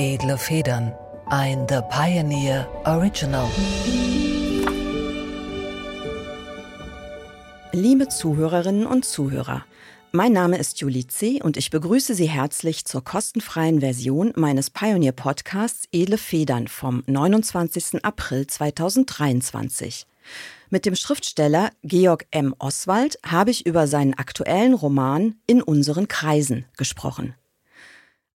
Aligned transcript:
Edle 0.00 0.38
Federn. 0.38 0.94
Ein 1.26 1.66
The 1.68 1.80
Pioneer 1.90 2.68
Original. 2.84 3.50
Liebe 7.72 8.06
Zuhörerinnen 8.06 8.86
und 8.86 9.04
Zuhörer, 9.04 9.64
mein 10.12 10.32
Name 10.32 10.56
ist 10.58 10.80
Julie 10.80 11.08
C. 11.08 11.42
und 11.42 11.56
ich 11.56 11.70
begrüße 11.70 12.14
Sie 12.14 12.28
herzlich 12.28 12.84
zur 12.84 13.02
kostenfreien 13.02 13.80
Version 13.80 14.32
meines 14.36 14.70
Pioneer-Podcasts 14.70 15.88
Edle 15.90 16.16
Federn 16.16 16.68
vom 16.68 17.02
29. 17.08 18.04
April 18.04 18.46
2023. 18.46 20.06
Mit 20.70 20.86
dem 20.86 20.94
Schriftsteller 20.94 21.70
Georg 21.82 22.28
M. 22.30 22.54
Oswald 22.60 23.18
habe 23.26 23.50
ich 23.50 23.66
über 23.66 23.88
seinen 23.88 24.14
aktuellen 24.14 24.74
Roman 24.74 25.34
In 25.48 25.60
unseren 25.60 26.06
Kreisen 26.06 26.66
gesprochen. 26.76 27.34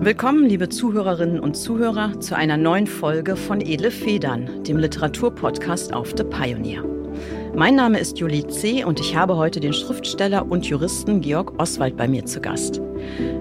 Willkommen, 0.00 0.44
liebe 0.44 0.68
Zuhörerinnen 0.68 1.40
und 1.40 1.56
Zuhörer, 1.56 2.20
zu 2.20 2.36
einer 2.36 2.56
neuen 2.56 2.86
Folge 2.86 3.34
von 3.34 3.60
Edle 3.60 3.90
Federn, 3.90 4.62
dem 4.62 4.76
Literaturpodcast 4.76 5.92
auf 5.92 6.14
The 6.16 6.22
Pioneer. 6.22 6.84
Mein 7.56 7.74
Name 7.74 7.98
ist 7.98 8.16
Julie 8.16 8.46
C. 8.46 8.84
und 8.84 9.00
ich 9.00 9.16
habe 9.16 9.36
heute 9.36 9.58
den 9.58 9.72
Schriftsteller 9.72 10.48
und 10.48 10.66
Juristen 10.66 11.20
Georg 11.20 11.52
Oswald 11.60 11.96
bei 11.96 12.06
mir 12.06 12.24
zu 12.24 12.40
Gast. 12.40 12.80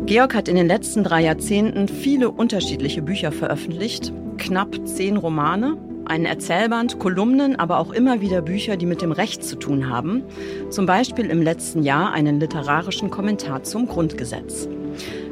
Georg 0.08 0.34
hat 0.34 0.48
in 0.48 0.56
den 0.56 0.68
letzten 0.68 1.04
drei 1.04 1.22
Jahrzehnten 1.22 1.88
viele 1.88 2.32
unterschiedliche 2.32 3.04
Bücher 3.04 3.32
veröffentlicht, 3.32 4.12
knapp 4.40 4.76
zehn 4.88 5.18
Romane, 5.18 5.78
einen 6.06 6.26
Erzählband, 6.26 6.98
Kolumnen, 6.98 7.56
aber 7.58 7.78
auch 7.78 7.92
immer 7.92 8.20
wieder 8.22 8.42
Bücher, 8.42 8.78
die 8.78 8.86
mit 8.88 9.04
dem 9.04 9.12
Recht 9.12 9.44
zu 9.44 9.58
tun 9.58 9.90
haben. 9.90 10.24
Zum 10.72 10.88
Beispiel 10.88 11.30
im 11.30 11.44
letzten 11.44 11.84
Jahr 11.84 12.14
einen 12.14 12.40
literarischen 12.40 13.12
Kommentar 13.12 13.62
zum 13.62 13.88
Grundgesetz. 13.88 14.68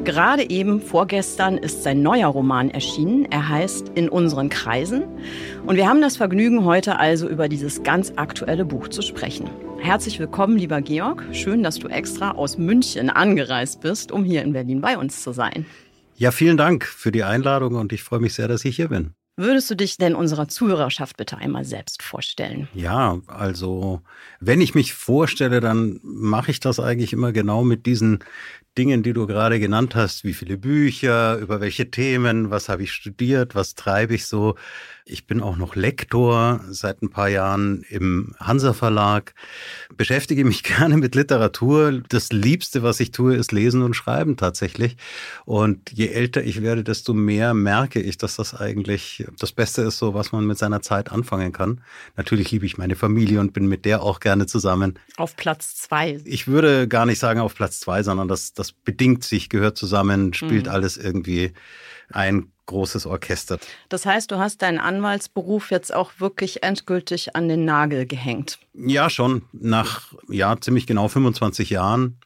Gerade 0.05 0.51
eben 0.51 0.81
vorgestern 0.81 1.57
ist 1.57 1.81
sein 1.81 2.03
neuer 2.03 2.27
Roman 2.27 2.69
erschienen. 2.69 3.25
Er 3.31 3.49
heißt 3.49 3.93
In 3.95 4.07
unseren 4.07 4.49
Kreisen. 4.49 5.03
Und 5.65 5.77
wir 5.77 5.89
haben 5.89 5.99
das 5.99 6.15
Vergnügen, 6.15 6.63
heute 6.63 6.99
also 6.99 7.27
über 7.27 7.49
dieses 7.49 7.81
ganz 7.81 8.13
aktuelle 8.15 8.65
Buch 8.65 8.87
zu 8.89 9.01
sprechen. 9.01 9.49
Herzlich 9.79 10.19
willkommen, 10.19 10.59
lieber 10.59 10.79
Georg. 10.81 11.25
Schön, 11.31 11.63
dass 11.63 11.79
du 11.79 11.87
extra 11.87 12.33
aus 12.33 12.59
München 12.59 13.09
angereist 13.09 13.81
bist, 13.81 14.11
um 14.11 14.23
hier 14.23 14.43
in 14.43 14.53
Berlin 14.53 14.79
bei 14.79 14.95
uns 14.95 15.23
zu 15.23 15.33
sein. 15.33 15.65
Ja, 16.17 16.29
vielen 16.29 16.57
Dank 16.57 16.85
für 16.85 17.11
die 17.11 17.23
Einladung 17.23 17.73
und 17.73 17.91
ich 17.91 18.03
freue 18.03 18.19
mich 18.19 18.35
sehr, 18.35 18.47
dass 18.47 18.63
ich 18.63 18.75
hier 18.75 18.89
bin. 18.89 19.15
Würdest 19.37 19.69
du 19.69 19.75
dich 19.75 19.97
denn 19.97 20.15
unserer 20.15 20.47
Zuhörerschaft 20.47 21.17
bitte 21.17 21.37
einmal 21.37 21.65
selbst 21.65 22.01
vorstellen? 22.01 22.69
Ja, 22.73 23.19
also 23.27 24.01
wenn 24.39 24.61
ich 24.61 24.75
mich 24.75 24.93
vorstelle, 24.93 25.59
dann 25.59 25.99
mache 26.03 26.51
ich 26.51 26.61
das 26.61 26.79
eigentlich 26.79 27.11
immer 27.11 27.33
genau 27.33 27.65
mit 27.65 27.85
diesen 27.85 28.19
Dingen, 28.77 29.03
die 29.03 29.13
du 29.13 29.27
gerade 29.27 29.59
genannt 29.59 29.95
hast. 29.95 30.23
Wie 30.23 30.33
viele 30.33 30.57
Bücher, 30.57 31.37
über 31.37 31.61
welche 31.61 31.89
Themen, 31.91 32.49
was 32.51 32.69
habe 32.69 32.83
ich 32.83 32.91
studiert, 32.91 33.55
was 33.55 33.75
treibe 33.75 34.15
ich 34.15 34.25
so. 34.27 34.55
Ich 35.07 35.27
bin 35.27 35.39
auch 35.39 35.55
noch 35.55 35.75
Lektor 35.75 36.61
seit 36.67 37.03
ein 37.03 37.11
paar 37.11 37.29
Jahren 37.29 37.83
im 37.89 38.35
Hansa 38.39 38.73
Verlag, 38.73 39.35
beschäftige 39.95 40.43
mich 40.43 40.63
gerne 40.63 40.97
mit 40.97 41.13
Literatur. 41.13 42.01
Das 42.09 42.31
Liebste, 42.31 42.81
was 42.81 42.99
ich 42.99 43.11
tue, 43.11 43.35
ist 43.35 43.51
Lesen 43.51 43.83
und 43.83 43.93
Schreiben 43.93 44.35
tatsächlich. 44.35 44.97
Und 45.45 45.91
je 45.91 46.07
älter 46.07 46.43
ich 46.43 46.63
werde, 46.63 46.83
desto 46.83 47.13
mehr 47.13 47.53
merke 47.53 48.01
ich, 48.01 48.17
dass 48.17 48.35
das 48.37 48.55
eigentlich 48.55 49.27
das 49.37 49.51
Beste 49.51 49.83
ist, 49.83 49.99
so 49.99 50.15
was 50.15 50.31
man 50.31 50.47
mit 50.47 50.57
seiner 50.57 50.81
Zeit 50.81 51.11
anfangen 51.11 51.51
kann. 51.51 51.81
Natürlich 52.17 52.49
liebe 52.49 52.65
ich 52.65 52.79
meine 52.79 52.95
Familie 52.95 53.39
und 53.41 53.53
bin 53.53 53.67
mit 53.67 53.85
der 53.85 54.01
auch 54.01 54.19
gerne 54.19 54.47
zusammen. 54.47 54.97
Auf 55.17 55.35
Platz 55.35 55.75
zwei. 55.75 56.19
Ich 56.25 56.47
würde 56.47 56.87
gar 56.87 57.05
nicht 57.05 57.19
sagen 57.19 57.41
auf 57.41 57.53
Platz 57.53 57.79
zwei, 57.79 58.01
sondern 58.01 58.27
das, 58.27 58.53
das 58.53 58.71
bedingt 58.71 59.23
sich, 59.23 59.49
gehört 59.49 59.77
zusammen, 59.77 60.33
spielt 60.33 60.65
mhm. 60.65 60.71
alles 60.71 60.97
irgendwie 60.97 61.53
ein 62.09 62.51
großes 62.65 63.05
Orchester. 63.05 63.59
Das 63.89 64.05
heißt, 64.05 64.31
du 64.31 64.37
hast 64.37 64.61
deinen 64.61 64.79
Anwaltsberuf 64.79 65.71
jetzt 65.71 65.93
auch 65.93 66.13
wirklich 66.19 66.63
endgültig 66.63 67.35
an 67.35 67.47
den 67.47 67.65
Nagel 67.65 68.05
gehängt. 68.05 68.59
Ja, 68.73 69.09
schon. 69.09 69.43
Nach 69.53 70.13
ja, 70.29 70.59
ziemlich 70.59 70.87
genau 70.87 71.07
25 71.07 71.69
Jahren 71.69 72.19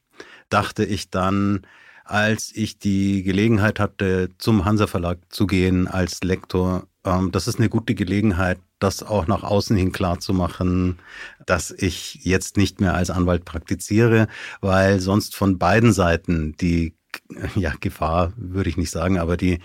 dachte 0.49 0.83
ich 0.83 1.09
dann, 1.09 1.61
als 2.03 2.51
ich 2.55 2.79
die 2.79 3.21
Gelegenheit 3.23 3.79
hatte, 3.79 4.29
zum 4.39 4.65
Hansa 4.65 4.87
Verlag 4.87 5.19
zu 5.29 5.45
gehen 5.45 5.87
als 5.87 6.23
Lektor, 6.23 6.87
ähm, 7.05 7.31
das 7.31 7.47
ist 7.47 7.59
eine 7.59 7.69
gute 7.69 7.93
Gelegenheit, 7.93 8.59
das 8.79 9.03
auch 9.03 9.27
nach 9.27 9.43
außen 9.43 9.75
hin 9.75 9.91
klar 9.91 10.19
zu 10.19 10.33
machen, 10.33 10.97
dass 11.45 11.71
ich 11.71 12.19
jetzt 12.23 12.57
nicht 12.57 12.81
mehr 12.81 12.95
als 12.95 13.09
Anwalt 13.09 13.45
praktiziere, 13.45 14.27
weil 14.61 14.99
sonst 14.99 15.35
von 15.35 15.59
beiden 15.59 15.93
Seiten 15.93 16.55
die 16.59 16.95
ja, 17.55 17.73
Gefahr 17.79 18.33
würde 18.35 18.69
ich 18.69 18.77
nicht 18.77 18.91
sagen, 18.91 19.19
aber 19.19 19.37
die, 19.37 19.59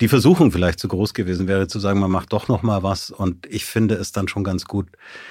die 0.00 0.08
Versuchung 0.08 0.52
vielleicht 0.52 0.78
zu 0.78 0.88
groß 0.88 1.14
gewesen 1.14 1.48
wäre, 1.48 1.68
zu 1.68 1.78
sagen, 1.78 2.00
man 2.00 2.10
macht 2.10 2.32
doch 2.32 2.48
noch 2.48 2.62
mal 2.62 2.82
was. 2.82 3.10
Und 3.10 3.46
ich 3.46 3.64
finde 3.64 3.94
es 3.94 4.12
dann 4.12 4.28
schon 4.28 4.44
ganz 4.44 4.64
gut, 4.64 4.88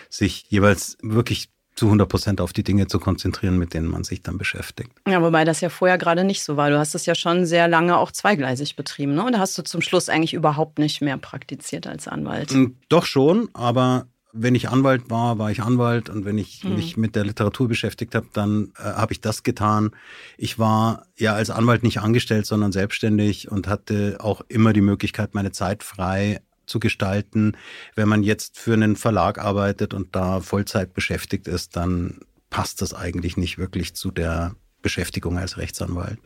sich 0.09 0.45
jeweils 0.49 0.97
wirklich 1.01 1.49
zu 1.77 1.85
100 1.85 2.09
Prozent 2.09 2.41
auf 2.41 2.53
die 2.53 2.63
Dinge 2.63 2.87
zu 2.87 2.99
konzentrieren, 2.99 3.57
mit 3.57 3.73
denen 3.73 3.87
man 3.87 4.03
sich 4.03 4.23
dann 4.23 4.37
beschäftigt. 4.37 4.91
Ja, 5.07 5.21
wobei 5.21 5.45
das 5.45 5.61
ja 5.61 5.69
vorher 5.69 5.97
gerade 5.97 6.23
nicht 6.23 6.43
so 6.43 6.57
war. 6.57 6.69
Du 6.69 6.77
hast 6.77 6.95
es 6.95 7.05
ja 7.05 7.15
schon 7.15 7.45
sehr 7.45 7.67
lange 7.67 7.97
auch 7.97 8.11
zweigleisig 8.11 8.75
betrieben, 8.75 9.13
ne? 9.13 9.25
Oder 9.25 9.39
hast 9.39 9.57
du 9.57 9.63
zum 9.63 9.81
Schluss 9.81 10.09
eigentlich 10.09 10.33
überhaupt 10.33 10.79
nicht 10.79 11.01
mehr 11.01 11.17
praktiziert 11.17 11.87
als 11.87 12.07
Anwalt? 12.07 12.51
Hm, 12.51 12.77
doch 12.89 13.05
schon, 13.05 13.49
aber 13.53 14.07
wenn 14.33 14.55
ich 14.55 14.69
Anwalt 14.69 15.09
war, 15.09 15.39
war 15.39 15.51
ich 15.51 15.61
Anwalt 15.61 16.09
und 16.09 16.25
wenn 16.25 16.37
ich 16.37 16.63
mhm. 16.63 16.75
mich 16.75 16.97
mit 16.97 17.15
der 17.15 17.25
Literatur 17.25 17.67
beschäftigt 17.67 18.15
habe, 18.15 18.27
dann 18.33 18.73
äh, 18.77 18.83
habe 18.83 19.13
ich 19.13 19.21
das 19.21 19.43
getan. 19.43 19.91
Ich 20.37 20.59
war 20.59 21.05
ja 21.17 21.33
als 21.33 21.49
Anwalt 21.49 21.83
nicht 21.83 21.99
angestellt, 21.99 22.45
sondern 22.45 22.71
selbstständig 22.71 23.49
und 23.49 23.67
hatte 23.67 24.17
auch 24.19 24.41
immer 24.47 24.73
die 24.73 24.81
Möglichkeit, 24.81 25.33
meine 25.33 25.51
Zeit 25.51 25.83
frei 25.83 26.41
zu 26.65 26.79
gestalten. 26.79 27.55
Wenn 27.95 28.09
man 28.09 28.23
jetzt 28.23 28.59
für 28.59 28.73
einen 28.73 28.95
Verlag 28.95 29.39
arbeitet 29.39 29.93
und 29.93 30.15
da 30.15 30.41
Vollzeit 30.41 30.93
beschäftigt 30.93 31.47
ist, 31.47 31.75
dann 31.75 32.19
passt 32.49 32.81
das 32.81 32.93
eigentlich 32.93 33.37
nicht 33.37 33.57
wirklich 33.57 33.95
zu 33.95 34.11
der 34.11 34.55
Beschäftigung 34.81 35.37
als 35.37 35.57
Rechtsanwalt. 35.57 36.19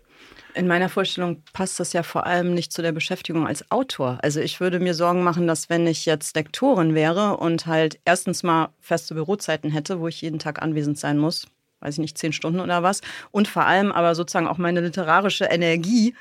In 0.54 0.68
meiner 0.68 0.90
Vorstellung 0.90 1.44
passt 1.54 1.80
das 1.80 1.94
ja 1.94 2.04
vor 2.04 2.26
allem 2.26 2.54
nicht 2.54 2.74
zu 2.74 2.82
der 2.82 2.92
Beschäftigung 2.92 3.48
als 3.48 3.70
Autor. 3.72 4.18
Also 4.22 4.40
ich 4.40 4.60
würde 4.60 4.80
mir 4.80 4.94
Sorgen 4.94 5.24
machen, 5.24 5.48
dass 5.48 5.70
wenn 5.70 5.88
ich 5.88 6.06
jetzt 6.06 6.36
Lektorin 6.36 6.94
wäre 6.94 7.38
und 7.38 7.66
halt 7.66 8.00
erstens 8.06 8.44
mal 8.44 8.70
feste 8.80 9.14
Bürozeiten 9.14 9.72
hätte, 9.72 10.00
wo 10.00 10.08
ich 10.08 10.22
jeden 10.22 10.40
Tag 10.40 10.62
anwesend 10.62 10.98
sein 10.98 11.18
muss, 11.18 11.48
weiß 11.80 11.96
ich 11.96 12.00
nicht, 12.00 12.18
zehn 12.18 12.34
Stunden 12.34 12.60
oder 12.60 12.84
was, 12.84 13.02
und 13.32 13.48
vor 13.48 13.66
allem 13.66 13.92
aber 13.92 14.14
sozusagen 14.16 14.48
auch 14.48 14.58
meine 14.58 14.82
literarische 14.82 15.46
Energie 15.46 16.16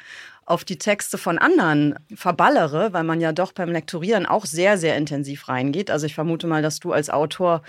auf 0.45 0.65
die 0.65 0.79
Texte 0.79 1.19
von 1.19 1.39
anderen 1.39 1.95
verballere, 2.15 2.93
weil 2.93 3.05
man 3.05 3.21
ja 3.21 3.33
doch 3.33 3.53
beim 3.53 3.71
Lektorieren 3.71 4.27
auch 4.27 4.47
sehr, 4.47 4.79
sehr 4.79 4.97
intensiv 4.97 5.49
reingeht. 5.49 5.91
Also 5.91 6.07
ich 6.07 6.15
vermute 6.15 6.47
mal, 6.47 6.63
dass 6.63 6.81
du 6.81 6.93
als 6.93 7.11
Autor 7.11 7.63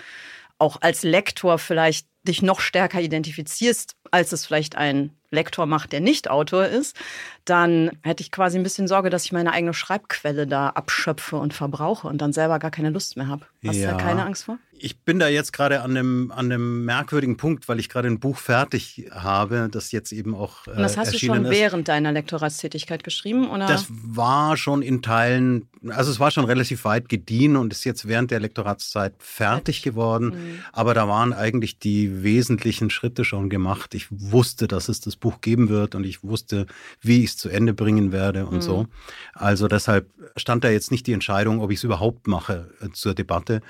auch 0.58 0.78
als 0.80 1.02
Lektor 1.02 1.58
vielleicht 1.58 2.06
dich 2.26 2.42
noch 2.42 2.60
stärker 2.60 3.00
identifizierst, 3.00 3.96
als 4.10 4.32
es 4.32 4.46
vielleicht 4.46 4.76
ein 4.76 5.10
Lektor 5.32 5.66
macht, 5.66 5.92
der 5.92 6.00
nicht 6.00 6.30
Autor 6.30 6.66
ist, 6.66 6.96
dann 7.44 7.90
hätte 8.02 8.22
ich 8.22 8.30
quasi 8.30 8.58
ein 8.58 8.62
bisschen 8.62 8.86
Sorge, 8.86 9.10
dass 9.10 9.24
ich 9.24 9.32
meine 9.32 9.52
eigene 9.52 9.74
Schreibquelle 9.74 10.46
da 10.46 10.68
abschöpfe 10.68 11.36
und 11.36 11.54
verbrauche 11.54 12.06
und 12.06 12.18
dann 12.18 12.32
selber 12.32 12.58
gar 12.58 12.70
keine 12.70 12.90
Lust 12.90 13.16
mehr 13.16 13.28
habe. 13.28 13.46
Hast 13.66 13.76
ja. 13.76 13.92
du 13.92 13.96
da 13.96 14.02
keine 14.02 14.24
Angst 14.24 14.44
vor? 14.44 14.58
Ich 14.84 14.98
bin 14.98 15.20
da 15.20 15.28
jetzt 15.28 15.52
gerade 15.52 15.82
an 15.82 15.92
einem, 15.92 16.32
an 16.32 16.46
einem 16.46 16.84
merkwürdigen 16.84 17.36
Punkt, 17.36 17.68
weil 17.68 17.78
ich 17.78 17.88
gerade 17.88 18.08
ein 18.08 18.18
Buch 18.18 18.36
fertig 18.36 19.08
habe, 19.12 19.68
das 19.70 19.92
jetzt 19.92 20.10
eben 20.10 20.34
auch. 20.34 20.66
Äh, 20.66 20.70
und 20.70 20.78
das 20.78 20.96
hast 20.96 21.14
du 21.14 21.18
schon 21.18 21.44
ist. 21.44 21.50
während 21.52 21.86
deiner 21.86 22.10
Lektoratstätigkeit 22.10 23.04
geschrieben? 23.04 23.48
Oder? 23.48 23.66
Das 23.68 23.86
war 23.88 24.56
schon 24.56 24.82
in 24.82 25.00
Teilen, 25.00 25.68
also 25.88 26.10
es 26.10 26.18
war 26.18 26.32
schon 26.32 26.46
relativ 26.46 26.84
weit 26.84 27.08
gediehen 27.08 27.56
und 27.56 27.72
ist 27.72 27.84
jetzt 27.84 28.08
während 28.08 28.32
der 28.32 28.40
Lektoratszeit 28.40 29.14
fertig 29.18 29.82
geworden. 29.82 30.30
Mhm. 30.30 30.58
Aber 30.72 30.94
da 30.94 31.06
waren 31.06 31.32
eigentlich 31.32 31.78
die 31.78 32.24
wesentlichen 32.24 32.90
Schritte 32.90 33.24
schon 33.24 33.50
gemacht. 33.50 33.94
Ich 33.94 34.08
wusste, 34.10 34.66
dass 34.66 34.88
es 34.88 35.00
das 35.00 35.14
Buch 35.14 35.40
geben 35.40 35.68
wird 35.68 35.94
und 35.94 36.02
ich 36.02 36.24
wusste, 36.24 36.66
wie 37.00 37.22
ich 37.22 37.31
es 37.32 37.36
zu 37.38 37.48
Ende 37.48 37.74
bringen 37.74 38.12
werde 38.12 38.46
und 38.46 38.56
mhm. 38.56 38.62
so. 38.62 38.86
Also 39.34 39.68
deshalb 39.68 40.10
stand 40.36 40.64
da 40.64 40.70
jetzt 40.70 40.90
nicht 40.90 41.06
die 41.06 41.12
Entscheidung, 41.12 41.60
ob 41.60 41.70
ich 41.70 41.78
es 41.78 41.84
überhaupt 41.84 42.26
mache 42.26 42.70
äh, 42.80 42.90
zur 42.92 43.14
Debatte. 43.14 43.60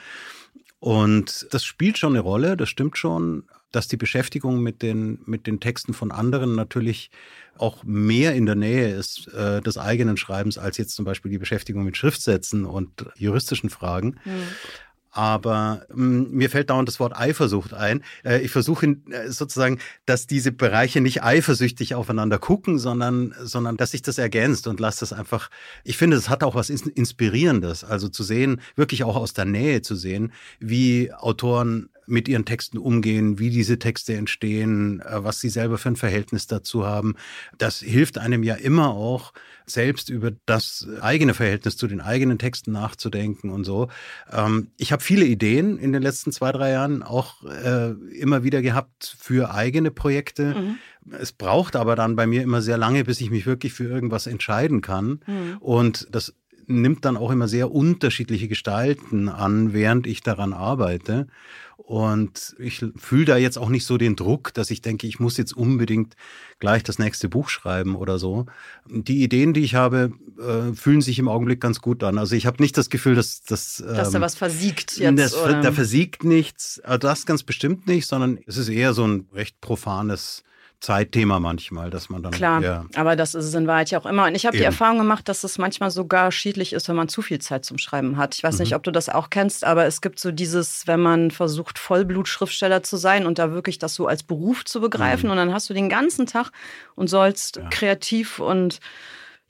Und 0.78 1.46
das 1.50 1.64
spielt 1.64 1.96
schon 1.96 2.12
eine 2.12 2.20
Rolle, 2.20 2.56
das 2.56 2.68
stimmt 2.68 2.98
schon, 2.98 3.44
dass 3.70 3.88
die 3.88 3.96
Beschäftigung 3.96 4.62
mit 4.62 4.82
den, 4.82 5.20
mit 5.26 5.46
den 5.46 5.60
Texten 5.60 5.94
von 5.94 6.10
anderen 6.10 6.54
natürlich 6.54 7.10
auch 7.56 7.84
mehr 7.84 8.34
in 8.34 8.46
der 8.46 8.54
Nähe 8.54 8.94
ist 8.94 9.28
äh, 9.32 9.60
des 9.60 9.78
eigenen 9.78 10.16
Schreibens 10.16 10.58
als 10.58 10.78
jetzt 10.78 10.94
zum 10.94 11.04
Beispiel 11.04 11.30
die 11.30 11.38
Beschäftigung 11.38 11.84
mit 11.84 11.96
Schriftsätzen 11.96 12.64
und 12.64 13.06
juristischen 13.16 13.70
Fragen. 13.70 14.18
Mhm. 14.24 14.42
Aber 15.12 15.86
ähm, 15.90 16.30
mir 16.30 16.50
fällt 16.50 16.70
dauernd 16.70 16.88
das 16.88 16.98
Wort 16.98 17.14
Eifersucht 17.14 17.74
ein. 17.74 18.02
Äh, 18.24 18.40
ich 18.40 18.50
versuche 18.50 18.86
äh, 18.86 19.30
sozusagen, 19.30 19.78
dass 20.06 20.26
diese 20.26 20.52
Bereiche 20.52 21.00
nicht 21.00 21.22
eifersüchtig 21.22 21.94
aufeinander 21.94 22.38
gucken, 22.38 22.78
sondern, 22.78 23.34
sondern 23.40 23.76
dass 23.76 23.92
sich 23.92 24.02
das 24.02 24.18
ergänzt 24.18 24.66
und 24.66 24.80
lasse 24.80 25.00
das 25.00 25.12
einfach. 25.12 25.50
Ich 25.84 25.98
finde, 25.98 26.16
es 26.16 26.30
hat 26.30 26.42
auch 26.42 26.54
was 26.54 26.70
Inspirierendes, 26.70 27.84
also 27.84 28.08
zu 28.08 28.22
sehen, 28.22 28.60
wirklich 28.74 29.04
auch 29.04 29.16
aus 29.16 29.34
der 29.34 29.44
Nähe 29.44 29.82
zu 29.82 29.94
sehen, 29.94 30.32
wie 30.58 31.12
Autoren 31.12 31.90
mit 32.12 32.28
ihren 32.28 32.44
Texten 32.44 32.78
umgehen, 32.78 33.38
wie 33.38 33.50
diese 33.50 33.78
Texte 33.78 34.14
entstehen, 34.14 35.00
äh, 35.00 35.24
was 35.24 35.40
sie 35.40 35.48
selber 35.48 35.78
für 35.78 35.88
ein 35.88 35.96
Verhältnis 35.96 36.46
dazu 36.46 36.86
haben. 36.86 37.16
Das 37.58 37.80
hilft 37.80 38.18
einem 38.18 38.42
ja 38.42 38.54
immer 38.54 38.90
auch, 38.90 39.32
selbst 39.64 40.10
über 40.10 40.32
das 40.44 40.86
eigene 41.00 41.34
Verhältnis 41.34 41.76
zu 41.76 41.86
den 41.86 42.00
eigenen 42.00 42.38
Texten 42.38 42.72
nachzudenken 42.72 43.50
und 43.50 43.64
so. 43.64 43.88
Ähm, 44.30 44.68
ich 44.76 44.92
habe 44.92 45.02
viele 45.02 45.24
Ideen 45.24 45.78
in 45.78 45.92
den 45.92 46.02
letzten 46.02 46.32
zwei, 46.32 46.52
drei 46.52 46.72
Jahren 46.72 47.02
auch 47.02 47.44
äh, 47.44 47.92
immer 48.14 48.44
wieder 48.44 48.60
gehabt 48.60 49.16
für 49.18 49.54
eigene 49.54 49.90
Projekte. 49.90 50.54
Mhm. 50.54 50.78
Es 51.18 51.32
braucht 51.32 51.76
aber 51.76 51.96
dann 51.96 52.14
bei 52.14 52.26
mir 52.26 52.42
immer 52.42 52.60
sehr 52.60 52.76
lange, 52.76 53.04
bis 53.04 53.20
ich 53.20 53.30
mich 53.30 53.46
wirklich 53.46 53.72
für 53.72 53.88
irgendwas 53.88 54.26
entscheiden 54.26 54.82
kann. 54.82 55.20
Mhm. 55.26 55.56
Und 55.60 56.08
das 56.10 56.34
nimmt 56.80 57.04
dann 57.04 57.16
auch 57.16 57.30
immer 57.30 57.48
sehr 57.48 57.70
unterschiedliche 57.70 58.48
Gestalten 58.48 59.28
an, 59.28 59.72
während 59.72 60.06
ich 60.06 60.22
daran 60.22 60.52
arbeite. 60.52 61.26
Und 61.76 62.54
ich 62.58 62.84
fühle 62.96 63.24
da 63.24 63.36
jetzt 63.36 63.58
auch 63.58 63.68
nicht 63.68 63.84
so 63.84 63.98
den 63.98 64.14
Druck, 64.14 64.54
dass 64.54 64.70
ich 64.70 64.82
denke, 64.82 65.06
ich 65.06 65.18
muss 65.18 65.36
jetzt 65.36 65.52
unbedingt 65.52 66.16
gleich 66.58 66.84
das 66.84 66.98
nächste 66.98 67.28
Buch 67.28 67.48
schreiben 67.48 67.96
oder 67.96 68.18
so. 68.18 68.46
Die 68.88 69.22
Ideen, 69.22 69.52
die 69.52 69.62
ich 69.62 69.74
habe, 69.74 70.12
äh, 70.38 70.74
fühlen 70.74 71.02
sich 71.02 71.18
im 71.18 71.28
Augenblick 71.28 71.60
ganz 71.60 71.80
gut 71.80 72.04
an. 72.04 72.18
Also 72.18 72.36
ich 72.36 72.46
habe 72.46 72.62
nicht 72.62 72.78
das 72.78 72.88
Gefühl, 72.88 73.14
dass, 73.16 73.42
dass, 73.42 73.80
ähm, 73.80 73.94
dass 73.94 74.10
da 74.12 74.20
was 74.20 74.36
versiegt 74.36 74.96
jetzt. 74.96 75.18
Das, 75.18 75.32
da 75.32 75.72
versiegt 75.72 76.24
nichts. 76.24 76.80
Also 76.80 76.98
das 76.98 77.26
ganz 77.26 77.42
bestimmt 77.42 77.86
nicht, 77.86 78.06
sondern 78.06 78.38
es 78.46 78.56
ist 78.56 78.68
eher 78.68 78.94
so 78.94 79.04
ein 79.06 79.26
recht 79.34 79.60
profanes 79.60 80.44
Zeitthema 80.82 81.38
manchmal, 81.38 81.90
dass 81.90 82.10
man 82.10 82.24
dann. 82.24 82.32
Klar, 82.32 82.60
ja. 82.60 82.86
aber 82.96 83.14
das 83.14 83.36
ist 83.36 83.44
es 83.44 83.54
in 83.54 83.68
Wahrheit 83.68 83.92
ja 83.92 84.00
auch 84.00 84.06
immer. 84.06 84.26
Und 84.26 84.34
ich 84.34 84.46
habe 84.46 84.56
die 84.56 84.64
Erfahrung 84.64 84.98
gemacht, 84.98 85.28
dass 85.28 85.44
es 85.44 85.56
manchmal 85.56 85.92
sogar 85.92 86.32
schädlich 86.32 86.72
ist, 86.72 86.88
wenn 86.88 86.96
man 86.96 87.08
zu 87.08 87.22
viel 87.22 87.40
Zeit 87.40 87.64
zum 87.64 87.78
Schreiben 87.78 88.16
hat. 88.16 88.34
Ich 88.34 88.42
weiß 88.42 88.56
mhm. 88.56 88.62
nicht, 88.62 88.74
ob 88.74 88.82
du 88.82 88.90
das 88.90 89.08
auch 89.08 89.30
kennst, 89.30 89.62
aber 89.64 89.86
es 89.86 90.00
gibt 90.00 90.18
so 90.18 90.32
dieses, 90.32 90.88
wenn 90.88 90.98
man 90.98 91.30
versucht, 91.30 91.78
Vollblutschriftsteller 91.78 92.82
zu 92.82 92.96
sein 92.96 93.26
und 93.26 93.38
da 93.38 93.52
wirklich 93.52 93.78
das 93.78 93.94
so 93.94 94.08
als 94.08 94.24
Beruf 94.24 94.64
zu 94.64 94.80
begreifen 94.80 95.26
mhm. 95.26 95.30
und 95.30 95.36
dann 95.36 95.54
hast 95.54 95.70
du 95.70 95.74
den 95.74 95.88
ganzen 95.88 96.26
Tag 96.26 96.50
und 96.96 97.06
sollst 97.06 97.58
ja. 97.58 97.68
kreativ 97.70 98.40
und 98.40 98.80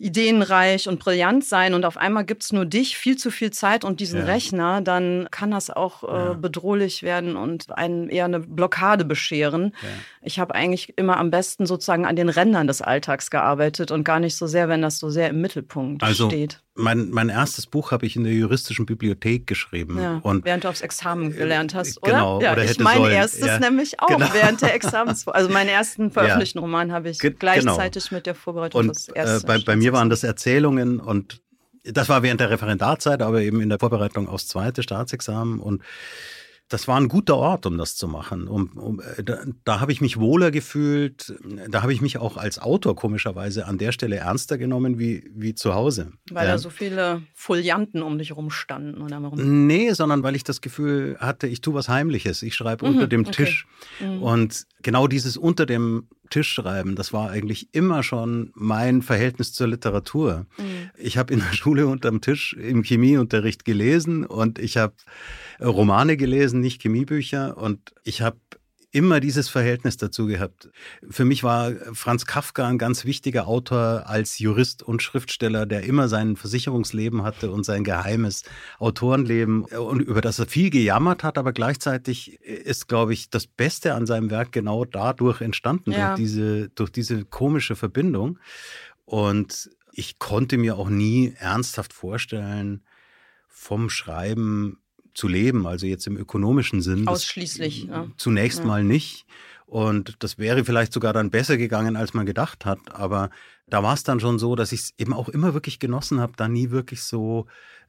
ideenreich 0.02 0.88
und 0.88 0.99
brillant 0.99 1.44
sein 1.44 1.75
und 1.75 1.84
auf 1.84 1.96
einmal 1.96 2.25
gibt 2.25 2.43
es 2.43 2.52
nur 2.52 2.66
dich, 2.66 2.96
viel 2.96 3.16
zu 3.16 3.31
viel 3.31 3.52
Zeit 3.52 3.84
und 3.84 4.00
diesen 4.00 4.20
ja. 4.20 4.26
Rechner, 4.26 4.81
dann 4.81 5.28
kann 5.31 5.52
das 5.52 5.70
auch 5.70 6.02
äh, 6.02 6.34
bedrohlich 6.34 7.04
werden 7.04 7.37
und 7.37 7.70
einen 7.76 8.08
eher 8.08 8.25
eine 8.25 8.40
Blockade 8.40 9.04
bescheren. 9.04 9.75
Ja. 9.81 9.88
Ich 10.22 10.40
habe 10.40 10.54
eigentlich 10.54 10.99
immer 10.99 11.19
am 11.19 11.31
besten 11.31 11.66
sozusagen 11.66 12.04
an 12.04 12.16
den 12.16 12.28
Rändern 12.28 12.66
des 12.66 12.82
Alltags 12.82 13.31
gearbeitet 13.31 13.93
und 13.93 14.02
gar 14.02 14.19
nicht 14.19 14.34
so 14.34 14.49
sehr, 14.49 14.69
wenn 14.69 14.82
das 14.82 14.99
so 14.99 15.08
sehr 15.08 15.28
im 15.28 15.40
Mittelpunkt 15.40 16.02
also, 16.02 16.26
steht. 16.26 16.60
Mein, 16.74 17.10
mein 17.10 17.28
erstes 17.28 17.66
Buch 17.66 17.90
habe 17.90 18.06
ich 18.06 18.16
in 18.16 18.24
der 18.24 18.32
juristischen 18.32 18.86
Bibliothek 18.86 19.46
geschrieben. 19.46 20.00
Ja, 20.00 20.20
und 20.22 20.46
während 20.46 20.64
du 20.64 20.69
aufs 20.69 20.80
Examen 20.80 21.36
gelernt 21.36 21.74
hast, 21.74 22.02
oder? 22.02 22.12
Genau, 22.12 22.40
ja, 22.40 22.52
oder 22.52 22.64
ich 22.64 22.78
mein 22.78 22.96
sollen. 22.96 23.12
erstes 23.12 23.46
ja, 23.46 23.58
nämlich 23.58 24.00
auch 24.00 24.06
genau. 24.06 24.26
während 24.32 24.62
der 24.62 24.74
Examens. 24.74 25.26
Also 25.32 25.50
meinen 25.50 25.69
ersten 25.69 26.10
veröffentlichten 26.10 26.58
Roman 26.60 26.92
habe 26.92 27.10
ich 27.10 27.19
genau. 27.19 27.36
gleichzeitig 27.38 28.04
genau. 28.04 28.16
mit 28.16 28.26
der 28.26 28.34
Vorbereitung 28.34 28.80
und, 28.80 28.86
fürs 28.86 29.08
erste. 29.08 29.46
Äh, 29.46 29.46
bei, 29.46 29.58
bei 29.58 29.76
mir 29.76 29.92
waren 29.92 30.08
das 30.08 30.24
Erzählungen 30.24 30.98
und 30.98 31.42
das 31.84 32.08
war 32.08 32.22
während 32.22 32.40
der 32.40 32.50
Referendarzeit, 32.50 33.22
aber 33.22 33.40
eben 33.42 33.60
in 33.60 33.68
der 33.68 33.78
Vorbereitung 33.78 34.28
aufs 34.28 34.46
zweite 34.46 34.82
Staatsexamen 34.82 35.60
und 35.60 35.82
das 36.69 36.88
war 36.88 36.97
ein 36.97 37.09
guter 37.09 37.37
Ort, 37.37 37.67
um 37.67 37.76
das 37.76 37.97
zu 37.97 38.09
machen. 38.09 38.49
Um, 38.49 38.70
um, 38.79 39.00
äh, 39.00 39.23
da, 39.23 39.41
da 39.64 39.81
habe 39.81 39.93
ich 39.93 40.00
mich 40.00 40.19
wohler 40.19 40.50
gefühlt. 40.50 41.35
Da 41.69 41.82
habe 41.82 41.93
ich 41.93 42.00
mich 42.00 42.19
auch 42.19 42.37
als 42.37 42.59
Autor 42.59 42.97
komischerweise 42.97 43.67
an 43.67 43.79
der 43.79 43.93
Stelle 43.93 44.17
ernster 44.17 44.56
genommen 44.56 44.99
wie, 44.99 45.31
wie 45.35 45.55
zu 45.55 45.75
Hause. 45.75 46.12
Weil 46.31 46.47
ja. 46.47 46.53
da 46.53 46.59
so 46.59 46.70
viele 46.70 47.23
Folianten 47.35 48.03
um 48.03 48.19
dich 48.19 48.35
rumstanden 48.35 49.03
oder 49.03 49.23
warum? 49.23 49.67
Nee, 49.67 49.93
sondern 49.93 50.23
weil 50.23 50.35
ich 50.35 50.44
das 50.44 50.61
Gefühl 50.61 51.17
hatte, 51.19 51.47
ich 51.47 51.61
tue 51.61 51.75
was 51.75 51.88
Heimliches. 51.88 52.43
Ich 52.43 52.55
schreibe 52.55 52.87
mhm, 52.87 52.94
unter 52.94 53.06
dem 53.06 53.20
okay. 53.23 53.44
Tisch. 53.44 53.67
Mhm. 54.00 54.23
Und 54.23 54.67
genau 54.82 55.06
dieses 55.06 55.37
unter 55.37 55.67
dem 55.67 56.09
Tisch 56.31 56.50
schreiben, 56.50 56.97
das 56.97 57.12
war 57.12 57.31
eigentlich 57.31 57.75
immer 57.75 58.03
schon 58.03 58.50
mein 58.55 59.03
Verhältnis 59.03 59.53
zur 59.53 59.69
Literatur. 59.69 60.47
Mhm. 60.56 60.91
Ich 60.97 61.19
habe 61.19 61.35
in 61.35 61.41
der 61.41 61.53
Schule 61.55 61.87
unterm 61.87 62.23
Tisch 62.23 62.55
im 62.55 62.82
Chemieunterricht 62.82 63.67
gelesen 63.67 64.25
und 64.25 64.59
ich 64.59 64.79
habe 64.79 64.94
Romane 65.60 66.16
gelesen, 66.16 66.60
nicht 66.60 66.82
Chemiebücher 66.82 67.56
und 67.56 67.94
ich 68.04 68.22
habe 68.22 68.38
immer 68.93 69.20
dieses 69.20 69.49
Verhältnis 69.49 69.96
dazu 69.96 70.26
gehabt. 70.26 70.69
Für 71.08 71.25
mich 71.25 71.43
war 71.43 71.72
Franz 71.94 72.26
Kafka 72.26 72.69
ein 72.69 72.76
ganz 72.76 73.06
wichtiger 73.06 73.49
Autor 73.49 74.04
als 74.06 74.38
Jurist 74.38 74.82
und 74.82 75.02
Schriftsteller, 75.02 75.64
der 75.64 75.84
immer 75.84 76.08
sein 76.08 76.37
Versicherungsleben 76.37 77.22
hatte 77.22 77.50
und 77.50 77.64
sein 77.64 77.84
geheimes 77.84 78.44
Autorenleben 78.78 79.64
und 79.64 80.00
über 80.00 80.20
das 80.20 80.38
er 80.38 80.46
viel 80.46 80.69
gejammert 80.69 81.25
hat, 81.25 81.38
aber 81.38 81.52
gleichzeitig 81.54 82.40
ist, 82.43 82.87
glaube 82.87 83.14
ich, 83.14 83.31
das 83.31 83.46
Beste 83.46 83.94
an 83.94 84.06
seinem 84.06 84.31
Werk 84.31 84.52
genau 84.52 84.84
dadurch 84.84 85.40
entstanden, 85.40 85.93
ja. 85.93 86.08
durch, 86.08 86.16
diese, 86.16 86.69
durch 86.69 86.93
diese 86.93 87.25
komische 87.25 87.76
Verbindung. 87.76 88.38
Und 89.06 89.70
ich 89.93 90.19
konnte 90.19 90.58
mir 90.58 90.76
auch 90.76 90.90
nie 90.90 91.34
ernsthaft 91.38 91.94
vorstellen, 91.94 92.82
vom 93.49 93.88
Schreiben 93.88 94.81
zu 95.14 95.29
leben, 95.29 95.67
also 95.67 95.87
jetzt 95.87 96.06
im 96.06 96.17
ökonomischen 96.17 96.82
Sinn. 96.82 97.06
Ausschließlich. 97.06 97.85
Ja. 97.85 98.06
Zunächst 98.17 98.61
ja. 98.61 98.64
mal 98.64 98.85
nicht. 98.85 99.26
Und 99.67 100.17
das 100.19 100.38
wäre 100.38 100.64
vielleicht 100.64 100.93
sogar 100.93 101.12
dann 101.12 101.31
besser 101.31 101.56
gegangen, 101.56 101.97
als 101.97 102.12
man 102.12 102.26
gedacht 102.26 102.67
hat. 102.67 102.79
Aber 102.94 103.31
da 103.67 103.82
war 103.82 103.94
es 103.94 104.03
dann 104.03 104.20
schon 104.20 104.38
so, 104.38 104.55
dass 104.55 104.73
ich 104.73 104.81
es 104.81 104.94
eben 104.99 105.14
auch 105.14 105.29
immer 105.29 105.55
wirklich 105.55 105.79
genossen 105.79 106.20
habe, 106.20 106.35
da 106.37 106.49
nie 106.49 106.70
wirklich 106.70 107.03
so 107.03 107.47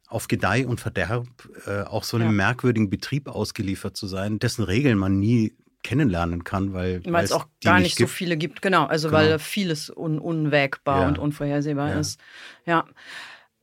auf 0.08 0.28
Gedeih 0.28 0.66
und 0.66 0.80
Verderb 0.80 1.28
äh, 1.66 1.82
auch 1.82 2.04
so 2.04 2.18
einem 2.18 2.28
ja. 2.28 2.32
merkwürdigen 2.32 2.90
Betrieb 2.90 3.28
ausgeliefert 3.28 3.98
zu 3.98 4.08
sein, 4.08 4.40
dessen 4.40 4.64
Regeln 4.64 4.98
man 4.98 5.20
nie 5.20 5.54
kennenlernen 5.84 6.44
kann, 6.44 6.74
weil 6.74 7.02
es 7.06 7.32
auch 7.32 7.48
gar 7.62 7.80
nicht, 7.80 7.98
so 7.98 8.08
viele 8.08 8.38
gibt. 8.38 8.62
Genau, 8.62 8.86
also 8.86 9.10
genau. 9.10 9.20
weil 9.20 9.40
vieles 9.40 9.90
un 9.90 10.20
unwägbar 10.20 11.02
ja. 11.02 11.08
und 11.10 11.20
unvorhersehbar 11.20 11.90
ja. 11.90 12.00
ist. 12.00 12.20
Ja. 12.66 12.86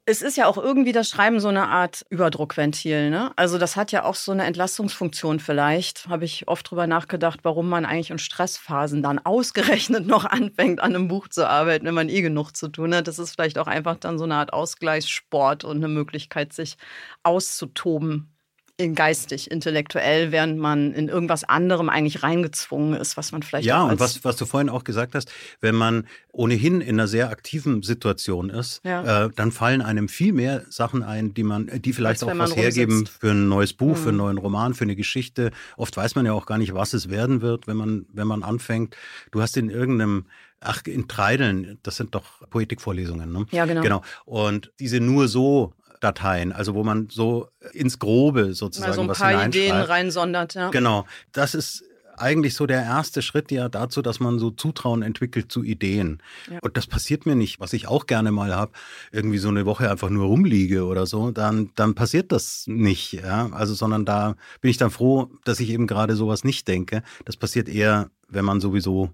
Es 0.07 0.23
ist 0.23 0.37
ja 0.37 0.47
auch 0.47 0.57
irgendwie 0.57 0.93
das 0.93 1.09
Schreiben 1.09 1.39
so 1.41 1.49
eine 1.49 1.69
Art 1.69 2.05
Überdruckventil. 2.11 3.11
Ne? 3.11 3.33
Also 3.37 3.59
das 3.59 3.77
hat 3.77 3.93
ja 3.93 4.05
auch 4.05 4.17
so 4.17 4.33
eine 4.33 4.45
Entlastungsfunktion 4.45 5.39
vielleicht. 5.39 6.09
Habe 6.09 6.25
ich 6.25 6.49
oft 6.49 6.69
drüber 6.69 6.87
nachgedacht, 6.87 7.41
warum 7.45 7.69
man 7.69 7.85
eigentlich 7.85 8.11
in 8.11 8.19
Stressphasen 8.19 9.03
dann 9.03 9.19
ausgerechnet 9.21 10.07
noch 10.07 10.25
anfängt, 10.25 10.81
an 10.81 10.97
einem 10.97 11.09
Buch 11.09 11.29
zu 11.29 11.49
arbeiten, 11.49 11.87
wenn 11.87 11.95
man 11.95 12.09
eh 12.09 12.23
genug 12.23 12.57
zu 12.57 12.69
tun 12.69 12.95
hat. 12.95 13.07
Das 13.09 13.19
ist 13.19 13.33
vielleicht 13.33 13.59
auch 13.59 13.69
einfach 13.69 13.97
dann 13.97 14.19
so 14.19 14.25
eine 14.25 14.35
Art 14.37 14.53
Ausgleichssport 14.53 15.65
und 15.65 15.77
eine 15.77 15.89
Möglichkeit, 15.89 16.53
sich 16.53 16.77
auszutoben 17.23 18.35
in 18.81 18.95
geistig, 18.95 19.51
intellektuell, 19.51 20.33
während 20.33 20.59
man 20.59 20.93
in 20.93 21.09
irgendwas 21.09 21.45
anderem 21.45 21.89
eigentlich 21.89 22.23
reingezwungen 22.23 22.95
ist, 22.95 23.17
was 23.17 23.33
man 23.33 23.43
vielleicht 23.43 23.67
Ja, 23.67 23.85
und 23.85 24.01
was, 24.01 24.25
was 24.25 24.37
du 24.37 24.47
vorhin 24.47 24.69
auch 24.69 24.85
gesagt 24.85 25.15
hast, 25.15 25.31
wenn 25.61 25.75
man 25.75 26.07
ohnehin 26.33 26.81
in 26.81 26.99
einer 26.99 27.09
sehr 27.09 27.31
aktiven 27.31 27.83
Situation 27.83 28.51
ist, 28.51 28.81
ja. 28.85 29.27
äh, 29.27 29.31
dann 29.37 29.53
fallen 29.53 29.83
einem 29.83 30.09
viel 30.09 30.33
mehr 30.33 30.65
Sachen 30.71 31.03
ein, 31.03 31.35
die 31.35 31.43
man, 31.43 31.71
die 31.83 31.93
vielleicht 31.93 32.25
auch 32.25 32.39
was 32.39 32.57
hergeben 32.57 33.07
für 33.07 33.33
ein 33.33 33.49
neues 33.49 33.73
Buch, 33.73 33.97
mhm. 33.97 33.97
für 33.97 34.09
einen 34.09 34.19
mhm. 34.19 34.25
neuen 34.25 34.39
Roman, 34.39 34.75
für 34.75 34.85
eine 34.85 34.97
Geschichte. 34.97 35.51
Oft 35.77 35.97
weiß 35.97 36.15
man 36.15 36.27
ja 36.27 36.33
auch 36.33 36.47
gar 36.47 36.59
nicht, 36.59 36.75
was 36.75 36.95
es 36.95 37.11
werden 37.11 37.43
wird, 37.43 37.67
wenn 37.67 37.77
man, 37.77 38.07
wenn 38.13 38.27
man 38.27 38.43
anfängt. 38.43 38.97
Du 39.31 39.43
hast 39.43 39.57
in 39.57 39.71
irgendeinem 39.71 40.25
Ach, 40.63 40.83
in 40.85 41.09
Treideln, 41.09 41.79
das 41.83 41.97
sind 41.97 42.15
doch 42.15 42.47
Poetikvorlesungen, 42.51 43.33
ne? 43.33 43.47
Ja, 43.51 43.65
genau. 43.65 43.81
Genau. 43.81 44.03
Und 44.27 44.71
diese 44.79 45.01
nur 45.01 45.27
so 45.27 45.73
Dateien, 46.01 46.53
also 46.53 46.75
wo 46.75 46.83
man 46.83 47.09
so 47.11 47.49
ins 47.73 47.99
Grobe 47.99 48.55
sozusagen 48.55 48.91
also 48.91 49.03
ein 49.03 49.09
was 49.09 49.19
paar 49.19 49.47
Ideen 49.47 49.77
reinsondert. 49.77 50.55
Ja. 50.55 50.71
Genau, 50.71 51.07
das 51.33 51.55
ist 51.55 51.85
eigentlich 52.21 52.55
so 52.55 52.67
der 52.67 52.83
erste 52.83 53.23
Schritt 53.23 53.51
ja 53.51 53.69
dazu, 53.69 54.03
dass 54.03 54.21
man 54.21 54.39
so 54.39 54.51
Zutrauen 54.51 55.03
entwickelt 55.03 55.51
zu 55.51 55.63
Ideen. 55.63 56.23
Ja. 56.51 56.59
Und 56.63 56.77
das 56.77 56.87
passiert 56.87 57.27
mir 57.27 57.35
nicht, 57.35 57.61
was 57.61 57.73
ich 57.73 57.89
auch 57.89 58.07
gerne 58.07 58.31
mal 58.31 58.55
habe, 58.55 58.73
irgendwie 59.11 59.39
so 59.39 59.49
eine 59.49 59.67
Woche 59.67 59.91
einfach 59.91 60.11
nur 60.11 60.27
rumliege 60.27 60.85
oder 60.85 61.07
so, 61.07 61.31
dann, 61.31 61.71
dann 61.77 61.95
passiert 61.95 62.33
das 62.33 62.65
nicht. 62.67 63.13
Ja? 63.13 63.49
Also, 63.53 63.75
sondern 63.75 64.05
da 64.05 64.37
bin 64.61 64.71
ich 64.71 64.77
dann 64.77 64.91
froh, 64.91 65.31
dass 65.45 65.61
ich 65.61 65.71
eben 65.71 65.87
gerade 65.87 66.15
sowas 66.15 66.45
nicht 66.45 66.69
denke. 66.69 67.03
Das 67.25 67.37
passiert 67.37 67.69
eher, 67.69 68.11
wenn 68.29 68.45
man 68.45 68.61
sowieso 68.61 69.11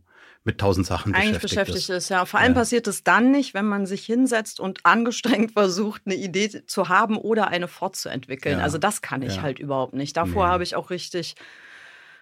mit 0.47 0.59
tausend 0.59 0.87
Sachen 0.87 1.15
Eigentlich 1.15 1.43
beschäftigt, 1.43 1.67
beschäftigt 1.67 1.91
ist. 1.91 2.05
ist. 2.05 2.09
Ja, 2.09 2.25
vor 2.25 2.41
allem 2.41 2.53
ja. 2.53 2.61
passiert 2.61 2.87
es 2.87 3.05
dann 3.05 3.31
nicht, 3.31 3.53
wenn 3.53 3.67
man 3.67 3.85
sich 3.85 4.07
hinsetzt 4.07 4.61
und 4.61 4.87
angestrengt 4.87 5.53
versucht, 5.55 6.03
eine 6.07 6.15
Idee 6.15 6.65
zu 6.67 6.88
haben 6.88 7.19
oder 7.19 7.49
eine 7.49 7.69
fortzuentwickeln. 7.69 8.59
Ja. 8.59 8.65
Also 8.65 8.79
das 8.79 9.03
kann 9.03 9.23
ich 9.23 9.37
ja. 9.37 9.43
halt 9.43 9.59
überhaupt 9.59 9.95
nicht. 9.95 10.17
Davor 10.17 10.47
nee. 10.47 10.53
habe 10.53 10.62
ich 10.62 10.76
auch 10.76 10.91
richtig 10.91 11.35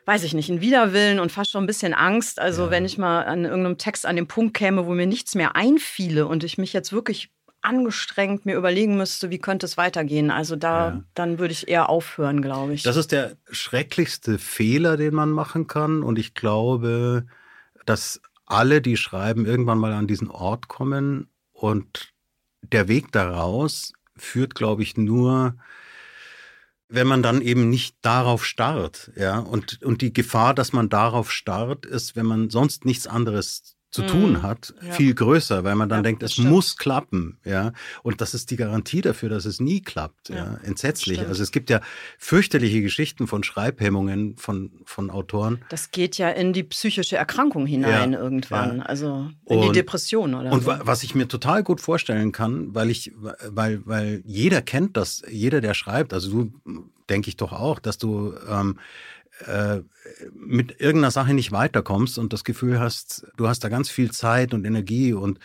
weiß 0.06 0.22
ich 0.24 0.34
nicht, 0.34 0.50
einen 0.50 0.60
Widerwillen 0.60 1.18
und 1.18 1.32
fast 1.32 1.50
schon 1.50 1.64
ein 1.64 1.66
bisschen 1.66 1.94
Angst. 1.94 2.38
Also, 2.38 2.70
wenn 2.70 2.84
ich 2.84 2.98
mal 2.98 3.22
an 3.22 3.46
irgendeinem 3.46 3.78
Text 3.78 4.04
an 4.04 4.16
den 4.16 4.26
Punkt 4.26 4.52
käme, 4.54 4.84
wo 4.84 4.92
mir 4.92 5.06
nichts 5.06 5.34
mehr 5.34 5.56
einfiele 5.56 6.26
und 6.26 6.44
ich 6.44 6.58
mich 6.58 6.74
jetzt 6.74 6.92
wirklich 6.92 7.30
angestrengt 7.64 8.44
mir 8.44 8.56
überlegen 8.56 8.96
müsste, 8.96 9.30
wie 9.30 9.38
könnte 9.38 9.64
es 9.64 9.76
weitergehen. 9.76 10.30
Also 10.30 10.54
da, 10.54 10.88
ja. 10.88 11.02
dann 11.14 11.38
würde 11.38 11.52
ich 11.52 11.66
eher 11.66 11.88
aufhören, 11.88 12.42
glaube 12.42 12.74
ich. 12.74 12.82
Das 12.82 12.96
ist 12.96 13.10
der 13.10 13.36
schrecklichste 13.50 14.38
Fehler, 14.38 14.96
den 14.98 15.14
man 15.14 15.30
machen 15.30 15.66
kann. 15.66 16.02
Und 16.02 16.18
ich 16.18 16.34
glaube, 16.34 17.26
dass 17.86 18.20
alle, 18.46 18.80
die 18.80 18.96
schreiben, 18.96 19.46
irgendwann 19.46 19.78
mal 19.78 19.92
an 19.92 20.06
diesen 20.06 20.30
Ort 20.30 20.68
kommen. 20.68 21.28
Und 21.52 22.12
der 22.62 22.88
Weg 22.88 23.12
daraus 23.12 23.92
führt, 24.16 24.54
glaube 24.54 24.82
ich, 24.82 24.96
nur, 24.96 25.56
wenn 26.88 27.06
man 27.06 27.22
dann 27.22 27.40
eben 27.40 27.70
nicht 27.70 27.96
darauf 28.02 28.44
starrt. 28.44 29.10
Ja? 29.16 29.38
Und, 29.38 29.82
und 29.82 30.02
die 30.02 30.12
Gefahr, 30.12 30.54
dass 30.54 30.72
man 30.72 30.88
darauf 30.88 31.32
starrt, 31.32 31.86
ist, 31.86 32.16
wenn 32.16 32.26
man 32.26 32.50
sonst 32.50 32.84
nichts 32.84 33.06
anderes 33.06 33.73
zu 33.94 34.02
mm. 34.02 34.06
tun 34.08 34.42
hat, 34.42 34.74
ja. 34.82 34.90
viel 34.90 35.14
größer, 35.14 35.62
weil 35.62 35.76
man 35.76 35.88
dann 35.88 36.00
ja, 36.00 36.02
denkt, 36.02 36.24
es 36.24 36.32
stimmt. 36.32 36.50
muss 36.50 36.76
klappen, 36.76 37.38
ja. 37.44 37.72
Und 38.02 38.20
das 38.20 38.34
ist 38.34 38.50
die 38.50 38.56
Garantie 38.56 39.02
dafür, 39.02 39.28
dass 39.28 39.44
es 39.44 39.60
nie 39.60 39.82
klappt, 39.82 40.30
ja. 40.30 40.36
ja. 40.36 40.58
Entsetzlich. 40.64 41.20
Also 41.20 41.44
es 41.44 41.52
gibt 41.52 41.70
ja 41.70 41.80
fürchterliche 42.18 42.82
Geschichten 42.82 43.28
von 43.28 43.44
Schreibhemmungen 43.44 44.36
von, 44.36 44.72
von 44.84 45.10
Autoren. 45.10 45.62
Das 45.68 45.92
geht 45.92 46.18
ja 46.18 46.28
in 46.30 46.52
die 46.52 46.64
psychische 46.64 47.16
Erkrankung 47.16 47.66
hinein 47.66 48.14
irgendwann, 48.14 48.82
also 48.82 49.30
in 49.46 49.58
und, 49.58 49.68
die 49.68 49.72
Depression 49.72 50.34
oder 50.34 50.50
Und 50.50 50.64
so. 50.64 50.74
was 50.80 51.04
ich 51.04 51.14
mir 51.14 51.28
total 51.28 51.62
gut 51.62 51.80
vorstellen 51.80 52.32
kann, 52.32 52.74
weil 52.74 52.90
ich, 52.90 53.12
weil, 53.48 53.80
weil 53.86 54.24
jeder 54.26 54.60
kennt 54.60 54.96
das, 54.96 55.22
jeder, 55.30 55.60
der 55.60 55.74
schreibt, 55.74 56.12
also 56.12 56.30
du 56.30 56.52
denke 57.08 57.28
ich 57.28 57.36
doch 57.36 57.52
auch, 57.52 57.78
dass 57.78 57.98
du 57.98 58.34
ähm, 58.48 58.78
äh, 59.46 59.80
mit 60.32 60.80
irgendeiner 60.80 61.10
Sache 61.10 61.34
nicht 61.34 61.50
weiterkommst 61.50 62.18
und 62.18 62.32
das 62.32 62.44
Gefühl 62.44 62.78
hast, 62.78 63.26
du 63.36 63.48
hast 63.48 63.64
da 63.64 63.68
ganz 63.68 63.90
viel 63.90 64.10
Zeit 64.10 64.54
und 64.54 64.64
Energie 64.64 65.12
und 65.12 65.38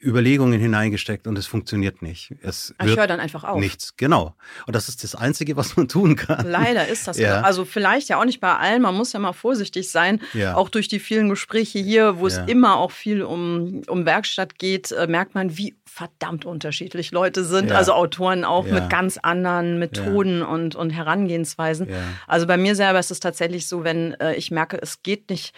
Überlegungen 0.00 0.60
hineingesteckt 0.60 1.26
und 1.26 1.36
es 1.36 1.46
funktioniert 1.46 2.02
nicht. 2.02 2.34
Es 2.42 2.74
ich 2.84 2.96
höre 2.96 3.06
dann 3.06 3.20
einfach 3.20 3.44
auf. 3.44 3.60
Nichts, 3.60 3.96
genau. 3.96 4.34
Und 4.66 4.76
das 4.76 4.88
ist 4.88 5.02
das 5.02 5.14
Einzige, 5.14 5.56
was 5.56 5.76
man 5.76 5.88
tun 5.88 6.16
kann. 6.16 6.48
Leider 6.48 6.88
ist 6.88 7.06
das. 7.06 7.18
Ja. 7.28 7.40
Also 7.40 7.64
vielleicht 7.64 8.08
ja 8.08 8.20
auch 8.20 8.24
nicht 8.24 8.40
bei 8.40 8.54
allen. 8.54 8.80
Man 8.80 8.94
muss 8.94 9.12
ja 9.12 9.18
mal 9.18 9.32
vorsichtig 9.32 9.90
sein. 9.90 10.20
Ja. 10.34 10.54
Auch 10.54 10.68
durch 10.68 10.86
die 10.86 11.00
vielen 11.00 11.28
Gespräche 11.28 11.80
hier, 11.80 12.20
wo 12.20 12.28
ja. 12.28 12.42
es 12.42 12.50
immer 12.50 12.76
auch 12.76 12.92
viel 12.92 13.22
um, 13.22 13.82
um 13.88 14.06
Werkstatt 14.06 14.56
geht, 14.56 14.92
äh, 14.92 15.08
merkt 15.08 15.34
man, 15.34 15.58
wie 15.58 15.74
verdammt 15.98 16.44
unterschiedlich 16.44 17.10
Leute 17.10 17.44
sind. 17.44 17.72
Also 17.72 17.92
Autoren 17.92 18.44
auch 18.44 18.66
mit 18.66 18.88
ganz 18.88 19.18
anderen 19.18 19.80
Methoden 19.80 20.42
und, 20.42 20.76
und 20.76 20.90
Herangehensweisen. 20.90 21.88
Also 22.28 22.46
bei 22.46 22.56
mir 22.56 22.76
selber 22.76 23.00
ist 23.00 23.10
es 23.10 23.18
tatsächlich 23.18 23.66
so, 23.66 23.82
wenn 23.82 24.14
äh, 24.14 24.34
ich 24.34 24.52
merke, 24.52 24.78
es 24.80 25.02
geht 25.02 25.28
nicht 25.28 25.54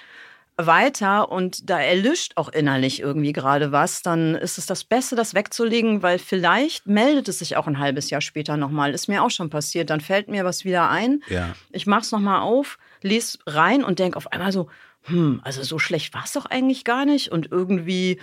weiter 0.56 1.30
und 1.30 1.68
da 1.68 1.78
erlischt 1.78 2.32
auch 2.36 2.48
innerlich 2.48 3.00
irgendwie 3.00 3.32
gerade 3.32 3.72
was, 3.72 4.02
dann 4.02 4.34
ist 4.34 4.58
es 4.58 4.66
das 4.66 4.84
Beste, 4.84 5.16
das 5.16 5.34
wegzulegen, 5.34 6.02
weil 6.02 6.18
vielleicht 6.18 6.86
meldet 6.86 7.28
es 7.28 7.38
sich 7.38 7.56
auch 7.56 7.66
ein 7.66 7.78
halbes 7.78 8.10
Jahr 8.10 8.20
später 8.20 8.56
nochmal. 8.56 8.92
Ist 8.92 9.08
mir 9.08 9.22
auch 9.22 9.30
schon 9.30 9.50
passiert. 9.50 9.90
Dann 9.90 10.00
fällt 10.00 10.28
mir 10.28 10.44
was 10.44 10.64
wieder 10.64 10.88
ein. 10.90 11.22
Ja. 11.28 11.54
Ich 11.70 11.86
es 11.86 12.12
nochmal 12.12 12.40
auf, 12.40 12.78
lese 13.02 13.38
rein 13.46 13.84
und 13.84 13.98
denke 13.98 14.16
auf 14.16 14.32
einmal 14.32 14.52
so, 14.52 14.68
hm, 15.04 15.40
also 15.44 15.62
so 15.62 15.78
schlecht 15.78 16.14
war 16.14 16.24
es 16.24 16.32
doch 16.32 16.46
eigentlich 16.46 16.84
gar 16.84 17.04
nicht. 17.04 17.30
Und 17.30 17.50
irgendwie 17.50 18.18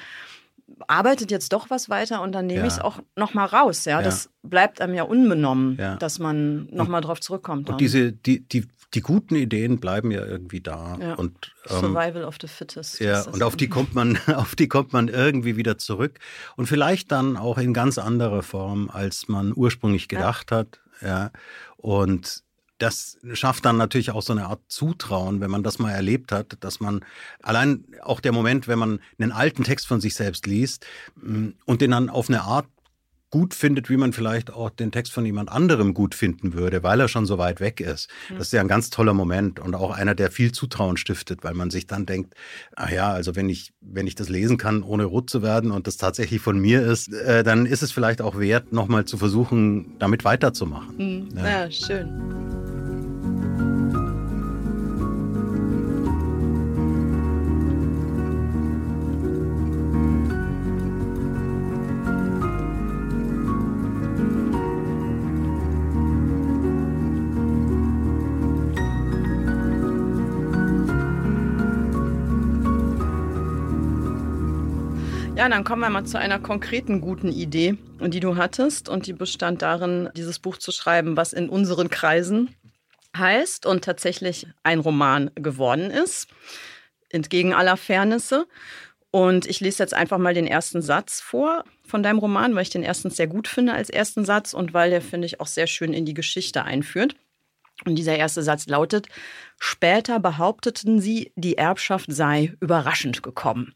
arbeitet 0.87 1.31
jetzt 1.31 1.53
doch 1.53 1.69
was 1.69 1.89
weiter 1.89 2.21
und 2.21 2.33
dann 2.33 2.45
nehme 2.45 2.61
ja. 2.61 2.67
ich 2.67 2.73
es 2.73 2.79
auch 2.79 2.99
nochmal 3.15 3.47
raus. 3.47 3.85
Ja? 3.85 3.99
ja? 3.99 4.03
das 4.03 4.29
bleibt 4.43 4.81
einem 4.81 4.93
ja 4.93 5.03
unbenommen, 5.03 5.77
ja. 5.79 5.95
dass 5.95 6.19
man 6.19 6.67
nochmal 6.71 7.01
drauf 7.01 7.19
zurückkommt. 7.19 7.67
Dann. 7.67 7.75
Und 7.75 7.81
diese, 7.81 8.11
die, 8.11 8.47
die 8.47 8.67
die 8.93 9.01
guten 9.01 9.35
Ideen 9.35 9.79
bleiben 9.79 10.11
ja 10.11 10.25
irgendwie 10.25 10.61
da. 10.61 10.97
Ja. 10.99 11.15
Und, 11.15 11.53
ähm, 11.69 11.79
Survival 11.79 12.23
of 12.23 12.37
the 12.41 12.47
fittest. 12.47 12.99
Ja, 12.99 13.23
und 13.23 13.43
auf 13.43 13.55
die 13.55 13.67
kommt 13.67 13.93
man, 13.95 14.17
auf 14.27 14.55
die 14.55 14.67
kommt 14.67 14.93
man 14.93 15.07
irgendwie 15.07 15.57
wieder 15.57 15.77
zurück. 15.77 16.19
Und 16.55 16.67
vielleicht 16.67 17.11
dann 17.11 17.37
auch 17.37 17.57
in 17.57 17.73
ganz 17.73 17.97
anderer 17.97 18.43
Form, 18.43 18.89
als 18.89 19.27
man 19.27 19.51
ursprünglich 19.55 20.07
gedacht 20.07 20.51
ja. 20.51 20.57
hat. 20.57 20.79
Ja. 21.01 21.31
Und 21.75 22.43
das 22.77 23.17
schafft 23.33 23.65
dann 23.65 23.77
natürlich 23.77 24.11
auch 24.11 24.21
so 24.21 24.33
eine 24.33 24.45
Art 24.45 24.61
Zutrauen, 24.67 25.41
wenn 25.41 25.49
man 25.49 25.63
das 25.63 25.79
mal 25.79 25.91
erlebt 25.91 26.31
hat, 26.31 26.57
dass 26.59 26.79
man 26.79 27.03
allein 27.41 27.85
auch 28.03 28.19
der 28.19 28.31
Moment, 28.31 28.67
wenn 28.67 28.79
man 28.79 28.99
einen 29.19 29.31
alten 29.31 29.63
Text 29.63 29.87
von 29.87 29.99
sich 29.99 30.13
selbst 30.13 30.45
liest 30.45 30.85
mm, 31.15 31.49
und 31.65 31.81
den 31.81 31.91
dann 31.91 32.09
auf 32.09 32.29
eine 32.29 32.43
Art 32.43 32.67
gut 33.29 33.53
findet, 33.53 33.89
wie 33.89 33.97
man 33.97 34.13
vielleicht 34.13 34.53
auch 34.53 34.69
den 34.69 34.91
Text 34.91 35.11
von 35.11 35.25
jemand 35.25 35.49
anderem 35.49 35.93
gut 35.93 36.15
finden 36.15 36.53
würde, 36.53 36.83
weil 36.83 36.99
er 36.99 37.07
schon 37.07 37.25
so 37.25 37.37
weit 37.37 37.59
weg 37.59 37.81
ist. 37.81 38.09
Das 38.29 38.47
ist 38.47 38.53
ja 38.53 38.61
ein 38.61 38.67
ganz 38.67 38.89
toller 38.89 39.13
Moment 39.13 39.59
und 39.59 39.75
auch 39.75 39.91
einer, 39.91 40.15
der 40.15 40.31
viel 40.31 40.51
Zutrauen 40.51 40.97
stiftet, 40.97 41.43
weil 41.43 41.53
man 41.53 41.69
sich 41.69 41.87
dann 41.87 42.05
denkt, 42.05 42.35
ach 42.75 42.89
ja, 42.89 43.11
also 43.11 43.35
wenn 43.35 43.49
ich, 43.49 43.73
wenn 43.81 44.07
ich 44.07 44.15
das 44.15 44.29
lesen 44.29 44.57
kann, 44.57 44.83
ohne 44.83 45.05
rot 45.05 45.29
zu 45.29 45.41
werden 45.41 45.71
und 45.71 45.87
das 45.87 45.97
tatsächlich 45.97 46.41
von 46.41 46.57
mir 46.57 46.81
ist, 46.81 47.13
äh, 47.13 47.43
dann 47.43 47.65
ist 47.65 47.83
es 47.83 47.91
vielleicht 47.91 48.21
auch 48.21 48.39
wert, 48.39 48.71
nochmal 48.71 49.05
zu 49.05 49.17
versuchen, 49.17 49.97
damit 49.99 50.23
weiterzumachen. 50.23 50.95
Mhm. 50.97 51.37
Ja. 51.37 51.65
ja, 51.65 51.71
schön. 51.71 52.86
Dann 75.51 75.63
kommen 75.63 75.81
wir 75.81 75.89
mal 75.89 76.03
zu 76.03 76.19
einer 76.19 76.39
konkreten 76.39 76.99
guten 76.99 77.31
Idee, 77.31 77.77
die 78.01 78.19
du 78.19 78.35
hattest. 78.35 78.89
Und 78.89 79.07
die 79.07 79.13
bestand 79.13 79.61
darin, 79.61 80.09
dieses 80.15 80.39
Buch 80.39 80.57
zu 80.57 80.71
schreiben, 80.71 81.15
was 81.15 81.31
in 81.33 81.47
unseren 81.49 81.89
Kreisen 81.89 82.53
heißt 83.17 83.65
und 83.65 83.83
tatsächlich 83.83 84.47
ein 84.63 84.79
Roman 84.79 85.31
geworden 85.35 85.89
ist, 85.89 86.27
entgegen 87.09 87.53
aller 87.53 87.77
Fairnisse. 87.77 88.45
Und 89.11 89.45
ich 89.45 89.61
lese 89.61 89.81
jetzt 89.81 89.93
einfach 89.93 90.17
mal 90.17 90.33
den 90.33 90.47
ersten 90.47 90.81
Satz 90.81 91.21
vor 91.21 91.63
von 91.85 92.03
deinem 92.03 92.19
Roman, 92.19 92.53
weil 92.53 92.63
ich 92.63 92.69
den 92.69 92.83
erstens 92.83 93.15
sehr 93.15 93.27
gut 93.27 93.47
finde 93.47 93.73
als 93.73 93.89
ersten 93.89 94.25
Satz 94.25 94.53
und 94.53 94.73
weil 94.73 94.89
der, 94.89 95.01
finde 95.01 95.25
ich, 95.25 95.39
auch 95.39 95.47
sehr 95.47 95.67
schön 95.67 95.93
in 95.93 96.05
die 96.05 96.13
Geschichte 96.13 96.63
einführt. 96.63 97.15
Und 97.85 97.95
dieser 97.95 98.17
erste 98.17 98.41
Satz 98.41 98.67
lautet, 98.67 99.07
später 99.59 100.19
behaupteten 100.19 100.99
sie, 100.99 101.31
die 101.35 101.57
Erbschaft 101.57 102.11
sei 102.11 102.53
überraschend 102.59 103.23
gekommen. 103.23 103.75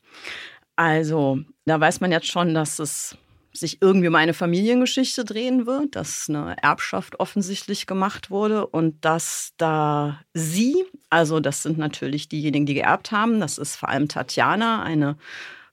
Also, 0.82 1.38
da 1.66 1.80
weiß 1.80 2.02
man 2.02 2.12
jetzt 2.12 2.26
schon, 2.26 2.56
dass 2.56 2.80
es 2.80 3.16
sich 3.54 3.84
irgendwie 3.84 4.08
um 4.08 4.16
eine 4.16 4.34
Familiengeschichte 4.34 5.24
drehen 5.24 5.68
wird, 5.68 5.96
dass 5.96 6.28
eine 6.28 6.56
Erbschaft 6.60 7.20
offensichtlich 7.20 7.86
gemacht 7.86 8.32
wurde 8.32 8.66
und 8.66 9.06
dass 9.06 9.54
da 9.58 10.22
sie, 10.34 10.84
also 11.12 11.40
das 11.40 11.62
sind 11.62 11.78
natürlich 11.78 12.30
diejenigen, 12.30 12.66
die 12.66 12.74
geerbt 12.74 13.12
haben, 13.12 13.40
das 13.40 13.60
ist 13.60 13.76
vor 13.76 13.90
allem 13.90 14.08
Tatjana, 14.08 14.82
eine 14.82 15.18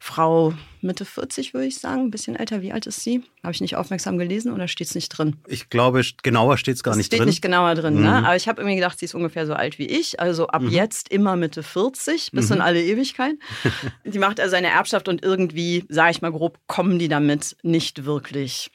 Frau 0.00 0.54
Mitte 0.80 1.04
40, 1.04 1.54
würde 1.54 1.66
ich 1.66 1.78
sagen, 1.80 2.02
ein 2.02 2.10
bisschen 2.10 2.36
älter. 2.36 2.62
Wie 2.62 2.72
alt 2.72 2.86
ist 2.86 3.02
sie? 3.02 3.24
Habe 3.42 3.52
ich 3.52 3.60
nicht 3.60 3.74
aufmerksam 3.74 4.16
gelesen 4.16 4.52
oder 4.52 4.68
steht 4.68 4.86
es 4.86 4.94
nicht 4.94 5.08
drin? 5.08 5.36
Ich 5.48 5.70
glaube, 5.70 6.02
genauer 6.22 6.56
steht 6.56 6.76
es 6.76 6.84
gar 6.84 6.94
nicht 6.94 7.06
steht 7.06 7.18
drin. 7.18 7.24
Steht 7.24 7.34
nicht 7.34 7.42
genauer 7.42 7.74
drin, 7.74 7.94
ne? 7.94 8.00
mhm. 8.00 8.06
ne? 8.06 8.26
Aber 8.26 8.36
ich 8.36 8.46
habe 8.46 8.60
irgendwie 8.60 8.76
gedacht, 8.76 8.98
sie 8.98 9.06
ist 9.06 9.14
ungefähr 9.14 9.46
so 9.46 9.54
alt 9.54 9.78
wie 9.78 9.86
ich. 9.86 10.20
Also 10.20 10.46
ab 10.46 10.62
mhm. 10.62 10.70
jetzt 10.70 11.08
immer 11.08 11.34
Mitte 11.34 11.64
40, 11.64 12.30
bis 12.32 12.48
mhm. 12.48 12.56
in 12.56 12.62
alle 12.62 12.82
Ewigkeit. 12.82 13.34
die 14.04 14.20
macht 14.20 14.38
also 14.38 14.54
eine 14.54 14.68
Erbschaft 14.68 15.08
und 15.08 15.24
irgendwie, 15.24 15.84
sage 15.88 16.12
ich 16.12 16.22
mal 16.22 16.32
grob, 16.32 16.60
kommen 16.68 17.00
die 17.00 17.08
damit 17.08 17.56
nicht 17.62 18.04
wirklich 18.04 18.70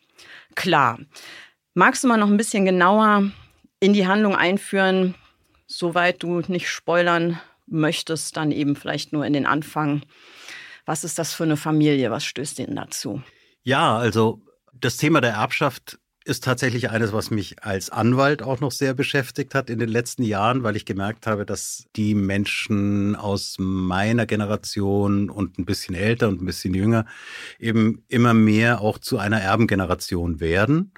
klar. 0.55 0.99
Magst 1.73 2.03
du 2.03 2.09
mal 2.09 2.17
noch 2.17 2.29
ein 2.29 2.37
bisschen 2.37 2.65
genauer 2.65 3.31
in 3.79 3.93
die 3.93 4.07
Handlung 4.07 4.35
einführen, 4.35 5.15
soweit 5.67 6.21
du 6.21 6.41
nicht 6.47 6.69
spoilern 6.69 7.39
möchtest, 7.65 8.35
dann 8.35 8.51
eben 8.51 8.75
vielleicht 8.75 9.13
nur 9.13 9.25
in 9.25 9.33
den 9.33 9.45
Anfang? 9.45 10.03
Was 10.85 11.03
ist 11.03 11.19
das 11.19 11.33
für 11.33 11.43
eine 11.43 11.57
Familie? 11.57 12.11
Was 12.11 12.25
stößt 12.25 12.59
Ihnen 12.59 12.75
dazu? 12.75 13.21
Ja, 13.63 13.97
also 13.97 14.41
das 14.73 14.97
Thema 14.97 15.21
der 15.21 15.31
Erbschaft 15.31 15.99
ist 16.25 16.43
tatsächlich 16.43 16.89
eines, 16.89 17.11
was 17.11 17.31
mich 17.31 17.63
als 17.63 17.89
Anwalt 17.89 18.41
auch 18.41 18.59
noch 18.61 18.71
sehr 18.71 18.93
beschäftigt 18.93 19.55
hat 19.55 19.69
in 19.69 19.79
den 19.79 19.89
letzten 19.89 20.23
Jahren, 20.23 20.63
weil 20.63 20.75
ich 20.75 20.85
gemerkt 20.85 21.27
habe, 21.27 21.45
dass 21.45 21.85
die 21.95 22.15
Menschen 22.15 23.15
aus 23.15 23.55
meiner 23.59 24.25
Generation 24.25 25.29
und 25.29 25.59
ein 25.59 25.65
bisschen 25.65 25.95
älter 25.95 26.29
und 26.29 26.41
ein 26.41 26.45
bisschen 26.45 26.73
jünger 26.73 27.05
eben 27.59 28.03
immer 28.07 28.33
mehr 28.33 28.81
auch 28.81 28.99
zu 28.99 29.17
einer 29.17 29.41
Erbengeneration 29.41 30.39
werden. 30.39 30.93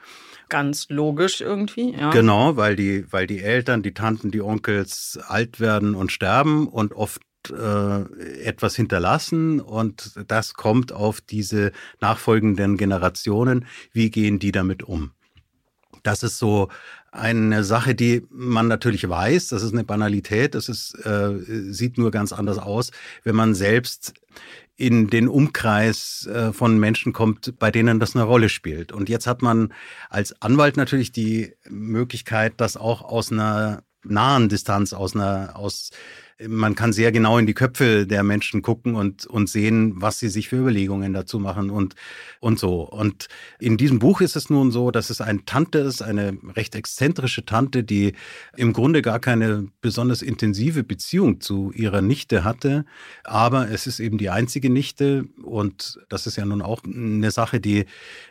Ganz 0.50 0.90
logisch 0.90 1.42
irgendwie, 1.42 1.94
ja. 1.94 2.12
Genau, 2.12 2.56
weil 2.56 2.76
die, 2.76 3.12
weil 3.12 3.26
die 3.26 3.42
Eltern, 3.42 3.82
die 3.82 3.96
Tanten, 3.96 4.30
die 4.30 4.42
Onkels 4.42 5.20
alt 5.28 5.60
werden 5.60 5.96
und 5.96 6.12
sterben 6.12 6.68
und 6.68 6.94
oft 6.94 7.22
äh, 7.52 8.44
etwas 8.44 8.76
hinterlassen 8.76 9.60
und 9.60 10.12
das 10.28 10.54
kommt 10.54 10.92
auf 10.92 11.22
diese 11.22 11.72
nachfolgenden 12.02 12.78
Generationen. 12.78 13.66
Wie 13.92 14.10
gehen 14.10 14.40
die 14.40 14.52
damit 14.52 14.84
um? 14.84 15.12
Das 16.04 16.22
ist 16.22 16.38
so 16.38 16.70
eine 17.12 17.64
Sache, 17.64 17.96
die 17.96 18.26
man 18.30 18.68
natürlich 18.68 19.08
weiß. 19.08 19.48
Das 19.48 19.64
ist 19.64 19.74
eine 19.74 19.84
Banalität. 19.84 20.54
Das 20.54 20.70
ist, 20.70 20.94
äh, 21.06 21.34
sieht 21.72 21.98
nur 21.98 22.12
ganz 22.12 22.32
anders 22.32 22.60
aus, 22.60 22.92
wenn 23.24 23.36
man 23.36 23.56
selbst 23.56 24.14
in 24.78 25.08
den 25.08 25.28
Umkreis 25.28 26.28
äh, 26.28 26.52
von 26.52 26.78
Menschen 26.78 27.14
kommt, 27.14 27.58
bei 27.58 27.72
denen 27.72 28.00
das 28.00 28.16
eine 28.16 28.26
Rolle 28.26 28.50
spielt. 28.50 28.92
Und 28.92 29.08
jetzt 29.08 29.26
hat 29.26 29.42
man 29.42 29.74
als 30.10 30.42
Anwalt 30.42 30.76
natürlich 30.78 31.12
die 31.12 31.54
Möglichkeit, 31.70 32.56
das 32.58 32.76
auch 32.76 33.02
aus 33.02 33.32
einer 33.32 33.84
nahen 34.04 34.50
Distanz, 34.50 34.94
aus 34.94 35.16
einer, 35.16 35.56
aus 35.56 35.92
man 36.48 36.76
kann 36.76 36.92
sehr 36.92 37.14
genau 37.14 37.38
in 37.38 37.46
die 37.46 37.54
Köpfe 37.54 38.06
der 38.06 38.24
Menschen 38.24 38.62
gucken 38.62 38.96
und, 38.96 39.26
und 39.26 39.50
sehen, 39.50 39.94
was 39.96 40.20
sie 40.20 40.28
sich 40.28 40.50
für 40.50 40.58
Überlegungen 40.58 41.14
dazu 41.14 41.40
machen 41.40 41.70
und, 41.70 41.96
und 42.42 42.60
so. 42.60 42.82
Und 42.82 43.30
in 43.58 43.78
diesem 43.78 44.00
Buch 44.00 44.20
ist 44.20 44.36
es 44.36 44.50
nun 44.50 44.70
so, 44.72 44.92
dass 44.92 45.10
es 45.10 45.22
eine 45.22 45.46
Tante 45.46 45.80
ist, 45.80 46.02
eine 46.02 46.38
recht 46.56 46.76
exzentrische 46.76 47.46
Tante, 47.46 47.86
die 47.86 48.14
im 48.58 48.74
Grunde 48.74 49.02
gar 49.02 49.20
keine 49.20 49.70
besonders 49.80 50.22
intensive 50.22 50.84
Beziehung 50.84 51.40
zu 51.40 51.72
ihrer 51.72 52.02
Nichte 52.02 52.44
hatte. 52.44 52.84
Aber 53.24 53.70
es 53.70 53.88
ist 53.88 54.02
eben 54.02 54.18
die 54.18 54.30
einzige 54.30 54.70
Nichte 54.70 55.26
und 55.42 56.00
das 56.10 56.28
ist 56.28 56.36
ja 56.36 56.44
nun 56.44 56.62
auch 56.62 56.84
eine 56.84 57.32
Sache, 57.32 57.62
die 57.62 57.86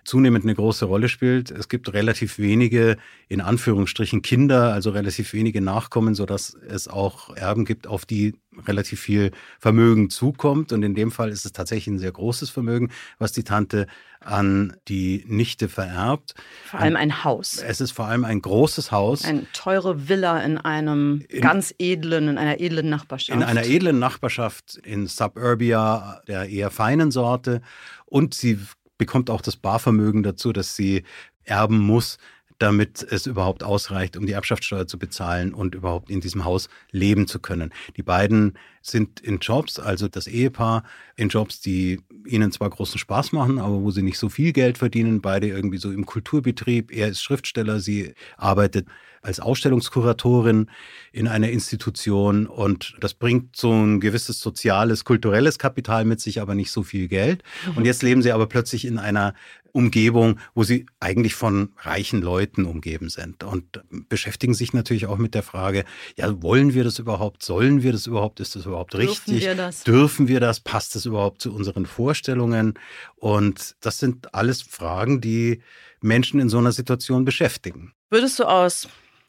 zunehmend 0.04 0.44
eine 0.44 0.54
große 0.54 0.84
Rolle 0.84 1.08
spielt. 1.08 1.50
Es 1.50 1.70
gibt 1.70 1.90
relativ 1.94 2.38
wenige, 2.38 2.98
in 3.28 3.40
Anführungsstrichen, 3.40 4.20
Kinder, 4.20 4.74
also 4.74 4.90
relativ 4.90 5.32
wenige 5.32 5.62
Nachkommen, 5.62 6.14
sodass 6.14 6.54
es 6.68 6.86
auch 6.86 7.34
Erben 7.34 7.64
gibt, 7.64 7.86
auf 7.94 8.04
die 8.06 8.34
relativ 8.66 9.00
viel 9.00 9.30
Vermögen 9.58 10.10
zukommt. 10.10 10.72
Und 10.72 10.82
in 10.82 10.94
dem 10.94 11.10
Fall 11.10 11.30
ist 11.30 11.44
es 11.44 11.52
tatsächlich 11.52 11.94
ein 11.94 11.98
sehr 11.98 12.12
großes 12.12 12.50
Vermögen, 12.50 12.90
was 13.18 13.32
die 13.32 13.44
Tante 13.44 13.86
an 14.20 14.76
die 14.88 15.24
Nichte 15.26 15.68
vererbt. 15.68 16.34
Vor 16.66 16.80
allem 16.80 16.96
ein 16.96 17.24
Haus. 17.24 17.58
Es 17.58 17.80
ist 17.80 17.92
vor 17.92 18.06
allem 18.06 18.24
ein 18.24 18.40
großes 18.40 18.90
Haus. 18.90 19.24
Eine 19.24 19.46
teure 19.52 20.08
Villa 20.08 20.40
in 20.40 20.58
einem 20.58 21.24
in, 21.28 21.40
ganz 21.40 21.74
edlen, 21.78 22.28
in 22.28 22.38
einer 22.38 22.60
edlen 22.60 22.88
Nachbarschaft. 22.88 23.36
In 23.36 23.42
einer 23.42 23.64
edlen 23.64 23.98
Nachbarschaft 23.98 24.76
in 24.76 25.06
Suburbia 25.06 26.22
der 26.26 26.48
eher 26.48 26.70
feinen 26.70 27.10
Sorte. 27.10 27.60
Und 28.06 28.34
sie 28.34 28.58
bekommt 28.98 29.30
auch 29.30 29.40
das 29.40 29.56
Barvermögen 29.56 30.22
dazu, 30.22 30.52
dass 30.52 30.76
sie 30.76 31.04
erben 31.44 31.78
muss, 31.78 32.18
damit 32.58 33.02
es 33.02 33.26
überhaupt 33.26 33.62
ausreicht, 33.62 34.16
um 34.16 34.26
die 34.26 34.32
Erbschaftssteuer 34.32 34.86
zu 34.86 34.98
bezahlen 34.98 35.54
und 35.54 35.74
überhaupt 35.74 36.10
in 36.10 36.20
diesem 36.20 36.44
Haus 36.44 36.68
leben 36.90 37.26
zu 37.26 37.38
können. 37.40 37.72
Die 37.96 38.02
beiden 38.02 38.56
sind 38.80 39.20
in 39.20 39.38
Jobs, 39.38 39.78
also 39.78 40.08
das 40.08 40.26
Ehepaar 40.26 40.84
in 41.16 41.28
Jobs, 41.28 41.60
die 41.60 42.00
ihnen 42.26 42.52
zwar 42.52 42.70
großen 42.70 42.98
Spaß 42.98 43.32
machen, 43.32 43.58
aber 43.58 43.82
wo 43.82 43.90
sie 43.90 44.02
nicht 44.02 44.18
so 44.18 44.28
viel 44.28 44.52
Geld 44.52 44.78
verdienen, 44.78 45.20
beide 45.20 45.48
irgendwie 45.48 45.78
so 45.78 45.90
im 45.90 46.06
Kulturbetrieb. 46.06 46.92
Er 46.92 47.08
ist 47.08 47.22
Schriftsteller, 47.22 47.80
sie 47.80 48.14
arbeitet 48.36 48.86
als 49.24 49.40
Ausstellungskuratorin 49.40 50.70
in 51.12 51.28
einer 51.28 51.48
Institution 51.48 52.46
und 52.46 52.94
das 53.00 53.14
bringt 53.14 53.56
so 53.56 53.72
ein 53.72 54.00
gewisses 54.00 54.40
soziales, 54.40 55.04
kulturelles 55.04 55.58
Kapital 55.58 56.04
mit 56.04 56.20
sich, 56.20 56.40
aber 56.40 56.54
nicht 56.54 56.70
so 56.70 56.82
viel 56.82 57.08
Geld. 57.08 57.42
Mhm. 57.66 57.78
Und 57.78 57.84
jetzt 57.86 58.02
leben 58.02 58.22
sie 58.22 58.32
aber 58.32 58.46
plötzlich 58.46 58.84
in 58.84 58.98
einer 58.98 59.34
Umgebung, 59.74 60.38
wo 60.54 60.62
sie 60.62 60.86
eigentlich 61.00 61.34
von 61.34 61.70
reichen 61.78 62.22
Leuten 62.22 62.64
umgeben 62.64 63.08
sind 63.08 63.42
und 63.42 63.82
beschäftigen 64.08 64.54
sich 64.54 64.72
natürlich 64.72 65.06
auch 65.06 65.18
mit 65.18 65.34
der 65.34 65.42
Frage, 65.42 65.84
ja, 66.16 66.42
wollen 66.42 66.74
wir 66.74 66.84
das 66.84 67.00
überhaupt? 67.00 67.42
Sollen 67.42 67.82
wir 67.82 67.90
das 67.90 68.06
überhaupt? 68.06 68.38
Ist 68.38 68.54
das 68.54 68.66
überhaupt 68.66 68.94
richtig? 68.94 69.24
Dürfen 69.24 69.40
wir 69.40 69.54
das? 69.56 69.82
Dürfen 69.82 70.28
wir 70.28 70.38
das? 70.38 70.60
Passt 70.60 70.94
das 70.94 71.06
überhaupt 71.06 71.42
zu 71.42 71.52
unseren 71.52 71.86
Vorstellungen? 71.86 72.74
Und 73.16 73.74
das 73.80 73.98
sind 73.98 74.32
alles 74.32 74.62
Fragen, 74.62 75.20
die 75.20 75.60
Menschen 76.00 76.38
in 76.38 76.48
so 76.48 76.58
einer 76.58 76.72
Situation 76.72 77.24
beschäftigen. 77.24 77.92
Würdest 78.10 78.38
du 78.38 78.44
aus 78.44 78.88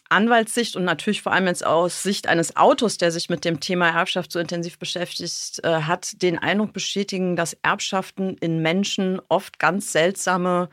Anwaltssicht 0.09 0.75
und 0.75 0.83
natürlich 0.83 1.21
vor 1.21 1.33
allem 1.33 1.47
jetzt 1.47 1.65
aus 1.65 2.03
Sicht 2.03 2.27
eines 2.27 2.55
Autors, 2.55 2.97
der 2.97 3.11
sich 3.11 3.29
mit 3.29 3.43
dem 3.43 3.59
Thema 3.59 3.89
Erbschaft 3.89 4.31
so 4.31 4.39
intensiv 4.39 4.77
beschäftigt 4.77 5.63
äh, 5.63 5.81
hat, 5.81 6.21
den 6.21 6.37
Eindruck 6.37 6.73
bestätigen, 6.73 7.35
dass 7.35 7.57
Erbschaften 7.63 8.37
in 8.37 8.61
Menschen 8.61 9.19
oft 9.29 9.59
ganz 9.59 9.91
seltsame 9.91 10.69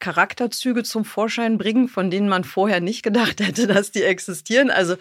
Charakterzüge 0.00 0.82
zum 0.82 1.04
Vorschein 1.04 1.58
bringen, 1.58 1.88
von 1.88 2.10
denen 2.10 2.28
man 2.28 2.44
vorher 2.44 2.80
nicht 2.80 3.02
gedacht 3.02 3.40
hätte, 3.40 3.66
dass 3.68 3.92
die 3.92 4.02
existieren. 4.02 4.70
Also 4.70 4.96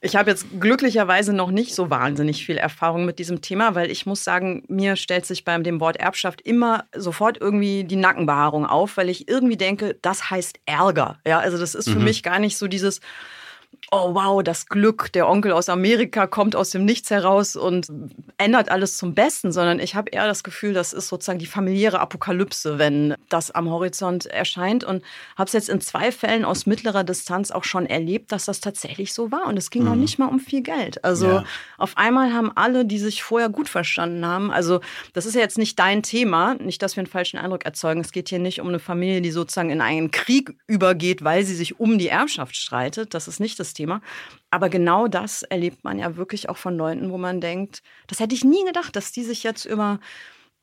ich 0.00 0.14
habe 0.14 0.30
jetzt 0.30 0.46
glücklicherweise 0.60 1.32
noch 1.32 1.50
nicht 1.50 1.74
so 1.74 1.90
wahnsinnig 1.90 2.46
viel 2.46 2.56
Erfahrung 2.56 3.04
mit 3.04 3.18
diesem 3.18 3.40
Thema, 3.40 3.74
weil 3.74 3.90
ich 3.90 4.06
muss 4.06 4.22
sagen, 4.22 4.62
mir 4.68 4.94
stellt 4.94 5.26
sich 5.26 5.44
beim 5.44 5.64
dem 5.64 5.80
Wort 5.80 5.96
Erbschaft 5.96 6.40
immer 6.42 6.84
sofort 6.94 7.38
irgendwie 7.40 7.82
die 7.82 7.96
Nackenbehaarung 7.96 8.64
auf, 8.64 8.96
weil 8.96 9.08
ich 9.08 9.28
irgendwie 9.28 9.56
denke, 9.56 9.98
das 10.00 10.30
heißt 10.30 10.60
Ärger. 10.66 11.18
Ja, 11.26 11.40
also 11.40 11.58
das 11.58 11.74
ist 11.74 11.88
für 11.88 11.98
mhm. 11.98 12.04
mich 12.04 12.22
gar 12.22 12.38
nicht 12.38 12.56
so 12.56 12.68
dieses 12.68 13.00
oh 13.90 14.14
wow, 14.14 14.42
das 14.42 14.66
Glück, 14.66 15.12
der 15.12 15.28
Onkel 15.28 15.52
aus 15.52 15.68
Amerika 15.68 16.26
kommt 16.26 16.54
aus 16.54 16.70
dem 16.70 16.84
Nichts 16.84 17.10
heraus 17.10 17.56
und 17.56 17.88
ändert 18.36 18.70
alles 18.70 18.96
zum 18.96 19.14
Besten, 19.14 19.50
sondern 19.50 19.80
ich 19.80 19.94
habe 19.94 20.10
eher 20.10 20.26
das 20.26 20.44
Gefühl, 20.44 20.74
das 20.74 20.92
ist 20.92 21.08
sozusagen 21.08 21.38
die 21.38 21.46
familiäre 21.46 22.00
Apokalypse, 22.00 22.78
wenn 22.78 23.14
das 23.28 23.50
am 23.50 23.70
Horizont 23.70 24.26
erscheint 24.26 24.84
und 24.84 25.02
habe 25.36 25.46
es 25.46 25.52
jetzt 25.54 25.68
in 25.68 25.80
zwei 25.80 26.12
Fällen 26.12 26.44
aus 26.44 26.66
mittlerer 26.66 27.02
Distanz 27.02 27.50
auch 27.50 27.64
schon 27.64 27.86
erlebt, 27.86 28.30
dass 28.32 28.44
das 28.44 28.60
tatsächlich 28.60 29.14
so 29.14 29.32
war 29.32 29.46
und 29.46 29.56
es 29.56 29.70
ging 29.70 29.82
mhm. 29.82 29.88
noch 29.88 29.96
nicht 29.96 30.18
mal 30.18 30.26
um 30.26 30.38
viel 30.38 30.62
Geld. 30.62 31.02
Also 31.04 31.26
ja. 31.26 31.44
auf 31.78 31.96
einmal 31.96 32.32
haben 32.34 32.52
alle, 32.54 32.84
die 32.84 32.98
sich 32.98 33.22
vorher 33.22 33.48
gut 33.48 33.68
verstanden 33.68 34.26
haben, 34.26 34.50
also 34.50 34.80
das 35.14 35.24
ist 35.24 35.34
ja 35.34 35.40
jetzt 35.40 35.58
nicht 35.58 35.78
dein 35.78 36.02
Thema, 36.02 36.54
nicht, 36.54 36.82
dass 36.82 36.96
wir 36.96 37.00
einen 37.00 37.10
falschen 37.10 37.38
Eindruck 37.38 37.64
erzeugen. 37.64 38.00
Es 38.00 38.12
geht 38.12 38.28
hier 38.28 38.38
nicht 38.38 38.60
um 38.60 38.68
eine 38.68 38.78
Familie, 38.78 39.22
die 39.22 39.30
sozusagen 39.30 39.70
in 39.70 39.80
einen 39.80 40.10
Krieg 40.10 40.54
übergeht, 40.66 41.24
weil 41.24 41.44
sie 41.44 41.54
sich 41.54 41.80
um 41.80 41.98
die 41.98 42.08
Erbschaft 42.08 42.56
streitet. 42.56 43.14
Das 43.14 43.28
ist 43.28 43.40
nicht 43.40 43.58
das 43.58 43.67
Thema. 43.74 44.00
Aber 44.50 44.68
genau 44.68 45.08
das 45.08 45.42
erlebt 45.42 45.84
man 45.84 45.98
ja 45.98 46.16
wirklich 46.16 46.48
auch 46.48 46.56
von 46.56 46.76
Leuten, 46.76 47.10
wo 47.10 47.18
man 47.18 47.40
denkt, 47.40 47.82
das 48.06 48.20
hätte 48.20 48.34
ich 48.34 48.44
nie 48.44 48.64
gedacht, 48.64 48.96
dass 48.96 49.12
die 49.12 49.24
sich 49.24 49.42
jetzt 49.42 49.64
über 49.64 50.00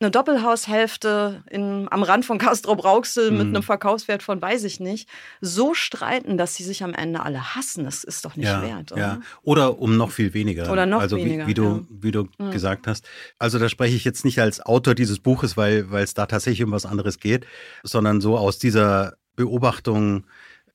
eine 0.02 0.12
Doppelhaushälfte 0.12 1.44
in, 1.50 1.88
am 1.90 2.04
Rand 2.04 2.26
von 2.26 2.38
Castro 2.38 2.76
Brauxel 2.76 3.32
mhm. 3.32 3.38
mit 3.38 3.48
einem 3.48 3.64
Verkaufswert 3.64 4.24
von 4.24 4.42
weiß 4.42 4.66
ich 4.66 4.82
nicht, 4.82 5.08
so 5.40 5.74
streiten, 5.74 6.38
dass 6.38 6.56
sie 6.56 6.64
sich 6.64 6.84
am 6.84 6.94
Ende 6.94 7.22
alle 7.22 7.56
hassen. 7.56 7.86
Das 7.86 8.04
ist 8.04 8.26
doch 8.26 8.36
nicht 8.36 8.48
ja, 8.48 8.62
wert, 8.62 8.92
oder? 8.92 9.02
Ja. 9.02 9.20
Oder 9.44 9.80
um 9.80 9.96
noch 9.96 10.12
viel 10.12 10.34
weniger. 10.34 10.70
Oder 10.70 10.86
noch 10.86 11.00
also 11.00 11.16
weniger. 11.16 11.46
Wie, 11.46 11.52
wie 11.52 11.54
du, 11.54 11.64
ja. 11.64 11.82
wie 11.90 12.12
du 12.12 12.28
mhm. 12.38 12.52
gesagt 12.52 12.88
hast. 12.88 13.08
Also 13.40 13.58
da 13.58 13.70
spreche 13.70 13.96
ich 13.96 14.04
jetzt 14.04 14.26
nicht 14.26 14.40
als 14.42 14.60
Autor 14.66 14.96
dieses 14.96 15.20
Buches, 15.20 15.56
weil 15.56 15.88
es 15.94 16.14
da 16.14 16.26
tatsächlich 16.26 16.66
um 16.66 16.72
was 16.72 16.86
anderes 16.86 17.20
geht, 17.20 17.46
sondern 17.84 18.20
so 18.20 18.38
aus 18.38 18.60
dieser 18.60 19.16
Beobachtung 19.38 20.26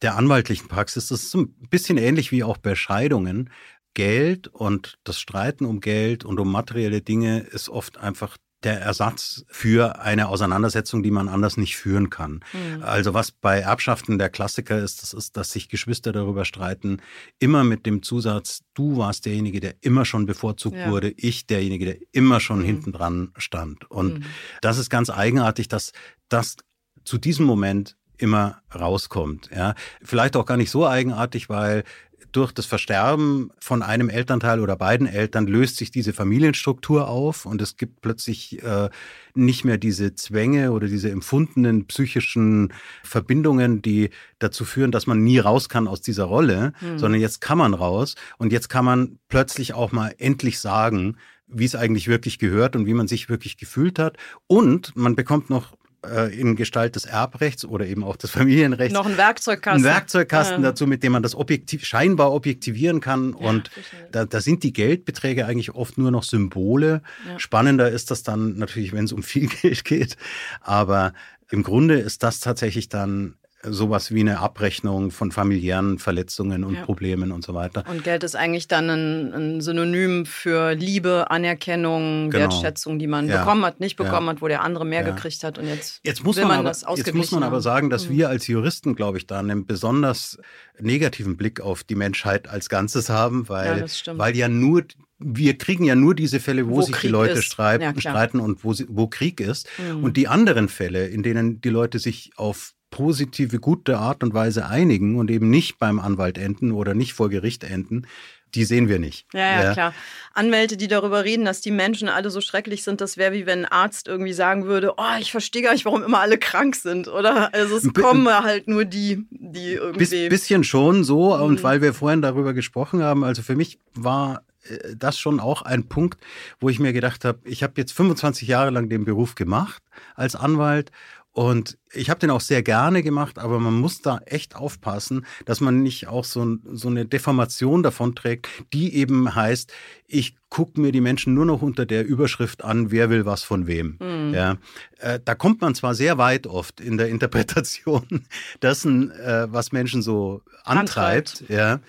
der 0.03 0.17
anwaltlichen 0.17 0.69
Praxis. 0.69 1.09
Das 1.09 1.23
ist 1.23 1.35
ein 1.35 1.55
bisschen 1.71 1.99
ähnlich 1.99 2.33
wie 2.33 2.45
auch 2.45 2.57
bei 2.57 2.75
Scheidungen. 2.75 3.51
Geld 3.95 4.47
und 4.47 4.99
das 5.05 5.19
Streiten 5.19 5.65
um 5.65 5.81
Geld 5.81 6.25
und 6.25 6.39
um 6.39 6.51
materielle 6.51 7.03
Dinge 7.03 7.41
ist 7.41 7.69
oft 7.69 7.99
einfach 7.99 8.37
der 8.63 8.81
Ersatz 8.81 9.45
für 9.49 10.01
eine 10.01 10.29
Auseinandersetzung, 10.29 11.03
die 11.03 11.11
man 11.11 11.29
anders 11.29 11.57
nicht 11.57 11.77
führen 11.77 12.11
kann. 12.11 12.41
Mhm. 12.53 12.83
Also 12.83 13.15
was 13.15 13.33
bei 13.33 13.61
Erbschaften 13.61 14.19
der 14.19 14.29
Klassiker 14.29 14.79
ist, 14.79 15.03
das 15.03 15.15
ist, 15.15 15.37
dass 15.37 15.51
sich 15.51 15.69
Geschwister 15.69 16.13
darüber 16.13 16.45
streiten, 16.45 17.01
immer 17.39 17.65
mit 17.65 17.87
dem 17.87 18.03
Zusatz, 18.03 18.63
du 18.75 18.99
warst 18.99 19.25
derjenige, 19.25 19.61
der 19.61 19.77
immer 19.81 20.05
schon 20.05 20.27
bevorzugt 20.27 20.77
ja. 20.77 20.91
wurde, 20.91 21.11
ich 21.11 21.47
derjenige, 21.47 21.87
der 21.87 21.97
immer 22.13 22.41
schon 22.41 22.61
mhm. 22.61 22.65
hinten 22.65 22.93
dran 22.93 23.33
stand. 23.39 23.91
Und 23.91 24.21
mhm. 24.21 24.25
das 24.61 24.77
ist 24.79 24.91
ganz 24.91 25.09
eigenartig, 25.09 25.69
dass 25.69 25.93
das 26.29 26.57
zu 27.05 27.17
diesem 27.17 27.47
Moment 27.47 27.97
immer 28.21 28.63
rauskommt. 28.75 29.51
Ja. 29.55 29.75
Vielleicht 30.03 30.37
auch 30.37 30.47
gar 30.47 30.57
nicht 30.57 30.71
so 30.71 30.87
eigenartig, 30.87 31.49
weil 31.49 31.85
durch 32.33 32.53
das 32.53 32.67
Versterben 32.67 33.51
von 33.59 33.83
einem 33.83 34.09
Elternteil 34.09 34.61
oder 34.61 34.77
beiden 34.77 35.07
Eltern 35.07 35.47
löst 35.47 35.77
sich 35.77 35.91
diese 35.91 36.13
Familienstruktur 36.13 37.09
auf 37.09 37.45
und 37.45 37.61
es 37.61 37.77
gibt 37.77 38.01
plötzlich 38.03 38.63
äh, 38.63 38.89
nicht 39.35 39.65
mehr 39.65 39.79
diese 39.79 40.15
Zwänge 40.15 40.73
oder 40.73 40.87
diese 40.87 41.11
empfundenen 41.11 41.87
psychischen 41.87 42.73
Verbindungen, 43.03 43.83
die 43.83 44.11
dazu 44.39 44.65
führen, 44.65 44.93
dass 44.93 45.07
man 45.07 45.23
nie 45.23 45.39
raus 45.39 45.69
kann 45.69 45.89
aus 45.89 46.01
dieser 46.01 46.25
Rolle, 46.25 46.73
mhm. 46.81 46.99
sondern 46.99 47.21
jetzt 47.21 47.41
kann 47.41 47.59
man 47.59 47.75
raus 47.75 48.15
und 48.39 48.53
jetzt 48.53 48.69
kann 48.69 48.85
man 48.85 49.19
plötzlich 49.29 49.75
auch 49.75 49.93
mal 49.93 50.15
endlich 50.19 50.61
sagen, 50.61 51.17
wie 51.53 51.65
es 51.65 51.75
eigentlich 51.75 52.07
wirklich 52.07 52.39
gehört 52.39 52.77
und 52.77 52.87
wie 52.87 52.95
man 52.95 53.09
sich 53.09 53.29
wirklich 53.29 53.57
gefühlt 53.57 53.99
hat. 53.99 54.17
Und 54.47 54.95
man 54.95 55.17
bekommt 55.17 55.51
noch 55.51 55.77
äh, 56.07 56.35
in 56.35 56.57
Gestalt 56.57 56.97
des 56.97 57.05
Erbrechts 57.05 57.65
oder 57.65 57.87
eben 57.87 58.05
auch 58.05 58.17
des 58.17 58.31
Familienrechts. 58.33 58.95
Noch 58.95 59.07
ein 59.07 59.17
Werkzeugkasten. 59.17 59.85
Ein 59.85 59.93
Werkzeugkasten 59.93 60.63
ja. 60.63 60.71
dazu, 60.71 60.87
mit 60.87 61.03
dem 61.03 61.13
man 61.13 61.23
das 61.23 61.35
objektiv, 61.35 61.85
scheinbar 61.85 62.33
objektivieren 62.33 63.01
kann. 63.01 63.37
Ja, 63.39 63.49
und 63.49 63.71
da, 64.13 64.25
da, 64.25 64.41
sind 64.41 64.63
die 64.63 64.73
Geldbeträge 64.73 65.47
eigentlich 65.47 65.75
oft 65.75 65.99
nur 65.99 66.11
noch 66.11 66.23
Symbole. 66.23 67.03
Ja. 67.29 67.39
Spannender 67.39 67.91
ist 67.91 68.11
das 68.11 68.23
dann 68.23 68.57
natürlich, 68.57 68.93
wenn 68.93 69.05
es 69.05 69.13
um 69.13 69.23
viel 69.23 69.49
Geld 69.63 69.85
geht. 69.85 70.17
Aber 70.61 71.13
im 71.51 71.63
Grunde 71.63 71.99
ist 71.99 72.23
das 72.23 72.41
tatsächlich 72.41 72.89
dann 72.89 73.35
sowas 73.63 74.13
wie 74.13 74.21
eine 74.21 74.39
Abrechnung 74.39 75.11
von 75.11 75.33
familiären 75.33 75.99
Verletzungen 75.99 76.65
und 76.65 76.77
ja. 76.77 76.83
Problemen 76.83 77.31
und 77.31 77.45
so 77.45 77.55
weiter. 77.55 77.85
Und 77.91 78.05
Geld 78.05 78.25
ist 78.25 78.35
eigentlich 78.35 78.69
dann 78.69 78.89
ein, 78.89 79.33
ein 79.35 79.61
Synonym 79.61 80.25
für 80.25 80.73
Liebe, 80.73 81.31
Anerkennung, 81.31 82.31
genau. 82.31 82.45
Wertschätzung, 82.45 82.99
die 82.99 83.07
man 83.07 83.29
ja. 83.29 83.39
bekommen 83.39 83.65
hat, 83.65 83.81
nicht 83.81 83.97
bekommen 83.97 84.27
ja. 84.27 84.33
hat, 84.33 84.43
wo 84.43 84.49
der 84.49 84.63
andere 84.63 84.87
mehr 84.87 85.03
gekriegt 85.03 85.45
hat 85.45 85.59
und 85.59 85.67
jetzt, 85.67 86.01
jetzt 86.05 86.25
muss 86.25 86.37
man, 86.37 86.49
man 86.49 86.59
aber, 86.61 86.69
das 86.69 86.85
Jetzt 86.97 87.15
muss 87.15 87.33
man 87.33 87.43
aber 87.43 87.61
sagen, 87.61 87.91
dass 87.91 88.09
mhm. 88.09 88.13
wir 88.15 88.29
als 88.31 88.47
Juristen, 88.47 88.95
glaube 88.95 89.19
ich, 89.19 89.27
da 89.27 89.39
einen 89.41 89.67
besonders 89.67 90.39
negativen 90.79 91.37
Blick 91.37 91.61
auf 91.61 91.85
die 91.85 91.95
Menschheit 91.95 92.49
als 92.49 92.69
Ganzes 92.69 93.11
haben, 93.11 93.49
weil, 93.49 93.85
weil 94.15 94.37
ja 94.37 94.49
nur 94.49 94.85
wir 95.23 95.59
kriegen 95.59 95.85
ja 95.85 95.95
nur 95.95 96.15
diese 96.15 96.41
Fälle, 96.41 96.67
wo, 96.67 96.77
wo 96.77 96.83
sich 96.83 96.95
Krieg 96.95 97.09
die 97.09 97.13
Leute 97.13 97.43
streiten, 97.43 97.83
ja, 97.83 98.01
streiten 98.01 98.41
und 98.41 98.65
wo, 98.65 98.73
sie, 98.73 98.87
wo 98.89 99.07
Krieg 99.07 99.39
ist. 99.39 99.69
Mhm. 99.77 100.03
Und 100.03 100.17
die 100.17 100.29
anderen 100.29 100.71
Fälle, 100.71 101.09
in 101.09 101.23
denen 101.23 101.61
die 101.61 101.69
Leute 101.69 101.99
sich 101.99 102.31
auf 102.37 102.73
positive, 102.91 103.59
gute 103.59 103.99
Art 103.99 104.23
und 104.23 104.35
Weise 104.35 104.67
einigen 104.67 105.17
und 105.17 105.31
eben 105.31 105.49
nicht 105.51 105.79
beim 105.79 105.99
Anwalt 105.99 106.39
enden 106.39 106.73
oder 106.73 106.95
nicht 106.95 107.15
vor 107.15 107.31
Gericht 107.31 107.65
enden, 107.65 108.07
die 108.55 108.65
sehen 108.65 108.89
wir 108.89 108.99
nicht. 108.99 109.27
Ja, 109.33 109.41
ja, 109.41 109.63
ja, 109.63 109.73
klar. 109.73 109.95
Anwälte, 110.35 110.77
die 110.77 110.89
darüber 110.89 111.25
reden, 111.25 111.45
dass 111.45 111.61
die 111.61 111.71
Menschen 111.71 112.09
alle 112.09 112.31
so 112.31 112.41
schrecklich 112.41 112.83
sind, 112.83 113.01
das 113.01 113.17
wäre 113.17 113.33
wie 113.33 113.47
wenn 113.47 113.65
ein 113.65 113.73
Arzt 113.73 114.09
irgendwie 114.09 114.33
sagen 114.33 114.65
würde, 114.65 114.95
oh, 114.97 115.19
ich 115.21 115.31
verstehe 115.31 115.63
gar 115.63 115.73
nicht, 115.73 115.85
warum 115.85 116.03
immer 116.03 116.21
alle 116.21 116.39
krank 116.39 116.77
sind, 116.77 117.09
oder? 117.09 117.55
Also 117.55 117.77
es 117.77 117.93
kommen 117.93 118.29
halt 118.29 118.69
nur 118.69 118.85
die, 118.85 119.27
die 119.31 119.75
irgendwie... 119.75 119.99
Biss, 119.99 120.11
bisschen 120.11 120.65
schon 120.65 121.05
so 121.05 121.37
mhm. 121.37 121.43
und 121.43 121.63
weil 121.63 121.83
wir 121.83 121.95
vorhin 121.95 122.23
darüber 122.23 122.53
gesprochen 122.53 123.03
haben, 123.03 123.25
also 123.25 123.43
für 123.43 123.57
mich 123.57 123.79
war 123.95 124.43
äh, 124.65 124.97
das 124.97 125.19
schon 125.19 125.41
auch 125.41 125.63
ein 125.63 125.89
Punkt, 125.89 126.21
wo 126.59 126.69
ich 126.69 126.79
mir 126.79 126.93
gedacht 126.93 127.25
habe, 127.25 127.39
ich 127.45 127.63
habe 127.63 127.75
jetzt 127.77 127.93
25 127.93 128.49
Jahre 128.49 128.71
lang 128.71 128.89
den 128.89 129.05
Beruf 129.05 129.35
gemacht 129.35 129.83
als 130.17 130.35
Anwalt 130.35 130.91
und 131.33 131.79
ich 131.93 132.11
habe 132.11 132.19
den 132.19 132.31
auch 132.31 132.41
sehr 132.41 132.63
gerne 132.63 133.03
gemacht, 133.03 133.39
aber 133.39 133.61
man 133.61 133.75
muss 133.75 134.03
da 134.03 134.19
echt 134.27 134.57
aufpassen, 134.57 135.27
dass 135.45 135.61
man 135.61 135.81
nicht 135.81 136.09
auch 136.09 136.25
so, 136.25 136.57
so 136.73 136.89
eine 136.89 137.07
Deformation 137.07 137.85
davon 137.85 138.17
trägt, 138.17 138.49
die 138.73 138.95
eben 138.95 139.33
heißt, 139.35 139.73
ich 140.07 140.37
gucke 140.49 140.81
mir 140.81 140.91
die 140.91 141.01
Menschen 141.01 141.35
nur 141.35 141.47
noch 141.47 141.63
unter 141.63 141.87
der 141.87 142.05
Überschrift 142.05 142.65
an, 142.65 142.91
wer 142.91 143.11
will 143.11 143.27
was 143.27 143.45
von 143.45 143.69
wem. 143.69 143.97
Mhm. 144.01 144.35
Ja, 144.35 144.57
äh, 144.99 145.21
da 145.25 145.37
kommt 145.37 145.61
man 145.61 145.77
zwar 145.77 145.95
sehr 145.95 146.19
weit 146.19 146.49
oft 146.49 146.81
in 146.81 146.99
der 146.99 147.09
Interpretation 147.09 148.27
dessen, 148.63 149.13
äh, 149.13 149.47
was 149.53 149.71
Menschen 149.71 150.03
so 150.03 150.43
antreibt, 150.65 151.43
antreibt. 151.43 151.45
ja, 151.49 151.81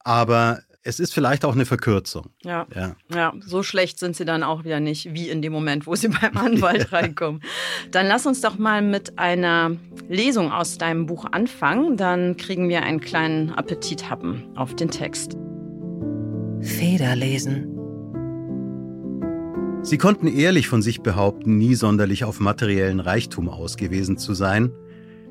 aber 0.00 0.60
es 0.82 1.00
ist 1.00 1.12
vielleicht 1.12 1.44
auch 1.44 1.54
eine 1.54 1.66
Verkürzung. 1.66 2.30
Ja. 2.44 2.66
ja. 2.74 2.96
ja, 3.14 3.32
so 3.40 3.62
schlecht 3.62 3.98
sind 3.98 4.16
sie 4.16 4.24
dann 4.24 4.42
auch 4.42 4.64
wieder 4.64 4.80
nicht, 4.80 5.12
wie 5.12 5.28
in 5.28 5.42
dem 5.42 5.52
Moment, 5.52 5.86
wo 5.86 5.94
sie 5.94 6.08
beim 6.20 6.36
Anwalt 6.36 6.92
reinkommen. 6.92 7.42
Dann 7.90 8.06
lass 8.06 8.26
uns 8.26 8.40
doch 8.40 8.58
mal 8.58 8.82
mit 8.82 9.18
einer 9.18 9.76
Lesung 10.08 10.52
aus 10.52 10.78
deinem 10.78 11.06
Buch 11.06 11.26
anfangen. 11.30 11.96
Dann 11.96 12.36
kriegen 12.36 12.68
wir 12.68 12.82
einen 12.82 13.00
kleinen 13.00 13.50
Appetit 13.50 14.08
haben 14.08 14.44
auf 14.56 14.74
den 14.76 14.90
Text. 14.90 15.36
Federlesen. 16.60 17.74
Sie 19.82 19.96
konnten 19.96 20.26
ehrlich 20.26 20.68
von 20.68 20.82
sich 20.82 21.02
behaupten, 21.02 21.56
nie 21.56 21.74
sonderlich 21.74 22.24
auf 22.24 22.40
materiellen 22.40 23.00
Reichtum 23.00 23.48
ausgewiesen 23.48 24.18
zu 24.18 24.34
sein. 24.34 24.72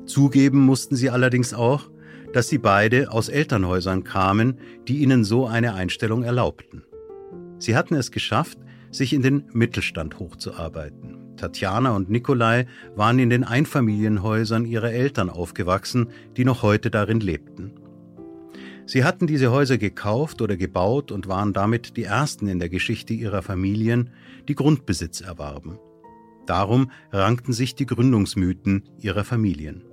Zugeben 0.06 0.60
mussten 0.64 0.96
sie 0.96 1.10
allerdings 1.10 1.52
auch, 1.52 1.90
dass 2.32 2.48
sie 2.48 2.58
beide 2.58 3.10
aus 3.10 3.28
Elternhäusern 3.28 4.04
kamen, 4.04 4.58
die 4.86 4.98
ihnen 4.98 5.24
so 5.24 5.46
eine 5.46 5.74
Einstellung 5.74 6.22
erlaubten. 6.22 6.84
Sie 7.58 7.76
hatten 7.76 7.94
es 7.94 8.10
geschafft, 8.10 8.58
sich 8.90 9.12
in 9.12 9.22
den 9.22 9.44
Mittelstand 9.52 10.18
hochzuarbeiten. 10.18 11.36
Tatjana 11.36 11.94
und 11.94 12.10
Nikolai 12.10 12.66
waren 12.94 13.18
in 13.18 13.30
den 13.30 13.44
Einfamilienhäusern 13.44 14.64
ihrer 14.64 14.90
Eltern 14.90 15.30
aufgewachsen, 15.30 16.08
die 16.36 16.44
noch 16.44 16.62
heute 16.62 16.90
darin 16.90 17.20
lebten. 17.20 17.72
Sie 18.86 19.04
hatten 19.04 19.26
diese 19.26 19.50
Häuser 19.50 19.76
gekauft 19.76 20.40
oder 20.40 20.56
gebaut 20.56 21.12
und 21.12 21.28
waren 21.28 21.52
damit 21.52 21.96
die 21.96 22.04
ersten 22.04 22.48
in 22.48 22.58
der 22.58 22.70
Geschichte 22.70 23.12
ihrer 23.12 23.42
Familien, 23.42 24.10
die 24.48 24.54
Grundbesitz 24.54 25.20
erwarben. 25.20 25.78
Darum 26.46 26.90
rankten 27.12 27.52
sich 27.52 27.74
die 27.74 27.84
Gründungsmythen 27.84 28.88
ihrer 28.98 29.24
Familien. 29.24 29.84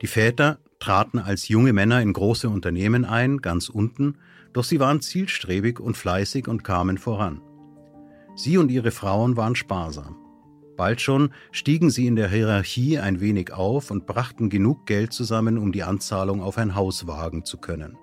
Die 0.00 0.06
Väter 0.06 0.58
traten 0.82 1.20
als 1.20 1.46
junge 1.46 1.72
Männer 1.72 2.02
in 2.02 2.12
große 2.12 2.48
Unternehmen 2.48 3.04
ein, 3.04 3.38
ganz 3.38 3.68
unten, 3.68 4.16
doch 4.52 4.64
sie 4.64 4.80
waren 4.80 5.00
zielstrebig 5.00 5.78
und 5.78 5.96
fleißig 5.96 6.48
und 6.48 6.64
kamen 6.64 6.98
voran. 6.98 7.40
Sie 8.34 8.58
und 8.58 8.68
ihre 8.68 8.90
Frauen 8.90 9.36
waren 9.36 9.54
sparsam. 9.54 10.16
Bald 10.76 11.00
schon 11.00 11.30
stiegen 11.52 11.90
sie 11.90 12.08
in 12.08 12.16
der 12.16 12.28
Hierarchie 12.28 12.98
ein 12.98 13.20
wenig 13.20 13.52
auf 13.52 13.92
und 13.92 14.06
brachten 14.06 14.50
genug 14.50 14.84
Geld 14.86 15.12
zusammen, 15.12 15.56
um 15.56 15.70
die 15.70 15.84
Anzahlung 15.84 16.42
auf 16.42 16.58
ein 16.58 16.74
Haus 16.74 17.06
wagen 17.06 17.44
zu 17.44 17.58
können. 17.58 17.96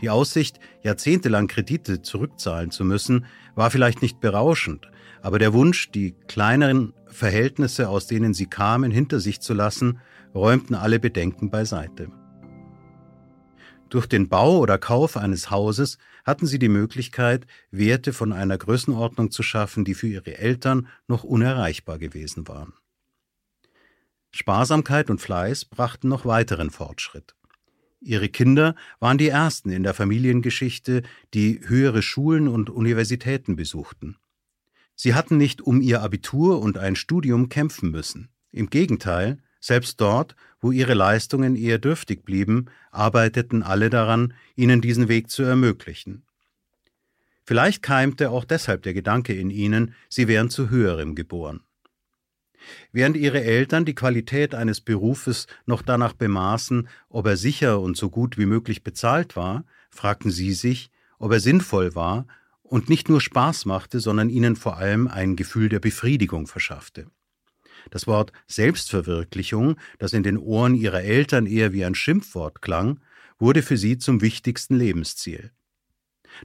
Die 0.00 0.10
Aussicht, 0.10 0.60
jahrzehntelang 0.84 1.48
Kredite 1.48 2.02
zurückzahlen 2.02 2.70
zu 2.70 2.84
müssen, 2.84 3.26
war 3.56 3.72
vielleicht 3.72 4.02
nicht 4.02 4.20
berauschend, 4.20 4.88
aber 5.20 5.40
der 5.40 5.52
Wunsch, 5.52 5.90
die 5.90 6.14
kleineren 6.28 6.94
Verhältnisse, 7.08 7.88
aus 7.88 8.06
denen 8.06 8.34
sie 8.34 8.46
kamen, 8.46 8.92
hinter 8.92 9.18
sich 9.18 9.40
zu 9.40 9.52
lassen, 9.52 9.98
räumten 10.34 10.74
alle 10.74 10.98
Bedenken 10.98 11.50
beiseite. 11.50 12.10
Durch 13.88 14.06
den 14.06 14.28
Bau 14.28 14.58
oder 14.58 14.76
Kauf 14.76 15.16
eines 15.16 15.50
Hauses 15.50 15.98
hatten 16.24 16.46
sie 16.46 16.58
die 16.58 16.68
Möglichkeit, 16.68 17.46
Werte 17.70 18.12
von 18.12 18.32
einer 18.32 18.58
Größenordnung 18.58 19.30
zu 19.30 19.42
schaffen, 19.42 19.84
die 19.84 19.94
für 19.94 20.08
ihre 20.08 20.36
Eltern 20.36 20.88
noch 21.06 21.24
unerreichbar 21.24 21.98
gewesen 21.98 22.48
waren. 22.48 22.74
Sparsamkeit 24.30 25.08
und 25.08 25.20
Fleiß 25.20 25.64
brachten 25.64 26.08
noch 26.08 26.26
weiteren 26.26 26.70
Fortschritt. 26.70 27.34
Ihre 28.00 28.28
Kinder 28.28 28.74
waren 29.00 29.18
die 29.18 29.28
ersten 29.28 29.70
in 29.70 29.82
der 29.82 29.94
Familiengeschichte, 29.94 31.02
die 31.34 31.60
höhere 31.64 32.02
Schulen 32.02 32.46
und 32.46 32.70
Universitäten 32.70 33.56
besuchten. 33.56 34.16
Sie 34.94 35.14
hatten 35.14 35.36
nicht 35.36 35.62
um 35.62 35.80
ihr 35.80 36.02
Abitur 36.02 36.60
und 36.60 36.76
ein 36.76 36.94
Studium 36.94 37.48
kämpfen 37.48 37.90
müssen. 37.90 38.28
Im 38.52 38.68
Gegenteil, 38.68 39.38
selbst 39.60 40.00
dort, 40.00 40.36
wo 40.60 40.72
ihre 40.72 40.94
Leistungen 40.94 41.56
eher 41.56 41.78
dürftig 41.78 42.24
blieben, 42.24 42.66
arbeiteten 42.90 43.62
alle 43.62 43.90
daran, 43.90 44.34
ihnen 44.56 44.80
diesen 44.80 45.08
Weg 45.08 45.30
zu 45.30 45.42
ermöglichen. 45.42 46.24
Vielleicht 47.44 47.82
keimte 47.82 48.30
auch 48.30 48.44
deshalb 48.44 48.82
der 48.82 48.94
Gedanke 48.94 49.34
in 49.34 49.50
ihnen, 49.50 49.94
sie 50.08 50.28
wären 50.28 50.50
zu 50.50 50.68
höherem 50.68 51.14
geboren. 51.14 51.60
Während 52.92 53.16
ihre 53.16 53.42
Eltern 53.42 53.84
die 53.84 53.94
Qualität 53.94 54.54
eines 54.54 54.80
Berufes 54.80 55.46
noch 55.64 55.82
danach 55.82 56.12
bemaßen, 56.12 56.88
ob 57.08 57.26
er 57.26 57.36
sicher 57.36 57.80
und 57.80 57.96
so 57.96 58.10
gut 58.10 58.36
wie 58.36 58.46
möglich 58.46 58.82
bezahlt 58.82 59.36
war, 59.36 59.64
fragten 59.90 60.30
sie 60.30 60.52
sich, 60.52 60.90
ob 61.18 61.32
er 61.32 61.40
sinnvoll 61.40 61.94
war 61.94 62.26
und 62.62 62.88
nicht 62.88 63.08
nur 63.08 63.20
Spaß 63.20 63.64
machte, 63.64 64.00
sondern 64.00 64.28
ihnen 64.28 64.56
vor 64.56 64.76
allem 64.76 65.08
ein 65.08 65.36
Gefühl 65.36 65.68
der 65.68 65.80
Befriedigung 65.80 66.46
verschaffte. 66.46 67.06
Das 67.90 68.06
Wort 68.06 68.32
Selbstverwirklichung, 68.46 69.76
das 69.98 70.12
in 70.12 70.22
den 70.22 70.36
Ohren 70.36 70.74
ihrer 70.74 71.02
Eltern 71.02 71.46
eher 71.46 71.72
wie 71.72 71.84
ein 71.84 71.94
Schimpfwort 71.94 72.62
klang, 72.62 73.00
wurde 73.38 73.62
für 73.62 73.76
sie 73.76 73.98
zum 73.98 74.20
wichtigsten 74.20 74.76
Lebensziel. 74.76 75.52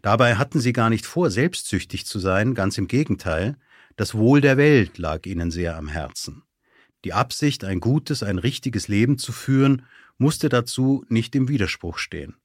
Dabei 0.01 0.35
hatten 0.35 0.59
sie 0.59 0.73
gar 0.73 0.89
nicht 0.89 1.05
vor, 1.05 1.29
selbstsüchtig 1.29 2.05
zu 2.05 2.19
sein, 2.19 2.55
ganz 2.55 2.77
im 2.77 2.87
Gegenteil, 2.87 3.57
das 3.95 4.15
Wohl 4.15 4.41
der 4.41 4.57
Welt 4.57 4.97
lag 4.97 5.25
ihnen 5.25 5.51
sehr 5.51 5.77
am 5.77 5.87
Herzen. 5.87 6.43
Die 7.03 7.13
Absicht, 7.13 7.63
ein 7.63 7.79
gutes, 7.79 8.23
ein 8.23 8.39
richtiges 8.39 8.87
Leben 8.87 9.17
zu 9.17 9.31
führen, 9.31 9.85
musste 10.17 10.49
dazu 10.49 11.05
nicht 11.09 11.35
im 11.35 11.47
Widerspruch 11.47 11.97
stehen. 11.97 12.35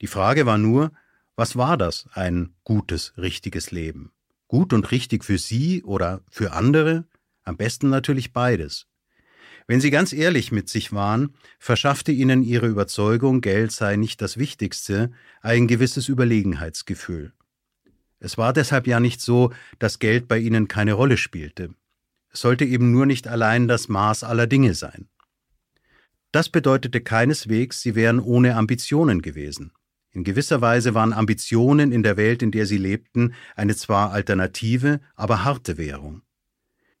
Die 0.00 0.06
Frage 0.06 0.46
war 0.46 0.58
nur, 0.58 0.92
was 1.36 1.56
war 1.56 1.76
das, 1.76 2.06
ein 2.12 2.54
gutes, 2.64 3.12
richtiges 3.16 3.70
Leben? 3.70 4.12
Gut 4.48 4.72
und 4.72 4.90
richtig 4.90 5.24
für 5.24 5.38
sie 5.38 5.82
oder 5.82 6.22
für 6.30 6.52
andere? 6.52 7.04
Am 7.44 7.56
besten 7.56 7.88
natürlich 7.88 8.32
beides. 8.32 8.86
Wenn 9.66 9.80
Sie 9.80 9.90
ganz 9.90 10.12
ehrlich 10.12 10.52
mit 10.52 10.68
sich 10.68 10.92
waren, 10.92 11.34
verschaffte 11.58 12.12
Ihnen 12.12 12.42
Ihre 12.42 12.66
Überzeugung, 12.66 13.40
Geld 13.40 13.72
sei 13.72 13.96
nicht 13.96 14.20
das 14.20 14.36
Wichtigste, 14.36 15.12
ein 15.40 15.68
gewisses 15.68 16.08
Überlegenheitsgefühl. 16.08 17.32
Es 18.18 18.38
war 18.38 18.52
deshalb 18.52 18.86
ja 18.86 19.00
nicht 19.00 19.20
so, 19.20 19.52
dass 19.78 19.98
Geld 19.98 20.28
bei 20.28 20.38
Ihnen 20.38 20.68
keine 20.68 20.92
Rolle 20.92 21.16
spielte. 21.16 21.74
Es 22.30 22.40
sollte 22.40 22.64
eben 22.64 22.92
nur 22.92 23.06
nicht 23.06 23.28
allein 23.28 23.68
das 23.68 23.88
Maß 23.88 24.24
aller 24.24 24.46
Dinge 24.46 24.74
sein. 24.74 25.08
Das 26.32 26.48
bedeutete 26.48 27.00
keineswegs, 27.00 27.82
Sie 27.82 27.94
wären 27.94 28.18
ohne 28.18 28.56
Ambitionen 28.56 29.22
gewesen. 29.22 29.72
In 30.12 30.24
gewisser 30.24 30.60
Weise 30.60 30.94
waren 30.94 31.12
Ambitionen 31.12 31.92
in 31.92 32.02
der 32.02 32.16
Welt, 32.16 32.42
in 32.42 32.50
der 32.50 32.66
Sie 32.66 32.78
lebten, 32.78 33.34
eine 33.54 33.76
zwar 33.76 34.12
alternative, 34.12 35.00
aber 35.14 35.44
harte 35.44 35.76
Währung. 35.76 36.22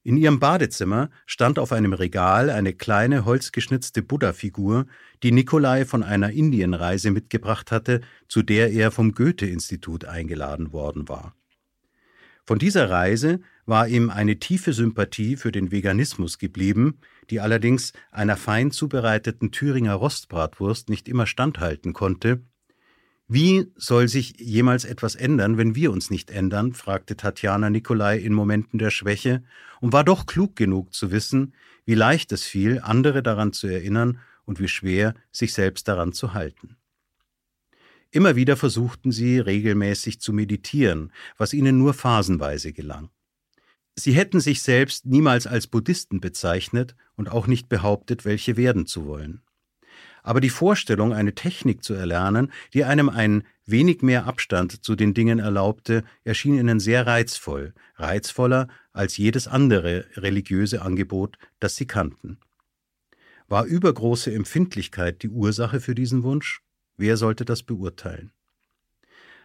In 0.04 0.16
ihrem 0.16 0.40
Badezimmer 0.40 1.10
stand 1.26 1.60
auf 1.60 1.70
einem 1.70 1.92
Regal 1.92 2.50
eine 2.50 2.72
kleine 2.72 3.24
holzgeschnitzte 3.24 4.02
Buddha-Figur, 4.02 4.86
die 5.22 5.30
Nikolai 5.30 5.84
von 5.84 6.02
einer 6.02 6.30
Indienreise 6.30 7.12
mitgebracht 7.12 7.70
hatte, 7.70 8.00
zu 8.26 8.42
der 8.42 8.72
er 8.72 8.90
vom 8.90 9.12
Goethe-Institut 9.12 10.04
eingeladen 10.04 10.72
worden 10.72 11.08
war. 11.08 11.36
Von 12.44 12.58
dieser 12.58 12.90
Reise 12.90 13.40
war 13.64 13.86
ihm 13.86 14.10
eine 14.10 14.40
tiefe 14.40 14.72
Sympathie 14.72 15.36
für 15.36 15.52
den 15.52 15.70
Veganismus 15.70 16.38
geblieben, 16.38 16.98
die 17.30 17.38
allerdings 17.38 17.92
einer 18.10 18.36
fein 18.36 18.72
zubereiteten 18.72 19.52
Thüringer 19.52 19.94
Rostbratwurst 19.94 20.88
nicht 20.88 21.08
immer 21.08 21.26
standhalten 21.26 21.92
konnte. 21.92 22.42
Wie 23.28 23.72
soll 23.76 24.08
sich 24.08 24.34
jemals 24.38 24.84
etwas 24.84 25.14
ändern, 25.14 25.56
wenn 25.56 25.74
wir 25.74 25.92
uns 25.92 26.10
nicht 26.10 26.30
ändern? 26.30 26.74
fragte 26.74 27.16
Tatjana 27.16 27.70
Nikolai 27.70 28.18
in 28.18 28.34
Momenten 28.34 28.78
der 28.78 28.90
Schwäche 28.90 29.42
und 29.80 29.92
war 29.92 30.04
doch 30.04 30.26
klug 30.26 30.56
genug 30.56 30.92
zu 30.92 31.10
wissen, 31.10 31.54
wie 31.84 31.94
leicht 31.94 32.32
es 32.32 32.44
fiel, 32.44 32.80
andere 32.82 33.22
daran 33.22 33.52
zu 33.52 33.66
erinnern 33.66 34.18
und 34.44 34.60
wie 34.60 34.68
schwer, 34.68 35.14
sich 35.30 35.54
selbst 35.54 35.88
daran 35.88 36.12
zu 36.12 36.34
halten. 36.34 36.76
Immer 38.10 38.36
wieder 38.36 38.56
versuchten 38.56 39.10
sie 39.10 39.38
regelmäßig 39.38 40.20
zu 40.20 40.34
meditieren, 40.34 41.12
was 41.38 41.54
ihnen 41.54 41.78
nur 41.78 41.94
phasenweise 41.94 42.74
gelang. 42.74 43.08
Sie 43.94 44.12
hätten 44.12 44.40
sich 44.40 44.62
selbst 44.62 45.06
niemals 45.06 45.46
als 45.46 45.66
Buddhisten 45.66 46.20
bezeichnet 46.20 46.94
und 47.16 47.30
auch 47.30 47.46
nicht 47.46 47.68
behauptet, 47.68 48.24
welche 48.24 48.56
werden 48.56 48.86
zu 48.86 49.06
wollen. 49.06 49.42
Aber 50.22 50.40
die 50.40 50.50
Vorstellung, 50.50 51.12
eine 51.12 51.34
Technik 51.34 51.82
zu 51.82 51.94
erlernen, 51.94 52.52
die 52.74 52.84
einem 52.84 53.08
ein 53.08 53.44
wenig 53.66 54.02
mehr 54.02 54.26
Abstand 54.26 54.84
zu 54.84 54.94
den 54.94 55.14
Dingen 55.14 55.40
erlaubte, 55.40 56.04
erschien 56.24 56.56
ihnen 56.56 56.80
sehr 56.80 57.06
reizvoll, 57.06 57.74
reizvoller 57.96 58.68
als 58.92 59.16
jedes 59.16 59.48
andere 59.48 60.06
religiöse 60.16 60.82
Angebot, 60.82 61.38
das 61.58 61.76
sie 61.76 61.86
kannten. 61.86 62.38
War 63.48 63.64
übergroße 63.64 64.32
Empfindlichkeit 64.32 65.22
die 65.22 65.28
Ursache 65.28 65.80
für 65.80 65.94
diesen 65.94 66.22
Wunsch? 66.22 66.62
Wer 66.96 67.16
sollte 67.16 67.44
das 67.44 67.62
beurteilen? 67.62 68.32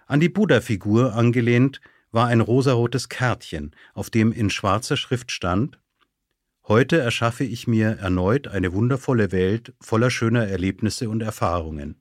An 0.06 0.20
die 0.20 0.30
Buddha-Figur 0.30 1.14
angelehnt 1.14 1.82
war 2.12 2.28
ein 2.28 2.40
rosarotes 2.40 3.10
Kärtchen, 3.10 3.76
auf 3.94 4.10
dem 4.10 4.32
in 4.32 4.50
schwarzer 4.50 4.96
Schrift 4.96 5.32
stand 5.32 5.80
Heute 6.68 6.98
erschaffe 6.98 7.46
ich 7.46 7.66
mir 7.66 7.92
erneut 7.92 8.50
eine 8.50 8.74
wundervolle 8.74 9.32
Welt 9.32 9.74
voller 9.80 10.12
schöner 10.12 10.48
Erlebnisse 10.48 11.10
und 11.10 11.22
Erfahrungen. 11.22 11.96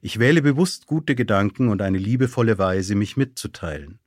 Ich 0.00 0.20
wähle 0.20 0.42
bewusst 0.42 0.86
gute 0.86 1.16
Gedanken 1.16 1.68
und 1.68 1.82
eine 1.82 1.98
liebevolle 1.98 2.56
Weise, 2.56 2.94
mich 2.94 3.16
mitzuteilen. 3.16 3.98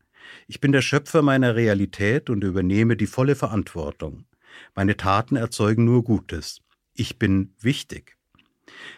Ich 0.47 0.61
bin 0.61 0.71
der 0.71 0.81
Schöpfer 0.81 1.21
meiner 1.21 1.57
Realität 1.57 2.29
und 2.29 2.45
übernehme 2.45 2.95
die 2.95 3.07
volle 3.07 3.35
Verantwortung. 3.35 4.23
Meine 4.73 4.95
Taten 4.95 5.35
erzeugen 5.35 5.83
nur 5.83 6.05
Gutes. 6.05 6.61
Ich 6.93 7.19
bin 7.19 7.53
wichtig. 7.59 8.15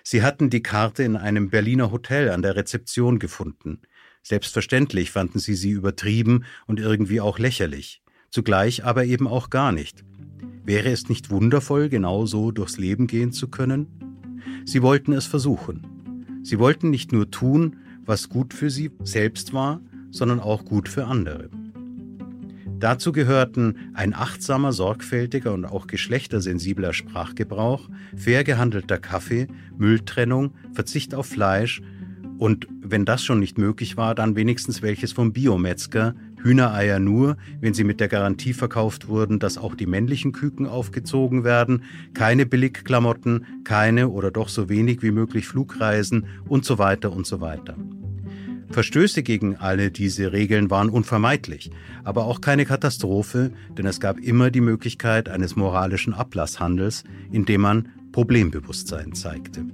Sie 0.03 0.21
hatten 0.21 0.51
die 0.51 0.61
Karte 0.61 1.01
in 1.01 1.17
einem 1.17 1.49
Berliner 1.49 1.91
Hotel 1.91 2.29
an 2.29 2.43
der 2.43 2.55
Rezeption 2.55 3.17
gefunden. 3.17 3.81
Selbstverständlich 4.21 5.09
fanden 5.09 5.39
sie 5.39 5.55
sie 5.55 5.71
übertrieben 5.71 6.45
und 6.67 6.79
irgendwie 6.79 7.21
auch 7.21 7.39
lächerlich, 7.39 8.03
zugleich 8.29 8.85
aber 8.85 9.03
eben 9.05 9.27
auch 9.27 9.49
gar 9.49 9.71
nicht. 9.71 10.03
Wäre 10.63 10.89
es 10.89 11.09
nicht 11.09 11.29
wundervoll, 11.29 11.89
genau 11.89 12.25
so 12.25 12.51
durchs 12.51 12.77
Leben 12.77 13.07
gehen 13.07 13.31
zu 13.31 13.47
können? 13.47 13.87
Sie 14.65 14.81
wollten 14.81 15.13
es 15.13 15.25
versuchen. 15.25 16.41
Sie 16.43 16.59
wollten 16.59 16.89
nicht 16.89 17.11
nur 17.11 17.29
tun, 17.31 17.77
was 18.05 18.29
gut 18.29 18.53
für 18.53 18.69
sie 18.69 18.91
selbst 19.03 19.53
war, 19.53 19.81
sondern 20.11 20.39
auch 20.39 20.65
gut 20.65 20.89
für 20.89 21.05
andere. 21.05 21.49
Dazu 22.79 23.11
gehörten 23.11 23.75
ein 23.93 24.15
achtsamer, 24.15 24.73
sorgfältiger 24.73 25.53
und 25.53 25.65
auch 25.65 25.85
geschlechtersensibler 25.85 26.93
Sprachgebrauch, 26.93 27.87
fair 28.15 28.43
gehandelter 28.43 28.97
Kaffee, 28.97 29.47
Mülltrennung, 29.77 30.53
Verzicht 30.73 31.13
auf 31.13 31.27
Fleisch 31.27 31.81
und, 32.39 32.67
wenn 32.81 33.05
das 33.05 33.23
schon 33.23 33.39
nicht 33.39 33.59
möglich 33.59 33.97
war, 33.97 34.15
dann 34.15 34.35
wenigstens 34.35 34.81
welches 34.81 35.11
vom 35.11 35.31
Biometzger, 35.31 36.15
Hühnereier 36.43 36.99
nur, 36.99 37.37
wenn 37.59 37.73
sie 37.73 37.83
mit 37.83 37.99
der 37.99 38.07
Garantie 38.07 38.53
verkauft 38.53 39.07
wurden, 39.07 39.39
dass 39.39 39.57
auch 39.57 39.75
die 39.75 39.85
männlichen 39.85 40.31
Küken 40.31 40.65
aufgezogen 40.65 41.43
werden, 41.43 41.83
keine 42.13 42.45
Billigklamotten, 42.45 43.63
keine 43.63 44.09
oder 44.09 44.31
doch 44.31 44.49
so 44.49 44.69
wenig 44.69 45.01
wie 45.01 45.11
möglich 45.11 45.47
Flugreisen 45.47 46.25
und 46.47 46.65
so 46.65 46.77
weiter 46.77 47.11
und 47.11 47.25
so 47.25 47.41
weiter. 47.41 47.75
Verstöße 48.71 49.21
gegen 49.21 49.57
alle 49.57 49.91
diese 49.91 50.31
Regeln 50.31 50.69
waren 50.69 50.89
unvermeidlich, 50.89 51.71
aber 52.03 52.25
auch 52.25 52.39
keine 52.39 52.65
Katastrophe, 52.65 53.51
denn 53.77 53.85
es 53.85 53.99
gab 53.99 54.17
immer 54.17 54.49
die 54.49 54.61
Möglichkeit 54.61 55.27
eines 55.27 55.55
moralischen 55.55 56.13
Ablasshandels, 56.13 57.03
indem 57.31 57.61
man 57.61 57.89
Problembewusstsein 58.11 59.13
zeigte. 59.13 59.65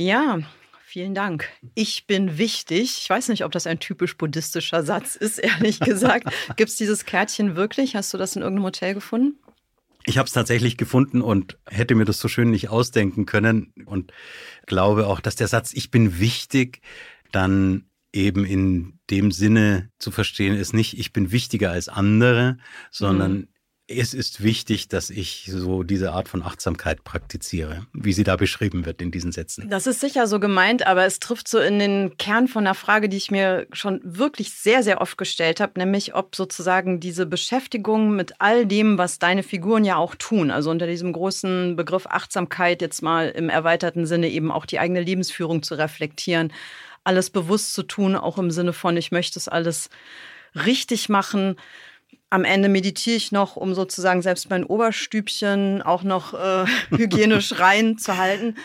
Ja, 0.00 0.38
vielen 0.82 1.14
Dank. 1.14 1.50
Ich 1.74 2.06
bin 2.06 2.38
wichtig. 2.38 2.96
Ich 3.02 3.10
weiß 3.10 3.28
nicht, 3.28 3.44
ob 3.44 3.52
das 3.52 3.66
ein 3.66 3.80
typisch 3.80 4.16
buddhistischer 4.16 4.82
Satz 4.82 5.14
ist, 5.14 5.36
ehrlich 5.36 5.78
gesagt. 5.80 6.32
Gibt 6.56 6.70
es 6.70 6.76
dieses 6.76 7.04
Kärtchen 7.04 7.54
wirklich? 7.54 7.96
Hast 7.96 8.14
du 8.14 8.16
das 8.16 8.34
in 8.34 8.40
irgendeinem 8.40 8.64
Hotel 8.64 8.94
gefunden? 8.94 9.38
Ich 10.06 10.16
habe 10.16 10.26
es 10.26 10.32
tatsächlich 10.32 10.78
gefunden 10.78 11.20
und 11.20 11.58
hätte 11.66 11.94
mir 11.94 12.06
das 12.06 12.18
so 12.18 12.28
schön 12.28 12.50
nicht 12.50 12.70
ausdenken 12.70 13.26
können 13.26 13.74
und 13.84 14.14
glaube 14.64 15.06
auch, 15.06 15.20
dass 15.20 15.36
der 15.36 15.48
Satz 15.48 15.74
Ich 15.74 15.90
bin 15.90 16.18
wichtig 16.18 16.80
dann 17.30 17.84
eben 18.14 18.46
in 18.46 18.98
dem 19.10 19.32
Sinne 19.32 19.90
zu 19.98 20.10
verstehen 20.10 20.56
ist, 20.56 20.72
nicht 20.72 20.98
ich 20.98 21.12
bin 21.12 21.30
wichtiger 21.30 21.72
als 21.72 21.90
andere, 21.90 22.56
sondern 22.90 23.32
mhm 23.32 23.48
es 23.90 24.14
ist 24.14 24.42
wichtig, 24.42 24.88
dass 24.88 25.10
ich 25.10 25.50
so 25.52 25.82
diese 25.82 26.12
Art 26.12 26.28
von 26.28 26.42
Achtsamkeit 26.42 27.02
praktiziere, 27.02 27.86
wie 27.92 28.12
sie 28.12 28.22
da 28.22 28.36
beschrieben 28.36 28.86
wird 28.86 29.02
in 29.02 29.10
diesen 29.10 29.32
Sätzen. 29.32 29.68
Das 29.68 29.86
ist 29.86 30.00
sicher 30.00 30.28
so 30.28 30.38
gemeint, 30.38 30.86
aber 30.86 31.04
es 31.06 31.18
trifft 31.18 31.48
so 31.48 31.58
in 31.58 31.78
den 31.80 32.16
Kern 32.16 32.46
von 32.46 32.66
einer 32.66 32.74
Frage, 32.74 33.08
die 33.08 33.16
ich 33.16 33.30
mir 33.30 33.66
schon 33.72 34.00
wirklich 34.04 34.52
sehr, 34.52 34.84
sehr 34.84 35.00
oft 35.00 35.18
gestellt 35.18 35.60
habe, 35.60 35.78
nämlich 35.78 36.14
ob 36.14 36.36
sozusagen 36.36 37.00
diese 37.00 37.26
Beschäftigung 37.26 38.14
mit 38.14 38.34
all 38.38 38.64
dem, 38.64 38.96
was 38.96 39.18
deine 39.18 39.42
Figuren 39.42 39.84
ja 39.84 39.96
auch 39.96 40.14
tun, 40.14 40.52
also 40.52 40.70
unter 40.70 40.86
diesem 40.86 41.12
großen 41.12 41.74
Begriff 41.74 42.06
Achtsamkeit 42.06 42.82
jetzt 42.82 43.02
mal 43.02 43.28
im 43.30 43.48
erweiterten 43.48 44.06
Sinne 44.06 44.28
eben 44.28 44.52
auch 44.52 44.66
die 44.66 44.78
eigene 44.78 45.00
Lebensführung 45.00 45.64
zu 45.64 45.74
reflektieren, 45.74 46.52
alles 47.02 47.30
bewusst 47.30 47.74
zu 47.74 47.82
tun, 47.82 48.14
auch 48.14 48.38
im 48.38 48.52
Sinne 48.52 48.72
von, 48.72 48.96
ich 48.96 49.10
möchte 49.10 49.38
es 49.38 49.48
alles 49.48 49.90
richtig 50.54 51.08
machen 51.08 51.56
am 52.30 52.44
Ende 52.44 52.68
meditiere 52.68 53.16
ich 53.16 53.32
noch, 53.32 53.56
um 53.56 53.74
sozusagen 53.74 54.22
selbst 54.22 54.48
mein 54.50 54.64
Oberstübchen 54.64 55.82
auch 55.82 56.04
noch 56.04 56.34
äh, 56.34 56.64
hygienisch 56.96 57.58
rein 57.58 57.98
zu 57.98 58.16
halten. 58.16 58.56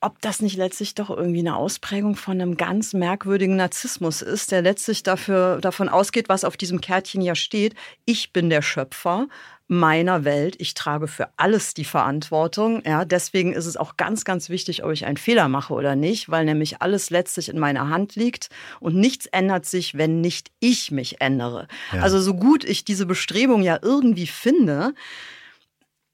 Ob 0.00 0.20
das 0.20 0.40
nicht 0.40 0.56
letztlich 0.56 0.94
doch 0.94 1.10
irgendwie 1.10 1.40
eine 1.40 1.56
Ausprägung 1.56 2.14
von 2.14 2.40
einem 2.40 2.56
ganz 2.56 2.92
merkwürdigen 2.92 3.56
Narzissmus 3.56 4.22
ist, 4.22 4.52
der 4.52 4.62
letztlich 4.62 5.02
dafür, 5.02 5.58
davon 5.60 5.88
ausgeht, 5.88 6.28
was 6.28 6.44
auf 6.44 6.56
diesem 6.56 6.80
Kärtchen 6.80 7.20
ja 7.20 7.34
steht. 7.34 7.74
Ich 8.04 8.32
bin 8.32 8.48
der 8.48 8.62
Schöpfer 8.62 9.26
meiner 9.68 10.24
Welt. 10.24 10.56
Ich 10.58 10.74
trage 10.74 11.06
für 11.06 11.28
alles 11.36 11.74
die 11.74 11.84
Verantwortung. 11.84 12.82
Ja, 12.84 13.04
deswegen 13.04 13.52
ist 13.52 13.66
es 13.66 13.76
auch 13.76 13.96
ganz, 13.96 14.24
ganz 14.24 14.48
wichtig, 14.48 14.82
ob 14.82 14.90
ich 14.92 15.04
einen 15.04 15.18
Fehler 15.18 15.48
mache 15.48 15.74
oder 15.74 15.94
nicht, 15.94 16.30
weil 16.30 16.46
nämlich 16.46 16.80
alles 16.80 17.10
letztlich 17.10 17.50
in 17.50 17.58
meiner 17.58 17.90
Hand 17.90 18.16
liegt 18.16 18.48
und 18.80 18.96
nichts 18.96 19.26
ändert 19.26 19.66
sich, 19.66 19.96
wenn 19.96 20.22
nicht 20.22 20.50
ich 20.58 20.90
mich 20.90 21.20
ändere. 21.20 21.68
Ja. 21.92 22.00
Also 22.00 22.18
so 22.18 22.34
gut 22.34 22.64
ich 22.64 22.84
diese 22.84 23.04
Bestrebung 23.04 23.62
ja 23.62 23.78
irgendwie 23.80 24.26
finde, 24.26 24.94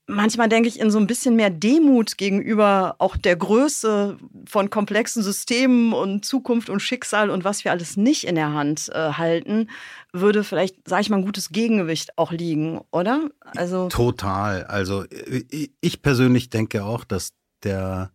manchmal 0.06 0.48
denke 0.48 0.68
ich 0.68 0.78
in 0.78 0.90
so 0.90 0.98
ein 0.98 1.06
bisschen 1.06 1.36
mehr 1.36 1.50
Demut 1.50 2.18
gegenüber 2.18 2.96
auch 2.98 3.16
der 3.16 3.36
Größe 3.36 4.18
von 4.46 4.70
komplexen 4.70 5.22
Systemen 5.22 5.92
und 5.92 6.24
Zukunft 6.24 6.68
und 6.68 6.80
Schicksal 6.80 7.30
und 7.30 7.44
was 7.44 7.64
wir 7.64 7.70
alles 7.70 7.96
nicht 7.96 8.24
in 8.24 8.34
der 8.34 8.52
Hand 8.52 8.90
äh, 8.92 9.12
halten, 9.12 9.70
würde 10.12 10.44
vielleicht, 10.44 10.88
sage 10.88 11.02
ich 11.02 11.10
mal, 11.10 11.16
ein 11.16 11.24
gutes 11.24 11.50
Gegengewicht 11.50 12.18
auch 12.18 12.32
liegen, 12.32 12.80
oder? 12.90 13.28
Also 13.56 13.88
total. 13.88 14.64
Also 14.64 15.04
äh, 15.04 15.68
ich 15.80 16.02
persönlich 16.02 16.50
denke 16.50 16.84
auch, 16.84 17.04
dass 17.04 17.32
der 17.62 18.10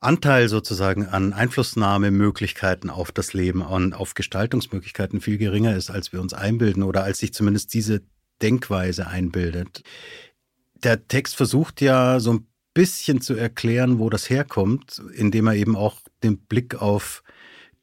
Anteil 0.00 0.48
sozusagen 0.48 1.06
an 1.06 1.32
Einflussnahmemöglichkeiten 1.32 2.90
auf 2.90 3.10
das 3.12 3.32
Leben 3.32 3.62
und 3.62 3.94
auf 3.94 4.14
Gestaltungsmöglichkeiten 4.14 5.20
viel 5.20 5.38
geringer 5.38 5.74
ist, 5.74 5.90
als 5.90 6.12
wir 6.12 6.20
uns 6.20 6.34
einbilden 6.34 6.82
oder 6.82 7.04
als 7.04 7.18
sich 7.18 7.32
zumindest 7.32 7.72
diese 7.72 8.02
Denkweise 8.42 9.06
einbildet 9.06 9.82
der 10.74 11.06
Text 11.08 11.36
versucht 11.36 11.80
ja 11.80 12.20
so 12.20 12.34
ein 12.34 12.46
bisschen 12.74 13.20
zu 13.20 13.34
erklären, 13.34 13.98
wo 13.98 14.10
das 14.10 14.28
herkommt, 14.28 15.00
indem 15.14 15.46
er 15.46 15.54
eben 15.54 15.76
auch 15.76 16.00
den 16.22 16.38
Blick 16.38 16.74
auf 16.74 17.22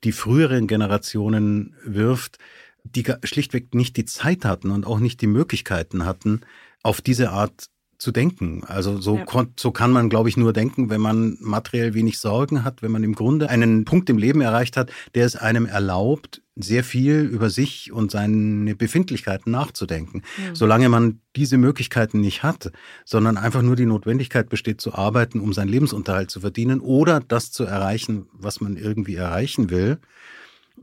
die 0.03 0.11
früheren 0.11 0.67
Generationen 0.67 1.75
wirft, 1.83 2.37
die 2.83 3.05
schlichtweg 3.23 3.73
nicht 3.73 3.95
die 3.97 4.05
Zeit 4.05 4.45
hatten 4.45 4.71
und 4.71 4.85
auch 4.85 4.99
nicht 4.99 5.21
die 5.21 5.27
Möglichkeiten 5.27 6.05
hatten, 6.05 6.41
auf 6.83 7.01
diese 7.01 7.31
Art 7.31 7.67
zu 8.01 8.11
denken. 8.11 8.63
Also 8.65 8.99
so, 8.99 9.17
Ja. 9.17 9.45
so 9.55 9.69
kann 9.69 9.91
man, 9.91 10.09
glaube 10.09 10.27
ich, 10.27 10.35
nur 10.35 10.53
denken, 10.53 10.89
wenn 10.89 11.01
man 11.01 11.37
materiell 11.39 11.93
wenig 11.93 12.17
Sorgen 12.17 12.63
hat, 12.63 12.81
wenn 12.81 12.89
man 12.89 13.03
im 13.03 13.13
Grunde 13.13 13.47
einen 13.47 13.85
Punkt 13.85 14.09
im 14.09 14.17
Leben 14.17 14.41
erreicht 14.41 14.75
hat, 14.75 14.91
der 15.13 15.27
es 15.27 15.35
einem 15.35 15.67
erlaubt, 15.67 16.41
sehr 16.55 16.83
viel 16.83 17.19
über 17.21 17.51
sich 17.51 17.91
und 17.91 18.09
seine 18.09 18.73
Befindlichkeiten 18.75 19.51
nachzudenken. 19.51 20.23
Solange 20.53 20.89
man 20.89 21.21
diese 21.35 21.57
Möglichkeiten 21.59 22.21
nicht 22.21 22.41
hat, 22.41 22.71
sondern 23.05 23.37
einfach 23.37 23.61
nur 23.61 23.75
die 23.75 23.85
Notwendigkeit 23.85 24.49
besteht 24.49 24.81
zu 24.81 24.95
arbeiten, 24.95 25.39
um 25.39 25.53
seinen 25.53 25.69
Lebensunterhalt 25.69 26.31
zu 26.31 26.39
verdienen 26.39 26.79
oder 26.79 27.19
das 27.19 27.51
zu 27.51 27.65
erreichen, 27.65 28.25
was 28.33 28.61
man 28.61 28.77
irgendwie 28.77 29.13
erreichen 29.13 29.69
will, 29.69 29.99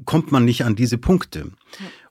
kommt 0.04 0.30
man 0.30 0.44
nicht 0.44 0.64
an 0.64 0.76
diese 0.76 0.98
Punkte. 0.98 1.50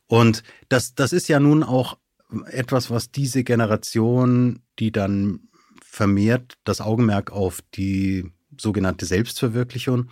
Und 0.07 0.43
das, 0.67 0.95
das 0.95 1.13
ist 1.13 1.29
ja 1.29 1.39
nun 1.39 1.63
auch 1.63 1.97
etwas, 2.47 2.89
was 2.89 3.11
diese 3.11 3.43
Generation, 3.43 4.59
die 4.79 4.91
dann 4.91 5.41
vermehrt 5.83 6.57
das 6.63 6.81
Augenmerk 6.81 7.31
auf 7.31 7.61
die 7.73 8.31
sogenannte 8.57 9.05
Selbstverwirklichung 9.05 10.07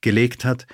gelegt 0.00 0.44
hat, 0.44 0.66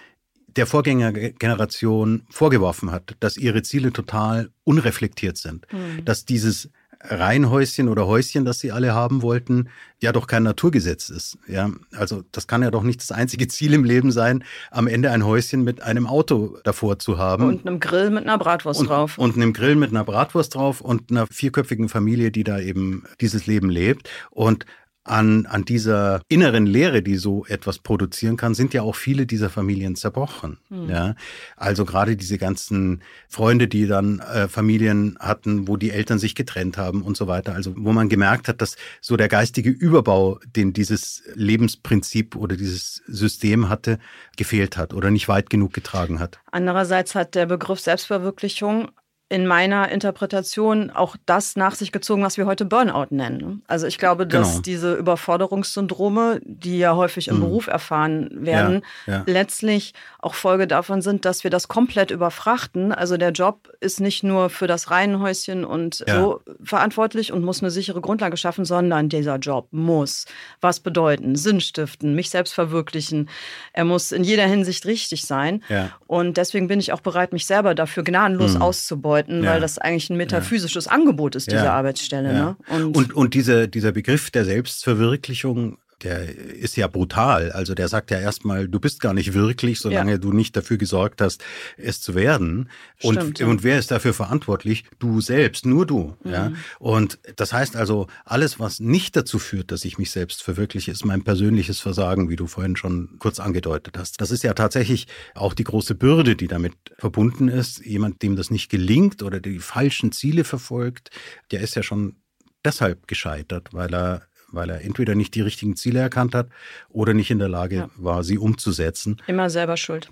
der 0.57 0.67
Vorgängergeneration 0.67 2.27
vorgeworfen 2.31 2.91
hat, 2.91 3.15
dass 3.21 3.37
ihre 3.37 3.63
Ziele 3.63 3.93
total 3.93 4.51
unreflektiert 4.65 5.37
sind. 5.37 5.67
Dass 6.05 6.25
dieses 6.25 6.71
Reihenhäuschen 7.09 7.89
oder 7.89 8.07
Häuschen, 8.07 8.45
das 8.45 8.59
sie 8.59 8.73
alle 8.73 8.95
haben 8.95 9.23
wollten, 9.23 9.69
ja 10.01 10.13
doch 10.13 10.27
kein 10.27 10.43
Naturgesetz 10.43 11.09
ist. 11.09 11.39
Ja, 11.49 11.71
also 11.93 12.23
das 12.33 12.47
kann 12.47 12.63
ja 12.63 12.71
doch 12.71 12.83
nicht 12.83 13.01
das 13.01 13.13
einzige 13.13 13.49
Ziel 13.49 13.73
im 13.73 13.85
Leben 13.85 14.13
sein, 14.13 14.45
am 14.71 14.87
Ende 14.87 15.11
ein 15.11 15.25
Häuschen 15.25 15.65
mit 15.65 15.83
einem 15.83 16.07
Auto 16.07 16.59
davor 16.65 16.99
zu 16.99 17.19
haben. 17.19 17.45
Und 17.45 17.67
einem 17.67 17.81
Grill 17.81 18.11
mit 18.11 18.25
einer 18.25 18.39
Bratwurst 18.39 18.81
und, 18.81 18.89
drauf. 18.89 19.19
Und 19.19 19.37
einem 19.37 19.53
Grill 19.53 19.77
mit 19.77 19.91
einer 19.91 20.05
Bratwurst 20.05 20.55
drauf 20.55 20.81
und 20.81 21.11
einer 21.11 21.27
vierköpfigen 21.27 21.89
Familie, 21.89 22.31
die 22.31 22.45
da 22.45 22.59
eben 22.59 23.05
dieses 23.21 23.47
Leben 23.47 23.71
lebt. 23.71 24.09
Und 24.31 24.67
an, 25.07 25.47
an 25.47 25.65
dieser 25.65 26.21
inneren 26.29 26.67
Leere, 26.67 27.03
die 27.03 27.17
so 27.17 27.47
etwas 27.47 27.79
produzieren 27.79 28.37
kann, 28.37 28.55
sind 28.55 28.75
ja 28.75 28.83
auch 28.83 28.97
viele 28.97 29.27
dieser 29.27 29.51
Familien 29.51 29.97
zerbrochen. 29.97 30.59
Ja, 30.89 31.15
also 31.57 31.85
gerade 31.85 32.17
diese 32.17 32.39
ganzen 32.39 33.03
Freunde, 33.29 33.69
die 33.69 33.87
dann 33.87 34.21
äh, 34.21 34.49
Familien 34.49 35.17
hatten, 35.21 35.69
wo 35.69 35.77
die 35.77 35.91
Eltern 35.91 36.19
sich 36.19 36.35
getrennt 36.35 36.77
haben 36.77 37.03
und 37.03 37.17
so 37.17 37.27
weiter. 37.27 37.55
Also 37.55 37.75
wo 37.77 37.93
man 37.93 38.09
gemerkt 38.09 38.49
hat, 38.49 38.61
dass 38.61 38.77
so 39.01 39.17
der 39.17 39.29
geistige 39.29 39.71
Überbau, 39.71 40.41
den 40.45 40.73
dieses 40.73 41.23
Lebensprinzip 41.35 42.37
oder 42.37 42.57
dieses 42.57 43.03
System 43.07 43.69
hatte, 43.69 43.99
gefehlt 44.37 44.77
hat 44.77 44.93
oder 44.93 45.11
nicht 45.11 45.29
weit 45.29 45.51
genug 45.51 45.73
getragen 45.73 46.21
hat. 46.21 46.41
Andererseits 46.51 47.15
hat 47.15 47.35
der 47.35 47.47
Begriff 47.47 47.81
Selbstverwirklichung 47.81 48.91
in 49.29 49.47
meiner 49.47 49.89
Interpretation 49.91 50.91
auch 50.91 51.17
das 51.27 51.57
nach 51.57 51.75
sich 51.75 51.91
gezogen, 51.91 52.23
was 52.23 52.37
wir 52.37 52.47
heute 52.47 52.65
Burnout 52.65 53.07
nennen. 53.11 53.37
ne? 53.39 53.59
Also 53.67 53.87
ich 53.89 53.99
glaube, 53.99 54.25
dass 54.27 54.51
Genau. 54.51 54.63
diese 54.63 54.95
Überforderungssyndrome, 54.95 56.41
die 56.45 56.79
ja 56.79 56.95
häufig 56.95 57.29
im 57.29 57.37
Mhm. 57.39 57.41
Beruf 57.41 57.67
erfahren 57.67 58.29
werden, 58.33 58.83
Ja, 59.07 59.15
ja. 59.15 59.23
letztlich 59.27 59.95
auch 60.27 60.35
Folge 60.35 60.67
davon 60.67 61.01
sind, 61.03 61.25
dass 61.25 61.45
wir 61.45 61.51
das 61.51 61.69
komplett 61.69 62.11
überfrachten. 62.11 62.93
Also 62.93 63.17
der 63.17 63.31
Job 63.31 63.71
ist 63.81 64.01
nicht 64.01 64.25
nur 64.25 64.51
für 64.51 64.67
das 64.67 64.91
Reihenhäuschen 64.91 65.65
und 65.65 66.05
Ja. 66.07 66.21
so 66.21 66.41
verantwortlich 66.63 67.33
und 67.33 67.45
muss 67.45 67.63
eine 67.63 67.71
sichere 67.71 68.01
Grundlage 68.01 68.37
schaffen, 68.37 68.65
sondern 68.65 69.09
dieser 69.09 69.37
Job 69.37 69.69
muss 69.71 70.25
was 70.61 70.81
bedeuten, 70.81 71.37
Sinn 71.37 71.61
stiften, 71.61 72.15
mich 72.15 72.31
selbst 72.31 72.53
verwirklichen. 72.55 73.29
Er 73.73 73.85
muss 73.85 74.11
in 74.13 74.25
jeder 74.25 74.47
Hinsicht 74.47 74.85
richtig 74.87 75.25
sein. 75.27 75.63
Ja. 75.69 75.91
Und 76.09 76.37
deswegen 76.37 76.67
bin 76.67 76.81
ich 76.81 76.93
auch 76.93 77.01
bereit, 77.01 77.33
mich 77.33 77.47
selber 77.47 77.75
dafür 77.75 78.03
gnadenlos 78.03 78.55
Mhm. 78.55 78.63
auszubeuten, 78.63 79.45
Ja. 79.45 79.51
weil 79.53 79.61
das 79.61 79.79
eigentlich 79.79 80.11
ein 80.11 80.17
metaphysisches 80.17 80.89
Angebot 80.89 81.37
ist, 81.37 81.51
diese. 81.53 81.71
Arbeitsstelle. 81.71 82.33
Ne? 82.33 82.57
Und, 82.69 83.15
und, 83.15 83.35
dieser, 83.35 83.67
dieser 83.69 83.93
Begriff 83.93 84.31
der 84.31 84.45
Selbstverwirklichung, 84.45 85.79
der 86.03 86.29
ist 86.29 86.77
ja 86.77 86.89
brutal. 86.89 87.53
Also 87.53 87.75
der 87.75 87.89
sagt 87.89 88.11
ja 88.11 88.19
erstmal, 88.19 88.69
du 88.69 88.79
bist 88.79 89.01
gar 89.01 89.15
nicht 89.15 89.33
wirklich, 89.33 89.81
solange 89.81 90.13
Ja. 90.13 90.19
du 90.19 90.33
nicht 90.33 90.55
dafür 90.57 90.77
gesorgt 90.77 91.23
hast, 91.23 91.43
es 91.79 92.01
zu 92.03 92.15
werden. 92.15 92.69
Und, 93.03 93.15
Stimmt, 93.15 93.39
ja. 93.39 93.47
und 93.47 93.63
wer 93.63 93.79
ist 93.79 93.91
dafür 93.91 94.13
verantwortlich? 94.13 94.85
Du 94.99 95.21
selbst, 95.23 95.65
nur 95.65 95.87
du. 95.87 96.17
Ja? 96.25 96.51
Mhm. 96.51 96.57
Und 96.79 97.19
das 97.37 97.53
heißt 97.53 97.77
also, 97.77 98.09
alles, 98.25 98.61
was 98.61 98.79
nicht 98.79 99.17
dazu 99.17 99.39
führt, 99.39 99.73
dass 99.73 99.85
ich 99.87 99.97
mich 99.97 100.11
selbst 100.11 100.43
verwirkliche, 100.43 100.91
ist 100.91 101.05
mein 101.05 101.25
persönliches 101.25 101.81
Versagen, 101.81 102.29
wie 102.29 102.37
du 102.37 102.47
vorhin 102.47 102.77
schon 102.77 103.17
kurz 103.19 103.41
angedeutet 103.41 103.97
hast. 103.97 104.21
Das 104.21 104.31
ist 104.31 104.43
ja 104.45 104.53
tatsächlich 104.53 105.07
auch 105.35 105.55
die 105.55 105.65
große 105.65 105.95
Bürde, 105.95 106.37
die 106.37 106.47
damit 106.49 106.75
verbunden 106.99 107.49
ist. 107.49 107.85
Jemand, 107.85 108.23
dem 108.23 108.37
das 108.37 108.51
nicht 108.51 108.71
gelingt 108.71 109.23
oder 109.23 109.41
die 109.41 109.61
falschen 109.61 110.13
Ziele 110.13 110.45
verfolgt, 110.45 111.11
der 111.51 111.61
ist 111.61 111.75
ja 111.75 111.83
schon 111.83 112.17
deshalb 112.65 113.07
gescheitert, 113.07 113.69
weil 113.73 113.95
er, 113.95 114.23
weil 114.49 114.71
er 114.71 114.81
entweder 114.83 115.15
nicht 115.15 115.35
die 115.35 115.41
richtigen 115.41 115.77
Ziele 115.77 116.01
erkannt 116.01 116.35
hat 116.35 116.49
oder 116.89 117.15
nicht 117.15 117.31
in 117.31 117.39
der 117.39 117.49
Lage 117.49 117.77
Ja. 117.77 117.91
war, 117.97 118.25
sie 118.25 118.39
umzusetzen. 118.39 119.21
Immer 119.27 119.51
selber 119.51 119.77
schuld. 119.77 120.11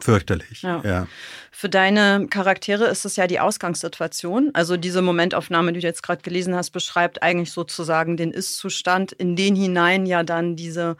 Fürchterlich. 0.00 0.62
Ja. 0.62 0.80
ja. 0.82 1.06
Für 1.50 1.68
deine 1.68 2.26
Charaktere 2.30 2.86
ist 2.86 3.04
es 3.04 3.16
ja 3.16 3.26
die 3.26 3.38
Ausgangssituation. 3.38 4.50
Also 4.54 4.78
diese 4.78 5.02
Momentaufnahme, 5.02 5.74
die 5.74 5.80
du 5.80 5.86
jetzt 5.86 6.02
gerade 6.02 6.22
gelesen 6.22 6.54
hast, 6.54 6.70
beschreibt 6.70 7.22
eigentlich 7.22 7.52
sozusagen 7.52 8.16
den 8.16 8.30
Ist-Zustand, 8.30 9.12
in 9.12 9.36
den 9.36 9.54
hinein 9.54 10.06
ja 10.06 10.22
dann 10.22 10.56
diese 10.56 10.96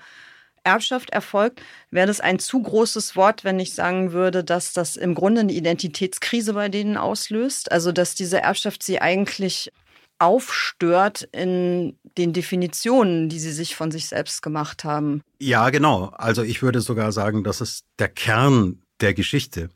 Erbschaft 0.64 1.10
erfolgt. 1.10 1.62
Wäre 1.90 2.06
das 2.06 2.20
ein 2.20 2.38
zu 2.38 2.60
großes 2.62 3.16
Wort, 3.16 3.42
wenn 3.44 3.58
ich 3.58 3.74
sagen 3.74 4.12
würde, 4.12 4.44
dass 4.44 4.72
das 4.74 4.96
im 4.96 5.14
Grunde 5.14 5.42
eine 5.42 5.52
Identitätskrise 5.52 6.52
bei 6.52 6.68
denen 6.68 6.96
auslöst? 6.98 7.72
Also 7.72 7.90
dass 7.90 8.14
diese 8.14 8.40
Erbschaft 8.42 8.82
sie 8.82 9.00
eigentlich 9.00 9.72
aufstört 10.18 11.28
in 11.32 11.98
den 12.16 12.32
Definitionen, 12.32 13.28
die 13.28 13.38
sie 13.38 13.52
sich 13.52 13.74
von 13.74 13.90
sich 13.90 14.06
selbst 14.06 14.42
gemacht 14.42 14.84
haben. 14.84 15.22
Ja, 15.38 15.70
genau. 15.70 16.06
Also 16.14 16.42
ich 16.42 16.62
würde 16.62 16.80
sogar 16.80 17.12
sagen, 17.12 17.44
das 17.44 17.60
ist 17.60 17.84
der 17.98 18.08
Kern 18.08 18.82
der 19.00 19.14
Geschichte, 19.14 19.70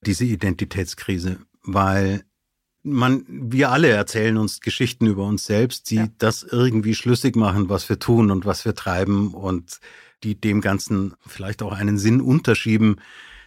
diese 0.00 0.24
Identitätskrise, 0.24 1.38
weil 1.62 2.24
man, 2.82 3.24
wir 3.28 3.70
alle 3.70 3.88
erzählen 3.88 4.36
uns 4.36 4.60
Geschichten 4.60 5.06
über 5.06 5.24
uns 5.26 5.46
selbst, 5.46 5.90
die 5.90 5.96
Ja. 5.96 6.08
das 6.18 6.42
irgendwie 6.42 6.94
schlüssig 6.94 7.36
machen, 7.36 7.68
was 7.68 7.88
wir 7.88 7.98
tun 7.98 8.30
und 8.30 8.44
was 8.44 8.64
wir 8.64 8.74
treiben 8.74 9.32
und 9.32 9.80
die 10.22 10.34
dem 10.34 10.60
Ganzen 10.60 11.14
vielleicht 11.26 11.62
auch 11.62 11.72
einen 11.72 11.98
Sinn 11.98 12.20
unterschieben, 12.20 12.96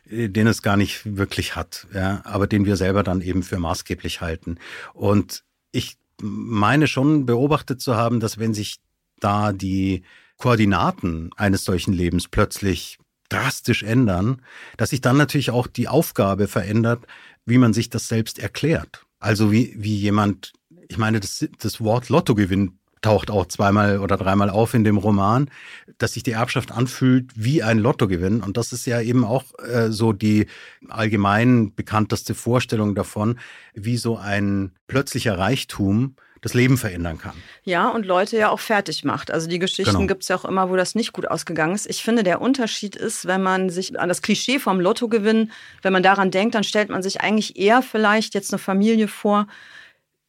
äh, 0.10 0.30
den 0.30 0.47
es 0.47 0.62
gar 0.62 0.78
nicht 0.78 1.17
wirklich 1.17 1.56
hat, 1.56 1.88
ja, 1.93 2.21
aber 2.23 2.47
den 2.47 2.65
wir 2.65 2.78
selber 2.78 3.04
dann 3.04 3.21
eben 3.21 3.43
für 3.43 3.60
maßgeblich 3.60 4.21
halten. 4.21 4.58
Und 4.93 5.43
ich 5.71 5.97
meine 6.21 6.88
schon 6.88 7.25
beobachtet 7.25 7.82
zu 7.82 7.95
haben, 7.95 8.19
dass 8.19 8.38
wenn 8.38 8.53
sich 8.53 8.77
da 9.19 9.53
die 9.53 10.03
Koordinaten 10.38 11.32
eines 11.36 11.63
solchen 11.63 11.93
Lebens 11.93 12.27
plötzlich 12.27 12.99
drastisch 13.30 13.84
ändern, 13.84 14.41
dass 14.77 14.91
sich 14.91 15.01
dann 15.01 15.17
natürlich 15.17 15.51
auch 15.51 15.67
die 15.67 15.88
Aufgabe 15.88 16.47
verändert, 16.47 17.06
wie 17.45 17.58
man 17.58 17.73
sich 17.73 17.89
das 17.89 18.08
selbst 18.08 18.39
erklärt. 18.39 19.06
Also 19.19 19.51
wie, 19.51 19.73
wie 19.77 19.95
jemand, 19.95 20.53
ich 20.88 20.97
meine, 20.97 21.19
das, 21.19 21.47
das 21.60 21.82
Wort 21.82 22.10
Lottogewinn 22.10 22.80
taucht 23.08 23.32
auch 23.32 23.46
zweimal 23.46 24.00
oder 24.00 24.17
dreimal 24.17 24.50
auf 24.50 24.74
in 24.74 24.84
dem 24.84 24.98
Roman, 24.98 25.50
dass 25.98 26.13
sich 26.13 26.24
die 26.24 26.32
Erbschaft 26.32 26.72
anfühlt 26.72 27.32
wie 27.36 27.63
ein 27.63 27.80
Lottogewinn. 27.80 28.41
Und 28.41 28.58
das 28.58 28.74
ist 28.74 28.86
ja 28.86 29.00
eben 29.00 29.24
auch 29.24 29.46
äh, 29.60 29.91
so 29.91 30.12
die 30.12 30.48
allgemein 30.89 31.74
bekannteste 31.74 32.36
Vorstellung 32.36 32.96
davon, 32.96 33.39
wie 33.74 33.96
so 33.98 34.17
ein 34.17 34.72
plötzlicher 34.88 35.38
Reichtum 35.38 36.15
das 36.41 36.54
Leben 36.54 36.78
verändern 36.78 37.17
kann. 37.17 37.34
Ja, 37.63 37.88
und 37.89 38.06
Leute 38.06 38.38
ja 38.38 38.50
auch 38.50 38.60
fertig 38.60 39.04
macht. 39.04 39.32
Also 39.32 39.48
die 39.48 39.58
Geschichten 39.58 39.93
Genau. 39.93 40.08
gibt's 40.08 40.28
ja 40.28 40.36
auch 40.36 40.46
immer, 40.46 40.70
wo 40.70 40.76
das 40.76 40.93
nicht 40.93 41.13
gut 41.13 41.28
ausgegangen 41.28 41.74
ist. 41.74 41.89
Ich 41.89 42.04
finde, 42.04 42.24
der 42.24 42.41
Unterschied 42.41 42.96
ist, 42.96 43.26
wenn 43.26 43.41
man 43.41 43.70
sich 43.70 43.98
an 44.00 44.10
das 44.10 44.22
Klischee 44.22 44.60
vom 44.60 44.80
Lottogewinn, 44.80 45.52
wenn 45.82 45.93
man 45.93 46.04
daran 46.04 46.30
denkt, 46.30 46.56
dann 46.56 46.63
stellt 46.63 46.89
man 46.89 47.02
sich 47.02 47.22
eigentlich 47.22 47.58
eher 47.58 47.82
vielleicht 47.82 48.34
jetzt 48.36 48.54
eine 48.54 48.60
Familie 48.60 49.08
vor, 49.08 49.48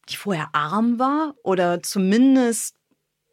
die 0.09 0.15
vorher 0.15 0.49
arm 0.53 0.99
war 0.99 1.35
oder 1.43 1.81
zumindest 1.83 2.75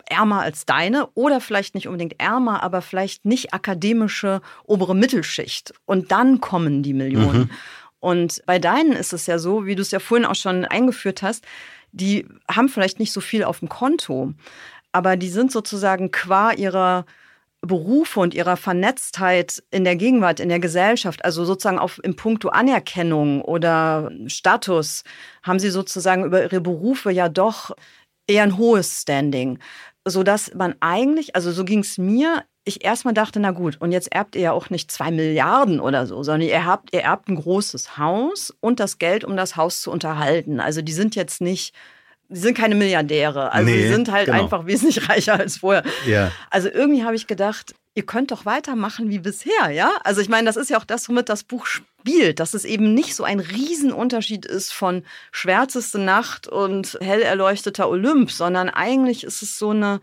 ärmer 0.08 0.42
als 0.42 0.66
deine 0.66 1.08
oder 1.14 1.40
vielleicht 1.40 1.74
nicht 1.74 1.88
unbedingt 1.88 2.20
ärmer, 2.20 2.62
aber 2.62 2.80
vielleicht 2.82 3.24
nicht 3.24 3.52
akademische 3.52 4.40
obere 4.64 4.94
Mittelschicht. 4.94 5.74
Und 5.84 6.12
dann 6.12 6.40
kommen 6.40 6.82
die 6.82 6.94
Millionen. 6.94 7.38
Mhm. 7.38 7.50
Und 7.98 8.42
bei 8.46 8.58
deinen 8.58 8.92
ist 8.92 9.12
es 9.12 9.26
ja 9.26 9.38
so, 9.38 9.66
wie 9.66 9.74
du 9.74 9.82
es 9.82 9.90
ja 9.90 9.98
vorhin 9.98 10.26
auch 10.26 10.34
schon 10.34 10.64
eingeführt 10.64 11.22
hast, 11.22 11.44
die 11.92 12.26
haben 12.48 12.68
vielleicht 12.68 13.00
nicht 13.00 13.12
so 13.12 13.20
viel 13.20 13.42
auf 13.42 13.60
dem 13.60 13.68
Konto, 13.68 14.34
aber 14.92 15.16
die 15.16 15.30
sind 15.30 15.50
sozusagen 15.50 16.10
qua 16.10 16.52
ihrer 16.52 17.06
Berufe 17.62 18.20
und 18.20 18.34
ihrer 18.34 18.56
Vernetztheit 18.56 19.62
in 19.70 19.84
der 19.84 19.96
Gegenwart, 19.96 20.40
in 20.40 20.48
der 20.48 20.60
Gesellschaft, 20.60 21.24
also 21.24 21.44
sozusagen 21.44 21.78
auf 21.78 22.00
im 22.02 22.16
Punkto 22.16 22.48
Anerkennung 22.48 23.42
oder 23.42 24.10
Status, 24.26 25.02
haben 25.42 25.58
sie 25.58 25.70
sozusagen 25.70 26.24
über 26.24 26.42
ihre 26.42 26.60
Berufe 26.60 27.10
ja 27.10 27.28
doch 27.28 27.72
eher 28.26 28.42
ein 28.42 28.58
hohes 28.58 29.02
Standing, 29.02 29.58
sodass 30.04 30.54
man 30.54 30.74
eigentlich, 30.80 31.34
also 31.34 31.50
so 31.52 31.64
ging 31.64 31.80
es 31.80 31.98
mir, 31.98 32.44
ich 32.64 32.84
erstmal 32.84 33.14
dachte, 33.14 33.38
na 33.38 33.52
gut, 33.52 33.80
und 33.80 33.92
jetzt 33.92 34.12
erbt 34.12 34.34
ihr 34.34 34.42
ja 34.42 34.52
auch 34.52 34.70
nicht 34.70 34.90
zwei 34.90 35.10
Milliarden 35.10 35.78
oder 35.78 36.06
so, 36.06 36.22
sondern 36.24 36.48
ihr 36.48 36.66
habt, 36.66 36.92
ihr 36.92 37.02
erbt 37.02 37.28
ein 37.28 37.36
großes 37.36 37.96
Haus 37.96 38.52
und 38.60 38.80
das 38.80 38.98
Geld, 38.98 39.24
um 39.24 39.36
das 39.36 39.56
Haus 39.56 39.82
zu 39.82 39.90
unterhalten. 39.92 40.58
Also 40.58 40.82
die 40.82 40.92
sind 40.92 41.14
jetzt 41.14 41.40
nicht 41.40 41.74
sie 42.28 42.40
sind 42.40 42.56
keine 42.56 42.74
Milliardäre. 42.74 43.52
Also 43.52 43.70
Nee, 43.70 43.82
sie 43.82 43.92
sind 43.92 44.10
halt 44.10 44.26
genau. 44.26 44.42
einfach 44.42 44.66
wesentlich 44.66 45.08
reicher 45.08 45.34
als 45.34 45.58
vorher. 45.58 45.84
Ja. 46.06 46.32
Also 46.50 46.68
irgendwie 46.68 47.04
habe 47.04 47.14
ich 47.14 47.26
gedacht, 47.26 47.74
ihr 47.94 48.04
könnt 48.04 48.30
doch 48.30 48.44
weitermachen 48.44 49.08
wie 49.08 49.18
bisher, 49.18 49.70
ja? 49.70 49.90
Also 50.04 50.20
ich 50.20 50.28
meine, 50.28 50.46
das 50.46 50.56
ist 50.56 50.70
ja 50.70 50.78
auch 50.78 50.84
das, 50.84 51.08
womit 51.08 51.28
das 51.28 51.44
Buch 51.44 51.66
spielt, 51.66 52.40
dass 52.40 52.54
es 52.54 52.64
eben 52.64 52.94
nicht 52.94 53.14
so 53.14 53.24
ein 53.24 53.40
Riesenunterschied 53.40 54.44
ist 54.44 54.72
von 54.72 55.02
schwärzeste 55.32 55.98
Nacht 55.98 56.46
und 56.46 56.98
hell 57.00 57.22
erleuchteter 57.22 57.88
Olymp, 57.88 58.30
sondern 58.30 58.68
eigentlich 58.68 59.24
ist 59.24 59.42
es 59.42 59.58
so 59.58 59.70
eine 59.70 60.00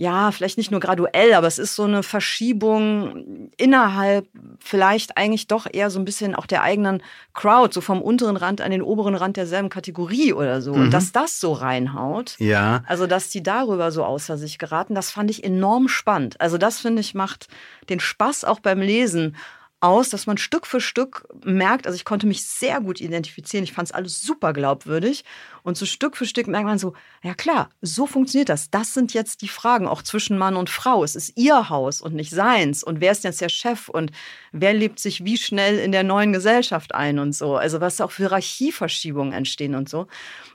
ja, 0.00 0.32
vielleicht 0.32 0.56
nicht 0.56 0.70
nur 0.70 0.80
graduell, 0.80 1.34
aber 1.34 1.46
es 1.46 1.58
ist 1.58 1.74
so 1.74 1.82
eine 1.84 2.02
Verschiebung 2.02 3.50
innerhalb 3.58 4.26
vielleicht 4.58 5.18
eigentlich 5.18 5.46
doch 5.46 5.66
eher 5.70 5.90
so 5.90 5.98
ein 5.98 6.06
bisschen 6.06 6.34
auch 6.34 6.46
der 6.46 6.62
eigenen 6.62 7.02
Crowd, 7.34 7.74
so 7.74 7.82
vom 7.82 8.00
unteren 8.00 8.38
Rand 8.38 8.62
an 8.62 8.70
den 8.70 8.80
oberen 8.80 9.14
Rand 9.14 9.36
derselben 9.36 9.68
Kategorie 9.68 10.32
oder 10.32 10.62
so. 10.62 10.72
Und 10.72 10.90
dass 10.94 11.12
das 11.12 11.38
so 11.38 11.52
reinhaut, 11.52 12.36
Ja. 12.38 12.82
also, 12.86 13.06
dass 13.06 13.28
die 13.28 13.42
darüber 13.42 13.92
so 13.92 14.02
außer 14.02 14.38
sich 14.38 14.58
geraten, 14.58 14.94
das 14.94 15.10
fand 15.10 15.30
ich 15.30 15.44
enorm 15.44 15.86
spannend. 15.86 16.40
Also, 16.40 16.56
das 16.56 16.78
finde 16.80 17.00
ich 17.02 17.14
macht 17.14 17.48
den 17.90 18.00
Spaß 18.00 18.44
auch 18.44 18.60
beim 18.60 18.80
Lesen 18.80 19.36
aus, 19.80 20.10
dass 20.10 20.26
man 20.26 20.36
Stück 20.36 20.66
für 20.66 20.80
Stück 20.80 21.26
merkt, 21.44 21.86
also 21.86 21.96
ich 21.96 22.04
konnte 22.04 22.26
mich 22.26 22.44
sehr 22.44 22.80
gut 22.80 23.00
identifizieren, 23.00 23.64
ich 23.64 23.72
fand 23.72 23.88
es 23.88 23.92
alles 23.92 24.20
super 24.20 24.52
glaubwürdig 24.52 25.24
und 25.62 25.76
so 25.76 25.86
Stück 25.86 26.16
für 26.16 26.26
Stück 26.26 26.46
merkt 26.46 26.66
man 26.66 26.78
so, 26.78 26.94
ja 27.22 27.34
klar, 27.34 27.70
so 27.80 28.06
funktioniert 28.06 28.50
das. 28.50 28.70
Das 28.70 28.94
sind 28.94 29.14
jetzt 29.14 29.42
die 29.42 29.48
Fragen, 29.48 29.88
auch 29.88 30.02
zwischen 30.02 30.38
Mann 30.38 30.56
und 30.56 30.70
Frau. 30.70 31.02
Es 31.02 31.16
ist 31.16 31.36
ihr 31.36 31.70
Haus 31.70 32.00
und 32.00 32.14
nicht 32.14 32.30
seins 32.30 32.82
und 32.84 33.00
wer 33.00 33.12
ist 33.12 33.24
jetzt 33.24 33.40
der 33.40 33.48
Chef 33.48 33.88
und 33.88 34.12
wer 34.52 34.74
lebt 34.74 35.00
sich 35.00 35.24
wie 35.24 35.38
schnell 35.38 35.78
in 35.78 35.92
der 35.92 36.02
neuen 36.02 36.32
Gesellschaft 36.32 36.94
ein 36.94 37.18
und 37.18 37.34
so. 37.34 37.56
Also 37.56 37.80
was 37.80 38.00
auch 38.00 38.12
Hierarchieverschiebungen 38.12 39.32
entstehen 39.32 39.74
und 39.74 39.88
so. 39.88 40.06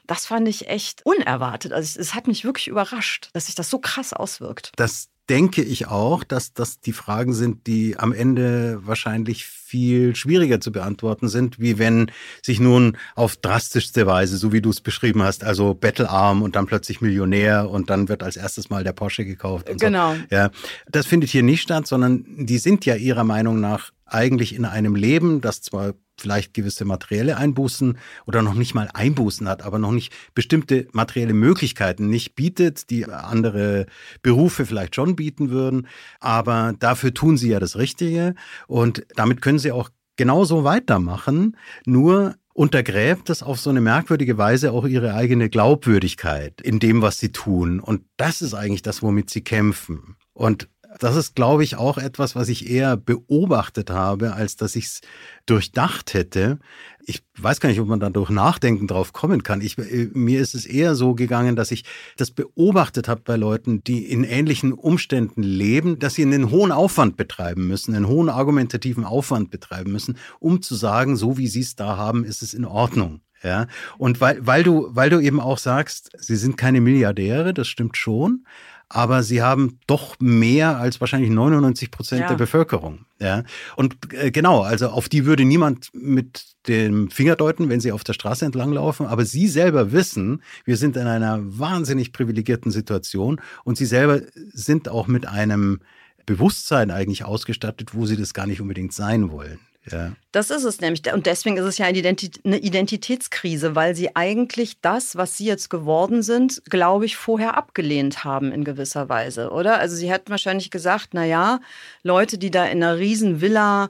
Das 0.05 0.27
fand 0.27 0.47
ich 0.47 0.67
echt 0.67 1.03
unerwartet. 1.03 1.73
Also 1.73 1.99
es 1.99 2.13
hat 2.13 2.27
mich 2.27 2.43
wirklich 2.43 2.67
überrascht, 2.67 3.29
dass 3.33 3.47
sich 3.47 3.55
das 3.55 3.69
so 3.69 3.79
krass 3.79 4.13
auswirkt. 4.13 4.71
Das 4.75 5.09
denke 5.29 5.63
ich 5.63 5.87
auch, 5.87 6.23
dass 6.23 6.53
das 6.53 6.79
die 6.79 6.93
Fragen 6.93 7.33
sind, 7.33 7.67
die 7.67 7.97
am 7.97 8.13
Ende 8.13 8.79
wahrscheinlich 8.83 9.45
viel 9.45 10.15
schwieriger 10.15 10.59
zu 10.59 10.71
beantworten 10.71 11.27
sind, 11.27 11.59
wie 11.59 11.79
wenn 11.79 12.11
sich 12.43 12.59
nun 12.59 12.97
auf 13.15 13.35
drastischste 13.35 14.05
Weise, 14.05 14.37
so 14.37 14.53
wie 14.53 14.61
du 14.61 14.69
es 14.69 14.81
beschrieben 14.81 15.23
hast, 15.23 15.43
also 15.43 15.73
bettelarm 15.73 16.43
und 16.43 16.55
dann 16.55 16.67
plötzlich 16.67 17.01
Millionär 17.01 17.69
und 17.69 17.89
dann 17.89 18.07
wird 18.07 18.21
als 18.21 18.37
erstes 18.37 18.69
mal 18.69 18.83
der 18.83 18.93
Porsche 18.93 19.25
gekauft. 19.25 19.69
Und 19.69 19.81
Genau. 19.81 20.13
So. 20.13 20.21
Ja, 20.29 20.51
das 20.87 21.07
findet 21.07 21.29
hier 21.31 21.43
nicht 21.43 21.61
statt, 21.61 21.87
sondern 21.87 22.25
die 22.27 22.59
sind 22.59 22.85
ja 22.85 22.95
ihrer 22.95 23.23
Meinung 23.23 23.59
nach 23.59 23.91
eigentlich 24.05 24.55
in 24.55 24.65
einem 24.65 24.95
Leben, 24.95 25.41
das 25.41 25.61
zwar 25.61 25.93
vielleicht 26.17 26.53
gewisse 26.53 26.85
materielle 26.85 27.37
Einbußen 27.37 27.97
oder 28.25 28.41
noch 28.41 28.53
nicht 28.53 28.73
mal 28.73 28.89
Einbußen 28.93 29.47
hat, 29.47 29.63
aber 29.63 29.79
noch 29.79 29.91
nicht 29.91 30.13
bestimmte 30.33 30.87
materielle 30.93 31.33
Möglichkeiten 31.33 32.07
nicht 32.07 32.35
bietet, 32.35 32.89
die 32.89 33.05
andere 33.05 33.85
Berufe 34.21 34.65
vielleicht 34.65 34.95
schon 34.95 35.15
bieten 35.15 35.49
würden. 35.49 35.87
Aber 36.19 36.73
dafür 36.79 37.13
tun 37.13 37.37
sie 37.37 37.49
ja 37.49 37.59
das 37.59 37.77
Richtige 37.77 38.35
und 38.67 39.05
damit 39.15 39.41
können 39.41 39.59
sie 39.59 39.71
auch 39.71 39.89
genauso 40.15 40.63
weitermachen. 40.63 41.57
Nur 41.85 42.35
untergräbt 42.53 43.27
das 43.27 43.43
auf 43.43 43.59
so 43.59 43.69
eine 43.69 43.81
merkwürdige 43.81 44.37
Weise 44.37 44.71
auch 44.71 44.85
ihre 44.85 45.13
eigene 45.13 45.49
Glaubwürdigkeit 45.49 46.61
in 46.61 46.79
dem, 46.79 47.01
was 47.01 47.19
sie 47.19 47.33
tun. 47.33 47.81
Und 47.81 48.05
das 48.15 48.41
ist 48.41 48.53
eigentlich 48.53 48.81
das, 48.81 49.03
womit 49.03 49.29
sie 49.29 49.41
kämpfen. 49.41 50.15
Und 50.33 50.69
das 50.99 51.15
ist, 51.15 51.35
glaube 51.35 51.63
ich, 51.63 51.75
auch 51.75 51.97
etwas, 51.97 52.35
was 52.35 52.49
ich 52.49 52.69
eher 52.69 52.97
beobachtet 52.97 53.89
habe, 53.89 54.33
als 54.33 54.55
dass 54.55 54.75
ich 54.75 54.85
es 54.85 55.01
durchdacht 55.45 56.13
hätte. 56.13 56.59
Ich 57.05 57.23
weiß 57.37 57.59
gar 57.59 57.69
nicht, 57.69 57.79
ob 57.79 57.87
man 57.87 57.99
da 57.99 58.09
durch 58.09 58.29
Nachdenken 58.29 58.87
drauf 58.87 59.13
kommen 59.13 59.43
kann. 59.43 59.61
Ich, 59.61 59.77
äh, 59.77 60.09
mir 60.13 60.41
ist 60.41 60.55
es 60.55 60.65
eher 60.65 60.95
so 60.95 61.13
gegangen, 61.13 61.55
dass 61.55 61.71
ich 61.71 61.83
das 62.17 62.31
beobachtet 62.31 63.07
habe 63.07 63.21
bei 63.23 63.35
Leuten, 63.35 63.83
die 63.83 64.05
in 64.05 64.23
ähnlichen 64.23 64.73
Umständen 64.73 65.43
leben, 65.43 65.99
dass 65.99 66.15
sie 66.15 66.23
einen 66.23 66.49
hohen 66.49 66.71
Aufwand 66.71 67.17
betreiben 67.17 67.67
müssen, 67.67 67.95
einen 67.95 68.07
hohen 68.07 68.29
argumentativen 68.29 69.03
Aufwand 69.03 69.51
betreiben 69.51 69.91
müssen, 69.91 70.17
um 70.39 70.61
zu 70.61 70.75
sagen, 70.75 71.15
so 71.15 71.37
wie 71.37 71.47
sie 71.47 71.61
es 71.61 71.75
da 71.75 71.97
haben, 71.97 72.23
ist 72.23 72.41
es 72.41 72.53
in 72.53 72.65
Ordnung. 72.65 73.21
Ja, 73.43 73.67
und 73.99 74.21
weil, 74.21 74.43
weil 74.43 74.63
du, 74.63 74.87
weil 74.89 75.11
du 75.11 75.19
eben 75.19 75.39
auch 75.39 75.59
sagst, 75.59 76.09
sie 76.17 76.35
sind 76.35 76.57
keine 76.57 76.81
Milliardäre, 76.81 77.53
das 77.53 77.67
stimmt 77.67 77.95
schon, 77.95 78.45
aber 78.89 79.23
sie 79.23 79.41
haben 79.41 79.79
doch 79.87 80.15
mehr 80.19 80.77
als 80.77 80.99
wahrscheinlich 81.01 81.29
99 81.31 81.91
Prozent 81.91 82.21
Ja. 82.21 82.27
der 82.27 82.35
Bevölkerung. 82.35 83.05
Ja, 83.19 83.43
und 83.75 83.97
äh, 84.13 84.31
genau, 84.31 84.61
also 84.61 84.89
auf 84.89 85.07
die 85.09 85.25
würde 85.25 85.45
niemand 85.45 85.89
mit 85.93 86.45
dem 86.67 87.09
Finger 87.09 87.35
deuten, 87.35 87.69
wenn 87.69 87.79
sie 87.79 87.91
auf 87.91 88.03
der 88.03 88.13
Straße 88.13 88.45
entlang 88.45 88.71
laufen, 88.73 89.05
aber 89.05 89.25
sie 89.25 89.47
selber 89.47 89.91
wissen, 89.91 90.41
wir 90.65 90.77
sind 90.77 90.97
in 90.97 91.07
einer 91.07 91.39
wahnsinnig 91.41 92.11
privilegierten 92.11 92.71
Situation 92.71 93.39
und 93.63 93.77
sie 93.77 93.85
selber 93.85 94.21
sind 94.53 94.89
auch 94.89 95.07
mit 95.07 95.27
einem 95.27 95.79
Bewusstsein 96.25 96.91
eigentlich 96.91 97.23
ausgestattet, 97.23 97.93
wo 97.93 98.05
sie 98.05 98.17
das 98.17 98.33
gar 98.33 98.47
nicht 98.47 98.59
unbedingt 98.61 98.93
sein 98.93 99.31
wollen. 99.31 99.59
Ja. 99.91 100.13
Das 100.31 100.49
ist 100.49 100.63
es 100.63 100.81
nämlich. 100.81 101.01
Und 101.13 101.25
deswegen 101.25 101.57
ist 101.57 101.65
es 101.65 101.77
ja 101.77 101.85
eine 101.85 101.99
Identi- 101.99 102.39
eine 102.43 102.57
Identitätskrise, 102.57 103.75
weil 103.75 103.95
sie 103.95 104.15
eigentlich 104.15 104.81
das, 104.81 105.15
was 105.15 105.37
sie 105.37 105.45
jetzt 105.45 105.69
geworden 105.69 106.23
sind, 106.23 106.61
glaube 106.69 107.05
ich, 107.05 107.17
vorher 107.17 107.57
abgelehnt 107.57 108.23
haben 108.23 108.51
in 108.51 108.63
gewisser 108.63 109.09
Weise, 109.09 109.51
oder? 109.51 109.79
Also 109.79 109.95
sie 109.95 110.11
hätten 110.11 110.29
wahrscheinlich 110.31 110.71
gesagt, 110.71 111.09
na 111.13 111.25
ja, 111.25 111.59
Leute, 112.03 112.37
die 112.37 112.51
da 112.51 112.65
in 112.65 112.83
einer 112.83 112.97
riesen 112.97 113.41
Villa 113.41 113.89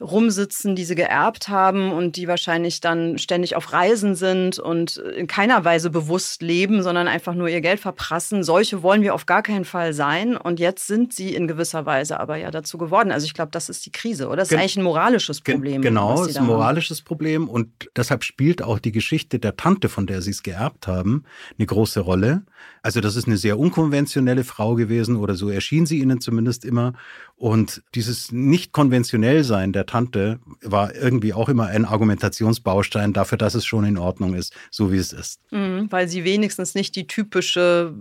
rumsitzen, 0.00 0.76
die 0.76 0.84
sie 0.84 0.94
geerbt 0.94 1.48
haben 1.48 1.92
und 1.92 2.16
die 2.16 2.28
wahrscheinlich 2.28 2.80
dann 2.80 3.18
ständig 3.18 3.56
auf 3.56 3.72
Reisen 3.72 4.14
sind 4.14 4.58
und 4.58 4.96
in 4.96 5.26
keiner 5.26 5.64
Weise 5.64 5.90
bewusst 5.90 6.42
leben, 6.42 6.82
sondern 6.82 7.08
einfach 7.08 7.34
nur 7.34 7.48
ihr 7.48 7.60
Geld 7.60 7.80
verprassen. 7.80 8.42
Solche 8.44 8.82
wollen 8.82 9.02
wir 9.02 9.14
auf 9.14 9.26
gar 9.26 9.42
keinen 9.42 9.64
Fall 9.64 9.92
sein. 9.92 10.36
Und 10.36 10.60
jetzt 10.60 10.86
sind 10.86 11.12
sie 11.12 11.34
in 11.34 11.46
gewisser 11.48 11.86
Weise 11.86 12.20
aber 12.20 12.36
ja 12.36 12.50
dazu 12.50 12.78
geworden. 12.78 13.12
Also 13.12 13.26
ich 13.26 13.34
glaube, 13.34 13.50
das 13.52 13.68
ist 13.68 13.86
die 13.86 13.92
Krise, 13.92 14.26
oder? 14.26 14.36
Das 14.36 14.48
ist 14.48 14.50
Gen- 14.50 14.60
eigentlich 14.60 14.76
ein 14.76 14.82
moralisches 14.84 15.42
Gen- 15.42 15.56
Problem. 15.56 15.82
Genau, 15.82 16.14
was 16.14 16.20
es 16.22 16.26
ist 16.28 16.36
ein 16.36 16.42
haben. 16.42 16.48
moralisches 16.48 17.02
Problem 17.02 17.48
und 17.48 17.68
deshalb 17.96 18.24
spielt 18.24 18.62
auch 18.62 18.78
die 18.78 18.92
Geschichte 18.92 19.38
der 19.38 19.56
Tante, 19.56 19.88
von 19.88 20.06
der 20.06 20.22
sie 20.22 20.30
es 20.30 20.42
geerbt 20.42 20.86
haben, 20.86 21.24
eine 21.58 21.66
große 21.66 22.00
Rolle. 22.00 22.42
Also 22.82 23.00
das 23.00 23.16
ist 23.16 23.26
eine 23.26 23.36
sehr 23.36 23.58
unkonventionelle 23.58 24.44
Frau 24.44 24.74
gewesen 24.74 25.16
oder 25.16 25.34
so 25.34 25.48
erschien 25.48 25.86
sie 25.86 26.00
ihnen 26.00 26.20
zumindest 26.20 26.64
immer. 26.64 26.92
Und 27.36 27.82
dieses 27.94 28.30
nicht 28.30 28.72
konventionell 28.72 29.42
sein 29.42 29.72
der 29.72 29.86
Tante 29.86 30.38
war 30.62 30.94
irgendwie 30.94 31.34
auch 31.34 31.48
immer 31.48 31.66
ein 31.66 31.84
Argumentationsbaustein 31.84 33.12
dafür, 33.12 33.36
dass 33.38 33.54
es 33.54 33.66
schon 33.66 33.84
in 33.84 33.98
Ordnung 33.98 34.34
ist, 34.34 34.54
so 34.70 34.92
wie 34.92 34.98
es 34.98 35.12
ist. 35.12 35.40
Mhm, 35.50 35.90
weil 35.90 36.08
sie 36.08 36.24
wenigstens 36.24 36.74
nicht 36.74 36.94
die 36.94 37.06
typische 37.06 37.92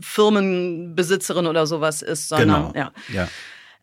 Firmenbesitzerin 0.00 1.46
oder 1.46 1.66
sowas 1.66 2.02
ist, 2.02 2.28
sondern 2.28 2.72
Genau. 2.72 2.72
ja. 2.74 2.92
Ja. 3.12 3.28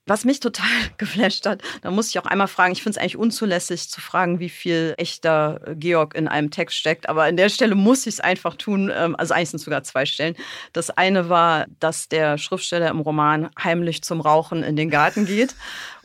Was 0.07 0.25
mich 0.25 0.39
total 0.39 0.65
geflasht 0.97 1.45
hat, 1.45 1.61
da 1.81 1.91
muss 1.91 2.09
ich 2.09 2.19
auch 2.19 2.25
einmal 2.25 2.47
fragen, 2.47 2.73
ich 2.73 2.81
finde 2.81 2.97
es 2.97 3.01
eigentlich 3.01 3.17
unzulässig 3.17 3.89
zu 3.89 4.01
fragen, 4.01 4.39
wie 4.39 4.49
viel 4.49 4.95
echter 4.97 5.61
Georg 5.75 6.15
in 6.15 6.27
einem 6.27 6.49
Text 6.49 6.77
steckt, 6.77 7.07
aber 7.07 7.23
an 7.23 7.37
der 7.37 7.49
Stelle 7.49 7.75
muss 7.75 8.07
ich 8.07 8.15
es 8.15 8.19
einfach 8.19 8.55
tun, 8.55 8.91
ähm, 8.93 9.15
also 9.15 9.33
eigentlich 9.33 9.51
sind 9.51 9.57
es 9.57 9.65
sogar 9.65 9.83
zwei 9.83 10.05
Stellen. 10.05 10.35
Das 10.73 10.89
eine 10.89 11.29
war, 11.29 11.67
dass 11.79 12.09
der 12.09 12.37
Schriftsteller 12.37 12.89
im 12.89 12.99
Roman 12.99 13.49
heimlich 13.61 14.03
zum 14.03 14.21
Rauchen 14.21 14.63
in 14.63 14.75
den 14.75 14.89
Garten 14.89 15.25
geht 15.25 15.55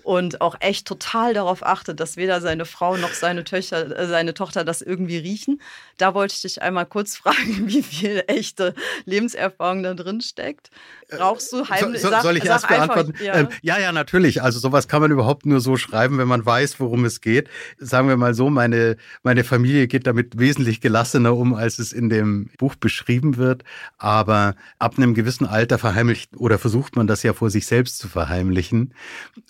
und 0.06 0.40
auch 0.40 0.54
echt 0.60 0.86
total 0.86 1.34
darauf 1.34 1.66
achtet, 1.66 1.98
dass 1.98 2.16
weder 2.16 2.40
seine 2.40 2.64
Frau 2.64 2.96
noch 2.96 3.12
seine 3.12 3.42
Töchter, 3.42 3.98
äh, 3.98 4.06
seine 4.06 4.34
Tochter 4.34 4.62
das 4.64 4.80
irgendwie 4.80 5.18
riechen. 5.18 5.60
Da 5.96 6.14
wollte 6.14 6.34
ich 6.34 6.42
dich 6.42 6.62
einmal 6.62 6.86
kurz 6.86 7.16
fragen, 7.16 7.68
wie 7.68 7.82
viel 7.82 8.24
echte 8.26 8.74
Lebenserfahrung 9.04 9.82
da 9.82 9.94
drin 9.94 10.20
steckt. 10.20 10.70
Rauchst 11.16 11.52
du 11.52 11.68
heimlich? 11.68 12.02
So, 12.02 12.10
so, 12.10 12.20
soll 12.20 12.36
ich 12.36 12.44
sag 12.44 12.52
erst 12.52 12.70
einfach, 12.70 12.94
beantworten? 12.94 13.24
ja. 13.24 13.34
Ähm, 13.34 13.48
ja, 13.62 13.78
ja, 13.78 13.92
natürlich. 13.92 14.42
Also 14.42 14.58
sowas 14.58 14.88
kann 14.88 15.00
man 15.00 15.10
überhaupt 15.10 15.46
nur 15.46 15.60
so 15.60 15.76
schreiben, 15.76 16.18
wenn 16.18 16.28
man 16.28 16.44
weiß, 16.44 16.80
worum 16.80 17.04
es 17.04 17.20
geht. 17.20 17.48
Sagen 17.78 18.08
wir 18.08 18.16
mal 18.16 18.34
so, 18.34 18.50
meine, 18.50 18.96
meine 19.22 19.44
Familie 19.44 19.86
geht 19.86 20.06
damit 20.06 20.38
wesentlich 20.38 20.80
gelassener 20.80 21.36
um, 21.36 21.54
als 21.54 21.78
es 21.78 21.92
in 21.92 22.08
dem 22.08 22.50
Buch 22.58 22.74
beschrieben 22.74 23.36
wird. 23.36 23.62
Aber 23.98 24.56
ab 24.78 24.94
einem 24.96 25.14
gewissen 25.14 25.46
Alter 25.46 25.78
verheimlicht 25.78 26.36
oder 26.36 26.58
versucht 26.58 26.96
man 26.96 27.06
das 27.06 27.22
ja 27.22 27.32
vor 27.32 27.50
sich 27.50 27.66
selbst 27.66 27.98
zu 27.98 28.08
verheimlichen. 28.08 28.94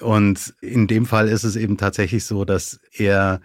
Und 0.01 0.55
in 0.61 0.86
dem 0.86 1.07
Fall 1.07 1.28
ist 1.28 1.44
es 1.44 1.57
eben 1.57 1.78
tatsächlich 1.78 2.24
so, 2.24 2.44
dass 2.44 2.80
er 2.92 3.40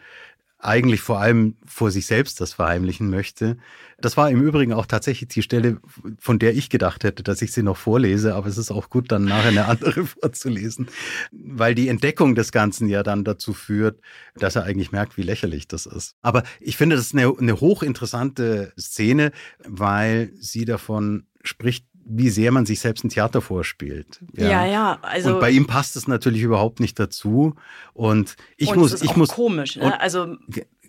eigentlich 0.64 1.02
vor 1.02 1.20
allem 1.20 1.56
vor 1.66 1.92
sich 1.92 2.06
selbst 2.06 2.40
das 2.40 2.54
verheimlichen 2.54 3.10
möchte. 3.10 3.58
Das 4.00 4.18
war 4.18 4.30
im 4.30 4.42
Übrigen 4.42 4.74
auch 4.74 4.86
tatsächlich 4.86 5.30
die 5.30 5.42
Stelle, 5.42 5.80
von 6.20 6.40
der 6.40 6.56
ich 6.56 6.70
gedacht 6.70 7.04
hätte, 7.04 7.24
dass 7.24 7.42
ich 7.42 7.52
sie 7.52 7.64
noch 7.64 7.78
vorlese, 7.78 8.36
aber 8.36 8.48
es 8.48 8.58
ist 8.58 8.72
auch 8.72 8.90
gut, 8.90 9.12
dann 9.12 9.26
nachher 9.26 9.50
eine 9.50 9.66
andere 9.66 10.06
vorzulesen, 10.22 10.88
weil 11.32 11.76
die 11.76 11.88
Entdeckung 11.88 12.36
des 12.36 12.52
Ganzen 12.52 12.88
ja 12.88 13.04
dann 13.04 13.24
dazu 13.24 13.54
führt, 13.54 14.00
dass 14.36 14.56
er 14.56 14.64
eigentlich 14.64 14.92
merkt, 14.92 15.18
wie 15.18 15.24
lächerlich 15.24 15.68
das 15.68 15.86
ist. 15.86 16.16
Aber 16.22 16.44
ich 16.60 16.78
finde, 16.78 16.96
das 16.96 17.06
ist 17.06 17.16
eine, 17.16 17.34
eine 17.38 17.60
hochinteressante 17.60 18.74
Szene, 18.78 19.32
weil 19.66 20.32
sie 20.40 20.66
davon 20.66 21.26
spricht, 21.44 21.86
wie 22.06 22.30
sehr 22.30 22.52
man 22.52 22.66
sich 22.66 22.80
selbst 22.80 23.04
ein 23.04 23.10
Theater 23.10 23.42
vorspielt. 23.42 24.20
Ja, 24.36 24.66
ja, 24.66 25.00
also- 25.02 25.36
und 25.36 25.40
bei 25.40 25.50
ihm 25.52 25.68
passt 25.68 25.96
es 25.96 26.08
natürlich 26.08 26.42
überhaupt 26.42 26.80
nicht 26.80 27.00
dazu. 27.00 27.56
Und 27.94 28.36
ich 28.58 28.70
und 28.70 28.80
muss, 28.80 28.94
es 28.94 29.02
ist 29.02 29.10
ich 29.10 29.16
muss 29.16 29.30
komisch. 29.30 29.76
Ne? 29.78 30.00
Also 30.02 30.36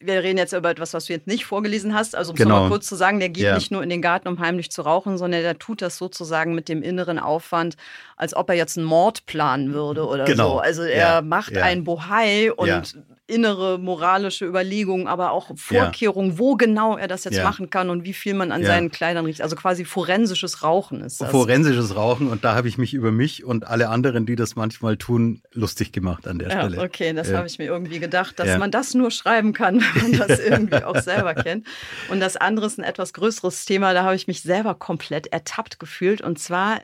wir 0.05 0.23
reden 0.25 0.39
jetzt 0.39 0.53
über 0.53 0.69
etwas, 0.71 0.95
was 0.95 1.05
du 1.05 1.13
jetzt 1.13 1.29
nicht 1.29 1.45
vorgelesen 1.45 1.95
hast. 1.95 2.17
Also 2.17 2.33
um 2.33 2.37
Genau. 2.37 2.49
es 2.49 2.57
noch 2.57 2.63
mal 2.65 2.69
kurz 2.71 2.87
zu 2.89 2.97
sagen, 2.97 3.21
der 3.21 3.29
geht 3.29 3.45
Ja. 3.45 3.55
nicht 3.55 3.71
nur 3.71 3.83
in 3.85 3.89
den 3.89 4.03
Garten, 4.03 4.27
um 4.27 4.41
heimlich 4.41 4.73
zu 4.73 4.83
rauchen, 4.83 5.17
sondern 5.17 5.43
der 5.43 5.59
tut 5.59 5.81
das 5.81 5.97
sozusagen 5.97 6.55
mit 6.57 6.69
dem 6.69 6.83
inneren 6.83 7.21
Aufwand, 7.21 7.77
als 8.17 8.35
ob 8.35 8.49
er 8.51 8.57
jetzt 8.57 8.77
einen 8.77 8.87
Mord 8.87 9.27
planen 9.27 9.73
würde 9.73 10.05
oder 10.07 10.25
Genau. 10.25 10.55
so. 10.55 10.59
Also 10.59 10.83
er 10.83 10.97
Ja. 11.17 11.23
macht 11.23 11.53
Ja. 11.53 11.63
ein 11.63 11.85
Bohai 11.85 12.53
und 12.53 12.67
Ja. 12.67 12.83
Innere 13.29 13.79
moralische 13.79 14.45
Überlegungen, 14.47 15.07
aber 15.07 15.31
auch 15.31 15.51
Vorkehrungen, 15.57 16.39
wo 16.39 16.57
genau 16.57 16.97
er 16.97 17.07
das 17.09 17.25
jetzt 17.25 17.37
Ja. 17.37 17.45
machen 17.45 17.71
kann 17.71 17.89
und 17.89 18.05
wie 18.05 18.13
viel 18.13 18.35
man 18.35 18.51
an 18.53 18.63
Ja. 18.63 18.67
seinen 18.69 18.91
Kleidern 18.91 19.25
riecht. 19.27 19.41
Also 19.43 19.55
quasi 19.57 19.85
forensisches 19.85 20.63
Rauchen 20.63 21.01
ist 21.03 21.21
das. 21.21 21.31
Forensisches 21.31 21.95
Rauchen 21.95 22.27
und 22.27 22.45
da 22.45 22.55
habe 22.55 22.69
ich 22.69 22.79
mich 22.79 22.95
über 22.95 23.13
mich 23.13 23.45
und 23.45 23.67
alle 23.67 23.89
anderen, 23.89 24.27
die 24.27 24.35
das 24.37 24.57
manchmal 24.57 24.97
tun, 24.97 25.41
lustig 25.53 25.93
gemacht 25.93 26.27
an 26.27 26.39
der 26.41 26.51
Ja, 26.51 26.59
Stelle. 26.69 26.83
okay, 26.83 27.13
das 27.13 27.29
Ja. 27.29 27.39
habe 27.39 27.47
ich 27.47 27.59
mir 27.59 27.67
irgendwie 27.67 28.01
gedacht, 28.01 28.39
dass 28.39 28.49
Ja. 28.49 28.59
man 28.59 28.71
das 28.71 28.93
nur 28.95 29.11
schreiben 29.11 29.53
kann, 29.53 29.81
wenn 29.95 30.03
man 30.11 30.19
das 30.29 30.39
irgendwie 30.41 30.83
auch 30.83 30.97
selber 30.97 31.35
kennt. 31.35 31.67
Und 32.09 32.21
das 32.21 32.37
andere 32.37 32.67
ist 32.67 32.79
ein 32.79 32.85
etwas 32.85 33.13
größeres 33.13 33.65
Thema, 33.67 33.95
da 33.95 34.03
habe 34.03 34.17
ich 34.17 34.27
mich 34.27 34.43
selber 34.43 34.75
komplett 34.75 35.29
ertappt 35.29 35.79
gefühlt. 35.79 36.21
Und 36.23 36.39
zwar 36.41 36.81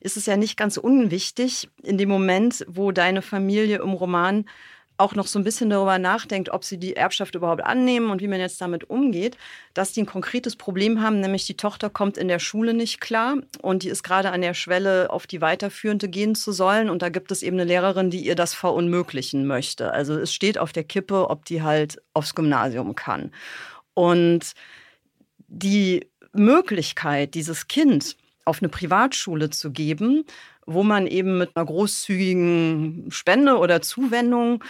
ist 0.00 0.16
es 0.16 0.26
ja 0.26 0.36
nicht 0.36 0.56
ganz 0.56 0.76
unwichtig, 0.76 1.68
in 1.82 1.98
dem 1.98 2.08
Moment, 2.08 2.64
wo 2.68 2.92
deine 2.92 3.22
Familie 3.22 3.78
im 3.78 3.90
Roman 3.92 4.46
auch 5.02 5.16
noch 5.16 5.26
so 5.26 5.38
ein 5.38 5.44
bisschen 5.44 5.68
darüber 5.68 5.98
nachdenkt, 5.98 6.50
ob 6.50 6.64
sie 6.64 6.78
die 6.78 6.94
Erbschaft 6.94 7.34
überhaupt 7.34 7.62
annehmen 7.64 8.10
und 8.10 8.22
wie 8.22 8.28
man 8.28 8.38
jetzt 8.38 8.60
damit 8.60 8.88
umgeht, 8.88 9.36
dass 9.74 9.92
die 9.92 10.02
ein 10.02 10.06
konkretes 10.06 10.54
Problem 10.54 11.02
haben, 11.02 11.20
nämlich 11.20 11.44
die 11.44 11.56
Tochter 11.56 11.90
kommt 11.90 12.16
in 12.16 12.28
der 12.28 12.38
Schule 12.38 12.72
nicht 12.72 13.00
klar 13.00 13.36
und 13.60 13.82
die 13.82 13.88
ist 13.88 14.04
gerade 14.04 14.30
an 14.30 14.40
der 14.40 14.54
Schwelle, 14.54 15.10
auf 15.10 15.26
die 15.26 15.40
weiterführende 15.40 16.08
gehen 16.08 16.36
zu 16.36 16.52
sollen. 16.52 16.88
Und 16.88 17.02
da 17.02 17.08
gibt 17.08 17.32
es 17.32 17.42
eben 17.42 17.56
eine 17.56 17.64
Lehrerin, 17.64 18.10
die 18.10 18.24
ihr 18.24 18.36
das 18.36 18.54
verunmöglichen 18.54 19.46
möchte. 19.46 19.92
Also 19.92 20.14
es 20.14 20.32
steht 20.32 20.56
auf 20.56 20.72
der 20.72 20.84
Kippe, 20.84 21.28
ob 21.28 21.44
die 21.44 21.62
halt 21.62 22.00
aufs 22.14 22.34
Gymnasium 22.36 22.94
kann. 22.94 23.32
Und 23.94 24.52
die 25.48 26.06
Möglichkeit, 26.32 27.34
dieses 27.34 27.66
Kind 27.66 28.16
auf 28.44 28.60
eine 28.60 28.68
Privatschule 28.68 29.50
zu 29.50 29.70
geben, 29.70 30.24
wo 30.66 30.82
man 30.82 31.06
eben 31.06 31.38
mit 31.38 31.56
einer 31.56 31.66
großzügigen 31.66 33.06
Spende 33.10 33.58
oder 33.58 33.82
Zuwendung 33.82 34.62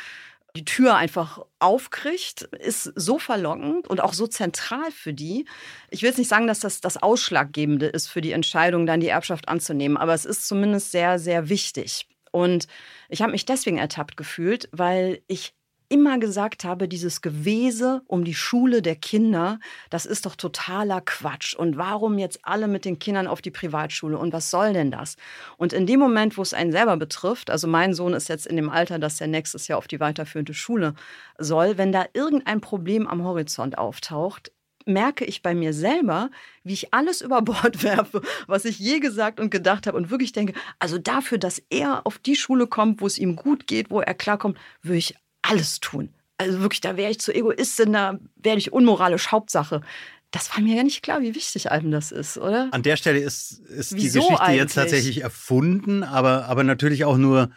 die 0.54 0.64
Tür 0.64 0.96
einfach 0.96 1.44
aufkriegt, 1.58 2.42
ist 2.42 2.92
so 2.94 3.18
verlockend 3.18 3.88
und 3.88 4.00
auch 4.00 4.12
so 4.12 4.26
zentral 4.26 4.90
für 4.90 5.14
die. 5.14 5.46
Ich 5.90 6.02
will 6.02 6.10
jetzt 6.10 6.18
nicht 6.18 6.28
sagen, 6.28 6.46
dass 6.46 6.60
das 6.60 6.80
das 6.80 7.02
Ausschlaggebende 7.02 7.86
ist 7.86 8.08
für 8.08 8.20
die 8.20 8.32
Entscheidung, 8.32 8.84
dann 8.84 9.00
die 9.00 9.08
Erbschaft 9.08 9.48
anzunehmen, 9.48 9.96
aber 9.96 10.12
es 10.12 10.26
ist 10.26 10.46
zumindest 10.46 10.92
sehr, 10.92 11.18
sehr 11.18 11.48
wichtig. 11.48 12.06
Und 12.32 12.66
ich 13.08 13.22
habe 13.22 13.32
mich 13.32 13.46
deswegen 13.46 13.78
ertappt 13.78 14.16
gefühlt, 14.16 14.68
weil 14.72 15.22
ich 15.26 15.54
immer 15.92 16.18
gesagt 16.18 16.64
habe, 16.64 16.88
dieses 16.88 17.20
Gewese 17.20 18.00
um 18.06 18.24
die 18.24 18.34
Schule 18.34 18.80
der 18.80 18.96
Kinder, 18.96 19.58
das 19.90 20.06
ist 20.06 20.24
doch 20.24 20.36
totaler 20.36 21.02
Quatsch. 21.02 21.54
Und 21.54 21.76
warum 21.76 22.18
jetzt 22.18 22.40
alle 22.44 22.66
mit 22.66 22.86
den 22.86 22.98
Kindern 22.98 23.26
auf 23.26 23.42
die 23.42 23.50
Privatschule? 23.50 24.16
Und 24.16 24.32
was 24.32 24.50
soll 24.50 24.72
denn 24.72 24.90
das? 24.90 25.16
Und 25.58 25.74
in 25.74 25.86
dem 25.86 26.00
Moment, 26.00 26.38
wo 26.38 26.42
es 26.42 26.54
einen 26.54 26.72
selber 26.72 26.96
betrifft, 26.96 27.50
also 27.50 27.68
mein 27.68 27.92
Sohn 27.92 28.14
ist 28.14 28.30
jetzt 28.30 28.46
in 28.46 28.56
dem 28.56 28.70
Alter, 28.70 28.98
dass 28.98 29.20
er 29.20 29.26
nächstes 29.26 29.68
Jahr 29.68 29.76
auf 29.76 29.86
die 29.86 30.00
weiterführende 30.00 30.54
Schule 30.54 30.94
soll, 31.36 31.76
wenn 31.76 31.92
da 31.92 32.06
irgendein 32.14 32.62
Problem 32.62 33.06
am 33.06 33.22
Horizont 33.22 33.76
auftaucht, 33.76 34.50
merke 34.86 35.24
ich 35.24 35.42
bei 35.42 35.54
mir 35.54 35.72
selber, 35.72 36.30
wie 36.64 36.72
ich 36.72 36.94
alles 36.94 37.20
über 37.20 37.42
Bord 37.42 37.82
werfe, 37.82 38.22
was 38.46 38.64
ich 38.64 38.78
je 38.78 38.98
gesagt 38.98 39.40
und 39.40 39.50
gedacht 39.50 39.86
habe 39.86 39.96
und 39.96 40.10
wirklich 40.10 40.32
denke, 40.32 40.54
also 40.78 40.98
dafür, 40.98 41.38
dass 41.38 41.62
er 41.70 42.06
auf 42.06 42.18
die 42.18 42.36
Schule 42.36 42.66
kommt, 42.66 43.00
wo 43.00 43.06
es 43.06 43.18
ihm 43.18 43.36
gut 43.36 43.66
geht, 43.66 43.90
wo 43.90 44.00
er 44.00 44.14
klarkommt, 44.14 44.58
würde 44.82 44.98
ich 44.98 45.16
alles 45.52 45.80
tun. 45.80 46.08
Also 46.38 46.60
wirklich, 46.60 46.80
da 46.80 46.96
wäre 46.96 47.10
ich 47.10 47.20
zu 47.20 47.32
Egoistin, 47.32 47.92
da 47.92 48.18
wäre 48.36 48.58
ich 48.58 48.72
unmoralisch 48.72 49.30
Hauptsache. 49.30 49.82
Das 50.30 50.50
war 50.54 50.62
mir 50.62 50.76
ja 50.76 50.82
nicht 50.82 51.02
klar, 51.02 51.20
wie 51.20 51.34
wichtig 51.34 51.70
einem 51.70 51.90
das 51.90 52.10
ist, 52.10 52.38
oder? 52.38 52.68
An 52.72 52.82
der 52.82 52.96
Stelle 52.96 53.18
ist, 53.18 53.60
ist 53.60 53.92
die 53.92 53.96
Geschichte 53.96 54.40
eigentlich? 54.40 54.60
jetzt 54.60 54.74
tatsächlich 54.74 55.22
erfunden, 55.22 56.02
aber, 56.02 56.46
aber 56.46 56.64
natürlich 56.64 57.04
auch 57.04 57.18
nur 57.18 57.50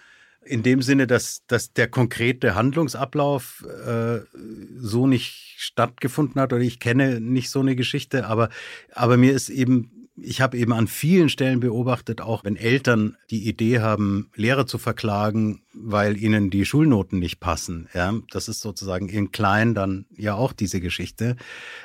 in 0.44 0.62
dem 0.62 0.82
Sinne, 0.82 1.08
dass, 1.08 1.44
dass 1.48 1.74
der 1.74 1.88
konkrete 1.88 2.54
Handlungsablauf 2.54 3.66
äh, 3.86 4.20
so 4.78 5.08
nicht 5.08 5.56
stattgefunden 5.58 6.40
hat 6.40 6.54
oder 6.54 6.62
ich 6.62 6.80
kenne 6.80 7.20
nicht 7.20 7.50
so 7.50 7.62
eine 7.62 7.76
Geschichte, 7.76 8.28
aber, 8.28 8.50
aber 8.92 9.18
mir 9.18 9.34
ist 9.34 9.50
eben 9.50 9.96
ich 10.18 10.42
habe 10.42 10.58
eben 10.58 10.72
an 10.74 10.88
vielen 10.88 11.30
Stellen 11.30 11.60
beobachtet, 11.60 12.22
auch 12.22 12.44
wenn 12.44 12.56
Eltern 12.56 13.18
die 13.30 13.48
Idee 13.48 13.80
haben, 13.80 14.30
Lehrer 14.36 14.66
zu 14.66 14.78
verklagen, 14.78 15.65
weil 15.76 16.18
ihnen 16.18 16.50
die 16.50 16.66
Schulnoten 16.66 17.20
nicht 17.20 17.40
passen. 17.40 17.88
Ja, 17.94 18.14
das 18.32 18.48
ist 18.48 18.62
sozusagen 18.62 19.10
in 19.10 19.32
klein 19.32 19.76
dann 19.76 20.06
ja 20.16 20.36
auch 20.36 20.54
diese 20.54 20.80
Geschichte. 20.80 21.36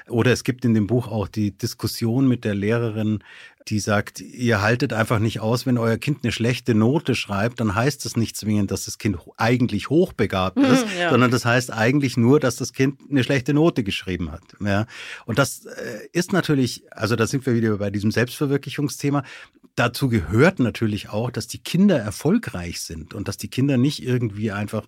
Oder 0.09 0.32
es 0.32 0.45
gibt 0.45 0.64
in 0.64 0.74
dem 0.74 0.86
Buch 0.86 1.09
auch 1.09 1.28
die 1.28 1.51
Diskussion 1.57 2.28
mit 2.28 2.45
der 2.45 2.55
Lehrerin, 2.55 3.22
die 3.68 3.78
sagt, 3.78 4.20
ihr 4.20 4.62
haltet 4.62 4.93
einfach 4.93 5.18
nicht 5.18 5.41
aus, 5.41 5.66
wenn 5.66 5.76
euer 5.78 5.99
Kind 5.99 6.20
eine 6.22 6.32
schlechte 6.32 6.74
Note 6.74 7.14
schreibt, 7.14 7.61
dann 7.61 7.74
heißt 7.74 8.05
das 8.05 8.16
nicht 8.16 8.36
zwingend, 8.36 8.70
dass 8.70 8.86
das 8.86 8.99
Kind 8.99 9.18
eigentlich 9.36 9.91
hochbegabt 9.91 10.59
ist, 10.59 10.86
ja. 10.99 11.11
sondern 11.11 11.30
das 11.30 11.45
heißt 11.45 11.72
eigentlich 11.72 12.16
nur, 12.16 12.41
dass 12.41 12.57
das 12.57 12.72
Kind 12.72 13.01
eine 13.11 13.22
schlechte 13.22 13.53
Note 13.53 13.84
geschrieben 13.84 14.32
hat. 14.32 14.43
Ja. 14.64 14.86
Und 15.26 15.38
das 15.38 15.66
äh, 15.66 16.09
ist 16.12 16.32
natürlich, 16.32 16.84
also 16.91 17.16
da 17.16 17.26
sind 17.26 17.45
wir 17.45 17.55
wieder 17.55 17.76
bei 17.76 17.91
diesem 17.91 18.11
Selbstverwirklichungsthema. 18.11 19.24
Dazu 19.77 20.09
gehört 20.09 20.59
natürlich 20.59 21.09
auch, 21.09 21.31
dass 21.31 21.47
die 21.47 21.62
Kinder 21.62 21.99
erfolgreich 21.99 22.81
sind 22.81 23.14
und 23.14 23.29
dass 23.29 23.37
die 23.37 23.49
Kinder 23.49 23.77
nicht 23.77 24.03
irgendwie 24.03 24.51
einfach 24.51 24.87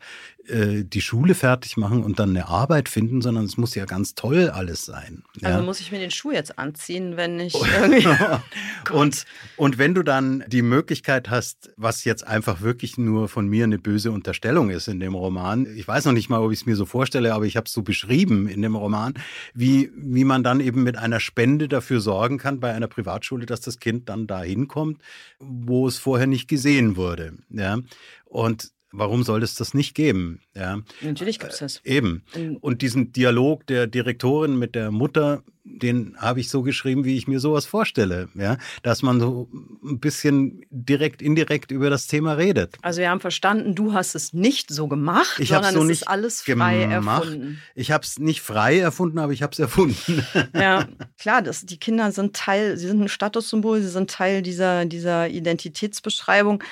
äh, 0.48 0.84
die 0.84 1.00
Schule 1.00 1.34
fertig 1.34 1.76
machen 1.76 2.02
und 2.02 2.18
dann 2.18 2.30
eine 2.30 2.48
Arbeit 2.48 2.88
finden, 2.88 3.20
sondern 3.20 3.44
es 3.44 3.56
muss 3.56 3.74
ja 3.74 3.84
ganz 3.84 4.14
toll 4.14 4.50
alles 4.50 4.84
sein. 4.84 5.22
Ja. 5.40 5.50
Also 5.50 5.62
muss 5.64 5.80
ich 5.80 5.92
mir 5.92 6.00
den 6.00 6.10
Schuh 6.10 6.32
jetzt 6.32 6.58
anziehen, 6.58 7.16
wenn 7.16 7.38
ich 7.38 7.54
irgendwie. 7.80 8.08
und, 8.92 9.24
und 9.56 9.78
wenn 9.78 9.94
du 9.94 10.02
dann 10.02 10.42
die 10.48 10.62
Möglichkeit 10.62 11.30
hast, 11.30 11.70
was 11.76 12.04
jetzt 12.04 12.26
einfach 12.26 12.60
wirklich 12.60 12.98
nur 12.98 13.28
von 13.28 13.46
mir 13.46 13.64
eine 13.64 13.78
böse 13.78 14.10
Unterstellung 14.10 14.70
ist 14.70 14.88
in 14.88 14.98
dem 14.98 15.14
Roman, 15.14 15.66
ich 15.76 15.86
weiß 15.86 16.06
noch 16.06 16.12
nicht 16.12 16.28
mal, 16.28 16.40
ob 16.40 16.50
ich 16.50 16.60
es 16.60 16.66
mir 16.66 16.76
so 16.76 16.86
vorstelle, 16.86 17.34
aber 17.34 17.44
ich 17.44 17.56
habe 17.56 17.66
es 17.66 17.72
so 17.72 17.82
beschrieben 17.82 18.48
in 18.48 18.62
dem 18.62 18.74
Roman, 18.74 19.14
wie, 19.54 19.92
wie 19.94 20.24
man 20.24 20.42
dann 20.42 20.58
eben 20.58 20.82
mit 20.82 20.96
einer 20.96 21.20
Spende 21.20 21.68
dafür 21.68 22.00
sorgen 22.00 22.38
kann 22.38 22.58
bei 22.58 22.72
einer 22.72 22.88
Privatschule, 22.88 23.46
dass 23.46 23.60
das 23.60 23.78
Kind 23.78 24.08
dann 24.08 24.26
dahin 24.26 24.66
kommt, 24.66 25.00
wo 25.38 25.86
es 25.86 25.98
vorher 25.98 26.26
nicht 26.26 26.48
gesehen 26.48 26.96
wurde. 26.96 27.34
Ja? 27.50 27.78
Und 28.24 28.72
warum 28.92 29.22
soll 29.24 29.42
es 29.42 29.54
das 29.54 29.74
nicht 29.74 29.94
geben? 29.94 30.40
Ja? 30.54 30.80
Natürlich 31.00 31.38
gibt 31.38 31.52
es 31.52 31.58
das. 31.58 31.80
Eben. 31.84 32.22
In- 32.34 32.56
Und 32.58 32.82
diesen 32.82 33.12
Dialog 33.12 33.66
der 33.66 33.86
Direktorin 33.86 34.58
mit 34.58 34.74
der 34.74 34.90
Mutter, 34.90 35.42
den 35.64 36.16
habe 36.18 36.40
ich 36.40 36.48
so 36.50 36.62
geschrieben, 36.62 37.04
wie 37.04 37.16
ich 37.16 37.28
mir 37.28 37.38
sowas 37.38 37.66
vorstelle. 37.66 38.28
Ja? 38.34 38.58
Dass 38.82 39.02
man 39.02 39.20
so 39.20 39.48
ein 39.84 40.00
bisschen 40.00 40.64
direkt, 40.70 41.22
indirekt 41.22 41.70
über 41.70 41.88
das 41.88 42.08
Thema 42.08 42.32
redet. 42.32 42.74
Also 42.82 43.00
wir 43.00 43.08
haben 43.10 43.20
verstanden, 43.20 43.74
du 43.76 43.92
hast 43.92 44.14
es 44.16 44.32
nicht 44.32 44.70
so 44.70 44.88
gemacht, 44.88 45.38
Ich 45.38 45.52
habe 45.52 45.64
sondern 45.64 45.74
so 45.74 45.82
es 45.82 45.88
nicht 45.88 46.00
ist 46.02 46.08
alles 46.08 46.42
frei 46.42 46.86
gemacht. 46.86 47.24
erfunden. 47.26 47.62
Ich 47.76 47.92
habe 47.92 48.04
es 48.04 48.18
nicht 48.18 48.40
frei 48.42 48.78
erfunden, 48.80 49.18
aber 49.20 49.32
ich 49.32 49.42
habe 49.42 49.52
es 49.52 49.58
erfunden. 49.58 50.24
Ja, 50.54 50.88
klar, 51.18 51.42
das, 51.42 51.64
die 51.64 51.78
Kinder 51.78 52.10
sind 52.12 52.34
Teil, 52.36 52.76
sie 52.76 52.88
sind 52.88 53.00
ein 53.00 53.08
Statussymbol, 53.08 53.80
sie 53.82 53.88
sind 53.88 54.10
Teil 54.10 54.42
dieser, 54.42 54.84
dieser 54.84 55.28
Identitätsbeschreibung. 55.28 56.62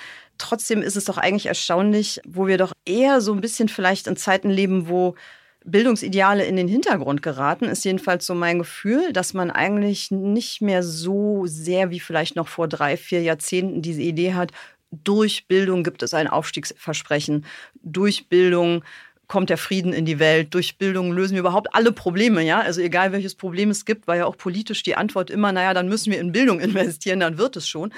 Trotzdem 0.40 0.80
ist 0.80 0.96
es 0.96 1.04
doch 1.04 1.18
eigentlich 1.18 1.46
erstaunlich, 1.46 2.20
wo 2.26 2.46
wir 2.46 2.56
doch 2.56 2.72
eher 2.86 3.20
so 3.20 3.32
ein 3.34 3.42
bisschen 3.42 3.68
vielleicht 3.68 4.06
in 4.06 4.16
Zeiten 4.16 4.48
leben, 4.48 4.88
wo 4.88 5.14
Bildungsideale 5.66 6.44
in 6.46 6.56
den 6.56 6.66
Hintergrund 6.66 7.20
geraten, 7.20 7.66
ist 7.66 7.84
jedenfalls 7.84 8.24
so 8.24 8.34
mein 8.34 8.58
Gefühl, 8.58 9.12
dass 9.12 9.34
man 9.34 9.50
eigentlich 9.50 10.10
nicht 10.10 10.62
mehr 10.62 10.82
so 10.82 11.44
sehr 11.44 11.90
wie 11.90 12.00
vielleicht 12.00 12.36
noch 12.36 12.48
vor 12.48 12.68
drei, 12.68 12.96
vier 12.96 13.20
Jahrzehnten 13.20 13.82
diese 13.82 14.00
Idee 14.00 14.32
hat, 14.32 14.52
durch 14.90 15.46
Bildung 15.46 15.84
gibt 15.84 16.02
es 16.02 16.14
ein 16.14 16.26
Aufstiegsversprechen, 16.26 17.44
durch 17.82 18.28
Bildung 18.28 18.82
kommt 19.28 19.50
der 19.50 19.58
Frieden 19.58 19.92
in 19.92 20.06
die 20.06 20.18
Welt, 20.18 20.54
durch 20.54 20.76
Bildung 20.76 21.12
lösen 21.12 21.34
wir 21.34 21.40
überhaupt 21.40 21.72
alle 21.72 21.92
Probleme, 21.92 22.42
ja? 22.42 22.60
Also 22.60 22.80
egal 22.80 23.12
welches 23.12 23.36
Problem 23.36 23.70
es 23.70 23.84
gibt, 23.84 24.08
war 24.08 24.16
ja 24.16 24.26
auch 24.26 24.36
politisch 24.36 24.82
die 24.82 24.96
Antwort 24.96 25.30
immer, 25.30 25.52
naja, 25.52 25.72
dann 25.72 25.88
müssen 25.88 26.10
wir 26.10 26.18
in 26.18 26.32
Bildung 26.32 26.58
investieren, 26.60 27.20
dann 27.20 27.38
wird 27.38 27.56
es 27.56 27.68
schon. 27.68 27.92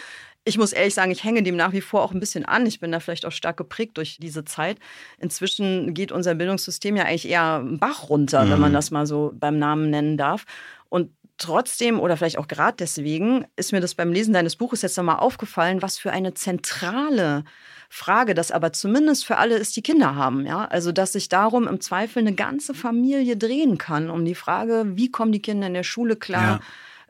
Ich 0.44 0.58
muss 0.58 0.72
ehrlich 0.72 0.94
sagen, 0.94 1.12
ich 1.12 1.22
hänge 1.22 1.42
dem 1.42 1.56
nach 1.56 1.72
wie 1.72 1.80
vor 1.80 2.02
auch 2.02 2.12
ein 2.12 2.20
bisschen 2.20 2.44
an. 2.44 2.66
Ich 2.66 2.80
bin 2.80 2.90
da 2.90 2.98
vielleicht 2.98 3.24
auch 3.26 3.32
stark 3.32 3.56
geprägt 3.56 3.96
durch 3.96 4.18
diese 4.20 4.44
Zeit. 4.44 4.78
Inzwischen 5.18 5.94
geht 5.94 6.10
unser 6.10 6.34
Bildungssystem 6.34 6.96
ja 6.96 7.04
eigentlich 7.04 7.28
eher 7.28 7.56
einen 7.56 7.78
Bach 7.78 8.08
runter, 8.08 8.50
wenn 8.50 8.58
man 8.58 8.72
das 8.72 8.90
mal 8.90 9.06
so 9.06 9.32
beim 9.34 9.58
Namen 9.58 9.90
nennen 9.90 10.16
darf. 10.16 10.44
Und 10.88 11.10
trotzdem 11.38 12.00
oder 12.00 12.16
vielleicht 12.16 12.38
auch 12.38 12.48
gerade 12.48 12.76
deswegen 12.78 13.46
ist 13.56 13.72
mir 13.72 13.80
das 13.80 13.94
beim 13.94 14.12
Lesen 14.12 14.34
deines 14.34 14.56
Buches 14.56 14.82
jetzt 14.82 14.96
nochmal 14.96 15.18
aufgefallen, 15.18 15.82
was 15.82 15.98
für 15.98 16.12
eine 16.12 16.34
zentrale 16.34 17.44
Frage 17.88 18.32
das 18.32 18.50
aber 18.50 18.72
zumindest 18.72 19.26
für 19.26 19.36
alle 19.36 19.56
ist, 19.56 19.76
die 19.76 19.82
Kinder 19.82 20.14
haben. 20.14 20.46
Ja? 20.46 20.64
Also, 20.64 20.92
dass 20.92 21.12
sich 21.12 21.28
darum 21.28 21.68
im 21.68 21.80
Zweifel 21.82 22.20
eine 22.20 22.34
ganze 22.34 22.72
Familie 22.72 23.36
drehen 23.36 23.76
kann, 23.76 24.08
um 24.08 24.24
die 24.24 24.34
Frage, 24.34 24.84
wie 24.96 25.10
kommen 25.10 25.30
die 25.30 25.42
Kinder 25.42 25.66
in 25.66 25.74
der 25.74 25.82
Schule 25.82 26.16
klar? 26.16 26.42
Ja. 26.42 26.60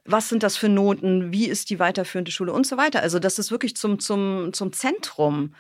Was 0.05 0.29
sind 0.29 0.43
das 0.43 0.57
für 0.57 0.69
Noten? 0.69 1.33
Wie 1.33 1.47
ist 1.47 1.71
die 1.71 1.79
weiterführende 1.79 2.33
Schule 2.33 2.53
und 2.53 2.67
so 2.67 2.77
weiter? 2.77 3.03
Also, 3.03 3.19
dass 3.19 3.39
es 3.39 3.51
wirklich 3.51 3.77
zum, 3.77 3.99
zum, 4.01 4.53
zum 4.53 4.73
Zentrum 4.73 5.55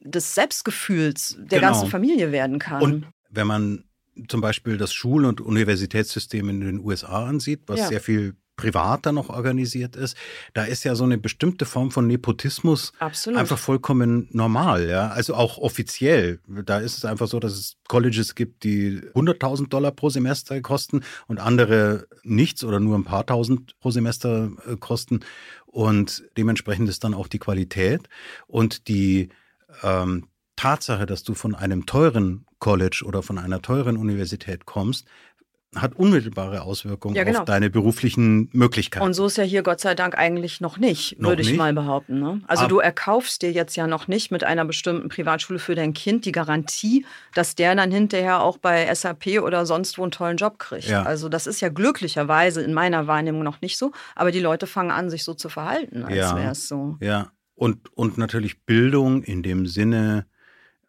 des 0.00 0.34
Selbstgefühls 0.34 1.36
der 1.38 1.60
Genau. 1.60 1.72
ganzen 1.72 1.88
Familie 1.88 2.30
werden 2.32 2.58
kann. 2.58 2.82
Und 2.82 3.06
wenn 3.30 3.46
man 3.46 3.84
zum 4.28 4.40
Beispiel 4.40 4.76
das 4.76 4.92
Schul- 4.92 5.24
und 5.24 5.40
Universitätssystem 5.40 6.48
in 6.48 6.60
den 6.60 6.80
USA 6.80 7.26
ansieht, 7.26 7.62
was 7.66 7.80
ja. 7.80 7.88
sehr 7.88 8.00
viel 8.00 8.34
privater 8.56 9.12
noch 9.12 9.28
organisiert 9.28 9.96
ist, 9.96 10.16
da 10.54 10.64
ist 10.64 10.84
ja 10.84 10.94
so 10.94 11.04
eine 11.04 11.18
bestimmte 11.18 11.64
Form 11.64 11.90
von 11.90 12.06
Nepotismus 12.06 12.92
Absolut. 12.98 13.38
einfach 13.38 13.58
vollkommen 13.58 14.28
normal, 14.32 14.88
ja. 14.88 15.08
Also 15.08 15.34
auch 15.34 15.58
offiziell. 15.58 16.40
Da 16.46 16.78
ist 16.78 16.96
es 16.96 17.04
einfach 17.04 17.28
so, 17.28 17.38
dass 17.38 17.52
es 17.52 17.76
Colleges 17.88 18.34
gibt, 18.34 18.64
die 18.64 19.00
100.000 19.14 19.68
Dollar 19.68 19.92
pro 19.92 20.08
Semester 20.08 20.60
kosten 20.60 21.02
und 21.26 21.38
andere 21.38 22.06
nichts 22.22 22.64
oder 22.64 22.80
nur 22.80 22.96
ein 22.98 23.04
paar 23.04 23.26
tausend 23.26 23.78
pro 23.78 23.90
Semester 23.90 24.50
äh, 24.66 24.76
kosten. 24.76 25.20
Und 25.66 26.24
dementsprechend 26.36 26.88
ist 26.88 27.04
dann 27.04 27.14
auch 27.14 27.28
die 27.28 27.38
Qualität 27.38 28.08
und 28.46 28.88
die 28.88 29.28
ähm, 29.82 30.28
Tatsache, 30.56 31.04
dass 31.04 31.22
du 31.22 31.34
von 31.34 31.54
einem 31.54 31.84
teuren 31.84 32.46
College 32.58 33.04
oder 33.06 33.22
von 33.22 33.36
einer 33.36 33.60
teuren 33.60 33.98
Universität 33.98 34.64
kommst, 34.64 35.06
hat 35.76 35.94
unmittelbare 35.96 36.62
Auswirkungen 36.62 37.14
ja, 37.14 37.24
genau. 37.24 37.40
auf 37.40 37.44
deine 37.44 37.70
beruflichen 37.70 38.48
Möglichkeiten. 38.52 39.04
Und 39.04 39.14
so 39.14 39.26
ist 39.26 39.36
ja 39.36 39.44
hier 39.44 39.62
Gott 39.62 39.80
sei 39.80 39.94
Dank 39.94 40.16
eigentlich 40.16 40.60
noch 40.60 40.78
nicht, 40.78 41.20
noch 41.20 41.30
würde 41.30 41.42
ich 41.42 41.48
nicht? 41.48 41.58
mal 41.58 41.72
behaupten. 41.72 42.18
Ne? 42.20 42.40
Also 42.46 42.64
Aber 42.64 42.68
du 42.68 42.78
erkaufst 42.78 43.42
dir 43.42 43.52
jetzt 43.52 43.76
ja 43.76 43.86
noch 43.86 44.08
nicht 44.08 44.30
mit 44.30 44.44
einer 44.44 44.64
bestimmten 44.64 45.08
Privatschule 45.08 45.58
für 45.58 45.74
dein 45.74 45.92
Kind 45.92 46.24
die 46.24 46.32
Garantie, 46.32 47.04
dass 47.34 47.54
der 47.54 47.74
dann 47.74 47.90
hinterher 47.90 48.40
auch 48.40 48.58
bei 48.58 48.92
SAP 48.94 49.42
oder 49.42 49.66
sonst 49.66 49.98
wo 49.98 50.02
einen 50.02 50.12
tollen 50.12 50.36
Job 50.36 50.58
kriegt. 50.58 50.88
Ja. 50.88 51.02
Also 51.02 51.28
das 51.28 51.46
ist 51.46 51.60
ja 51.60 51.68
glücklicherweise 51.68 52.62
in 52.62 52.74
meiner 52.74 53.06
Wahrnehmung 53.06 53.42
noch 53.42 53.60
nicht 53.60 53.78
so. 53.78 53.92
Aber 54.14 54.32
die 54.32 54.40
Leute 54.40 54.66
fangen 54.66 54.90
an, 54.90 55.10
sich 55.10 55.24
so 55.24 55.34
zu 55.34 55.48
verhalten, 55.48 56.04
als 56.04 56.16
ja. 56.16 56.36
wäre 56.36 56.52
es 56.52 56.68
so. 56.68 56.96
Ja, 57.00 57.30
und, 57.54 57.96
und 57.96 58.18
natürlich 58.18 58.64
Bildung 58.64 59.22
in 59.22 59.42
dem 59.42 59.66
Sinne, 59.66 60.26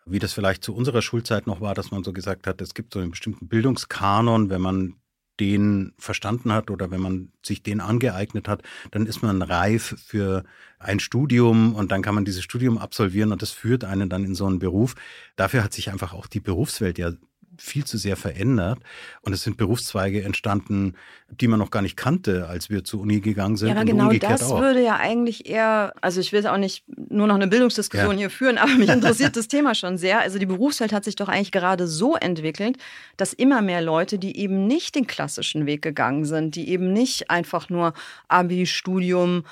wie 0.10 0.20
das 0.20 0.34
vielleicht 0.34 0.64
zu 0.64 0.76
unserer 0.76 1.02
Schulzeit 1.02 1.48
noch 1.48 1.62
war, 1.62 1.74
dass 1.74 1.92
man 1.92 2.04
so 2.04 2.14
gesagt 2.14 2.48
hat, 2.48 2.62
es 2.62 2.74
gibt 2.74 2.94
so 2.94 3.00
einen 3.00 3.12
bestimmten 3.12 3.48
Bildungskanon, 3.48 4.50
wenn 4.50 4.62
man 4.62 4.96
den 5.40 5.94
verstanden 6.00 6.52
hat 6.52 6.72
oder 6.72 6.90
wenn 6.92 7.02
man 7.02 7.32
sich 7.46 7.62
den 7.62 7.80
angeeignet 7.80 8.48
hat, 8.48 8.64
dann 8.92 9.06
ist 9.06 9.22
man 9.22 9.42
reif 9.42 9.96
für 10.06 10.44
ein 10.80 11.00
Studium 11.00 11.76
und 11.76 11.92
dann 11.92 12.02
kann 12.02 12.16
man 12.16 12.26
dieses 12.26 12.44
Studium 12.44 12.78
absolvieren 12.78 13.32
und 13.32 13.42
das 13.42 13.52
führt 13.52 13.84
einen 13.84 14.10
dann 14.10 14.24
in 14.24 14.36
so 14.36 14.46
einen 14.46 14.60
Beruf. 14.60 14.96
Dafür 15.36 15.64
hat 15.64 15.74
sich 15.74 15.92
einfach 15.92 16.14
auch 16.14 16.28
die 16.28 16.40
Berufswelt 16.40 16.98
ja 16.98 17.12
viel 17.58 17.86
zu 17.86 17.98
sehr 17.98 18.16
verändert. 18.16 18.80
Und 19.22 19.34
es 19.34 19.44
sind 19.44 19.58
Berufszweige 19.58 20.24
entstanden, 20.24 20.96
die 21.30 21.48
man 21.48 21.60
noch 21.60 21.72
gar 21.72 21.82
nicht 21.82 21.98
kannte, 21.98 22.48
als 22.48 22.70
wir 22.70 22.84
zur 22.84 23.02
Uni 23.02 23.20
gegangen 23.20 23.58
sind. 23.58 23.70
Ja, 23.70 23.76
aber 23.76 23.86
genau 23.86 24.12
das 24.14 24.44
auch. 24.44 24.62
würde 24.62 24.84
ja 24.84 24.96
eigentlich 24.98 25.50
eher, 25.50 25.94
also 26.02 26.22
ich 26.22 26.32
will 26.32 26.46
auch 26.48 26.58
nicht 26.58 26.84
nur 26.88 27.28
noch 27.28 27.36
eine 27.36 27.48
Bildungsdiskussion 27.48 28.14
ja. 28.14 28.18
hier 28.18 28.30
führen, 28.30 28.58
aber 28.58 28.74
mich 28.74 28.90
interessiert 28.94 29.36
das 29.36 29.48
Thema 29.48 29.76
schon 29.76 29.98
sehr. 29.98 30.22
Also 30.22 30.40
die 30.40 30.46
Berufswelt 30.46 30.94
hat 30.94 31.04
sich 31.04 31.16
doch 31.16 31.28
eigentlich 31.28 31.52
gerade 31.52 31.88
so 31.88 32.16
entwickelt, 32.16 32.78
dass 33.18 33.34
immer 33.34 33.62
mehr 33.62 33.82
Leute, 33.82 34.20
die 34.20 34.38
eben 34.38 34.68
nicht 34.68 34.96
den 34.96 35.08
klassischen 35.08 35.66
Weg 35.66 35.82
gegangen 35.82 36.26
sind, 36.26 36.56
die 36.56 36.70
eben 36.70 36.94
nicht 36.94 37.30
einfach 37.30 37.70
nur 37.70 37.94
Abi, 38.28 38.66
Studium, 38.66 39.44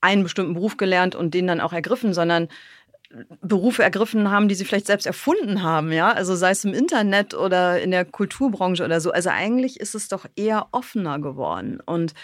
einen 0.00 0.22
bestimmten 0.22 0.54
Beruf 0.54 0.76
gelernt 0.76 1.14
und 1.14 1.34
den 1.34 1.46
dann 1.46 1.60
auch 1.60 1.72
ergriffen, 1.72 2.14
sondern 2.14 2.48
Berufe 3.40 3.82
ergriffen 3.82 4.30
haben, 4.30 4.48
die 4.48 4.54
sie 4.54 4.64
vielleicht 4.64 4.86
selbst 4.86 5.06
erfunden 5.06 5.62
haben, 5.62 5.90
ja, 5.90 6.12
also 6.12 6.36
sei 6.36 6.50
es 6.50 6.64
im 6.64 6.74
Internet 6.74 7.34
oder 7.34 7.80
in 7.80 7.90
der 7.90 8.04
Kulturbranche 8.04 8.84
oder 8.84 9.00
so. 9.00 9.10
Also 9.10 9.30
eigentlich 9.30 9.80
ist 9.80 9.94
es 9.94 10.08
doch 10.08 10.26
eher 10.36 10.68
offener 10.72 11.18
geworden 11.18 11.80
und 11.84 12.14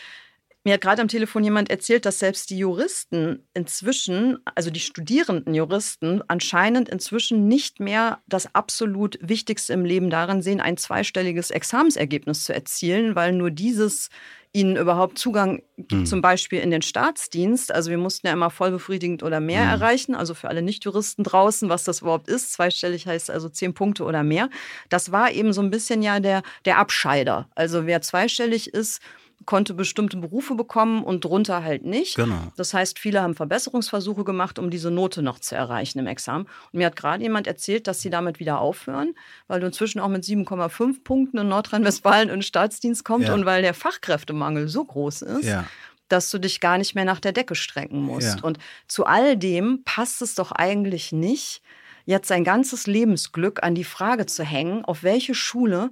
mir 0.66 0.74
hat 0.74 0.80
gerade 0.80 1.00
am 1.00 1.06
Telefon 1.06 1.44
jemand 1.44 1.70
erzählt, 1.70 2.06
dass 2.06 2.18
selbst 2.18 2.50
die 2.50 2.58
Juristen 2.58 3.46
inzwischen, 3.54 4.38
also 4.56 4.68
die 4.68 4.80
studierenden 4.80 5.54
Juristen, 5.54 6.22
anscheinend 6.26 6.88
inzwischen 6.88 7.46
nicht 7.46 7.78
mehr 7.78 8.18
das 8.26 8.52
absolut 8.52 9.16
Wichtigste 9.20 9.74
im 9.74 9.84
Leben 9.84 10.10
darin 10.10 10.42
sehen, 10.42 10.60
ein 10.60 10.76
zweistelliges 10.76 11.52
Examensergebnis 11.52 12.42
zu 12.42 12.52
erzielen, 12.52 13.14
weil 13.14 13.32
nur 13.32 13.52
dieses 13.52 14.08
ihnen 14.56 14.76
überhaupt 14.76 15.18
Zugang 15.18 15.62
gibt, 15.76 15.92
mhm. 15.92 16.06
zum 16.06 16.22
Beispiel 16.22 16.60
in 16.60 16.70
den 16.70 16.80
Staatsdienst. 16.80 17.72
Also 17.72 17.90
wir 17.90 17.98
mussten 17.98 18.26
ja 18.26 18.32
immer 18.32 18.48
voll 18.48 18.70
befriedigend 18.70 19.22
oder 19.22 19.38
mehr 19.38 19.64
mhm. 19.64 19.70
erreichen. 19.70 20.14
Also 20.14 20.32
für 20.32 20.48
alle 20.48 20.62
Nichtjuristen 20.62 21.22
draußen, 21.24 21.68
was 21.68 21.84
das 21.84 22.00
überhaupt 22.00 22.28
ist. 22.28 22.52
Zweistellig 22.54 23.06
heißt 23.06 23.30
also 23.30 23.50
zehn 23.50 23.74
Punkte 23.74 24.04
oder 24.04 24.22
mehr. 24.22 24.48
Das 24.88 25.12
war 25.12 25.30
eben 25.30 25.52
so 25.52 25.60
ein 25.60 25.70
bisschen 25.70 26.02
ja 26.02 26.20
der, 26.20 26.42
der 26.64 26.78
Abscheider. 26.78 27.48
Also 27.54 27.86
wer 27.86 28.00
zweistellig 28.00 28.72
ist, 28.72 29.02
konnte 29.46 29.74
bestimmte 29.74 30.16
Berufe 30.16 30.54
bekommen 30.54 31.02
und 31.02 31.24
drunter 31.24 31.62
halt 31.62 31.84
nicht. 31.84 32.16
Genau. 32.16 32.52
Das 32.56 32.74
heißt, 32.74 32.98
viele 32.98 33.22
haben 33.22 33.34
Verbesserungsversuche 33.34 34.24
gemacht, 34.24 34.58
um 34.58 34.70
diese 34.70 34.90
Note 34.90 35.22
noch 35.22 35.38
zu 35.38 35.54
erreichen 35.54 36.00
im 36.00 36.06
Examen. 36.06 36.46
Und 36.72 36.78
mir 36.78 36.86
hat 36.86 36.96
gerade 36.96 37.22
jemand 37.22 37.46
erzählt, 37.46 37.86
dass 37.86 38.00
sie 38.00 38.10
damit 38.10 38.40
wieder 38.40 38.60
aufhören, 38.60 39.14
weil 39.46 39.60
du 39.60 39.66
inzwischen 39.66 40.00
auch 40.00 40.08
mit 40.08 40.24
7,5 40.24 41.02
Punkten 41.02 41.38
in 41.38 41.48
Nordrhein-Westfalen 41.48 42.28
in 42.28 42.36
den 42.36 42.42
Staatsdienst 42.42 43.04
kommst 43.04 43.28
ja. 43.28 43.34
und 43.34 43.46
weil 43.46 43.62
der 43.62 43.74
Fachkräftemangel 43.74 44.68
so 44.68 44.84
groß 44.84 45.22
ist. 45.22 45.44
Ja 45.44 45.64
dass 46.08 46.30
du 46.30 46.38
dich 46.38 46.60
gar 46.60 46.78
nicht 46.78 46.94
mehr 46.94 47.04
nach 47.04 47.18
der 47.18 47.32
Decke 47.32 47.56
strecken 47.56 48.00
musst. 48.00 48.36
Ja. 48.36 48.44
Und 48.44 48.58
zu 48.86 49.06
all 49.06 49.36
dem 49.36 49.82
passt 49.84 50.22
es 50.22 50.36
doch 50.36 50.52
eigentlich 50.52 51.10
nicht, 51.10 51.62
jetzt 52.04 52.28
sein 52.28 52.44
ganzes 52.44 52.86
Lebensglück 52.86 53.62
an 53.62 53.74
die 53.74 53.84
Frage 53.84 54.26
zu 54.26 54.44
hängen, 54.44 54.84
auf 54.84 55.02
welche 55.02 55.34
Schule 55.34 55.90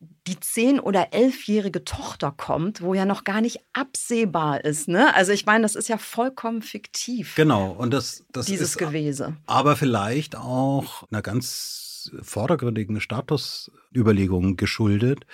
die 0.00 0.38
zehn- 0.38 0.78
oder 0.78 1.12
elfjährige 1.12 1.84
Tochter 1.84 2.32
kommt, 2.36 2.82
wo 2.82 2.94
ja 2.94 3.04
noch 3.04 3.24
gar 3.24 3.40
nicht 3.40 3.60
absehbar 3.72 4.64
ist. 4.64 4.88
Ne? 4.88 5.12
Also 5.14 5.32
ich 5.32 5.46
meine, 5.46 5.62
das 5.62 5.74
ist 5.74 5.88
ja 5.88 5.98
vollkommen 5.98 6.62
fiktiv. 6.62 7.34
Genau, 7.34 7.70
und 7.70 7.92
das, 7.92 8.24
das 8.30 8.46
dieses 8.46 8.70
ist 8.70 8.78
Gewese. 8.78 9.36
Aber 9.46 9.74
vielleicht 9.74 10.36
auch 10.36 11.04
einer 11.10 11.22
ganz 11.22 12.12
vordergründigen 12.22 13.00
Statusüberlegung 13.00 14.56
geschuldet. 14.56 15.26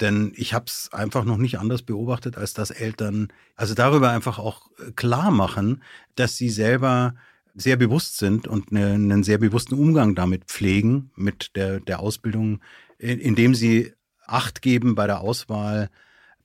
Denn 0.00 0.32
ich 0.36 0.54
habe 0.54 0.66
es 0.66 0.90
einfach 0.92 1.24
noch 1.24 1.36
nicht 1.36 1.58
anders 1.58 1.82
beobachtet, 1.82 2.36
als 2.36 2.54
dass 2.54 2.70
Eltern 2.70 3.28
also 3.56 3.74
darüber 3.74 4.10
einfach 4.10 4.38
auch 4.38 4.70
klar 4.96 5.30
machen, 5.30 5.82
dass 6.14 6.36
sie 6.36 6.50
selber 6.50 7.14
sehr 7.54 7.76
bewusst 7.76 8.18
sind 8.18 8.48
und 8.48 8.70
eine, 8.70 8.94
einen 8.94 9.22
sehr 9.22 9.38
bewussten 9.38 9.74
Umgang 9.74 10.14
damit 10.14 10.46
pflegen, 10.46 11.10
mit 11.14 11.54
der, 11.54 11.80
der 11.80 12.00
Ausbildung, 12.00 12.60
indem 12.98 13.54
sie 13.54 13.92
Acht 14.26 14.62
geben 14.62 14.94
bei 14.94 15.06
der 15.06 15.20
Auswahl 15.20 15.90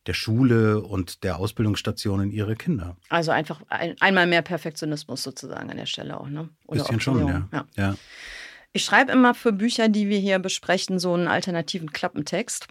der 0.06 0.14
Schule 0.14 0.82
und 0.82 1.24
der 1.24 1.38
Ausbildungsstationen 1.38 2.32
ihre 2.32 2.56
Kinder. 2.56 2.96
Also 3.10 3.32
einfach 3.32 3.62
ein, 3.68 3.96
einmal 4.00 4.28
mehr 4.28 4.42
Perfektionismus 4.42 5.22
sozusagen 5.22 5.70
an 5.70 5.78
der 5.78 5.86
Stelle 5.86 6.20
auch, 6.20 6.28
ne? 6.28 6.50
Oder 6.66 6.82
Bisschen 6.82 7.00
schon, 7.00 7.28
ja. 7.28 7.48
ja. 7.52 7.66
ja. 7.76 7.96
Ich 8.72 8.84
schreibe 8.86 9.12
immer 9.12 9.34
für 9.34 9.52
Bücher, 9.52 9.90
die 9.90 10.10
wir 10.10 10.20
hier 10.20 10.40
besprechen, 10.40 11.00
so 11.00 11.14
einen 11.14 11.28
alternativen 11.28 11.92
Klappentext. 11.92 12.68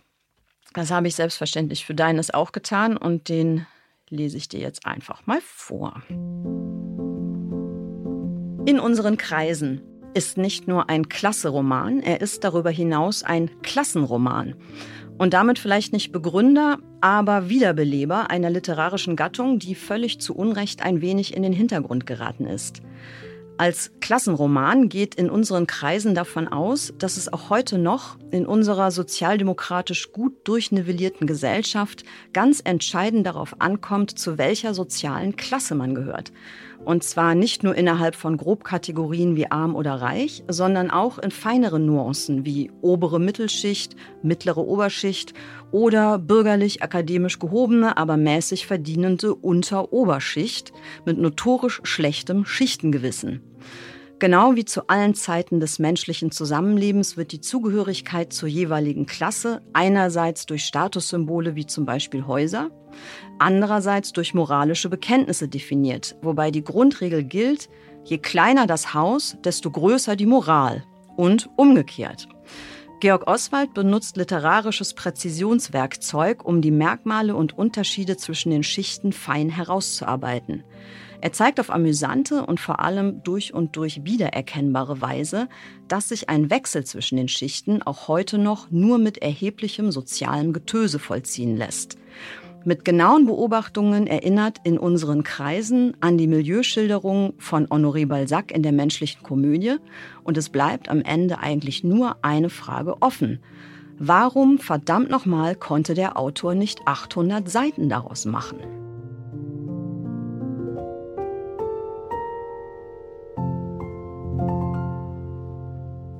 Das 0.74 0.90
habe 0.90 1.08
ich 1.08 1.14
selbstverständlich 1.14 1.84
für 1.84 1.94
deines 1.94 2.32
auch 2.32 2.52
getan 2.52 2.96
und 2.96 3.28
den 3.28 3.66
lese 4.08 4.36
ich 4.36 4.48
dir 4.48 4.60
jetzt 4.60 4.86
einfach 4.86 5.26
mal 5.26 5.40
vor. 5.42 6.02
In 8.66 8.80
unseren 8.80 9.16
Kreisen 9.16 9.82
ist 10.14 10.38
nicht 10.38 10.68
nur 10.68 10.88
ein 10.88 11.08
Klasseroman, 11.08 12.00
er 12.00 12.20
ist 12.20 12.44
darüber 12.44 12.70
hinaus 12.70 13.22
ein 13.22 13.50
Klassenroman 13.62 14.54
und 15.18 15.34
damit 15.34 15.58
vielleicht 15.58 15.92
nicht 15.92 16.12
Begründer, 16.12 16.78
aber 17.00 17.48
Wiederbeleber 17.48 18.30
einer 18.30 18.50
literarischen 18.50 19.16
Gattung, 19.16 19.58
die 19.58 19.74
völlig 19.74 20.20
zu 20.20 20.34
Unrecht 20.34 20.82
ein 20.82 21.00
wenig 21.00 21.36
in 21.36 21.42
den 21.42 21.52
Hintergrund 21.52 22.06
geraten 22.06 22.46
ist. 22.46 22.80
Als 23.58 23.90
Klassenroman 24.00 24.88
geht 24.88 25.16
in 25.16 25.28
unseren 25.28 25.66
Kreisen 25.66 26.14
davon 26.14 26.46
aus, 26.46 26.94
dass 26.96 27.16
es 27.16 27.32
auch 27.32 27.50
heute 27.50 27.76
noch 27.76 28.16
in 28.30 28.46
unserer 28.46 28.92
sozialdemokratisch 28.92 30.12
gut 30.12 30.46
durchnivellierten 30.46 31.26
Gesellschaft 31.26 32.04
ganz 32.32 32.60
entscheidend 32.62 33.26
darauf 33.26 33.60
ankommt, 33.60 34.16
zu 34.16 34.38
welcher 34.38 34.74
sozialen 34.74 35.34
Klasse 35.34 35.74
man 35.74 35.96
gehört. 35.96 36.30
Und 36.88 37.04
zwar 37.04 37.34
nicht 37.34 37.64
nur 37.64 37.74
innerhalb 37.74 38.14
von 38.14 38.38
Grobkategorien 38.38 39.36
wie 39.36 39.50
arm 39.50 39.76
oder 39.76 39.96
reich, 39.96 40.42
sondern 40.48 40.90
auch 40.90 41.18
in 41.18 41.30
feineren 41.30 41.84
Nuancen 41.84 42.46
wie 42.46 42.70
obere 42.80 43.20
Mittelschicht, 43.20 43.94
mittlere 44.22 44.66
Oberschicht 44.66 45.34
oder 45.70 46.18
bürgerlich-akademisch 46.18 47.40
gehobene, 47.40 47.98
aber 47.98 48.16
mäßig 48.16 48.66
verdienende 48.66 49.34
Unteroberschicht 49.34 50.72
mit 51.04 51.18
notorisch 51.18 51.80
schlechtem 51.82 52.46
Schichtengewissen. 52.46 53.42
Genau 54.20 54.56
wie 54.56 54.64
zu 54.64 54.88
allen 54.88 55.14
Zeiten 55.14 55.60
des 55.60 55.78
menschlichen 55.78 56.32
Zusammenlebens 56.32 57.16
wird 57.16 57.30
die 57.30 57.40
Zugehörigkeit 57.40 58.32
zur 58.32 58.48
jeweiligen 58.48 59.06
Klasse 59.06 59.62
einerseits 59.72 60.44
durch 60.46 60.64
Statussymbole 60.64 61.54
wie 61.54 61.66
zum 61.66 61.86
Beispiel 61.86 62.26
Häuser, 62.26 62.70
andererseits 63.38 64.12
durch 64.12 64.34
moralische 64.34 64.88
Bekenntnisse 64.88 65.46
definiert, 65.46 66.16
wobei 66.20 66.50
die 66.50 66.64
Grundregel 66.64 67.22
gilt, 67.22 67.68
je 68.04 68.18
kleiner 68.18 68.66
das 68.66 68.92
Haus, 68.92 69.36
desto 69.44 69.70
größer 69.70 70.16
die 70.16 70.26
Moral 70.26 70.82
und 71.16 71.48
umgekehrt. 71.54 72.26
Georg 72.98 73.28
Oswald 73.28 73.72
benutzt 73.72 74.16
literarisches 74.16 74.94
Präzisionswerkzeug, 74.94 76.44
um 76.44 76.60
die 76.60 76.72
Merkmale 76.72 77.36
und 77.36 77.56
Unterschiede 77.56 78.16
zwischen 78.16 78.50
den 78.50 78.64
Schichten 78.64 79.12
fein 79.12 79.48
herauszuarbeiten. 79.48 80.64
Er 81.20 81.32
zeigt 81.32 81.58
auf 81.58 81.70
amüsante 81.70 82.46
und 82.46 82.60
vor 82.60 82.78
allem 82.78 83.22
durch 83.24 83.52
und 83.52 83.76
durch 83.76 84.04
wiedererkennbare 84.04 85.00
Weise, 85.00 85.48
dass 85.88 86.10
sich 86.10 86.28
ein 86.28 86.48
Wechsel 86.48 86.84
zwischen 86.84 87.16
den 87.16 87.28
Schichten 87.28 87.82
auch 87.82 88.06
heute 88.06 88.38
noch 88.38 88.70
nur 88.70 88.98
mit 88.98 89.18
erheblichem 89.18 89.90
sozialem 89.90 90.52
Getöse 90.52 91.00
vollziehen 91.00 91.56
lässt. 91.56 91.98
Mit 92.64 92.84
genauen 92.84 93.26
Beobachtungen 93.26 94.06
erinnert 94.06 94.58
in 94.62 94.78
unseren 94.78 95.24
Kreisen 95.24 95.96
an 96.00 96.18
die 96.18 96.26
Milieuschilderung 96.26 97.34
von 97.38 97.66
Honoré 97.66 98.06
Balzac 98.06 98.52
in 98.52 98.62
der 98.62 98.72
menschlichen 98.72 99.22
Komödie 99.22 99.76
und 100.22 100.36
es 100.36 100.50
bleibt 100.50 100.88
am 100.88 101.00
Ende 101.00 101.38
eigentlich 101.38 101.82
nur 101.82 102.16
eine 102.22 102.50
Frage 102.50 103.00
offen. 103.00 103.40
Warum 103.98 104.58
verdammt 104.58 105.10
nochmal 105.10 105.56
konnte 105.56 105.94
der 105.94 106.16
Autor 106.16 106.54
nicht 106.54 106.86
800 106.86 107.48
Seiten 107.48 107.88
daraus 107.88 108.24
machen? 108.24 108.87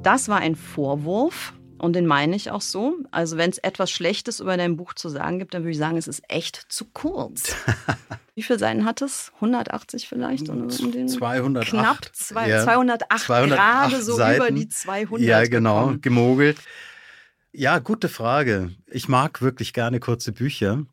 Das 0.09 0.31
war 0.31 0.39
ein 0.39 0.57
Vorwurf, 0.57 1.53
und 1.77 1.93
den 1.93 2.07
meine 2.07 2.35
ich 2.35 2.51
auch 2.51 2.63
so. 2.63 2.97
Also 3.11 3.37
wenn 3.37 3.51
es 3.51 3.59
etwas 3.59 3.91
Schlechtes 3.91 4.41
über 4.41 4.57
dein 4.57 4.79
Buch 4.79 4.95
zu 4.95 5.11
sagen 5.11 5.39
gibt, 5.39 5.53
dann 5.53 5.65
würde 5.65 5.73
ich 5.73 5.77
sagen, 5.77 5.99
es 5.99 6.09
ist 6.09 6.23
echt 6.29 6.65
zu 6.71 6.87
kurz. 6.87 7.55
Wie 8.35 8.43
viele 8.43 8.59
Seiten 8.59 8.87
hat 8.87 9.03
es? 9.03 9.33
180 9.35 10.09
vielleicht? 10.09 10.49
Um 10.49 10.71
208. 10.71 11.69
Knapp 11.69 12.09
zwei, 12.15 12.49
ja. 12.49 12.65
208, 12.65 13.21
208 13.21 13.59
gerade 13.61 14.03
so 14.03 14.15
Seiten. 14.15 14.37
über 14.37 14.51
die 14.51 14.69
200. 14.71 15.29
Ja, 15.29 15.45
genau, 15.45 15.81
gekommen. 15.81 16.01
gemogelt. 16.01 16.57
Ja, 17.53 17.79
gute 17.79 18.09
Frage. 18.09 18.71
Ich 18.87 19.09
mag 19.09 19.43
wirklich 19.43 19.75
gerne 19.75 20.01
kurze 20.01 20.33
Bücher. 20.33 20.87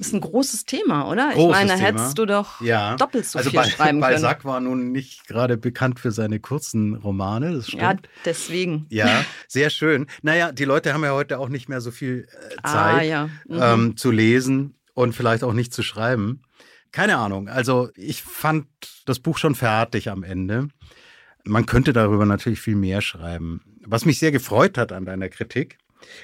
Ist 0.00 0.12
ein 0.12 0.20
großes 0.20 0.64
Thema, 0.64 1.08
oder? 1.08 1.30
Großes 1.32 1.60
ich 1.60 1.66
meine, 1.68 1.80
Thema. 1.80 2.00
hättest 2.00 2.18
du 2.18 2.26
doch 2.26 2.60
ja. 2.60 2.96
doppelt 2.96 3.24
so 3.24 3.38
also 3.38 3.50
viel 3.50 3.60
bei, 3.60 3.68
schreiben 3.68 4.00
können. 4.00 4.20
Balzac 4.20 4.44
war 4.44 4.60
nun 4.60 4.90
nicht 4.90 5.28
gerade 5.28 5.56
bekannt 5.56 6.00
für 6.00 6.10
seine 6.10 6.40
kurzen 6.40 6.96
Romane, 6.96 7.54
das 7.54 7.68
stimmt. 7.68 7.82
Ja, 7.82 7.94
deswegen. 8.24 8.86
Ja, 8.88 9.24
sehr 9.46 9.70
schön. 9.70 10.06
Naja, 10.22 10.50
die 10.50 10.64
Leute 10.64 10.92
haben 10.92 11.04
ja 11.04 11.12
heute 11.12 11.38
auch 11.38 11.48
nicht 11.48 11.68
mehr 11.68 11.80
so 11.80 11.92
viel 11.92 12.26
äh, 12.32 12.56
ah, 12.62 12.72
Zeit 12.72 12.94
ah, 12.94 13.02
ja. 13.02 13.30
mhm. 13.46 13.60
ähm, 13.62 13.96
zu 13.96 14.10
lesen 14.10 14.74
und 14.94 15.14
vielleicht 15.14 15.44
auch 15.44 15.52
nicht 15.52 15.72
zu 15.72 15.84
schreiben. 15.84 16.42
Keine 16.90 17.18
Ahnung. 17.18 17.48
Also 17.48 17.90
ich 17.94 18.22
fand 18.22 18.66
das 19.04 19.20
Buch 19.20 19.38
schon 19.38 19.54
fertig 19.54 20.10
am 20.10 20.24
Ende. 20.24 20.68
Man 21.44 21.66
könnte 21.66 21.92
darüber 21.92 22.26
natürlich 22.26 22.60
viel 22.60 22.74
mehr 22.74 23.02
schreiben. 23.02 23.60
Was 23.84 24.04
mich 24.04 24.18
sehr 24.18 24.32
gefreut 24.32 24.78
hat 24.78 24.90
an 24.90 25.04
deiner 25.04 25.28
Kritik, 25.28 25.78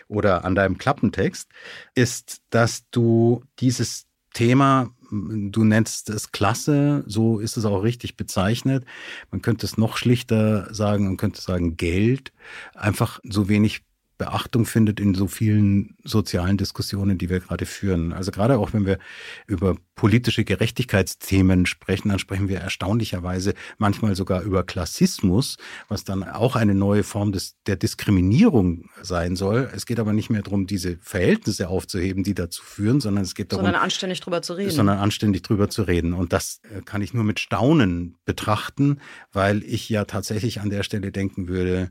oder 0.08 0.44
an 0.44 0.54
deinem 0.54 0.78
Klappentext, 0.78 1.48
ist, 1.94 2.42
dass 2.50 2.88
du 2.90 3.44
dieses 3.58 4.06
Thema, 4.32 4.90
du 5.10 5.64
nennst 5.64 6.08
es 6.08 6.32
Klasse, 6.32 7.04
so 7.06 7.38
ist 7.38 7.56
es 7.56 7.64
auch 7.64 7.82
richtig 7.82 8.16
bezeichnet. 8.16 8.84
Man 9.30 9.42
könnte 9.42 9.66
es 9.66 9.76
noch 9.76 9.96
schlichter 9.96 10.72
sagen, 10.72 11.04
man 11.04 11.16
könnte 11.16 11.40
sagen 11.40 11.76
Geld, 11.76 12.32
einfach 12.74 13.20
so 13.22 13.48
wenig 13.48 13.82
Beachtung 14.22 14.66
findet 14.66 15.00
in 15.00 15.14
so 15.14 15.26
vielen 15.26 15.96
sozialen 16.04 16.56
Diskussionen, 16.56 17.18
die 17.18 17.28
wir 17.28 17.40
gerade 17.40 17.66
führen. 17.66 18.12
Also 18.12 18.30
gerade 18.30 18.56
auch 18.56 18.72
wenn 18.72 18.86
wir 18.86 19.00
über 19.48 19.76
politische 19.96 20.44
Gerechtigkeitsthemen 20.44 21.66
sprechen, 21.66 22.10
dann 22.10 22.20
sprechen 22.20 22.48
wir 22.48 22.60
erstaunlicherweise 22.60 23.54
manchmal 23.78 24.14
sogar 24.14 24.42
über 24.42 24.62
Klassismus, 24.62 25.56
was 25.88 26.04
dann 26.04 26.22
auch 26.22 26.54
eine 26.54 26.76
neue 26.76 27.02
Form 27.02 27.32
des, 27.32 27.56
der 27.66 27.74
Diskriminierung 27.74 28.90
sein 29.02 29.34
soll. 29.34 29.68
Es 29.74 29.86
geht 29.86 29.98
aber 29.98 30.12
nicht 30.12 30.30
mehr 30.30 30.42
darum, 30.42 30.68
diese 30.68 30.98
Verhältnisse 30.98 31.68
aufzuheben, 31.68 32.22
die 32.22 32.34
dazu 32.34 32.62
führen, 32.62 33.00
sondern 33.00 33.24
es 33.24 33.34
geht 33.34 33.50
darum, 33.50 33.64
sondern 33.64 33.82
anständig 33.82 34.20
drüber 34.20 34.40
zu 34.40 34.52
reden. 34.52 34.70
Sondern 34.70 34.98
anständig 34.98 35.42
drüber 35.42 35.68
zu 35.68 35.82
reden. 35.82 36.12
Und 36.12 36.32
das 36.32 36.60
äh, 36.70 36.80
kann 36.82 37.02
ich 37.02 37.12
nur 37.12 37.24
mit 37.24 37.40
Staunen 37.40 38.18
betrachten, 38.24 39.00
weil 39.32 39.64
ich 39.64 39.88
ja 39.88 40.04
tatsächlich 40.04 40.60
an 40.60 40.70
der 40.70 40.84
Stelle 40.84 41.10
denken 41.10 41.48
würde, 41.48 41.90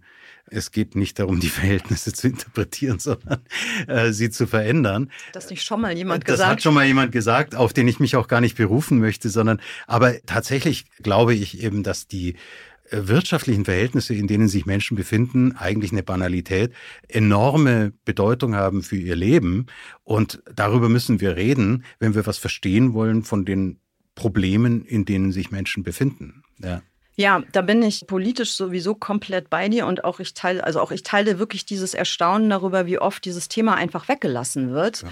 es 0.52 0.72
geht 0.72 0.96
nicht 0.96 1.18
darum, 1.18 1.40
die 1.40 1.50
Verhältnisse 1.50 2.14
zu 2.14 2.28
interpretieren, 2.28 3.00
sondern 3.00 3.42
äh, 3.88 4.12
sie 4.12 4.30
zu 4.30 4.46
verändern. 4.46 5.12
Das 5.34 5.50
nicht 5.50 5.64
schon 5.64 5.82
mal 5.82 5.96
jemand 5.96 6.24
das 6.24 6.34
gesagt? 6.34 6.42
Das 6.42 6.52
hat 6.52 6.62
schon 6.62 6.74
mal 6.74 6.86
jemand 6.86 7.12
gesagt, 7.12 7.56
auf 7.56 7.74
den 7.74 7.88
ich 7.88 8.00
mich 8.00 8.16
auch 8.16 8.28
gar 8.28 8.42
nicht 8.42 8.58
berufen 8.58 9.00
möchte, 9.00 9.30
sondern 9.30 9.62
aber 9.88 10.22
tatsächlich 10.26 10.86
glaube 11.02 11.34
ich 11.34 11.64
eben, 11.64 11.84
dass 11.84 12.08
die 12.08 12.36
äh, 12.90 13.08
wirtschaftlichen 13.08 13.66
Verhältnisse, 13.66 14.14
in 14.14 14.28
denen 14.28 14.50
sich 14.50 14.66
Menschen 14.66 14.98
befinden, 14.98 15.56
eigentlich 15.56 15.92
eine 15.92 16.04
Banalität, 16.04 16.74
enorme 17.08 17.94
Bedeutung 18.06 18.56
haben 18.56 18.84
für 18.84 18.98
ihr 18.98 19.16
Leben. 19.16 19.68
Und 20.04 20.44
darüber 20.54 20.90
müssen 20.90 21.22
wir 21.22 21.36
reden, 21.36 21.86
wenn 22.00 22.14
wir 22.14 22.26
was 22.26 22.38
verstehen 22.38 22.94
wollen 22.94 23.24
von 23.24 23.46
den 23.46 23.80
Problemen, 24.16 24.84
in 24.84 25.06
denen 25.06 25.32
sich 25.32 25.52
Menschen 25.52 25.84
befinden. 25.84 26.44
Ja. 26.60 26.82
Ja, 27.22 27.44
da 27.52 27.62
bin 27.62 27.84
ich 27.84 28.08
politisch 28.08 28.54
sowieso 28.54 28.96
komplett 28.96 29.52
bei 29.52 29.70
dir 29.70 29.86
und 29.86 30.04
auch 30.04 30.20
ich 30.20 30.34
teile, 30.34 30.64
also 30.64 30.82
auch 30.82 30.92
ich 30.92 31.04
teile 31.04 31.38
wirklich 31.38 31.66
dieses 31.66 31.94
Erstaunen 31.94 32.50
darüber, 32.50 32.88
wie 32.88 32.98
oft 32.98 33.24
dieses 33.26 33.48
Thema 33.48 33.76
einfach 33.76 34.08
weggelassen 34.08 34.74
wird. 34.74 35.04
Ja. 35.04 35.10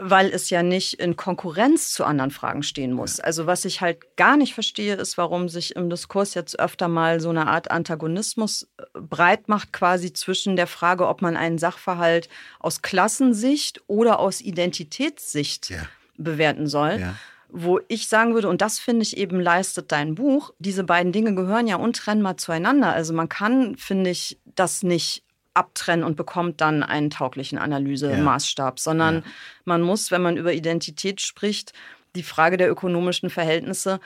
Weil 0.00 0.28
es 0.28 0.48
ja 0.48 0.62
nicht 0.62 0.94
in 0.94 1.16
Konkurrenz 1.16 1.92
zu 1.92 2.04
anderen 2.04 2.30
Fragen 2.30 2.62
stehen 2.62 2.92
muss. 2.92 3.18
Also 3.18 3.46
was 3.46 3.64
ich 3.64 3.80
halt 3.80 4.16
gar 4.16 4.36
nicht 4.36 4.54
verstehe, 4.54 4.94
ist, 4.94 5.18
warum 5.18 5.48
sich 5.48 5.74
im 5.74 5.90
Diskurs 5.90 6.34
jetzt 6.34 6.58
öfter 6.58 6.86
mal 6.86 7.20
so 7.20 7.30
eine 7.30 7.48
Art 7.48 7.70
Antagonismus 7.70 8.68
äh, 8.78 8.84
breit 9.00 9.48
macht, 9.48 9.72
quasi 9.72 10.12
zwischen 10.12 10.56
der 10.56 10.68
Frage, 10.68 11.08
ob 11.08 11.20
man 11.20 11.36
einen 11.36 11.58
Sachverhalt 11.58 12.28
aus 12.60 12.80
Klassensicht 12.80 13.82
oder 13.86 14.20
aus 14.20 14.40
Identitätssicht 14.40 15.68
ja. 15.70 15.82
bewerten 16.16 16.68
soll. 16.68 17.00
Ja 17.00 17.14
wo 17.50 17.80
ich 17.88 18.08
sagen 18.08 18.34
würde, 18.34 18.48
und 18.48 18.60
das 18.60 18.78
finde 18.78 19.02
ich 19.02 19.16
eben 19.16 19.40
leistet 19.40 19.90
dein 19.92 20.14
Buch, 20.14 20.52
diese 20.58 20.84
beiden 20.84 21.12
Dinge 21.12 21.34
gehören 21.34 21.66
ja 21.66 21.76
untrennbar 21.76 22.36
zueinander. 22.36 22.92
Also 22.92 23.14
man 23.14 23.28
kann, 23.28 23.76
finde 23.76 24.10
ich, 24.10 24.38
das 24.44 24.82
nicht 24.82 25.24
abtrennen 25.54 26.04
und 26.04 26.16
bekommt 26.16 26.60
dann 26.60 26.82
einen 26.82 27.10
tauglichen 27.10 27.58
Analysemaßstab, 27.58 28.78
ja. 28.78 28.82
sondern 28.82 29.16
ja. 29.16 29.22
man 29.64 29.82
muss, 29.82 30.10
wenn 30.10 30.22
man 30.22 30.36
über 30.36 30.52
Identität 30.52 31.20
spricht, 31.20 31.72
die 32.14 32.22
Frage 32.22 32.56
der 32.56 32.70
ökonomischen 32.70 33.30
Verhältnisse 33.30 34.00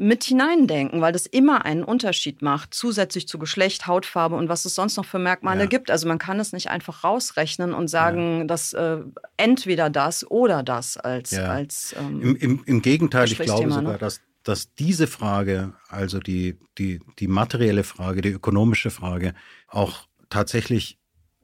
mit 0.00 0.22
hineindenken, 0.22 1.00
weil 1.00 1.12
das 1.12 1.26
immer 1.26 1.64
einen 1.64 1.82
Unterschied 1.82 2.40
macht, 2.40 2.72
zusätzlich 2.72 3.26
zu 3.26 3.36
Geschlecht, 3.38 3.88
Hautfarbe 3.88 4.36
und 4.36 4.48
was 4.48 4.64
es 4.64 4.76
sonst 4.76 4.96
noch 4.96 5.04
für 5.04 5.18
Merkmale 5.18 5.62
ja. 5.62 5.66
gibt. 5.66 5.90
Also 5.90 6.06
man 6.06 6.18
kann 6.18 6.38
es 6.38 6.52
nicht 6.52 6.70
einfach 6.70 7.02
rausrechnen 7.02 7.74
und 7.74 7.88
sagen, 7.88 8.38
ja. 8.38 8.44
dass 8.44 8.72
äh, 8.72 8.98
entweder 9.36 9.90
das 9.90 10.28
oder 10.30 10.62
das 10.62 10.96
als. 10.96 11.32
Ja. 11.32 11.50
als 11.50 11.96
ähm, 11.98 12.22
Im, 12.22 12.36
im, 12.36 12.62
Im 12.64 12.82
Gegenteil, 12.82 13.26
ich 13.26 13.38
glaube 13.40 13.70
sogar, 13.70 13.92
ne? 13.92 13.98
dass, 13.98 14.20
dass 14.44 14.72
diese 14.74 15.08
Frage, 15.08 15.72
also 15.88 16.20
die, 16.20 16.56
die, 16.78 17.00
die 17.18 17.26
materielle 17.26 17.82
Frage, 17.82 18.22
die 18.22 18.30
ökonomische 18.30 18.90
Frage, 18.90 19.34
auch 19.66 20.06
tatsächlich 20.30 20.96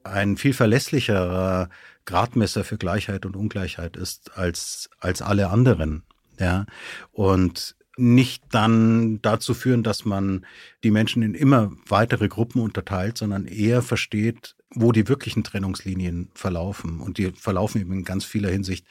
ein 0.05 0.37
viel 0.37 0.53
verlässlicherer 0.53 1.69
Gradmesser 2.05 2.63
für 2.63 2.77
Gleichheit 2.77 3.25
und 3.25 3.35
Ungleichheit 3.35 3.97
ist 3.97 4.37
als, 4.37 4.89
als 4.99 5.21
alle 5.21 5.49
anderen. 5.49 6.03
Ja, 6.39 6.65
und 7.11 7.75
nicht 7.97 8.43
dann 8.51 9.21
dazu 9.21 9.53
führen, 9.53 9.83
dass 9.83 10.05
man 10.05 10.45
die 10.83 10.91
Menschen 10.91 11.23
in 11.23 11.33
immer 11.33 11.71
weitere 11.87 12.27
Gruppen 12.27 12.61
unterteilt, 12.61 13.17
sondern 13.17 13.45
eher 13.45 13.81
versteht, 13.81 14.55
wo 14.69 14.91
die 14.91 15.07
wirklichen 15.07 15.43
Trennungslinien 15.43 16.29
verlaufen. 16.33 16.99
Und 16.99 17.17
die 17.17 17.31
verlaufen 17.31 17.81
eben 17.81 17.93
in 17.93 18.03
ganz 18.03 18.25
vieler 18.25 18.49
Hinsicht 18.49 18.85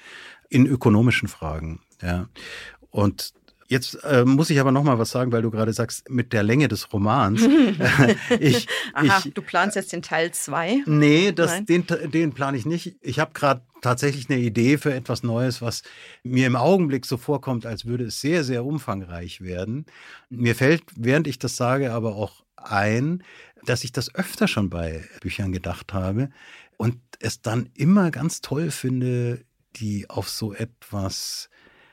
in 0.49 0.67
ökonomischen 0.67 1.29
Fragen. 1.29 1.81
Ja. 2.01 2.29
Und 2.91 3.35
Jetzt 3.67 3.95
äh, 4.05 4.25
muss 4.25 4.51
ich 4.51 4.61
aber 4.61 4.73
noch 4.73 4.85
mal 4.85 4.99
was 4.99 5.11
sagen, 5.11 5.33
weil 5.33 5.43
du 5.43 5.51
gerade 5.51 5.73
sagst, 5.73 6.11
mit 6.11 6.33
der 6.33 6.43
Länge 6.43 6.69
des 6.69 6.93
Romans. 6.93 7.41
ich, 8.41 8.69
Aha, 8.93 9.23
ich, 9.25 9.33
du 9.33 9.43
planst 9.43 9.77
jetzt 9.77 9.93
den 9.93 10.03
Teil 10.03 10.33
2? 10.33 10.83
Nee, 10.87 11.33
das, 11.33 11.65
den, 11.65 11.87
den 11.87 12.33
plane 12.33 12.57
ich 12.57 12.67
nicht. 12.67 12.97
Ich 13.01 13.19
habe 13.19 13.33
gerade 13.33 13.63
tatsächlich 13.81 14.29
eine 14.29 14.39
Idee 14.39 14.79
für 14.79 14.93
etwas 14.93 15.23
Neues, 15.23 15.63
was 15.63 15.83
mir 16.23 16.47
im 16.47 16.57
Augenblick 16.57 17.07
so 17.07 17.17
vorkommt, 17.17 17.67
als 17.67 17.85
würde 17.85 18.05
es 18.05 18.21
sehr, 18.21 18.45
sehr 18.45 18.65
umfangreich 18.65 19.41
werden. 19.41 19.87
Mir 20.29 20.55
fällt, 20.55 20.83
während 20.97 21.27
ich 21.27 21.39
das 21.39 21.57
sage, 21.57 21.93
aber 21.93 22.17
auch 22.17 22.45
ein, 22.57 23.23
dass 23.65 23.85
ich 23.85 23.93
das 23.93 24.15
öfter 24.15 24.49
schon 24.49 24.71
bei 24.71 25.05
Büchern 25.21 25.53
gedacht 25.53 25.93
habe 25.93 26.31
und 26.77 26.99
es 27.21 27.41
dann 27.41 27.71
immer 27.75 28.11
ganz 28.11 28.41
toll 28.41 28.71
finde, 28.71 29.45
die 29.77 30.09
auf 30.09 30.29
so 30.29 30.53
etwas 30.53 31.49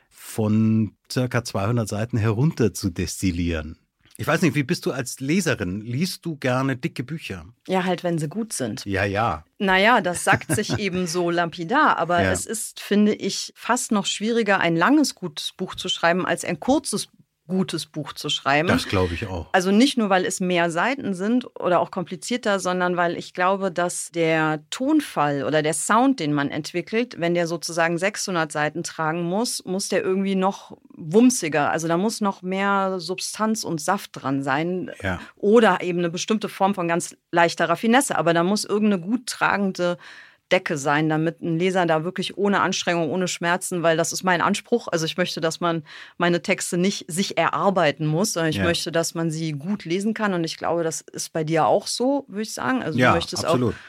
von 0.09 0.95
circa 1.11 1.43
200 1.43 1.87
Seiten 1.87 2.17
herunter 2.17 2.73
zu 2.73 2.89
destillieren. 2.89 3.77
Ich 4.17 4.27
weiß 4.27 4.43
nicht, 4.43 4.53
wie 4.53 4.63
bist 4.63 4.85
du 4.85 4.91
als 4.91 5.19
Leserin? 5.19 5.81
Liest 5.81 6.25
du 6.25 6.35
gerne 6.35 6.77
dicke 6.77 7.03
Bücher? 7.03 7.45
Ja, 7.67 7.85
halt, 7.85 8.03
wenn 8.03 8.19
sie 8.19 8.27
gut 8.27 8.53
sind. 8.53 8.85
Ja, 8.85 9.03
ja. 9.03 9.45
Naja, 9.57 9.99
das 10.01 10.23
sagt 10.23 10.53
sich 10.53 10.77
eben 10.77 11.07
so 11.07 11.31
lapidar, 11.31 11.97
aber 11.97 12.21
ja. 12.21 12.31
es 12.31 12.45
ist, 12.45 12.81
finde 12.81 13.15
ich, 13.15 13.51
fast 13.55 13.91
noch 13.91 14.05
schwieriger, 14.05 14.59
ein 14.59 14.75
langes, 14.75 15.15
gutes 15.15 15.53
Buch 15.57 15.73
zu 15.73 15.89
schreiben, 15.89 16.25
als 16.27 16.45
ein 16.45 16.59
kurzes 16.59 17.07
gutes 17.51 17.85
Buch 17.85 18.13
zu 18.13 18.29
schreiben. 18.29 18.67
Das 18.67 18.87
glaube 18.87 19.13
ich 19.13 19.27
auch. 19.27 19.47
Also 19.51 19.71
nicht 19.71 19.97
nur, 19.97 20.09
weil 20.09 20.25
es 20.25 20.39
mehr 20.39 20.71
Seiten 20.71 21.13
sind 21.13 21.45
oder 21.59 21.79
auch 21.79 21.91
komplizierter, 21.91 22.59
sondern 22.59 22.97
weil 22.97 23.17
ich 23.17 23.33
glaube, 23.33 23.71
dass 23.71 24.09
der 24.11 24.63
Tonfall 24.71 25.43
oder 25.43 25.61
der 25.61 25.73
Sound, 25.73 26.19
den 26.19 26.33
man 26.33 26.49
entwickelt, 26.49 27.19
wenn 27.19 27.33
der 27.33 27.45
sozusagen 27.45 27.97
600 27.97 28.51
Seiten 28.51 28.83
tragen 28.83 29.23
muss, 29.23 29.63
muss 29.65 29.89
der 29.89 30.01
irgendwie 30.01 30.35
noch 30.35 30.77
wumsiger. 30.95 31.69
Also 31.69 31.87
da 31.87 31.97
muss 31.97 32.21
noch 32.21 32.41
mehr 32.41 32.99
Substanz 32.99 33.63
und 33.63 33.81
Saft 33.81 34.11
dran 34.13 34.41
sein. 34.41 34.91
Ja. 35.03 35.19
Oder 35.35 35.81
eben 35.81 35.99
eine 35.99 36.09
bestimmte 36.09 36.49
Form 36.49 36.73
von 36.73 36.87
ganz 36.87 37.15
leichter 37.31 37.69
Raffinesse. 37.69 38.17
Aber 38.17 38.33
da 38.33 38.43
muss 38.43 38.65
irgendeine 38.65 39.01
gut 39.01 39.27
tragende 39.27 39.97
Decke 40.51 40.77
sein, 40.77 41.09
damit 41.09 41.41
ein 41.41 41.57
Leser 41.57 41.85
da 41.85 42.03
wirklich 42.03 42.37
ohne 42.37 42.59
Anstrengung, 42.61 43.09
ohne 43.09 43.27
Schmerzen, 43.27 43.83
weil 43.83 43.97
das 43.97 44.11
ist 44.11 44.23
mein 44.23 44.41
Anspruch. 44.41 44.87
Also 44.89 45.05
ich 45.05 45.17
möchte, 45.17 45.41
dass 45.41 45.59
man 45.59 45.83
meine 46.17 46.41
Texte 46.41 46.77
nicht 46.77 47.05
sich 47.11 47.37
erarbeiten 47.37 48.05
muss, 48.05 48.33
sondern 48.33 48.49
ich 48.51 48.57
Ja. 48.57 48.63
möchte, 48.63 48.91
dass 48.91 49.13
man 49.15 49.31
sie 49.31 49.53
gut 49.53 49.85
lesen 49.85 50.13
kann. 50.13 50.33
Und 50.33 50.43
ich 50.43 50.57
glaube, 50.57 50.83
das 50.83 51.01
ist 51.01 51.33
bei 51.33 51.43
dir 51.43 51.65
auch 51.65 51.87
so, 51.87 52.25
würde 52.27 52.43
ich 52.43 52.53
sagen. 52.53 52.83
Also 52.83 52.99
ja, 52.99 53.09
du 53.09 53.15
möchtest 53.15 53.45
absolut. 53.45 53.75
auch 53.75 53.79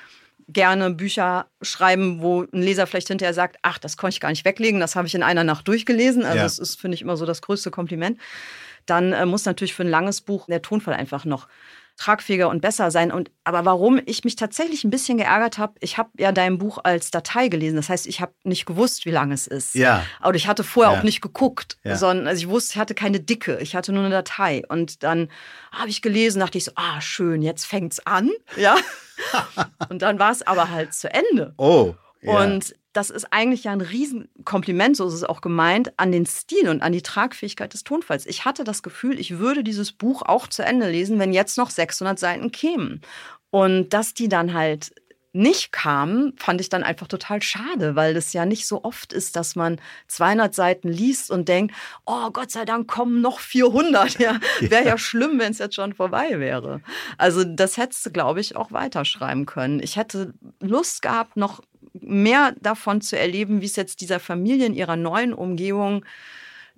gerne 0.48 0.90
Bücher 0.90 1.46
schreiben, 1.62 2.20
wo 2.20 2.42
ein 2.42 2.62
Leser 2.62 2.86
vielleicht 2.86 3.08
hinterher 3.08 3.34
sagt, 3.34 3.56
ach, 3.62 3.78
das 3.78 3.96
konnte 3.96 4.14
ich 4.14 4.20
gar 4.20 4.28
nicht 4.30 4.44
weglegen, 4.44 4.80
das 4.80 4.96
habe 4.96 5.06
ich 5.06 5.14
in 5.14 5.22
einer 5.22 5.44
Nacht 5.44 5.66
durchgelesen. 5.68 6.24
Also 6.24 6.36
Ja. 6.38 6.42
das 6.42 6.58
ist, 6.58 6.80
finde 6.80 6.94
ich, 6.96 7.02
immer 7.02 7.16
so 7.16 7.26
das 7.26 7.42
größte 7.42 7.70
Kompliment. 7.70 8.18
Dann 8.86 9.12
äh, 9.12 9.26
muss 9.26 9.44
natürlich 9.44 9.74
für 9.74 9.84
ein 9.84 9.88
langes 9.88 10.20
Buch 10.20 10.46
der 10.46 10.60
Tonfall 10.60 10.94
einfach 10.94 11.24
noch 11.24 11.46
tragfähiger 12.02 12.48
und 12.48 12.60
besser 12.60 12.90
sein. 12.90 13.12
Und 13.12 13.30
aber 13.44 13.64
warum 13.64 14.00
ich 14.06 14.24
mich 14.24 14.36
tatsächlich 14.36 14.84
ein 14.84 14.90
bisschen 14.90 15.18
geärgert 15.18 15.58
habe, 15.58 15.74
ich 15.80 15.98
habe 15.98 16.10
ja 16.18 16.32
dein 16.32 16.58
Buch 16.58 16.78
als 16.82 17.10
Datei 17.10 17.48
gelesen. 17.48 17.76
Das 17.76 17.88
heißt, 17.88 18.06
ich 18.06 18.20
habe 18.20 18.32
nicht 18.44 18.66
gewusst, 18.66 19.06
wie 19.06 19.10
lang 19.10 19.30
es 19.32 19.46
ist. 19.46 19.74
Ja. 19.74 20.04
Aber 20.20 20.34
ich 20.34 20.46
hatte 20.48 20.64
vorher 20.64 20.92
Ja. 20.92 20.98
auch 20.98 21.02
nicht 21.04 21.20
geguckt, 21.20 21.78
Ja. 21.84 21.96
sondern 21.96 22.26
also 22.26 22.40
ich 22.42 22.48
wusste, 22.48 22.74
ich 22.74 22.78
hatte 22.80 22.94
keine 22.94 23.20
Dicke, 23.20 23.58
ich 23.60 23.76
hatte 23.76 23.92
nur 23.92 24.04
eine 24.04 24.14
Datei. 24.14 24.62
Und 24.68 25.02
dann 25.02 25.28
habe 25.70 25.88
ich 25.90 26.02
gelesen, 26.02 26.40
dachte 26.40 26.58
ich 26.58 26.64
so, 26.64 26.72
ah, 26.74 27.00
schön, 27.00 27.42
jetzt 27.42 27.64
fängt's 27.66 28.04
an. 28.06 28.30
Ja. 28.56 28.76
und 29.88 30.02
dann 30.02 30.18
war 30.18 30.32
es 30.32 30.42
aber 30.42 30.70
halt 30.70 30.94
zu 30.94 31.08
Ende. 31.12 31.54
Oh. 31.56 31.94
Ja. 32.20 32.38
Und 32.44 32.74
das 32.92 33.10
ist 33.10 33.32
eigentlich 33.32 33.64
ja 33.64 33.72
ein 33.72 33.80
Riesenkompliment, 33.80 34.96
so 34.96 35.06
ist 35.08 35.14
es 35.14 35.24
auch 35.24 35.40
gemeint, 35.40 35.92
an 35.98 36.12
den 36.12 36.26
Stil 36.26 36.68
und 36.68 36.82
an 36.82 36.92
die 36.92 37.02
Tragfähigkeit 37.02 37.72
des 37.72 37.84
Tonfalls. 37.84 38.26
Ich 38.26 38.44
hatte 38.44 38.64
das 38.64 38.82
Gefühl, 38.82 39.18
ich 39.18 39.38
würde 39.38 39.64
dieses 39.64 39.92
Buch 39.92 40.22
auch 40.22 40.46
zu 40.46 40.62
Ende 40.62 40.90
lesen, 40.90 41.18
wenn 41.18 41.32
jetzt 41.32 41.56
noch 41.56 41.70
600 41.70 42.18
Seiten 42.18 42.52
kämen. 42.52 43.00
Und 43.50 43.90
dass 43.90 44.14
die 44.14 44.28
dann 44.28 44.54
halt 44.54 44.92
nicht 45.34 45.72
kamen, 45.72 46.34
fand 46.36 46.60
ich 46.60 46.68
dann 46.68 46.82
einfach 46.82 47.06
total 47.06 47.40
schade, 47.40 47.96
weil 47.96 48.12
das 48.12 48.34
ja 48.34 48.44
nicht 48.44 48.66
so 48.66 48.84
oft 48.84 49.14
ist, 49.14 49.34
dass 49.36 49.56
man 49.56 49.80
200 50.08 50.54
Seiten 50.54 50.88
liest 50.88 51.30
und 51.30 51.48
denkt, 51.48 51.74
oh 52.04 52.30
Gott 52.30 52.50
sei 52.50 52.66
Dank 52.66 52.86
kommen 52.86 53.20
noch 53.20 53.40
400. 53.40 54.18
Ja, 54.22 54.38
wäre 54.60 54.84
ja 54.84 54.98
schlimm, 54.98 55.38
wenn 55.38 55.52
es 55.52 55.58
jetzt 55.58 55.74
schon 55.74 55.94
vorbei 55.94 56.38
wäre. 56.38 56.82
Also 57.16 57.44
das 57.44 57.76
hättest 57.76 58.04
du, 58.04 58.10
glaube 58.10 58.40
ich, 58.40 58.56
auch 58.56 58.72
weiterschreiben 58.72 59.46
können. 59.46 59.80
Ich 59.82 59.96
hätte 59.96 60.34
Lust 60.60 61.02
gehabt, 61.02 61.36
noch 61.36 61.62
mehr 62.00 62.54
davon 62.60 63.00
zu 63.00 63.18
erleben, 63.18 63.60
wie 63.60 63.66
es 63.66 63.76
jetzt 63.76 64.00
dieser 64.00 64.20
Familie 64.20 64.66
in 64.66 64.74
ihrer 64.74 64.96
neuen 64.96 65.34
Umgebung 65.34 66.04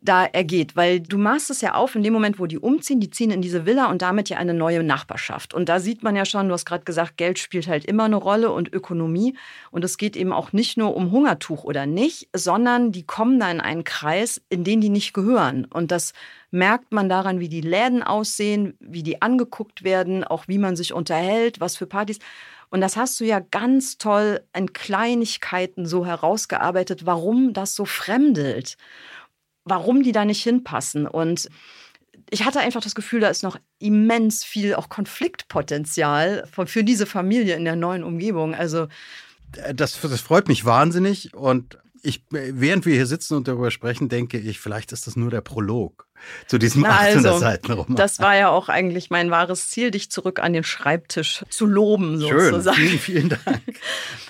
da 0.04 0.26
ergeht, 0.26 0.76
weil 0.76 1.00
du 1.00 1.16
machst 1.16 1.48
es 1.48 1.62
ja 1.62 1.74
auf 1.74 1.94
in 1.94 2.02
dem 2.02 2.12
Moment, 2.12 2.38
wo 2.38 2.46
die 2.46 2.58
umziehen, 2.58 3.00
die 3.00 3.08
ziehen 3.08 3.30
in 3.30 3.40
diese 3.40 3.64
Villa 3.64 3.90
und 3.90 4.02
damit 4.02 4.28
ja 4.28 4.36
eine 4.36 4.52
neue 4.52 4.82
Nachbarschaft. 4.82 5.54
Und 5.54 5.70
da 5.70 5.80
sieht 5.80 6.02
man 6.02 6.14
ja 6.14 6.26
schon, 6.26 6.48
du 6.48 6.52
hast 6.52 6.66
gerade 6.66 6.84
gesagt, 6.84 7.16
Geld 7.16 7.38
spielt 7.38 7.68
halt 7.68 7.86
immer 7.86 8.04
eine 8.04 8.16
Rolle 8.16 8.52
und 8.52 8.72
Ökonomie. 8.72 9.34
Und 9.70 9.82
es 9.82 9.96
geht 9.96 10.14
eben 10.14 10.32
auch 10.32 10.52
nicht 10.52 10.76
nur 10.76 10.94
um 10.94 11.10
Hungertuch 11.10 11.64
oder 11.64 11.86
nicht, 11.86 12.28
sondern 12.34 12.92
die 12.92 13.06
kommen 13.06 13.40
da 13.40 13.50
in 13.50 13.62
einen 13.62 13.84
Kreis, 13.84 14.42
in 14.50 14.62
den 14.62 14.82
die 14.82 14.90
nicht 14.90 15.14
gehören. 15.14 15.64
Und 15.64 15.90
das 15.90 16.12
merkt 16.50 16.92
man 16.92 17.08
daran, 17.08 17.40
wie 17.40 17.48
die 17.48 17.62
Läden 17.62 18.02
aussehen, 18.02 18.74
wie 18.80 19.02
die 19.02 19.22
angeguckt 19.22 19.84
werden, 19.84 20.22
auch 20.22 20.48
wie 20.48 20.58
man 20.58 20.76
sich 20.76 20.92
unterhält, 20.92 21.60
was 21.60 21.76
für 21.76 21.86
Partys. 21.86 22.18
Und 22.74 22.80
das 22.80 22.96
hast 22.96 23.20
du 23.20 23.24
ja 23.24 23.38
ganz 23.38 23.98
toll 23.98 24.40
in 24.52 24.72
Kleinigkeiten 24.72 25.86
so 25.86 26.04
herausgearbeitet, 26.04 27.06
warum 27.06 27.52
das 27.52 27.74
so 27.76 27.84
fremdelt 27.84 28.76
warum 29.64 30.02
die 30.02 30.12
da 30.12 30.24
nicht 30.24 30.42
hinpassen. 30.42 31.06
Und 31.06 31.48
ich 32.30 32.44
hatte 32.44 32.60
einfach 32.60 32.82
das 32.82 32.94
Gefühl, 32.94 33.20
da 33.20 33.28
ist 33.28 33.42
noch 33.42 33.58
immens 33.78 34.44
viel 34.44 34.74
auch 34.74 34.88
Konfliktpotenzial 34.88 36.48
für 36.66 36.84
diese 36.84 37.06
Familie 37.06 37.56
in 37.56 37.64
der 37.64 37.76
neuen 37.76 38.04
Umgebung. 38.04 38.54
Also 38.54 38.88
das, 39.74 40.00
das 40.00 40.20
freut 40.20 40.48
mich 40.48 40.64
wahnsinnig 40.64 41.34
und 41.34 41.78
ich, 42.04 42.22
während 42.30 42.86
wir 42.86 42.94
hier 42.94 43.06
sitzen 43.06 43.34
und 43.34 43.48
darüber 43.48 43.70
sprechen, 43.70 44.08
denke 44.08 44.38
ich, 44.38 44.60
vielleicht 44.60 44.92
ist 44.92 45.06
das 45.06 45.16
nur 45.16 45.30
der 45.30 45.40
Prolog 45.40 46.06
zu 46.46 46.58
diesem 46.58 46.82
Na, 46.82 46.90
800 46.90 47.26
also, 47.26 47.38
Seiten 47.38 47.72
Roman. 47.72 47.96
das 47.96 48.18
war 48.18 48.36
ja 48.36 48.48
auch 48.50 48.68
eigentlich 48.68 49.10
mein 49.10 49.30
wahres 49.30 49.68
Ziel, 49.68 49.90
dich 49.90 50.10
zurück 50.10 50.40
an 50.40 50.52
den 50.52 50.64
Schreibtisch 50.64 51.44
zu 51.48 51.66
loben, 51.66 52.20
Schön, 52.20 52.50
sozusagen. 52.50 52.76
vielen, 52.76 52.98
vielen 52.98 53.28
Dank. 53.30 53.62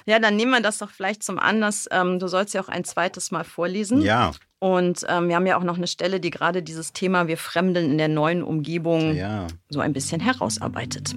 Ja, 0.07 0.19
dann 0.19 0.37
nehmen 0.37 0.51
wir 0.51 0.61
das 0.61 0.77
doch 0.77 0.91
vielleicht 0.91 1.23
zum 1.23 1.39
Anlass. 1.39 1.89
Ähm, 1.91 2.19
du 2.19 2.29
sollst 2.29 2.53
ja 2.53 2.63
auch 2.63 2.69
ein 2.69 2.85
zweites 2.85 3.31
Mal 3.31 3.43
vorlesen. 3.43 4.03
Ja, 4.03 4.33
Und 4.59 5.01
ähm, 5.09 5.29
wir 5.29 5.37
haben 5.37 5.47
ja 5.47 5.57
auch 5.57 5.65
noch 5.65 5.79
eine 5.79 5.87
Stelle, 5.87 6.21
die 6.21 6.29
gerade 6.29 6.63
dieses 6.63 6.93
Thema 6.93 7.27
Wir 7.27 7.39
fremdeln 7.39 7.91
in 7.91 7.97
der 7.97 8.09
neuen 8.09 8.43
Umgebung 8.43 9.15
ja. 9.15 9.47
so 9.71 9.81
ein 9.81 9.95
bisschen 9.95 10.21
herausarbeitet. 10.21 11.15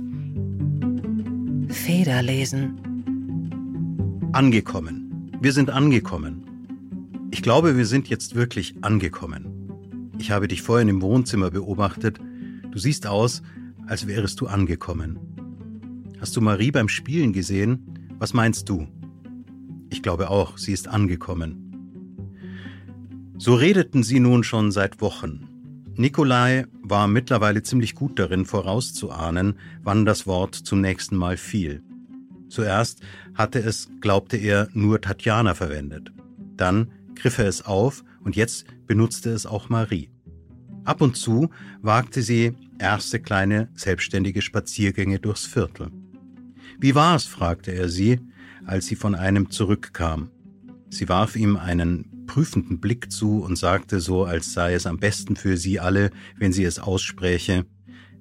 Federlesen. 1.68 2.80
Angekommen. 4.32 5.08
Wir 5.42 5.52
sind 5.52 5.70
angekommen. 5.70 6.47
Ich 7.30 7.42
glaube, 7.42 7.78
wir 7.78 7.86
sind 7.86 8.08
jetzt 8.08 8.36
wirklich 8.36 8.76
angekommen. 8.82 10.12
Ich 10.18 10.32
habe 10.32 10.48
dich 10.48 10.62
vorhin 10.62 10.88
im 10.88 11.02
Wohnzimmer 11.02 11.52
beobachtet. 11.52 12.20
Du 12.72 12.80
siehst 12.80 13.06
aus, 13.06 13.42
als 13.86 14.08
wärest 14.08 14.40
du 14.42 14.48
angekommen. 14.48 15.20
Hast 16.20 16.36
du 16.36 16.42
Marie 16.42 16.72
beim 16.72 16.90
Spielen 16.90 17.34
gesehen? 17.34 18.10
Was 18.18 18.34
meinst 18.34 18.70
du? 18.70 18.88
Ich 19.90 20.02
glaube 20.02 20.30
auch, 20.30 20.58
sie 20.58 20.74
ist 20.74 20.88
angekommen. 20.88 21.64
So 23.38 23.54
redeten 23.54 24.04
sie 24.04 24.20
nun 24.20 24.44
schon 24.44 24.72
seit 24.72 25.00
Wochen. 25.02 25.48
Nikolai 25.96 26.66
war 26.82 27.08
mittlerweile 27.08 27.62
ziemlich 27.62 27.94
gut 27.94 28.20
darin, 28.20 28.46
vorauszuahnen, 28.46 29.60
wann 29.84 30.06
das 30.06 30.26
Wort 30.28 30.56
zum 30.56 30.82
nächsten 30.82 31.16
Mal 31.16 31.38
fiel. 31.38 31.84
Zuerst 32.50 33.02
hatte 33.36 33.60
es, 33.60 33.90
glaubte 34.00 34.38
er, 34.38 34.70
nur 34.74 35.02
Tatjana 35.02 35.54
verwendet. 35.54 36.12
Dann 36.56 36.92
griff 37.20 37.38
er 37.38 37.48
es 37.48 37.66
auf 37.66 38.04
und 38.24 38.36
jetzt 38.36 38.66
benutzte 38.86 39.32
es 39.32 39.46
auch 39.46 39.70
Marie. 39.70 40.10
Ab 40.84 41.02
und 41.02 41.18
zu 41.18 41.50
wagte 41.82 42.22
sie 42.22 42.54
erste 42.80 43.20
kleine 43.20 43.70
selbstständige 43.76 44.42
Spaziergänge 44.42 45.20
durchs 45.20 45.46
Viertel. 45.46 45.92
Wie 46.80 46.96
war's? 46.96 47.26
fragte 47.26 47.72
er 47.72 47.90
sie, 47.90 48.20
als 48.66 48.88
sie 48.88 48.96
von 48.96 49.16
einem 49.16 49.50
zurückkam. 49.50 50.32
Sie 50.90 51.10
warf 51.10 51.36
ihm 51.36 51.58
einen 51.58 52.26
prüfenden 52.28 52.80
Blick 52.80 53.12
zu 53.12 53.42
und 53.42 53.58
sagte 53.58 54.00
so, 54.00 54.26
als 54.26 54.54
sei 54.54 54.74
es 54.74 54.86
am 54.86 54.98
besten 54.98 55.36
für 55.36 55.58
sie 55.58 55.80
alle, 55.80 56.12
wenn 56.38 56.54
sie 56.54 56.64
es 56.64 56.80
ausspräche, 56.80 57.66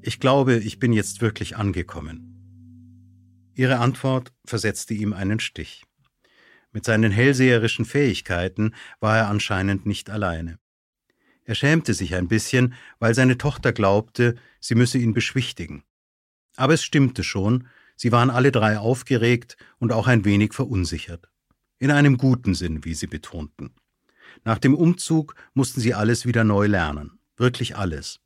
ich 0.03 0.21
glaube, 0.21 0.57
ich 0.59 0.79
bin 0.79 0.93
jetzt 0.93 1.21
wirklich 1.21 1.57
angekommen. 1.57 2.33
Ihre 3.55 3.79
Antwort 3.79 4.33
versetzte 4.45 4.95
ihm 4.95 5.13
einen 5.13 5.41
Stich. 5.41 5.86
Mit 6.77 6.85
seinen 6.85 7.11
hellseherischen 7.11 7.87
Fähigkeiten 7.87 8.75
war 9.01 9.17
er 9.17 9.29
anscheinend 9.29 9.87
nicht 9.87 10.11
alleine. 10.11 10.59
Er 11.45 11.55
schämte 11.55 11.95
sich 11.95 12.15
ein 12.15 12.29
bisschen, 12.29 12.75
weil 12.99 13.15
seine 13.15 13.39
Tochter 13.39 13.73
glaubte, 13.73 14.35
sie 14.61 14.75
müsse 14.75 14.99
ihn 14.99 15.15
beschwichtigen. 15.15 15.85
Aber 16.55 16.75
es 16.75 16.85
stimmte 16.85 17.25
schon, 17.25 17.67
sie 17.97 18.13
waren 18.13 18.29
alle 18.29 18.53
drei 18.53 18.77
aufgeregt 18.79 19.57
und 19.79 19.91
auch 19.91 20.07
ein 20.07 20.27
wenig 20.27 20.53
verunsichert. 20.53 21.31
In 21.79 21.91
einem 21.91 22.19
guten 22.19 22.55
Sinn, 22.55 22.85
wie 22.85 22.93
sie 22.93 23.07
betonten. 23.07 23.71
Nach 24.45 24.59
dem 24.59 24.75
Umzug 24.75 25.35
mussten 25.55 25.81
sie 25.81 25.95
alles 25.95 26.27
wieder 26.27 26.45
neu 26.45 26.67
lernen, 26.67 27.19
wirklich 27.39 27.79
alles. 27.79 28.21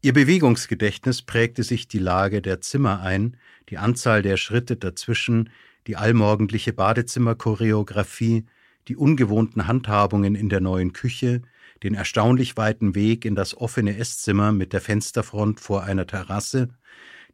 Ihr 0.00 0.12
Bewegungsgedächtnis 0.12 1.22
prägte 1.22 1.62
sich 1.62 1.86
die 1.86 2.00
Lage 2.00 2.42
der 2.42 2.60
Zimmer 2.60 3.00
ein, 3.00 3.36
die 3.68 3.78
Anzahl 3.78 4.22
der 4.22 4.38
Schritte 4.38 4.76
dazwischen, 4.76 5.50
die 5.86 5.96
allmorgendliche 5.96 6.72
Badezimmerchoreografie, 6.72 8.46
die 8.88 8.96
ungewohnten 8.96 9.66
Handhabungen 9.66 10.34
in 10.34 10.48
der 10.48 10.60
neuen 10.60 10.92
Küche, 10.92 11.42
den 11.82 11.94
erstaunlich 11.94 12.56
weiten 12.56 12.94
Weg 12.94 13.24
in 13.24 13.34
das 13.34 13.56
offene 13.56 13.96
Esszimmer 13.96 14.52
mit 14.52 14.72
der 14.72 14.80
Fensterfront 14.80 15.60
vor 15.60 15.82
einer 15.82 16.06
Terrasse, 16.06 16.68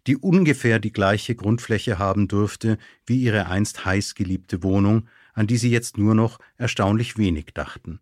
die 0.07 0.17
ungefähr 0.17 0.79
die 0.79 0.93
gleiche 0.93 1.35
Grundfläche 1.35 1.99
haben 1.99 2.29
dürfte 2.29 2.79
wie 3.07 3.21
ihre 3.21 3.47
einst 3.47 3.85
heiß 3.85 4.15
geliebte 4.15 4.63
Wohnung, 4.63 5.09
an 5.35 5.47
die 5.47 5.59
sie 5.59 5.71
jetzt 5.71 5.99
nur 5.99 6.15
noch 6.15 6.39
erstaunlich 6.57 7.19
wenig 7.19 7.47
dachten. 7.55 8.01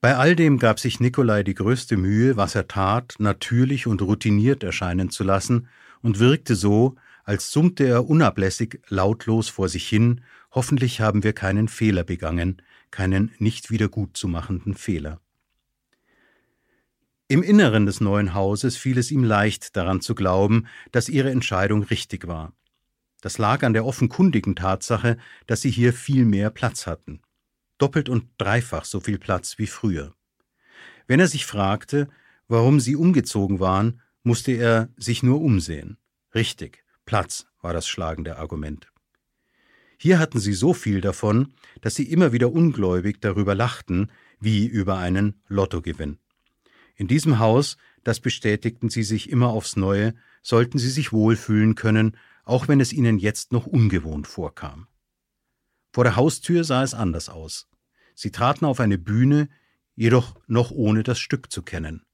Bei 0.00 0.16
all 0.16 0.34
dem 0.34 0.58
gab 0.58 0.80
sich 0.80 1.00
Nikolai 1.00 1.42
die 1.42 1.54
größte 1.54 1.96
Mühe, 1.96 2.36
was 2.36 2.54
er 2.54 2.68
tat, 2.68 3.16
natürlich 3.18 3.86
und 3.86 4.00
routiniert 4.00 4.62
erscheinen 4.62 5.10
zu 5.10 5.24
lassen 5.24 5.68
und 6.00 6.18
wirkte 6.20 6.54
so, 6.54 6.94
als 7.30 7.52
summte 7.52 7.86
er 7.86 8.08
unablässig 8.10 8.80
lautlos 8.88 9.48
vor 9.48 9.68
sich 9.68 9.88
hin, 9.88 10.22
hoffentlich 10.50 11.00
haben 11.00 11.22
wir 11.22 11.32
keinen 11.32 11.68
Fehler 11.68 12.02
begangen, 12.02 12.60
keinen 12.90 13.30
nicht 13.38 13.70
wieder 13.70 13.88
gut 13.88 14.16
zu 14.16 14.26
machenden 14.26 14.74
Fehler. 14.74 15.20
Im 17.28 17.44
Inneren 17.44 17.86
des 17.86 18.00
neuen 18.00 18.34
Hauses 18.34 18.76
fiel 18.76 18.98
es 18.98 19.12
ihm 19.12 19.22
leicht, 19.22 19.76
daran 19.76 20.00
zu 20.00 20.16
glauben, 20.16 20.66
dass 20.90 21.08
ihre 21.08 21.30
Entscheidung 21.30 21.84
richtig 21.84 22.26
war. 22.26 22.52
Das 23.20 23.38
lag 23.38 23.62
an 23.62 23.74
der 23.74 23.86
offenkundigen 23.86 24.56
Tatsache, 24.56 25.16
dass 25.46 25.60
sie 25.60 25.70
hier 25.70 25.92
viel 25.92 26.24
mehr 26.24 26.50
Platz 26.50 26.88
hatten. 26.88 27.20
Doppelt 27.78 28.08
und 28.08 28.24
dreifach 28.38 28.84
so 28.84 28.98
viel 28.98 29.20
Platz 29.20 29.56
wie 29.56 29.68
früher. 29.68 30.16
Wenn 31.06 31.20
er 31.20 31.28
sich 31.28 31.46
fragte, 31.46 32.08
warum 32.48 32.80
sie 32.80 32.96
umgezogen 32.96 33.60
waren, 33.60 34.00
musste 34.24 34.50
er 34.50 34.88
sich 34.96 35.22
nur 35.22 35.40
umsehen. 35.40 35.96
Richtig, 36.34 36.82
Platz 37.10 37.48
war 37.60 37.72
das 37.72 37.88
schlagende 37.88 38.36
Argument. 38.36 38.86
Hier 39.98 40.20
hatten 40.20 40.38
sie 40.38 40.52
so 40.52 40.72
viel 40.72 41.00
davon, 41.00 41.54
dass 41.80 41.96
sie 41.96 42.08
immer 42.08 42.30
wieder 42.30 42.52
ungläubig 42.52 43.20
darüber 43.20 43.56
lachten, 43.56 44.12
wie 44.38 44.64
über 44.64 44.96
einen 44.98 45.42
Lottogewinn. 45.48 46.20
In 46.94 47.08
diesem 47.08 47.40
Haus, 47.40 47.78
das 48.04 48.20
bestätigten 48.20 48.90
sie 48.90 49.02
sich 49.02 49.28
immer 49.28 49.48
aufs 49.48 49.74
Neue, 49.74 50.14
sollten 50.40 50.78
sie 50.78 50.88
sich 50.88 51.12
wohlfühlen 51.12 51.74
können, 51.74 52.16
auch 52.44 52.68
wenn 52.68 52.78
es 52.78 52.92
ihnen 52.92 53.18
jetzt 53.18 53.50
noch 53.50 53.66
ungewohnt 53.66 54.28
vorkam. 54.28 54.86
Vor 55.92 56.04
der 56.04 56.14
Haustür 56.14 56.62
sah 56.62 56.84
es 56.84 56.94
anders 56.94 57.28
aus. 57.28 57.68
Sie 58.14 58.30
traten 58.30 58.66
auf 58.66 58.78
eine 58.78 58.98
Bühne, 58.98 59.48
jedoch 59.96 60.36
noch 60.46 60.70
ohne 60.70 61.02
das 61.02 61.18
Stück 61.18 61.50
zu 61.50 61.62
kennen. 61.62 62.06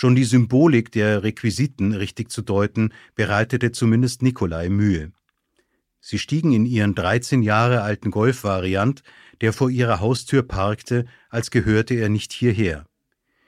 Schon 0.00 0.14
die 0.14 0.22
Symbolik 0.22 0.92
der 0.92 1.24
Requisiten 1.24 1.92
richtig 1.92 2.30
zu 2.30 2.42
deuten, 2.42 2.94
bereitete 3.16 3.72
zumindest 3.72 4.22
Nikolai 4.22 4.68
Mühe. 4.68 5.10
Sie 5.98 6.20
stiegen 6.20 6.52
in 6.52 6.66
ihren 6.66 6.94
13 6.94 7.42
Jahre 7.42 7.82
alten 7.82 8.12
Golf-Variant, 8.12 9.02
der 9.40 9.52
vor 9.52 9.70
ihrer 9.70 9.98
Haustür 9.98 10.44
parkte, 10.44 11.06
als 11.30 11.50
gehörte 11.50 11.94
er 11.94 12.10
nicht 12.10 12.32
hierher. 12.32 12.86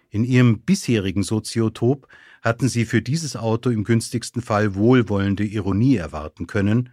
In 0.09 0.24
ihrem 0.24 0.62
bisherigen 0.62 1.22
Soziotop 1.22 2.09
hatten 2.42 2.68
sie 2.68 2.84
für 2.84 3.01
dieses 3.01 3.36
Auto 3.36 3.70
im 3.70 3.84
günstigsten 3.84 4.42
Fall 4.42 4.74
wohlwollende 4.74 5.44
Ironie 5.44 5.98
erwarten 5.98 6.48
können, 6.48 6.88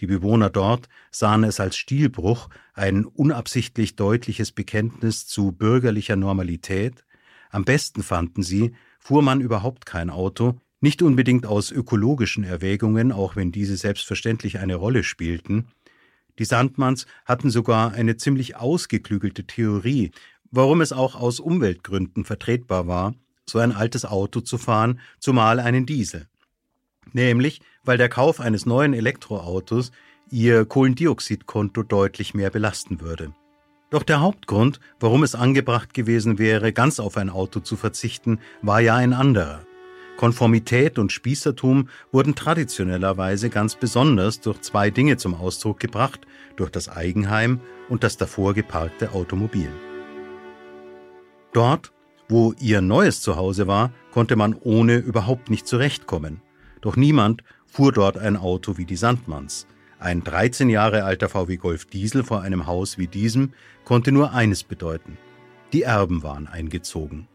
die 0.00 0.06
Bewohner 0.06 0.48
dort 0.48 0.88
sahen 1.10 1.44
es 1.44 1.60
als 1.60 1.76
Stilbruch, 1.76 2.48
ein 2.72 3.04
unabsichtlich 3.04 3.94
deutliches 3.94 4.52
Bekenntnis 4.52 5.26
zu 5.26 5.52
bürgerlicher 5.52 6.16
Normalität, 6.16 7.04
am 7.50 7.66
besten 7.66 8.02
fanden 8.02 8.42
sie, 8.42 8.74
fuhr 9.02 9.22
man 9.22 9.40
überhaupt 9.40 9.84
kein 9.84 10.10
Auto, 10.10 10.54
nicht 10.80 11.02
unbedingt 11.02 11.46
aus 11.46 11.70
ökologischen 11.70 12.44
Erwägungen, 12.44 13.12
auch 13.12 13.36
wenn 13.36 13.52
diese 13.52 13.76
selbstverständlich 13.76 14.58
eine 14.58 14.76
Rolle 14.76 15.04
spielten. 15.04 15.66
Die 16.38 16.44
Sandmanns 16.44 17.06
hatten 17.24 17.50
sogar 17.50 17.92
eine 17.92 18.16
ziemlich 18.16 18.56
ausgeklügelte 18.56 19.44
Theorie, 19.44 20.12
warum 20.50 20.80
es 20.80 20.92
auch 20.92 21.14
aus 21.14 21.40
Umweltgründen 21.40 22.24
vertretbar 22.24 22.86
war, 22.86 23.14
so 23.48 23.58
ein 23.58 23.72
altes 23.72 24.04
Auto 24.04 24.40
zu 24.40 24.58
fahren, 24.58 25.00
zumal 25.18 25.60
einen 25.60 25.86
Diesel. 25.86 26.26
Nämlich, 27.12 27.60
weil 27.84 27.98
der 27.98 28.08
Kauf 28.08 28.40
eines 28.40 28.66
neuen 28.66 28.94
Elektroautos 28.94 29.92
ihr 30.30 30.64
Kohlendioxidkonto 30.64 31.82
deutlich 31.82 32.34
mehr 32.34 32.50
belasten 32.50 33.00
würde. 33.00 33.34
Doch 33.92 34.02
der 34.02 34.22
Hauptgrund, 34.22 34.80
warum 35.00 35.22
es 35.22 35.34
angebracht 35.34 35.92
gewesen 35.92 36.38
wäre, 36.38 36.72
ganz 36.72 36.98
auf 36.98 37.18
ein 37.18 37.28
Auto 37.28 37.60
zu 37.60 37.76
verzichten, 37.76 38.38
war 38.62 38.80
ja 38.80 38.96
ein 38.96 39.12
anderer. 39.12 39.66
Konformität 40.16 40.98
und 40.98 41.12
Spießertum 41.12 41.90
wurden 42.10 42.34
traditionellerweise 42.34 43.50
ganz 43.50 43.74
besonders 43.76 44.40
durch 44.40 44.62
zwei 44.62 44.88
Dinge 44.88 45.18
zum 45.18 45.34
Ausdruck 45.34 45.78
gebracht, 45.78 46.26
durch 46.56 46.70
das 46.70 46.88
Eigenheim 46.88 47.60
und 47.90 48.02
das 48.02 48.16
davor 48.16 48.54
geparkte 48.54 49.12
Automobil. 49.12 49.68
Dort, 51.52 51.92
wo 52.30 52.54
ihr 52.60 52.80
neues 52.80 53.20
Zuhause 53.20 53.66
war, 53.66 53.92
konnte 54.10 54.36
man 54.36 54.54
ohne 54.54 54.96
überhaupt 54.96 55.50
nicht 55.50 55.66
zurechtkommen. 55.66 56.40
Doch 56.80 56.96
niemand 56.96 57.44
fuhr 57.66 57.92
dort 57.92 58.16
ein 58.16 58.38
Auto 58.38 58.78
wie 58.78 58.86
die 58.86 58.96
Sandmanns. 58.96 59.66
Ein 60.02 60.24
13 60.24 60.68
Jahre 60.68 61.04
alter 61.04 61.28
VW 61.28 61.58
Golf 61.58 61.84
Diesel 61.84 62.24
vor 62.24 62.42
einem 62.42 62.66
Haus 62.66 62.98
wie 62.98 63.06
diesem 63.06 63.52
konnte 63.84 64.10
nur 64.10 64.32
eines 64.32 64.64
bedeuten. 64.64 65.16
Die 65.72 65.82
Erben 65.82 66.24
waren 66.24 66.48
eingezogen. 66.48 67.28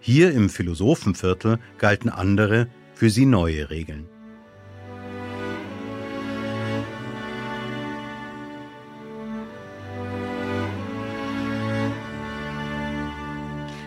Hier 0.00 0.30
im 0.32 0.50
Philosophenviertel 0.50 1.58
galten 1.78 2.10
andere, 2.10 2.68
für 2.92 3.08
sie 3.08 3.24
neue 3.24 3.70
Regeln. 3.70 4.06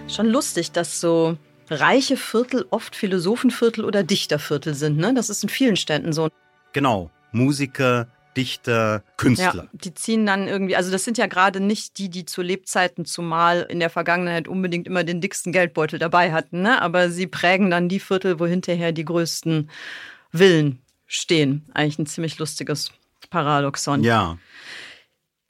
Schon 0.08 0.26
lustig, 0.26 0.72
dass 0.72 1.00
so 1.00 1.38
reiche 1.70 2.18
Viertel 2.18 2.66
oft 2.72 2.96
Philosophenviertel 2.96 3.86
oder 3.86 4.02
Dichterviertel 4.02 4.74
sind. 4.74 4.98
Ne? 4.98 5.14
Das 5.14 5.30
ist 5.30 5.44
in 5.44 5.50
vielen 5.50 5.76
Städten 5.76 6.14
so. 6.14 6.30
Genau, 6.72 7.12
Musiker, 7.32 8.08
Dichter, 8.36 9.04
Künstler. 9.18 9.64
Ja, 9.64 9.70
die 9.74 9.94
ziehen 9.94 10.26
dann 10.26 10.48
irgendwie, 10.48 10.76
also 10.76 10.92
das 10.92 11.04
sind 11.04 11.18
ja 11.18 11.28
gerade 11.28 11.60
nicht 11.60 11.98
die, 11.98 12.10
die 12.10 12.26
zu 12.26 12.42
Lebzeiten 12.42 13.06
zumal 13.06 13.62
in 13.70 13.80
der 13.80 13.90
Vergangenheit 13.90 14.48
unbedingt 14.48 14.88
immer 14.88 15.04
den 15.04 15.22
dicksten 15.22 15.52
Geldbeutel 15.52 16.00
dabei 16.00 16.32
hatten, 16.32 16.62
ne? 16.62 16.82
aber 16.82 17.10
sie 17.10 17.28
prägen 17.28 17.70
dann 17.70 17.90
die 17.90 18.00
Viertel, 18.00 18.40
wo 18.40 18.46
hinterher 18.46 18.92
die 18.92 19.06
größten 19.06 19.70
Villen 20.34 20.82
stehen. 21.06 21.66
Eigentlich 21.74 22.00
ein 22.00 22.08
ziemlich 22.08 22.40
lustiges 22.40 22.92
Paradoxon. 23.30 24.04
Ja. 24.04 24.38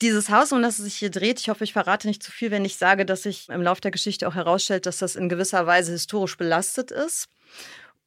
Dieses 0.02 0.30
Haus, 0.30 0.52
um 0.52 0.62
das 0.62 0.80
es 0.80 0.86
sich 0.86 0.96
hier 0.96 1.12
dreht, 1.12 1.40
ich 1.40 1.50
hoffe, 1.50 1.64
ich 1.64 1.74
verrate 1.74 2.08
nicht 2.08 2.22
zu 2.22 2.32
viel, 2.32 2.52
wenn 2.52 2.66
ich 2.66 2.76
sage, 2.78 3.06
dass 3.06 3.24
sich 3.24 3.48
im 3.50 3.62
Laufe 3.62 3.82
der 3.82 3.92
Geschichte 3.92 4.28
auch 4.28 4.36
herausstellt, 4.36 4.86
dass 4.86 4.98
das 4.98 5.16
in 5.16 5.30
gewisser 5.30 5.66
Weise 5.66 5.94
historisch 5.94 6.36
belastet 6.36 6.92
ist 6.92 7.30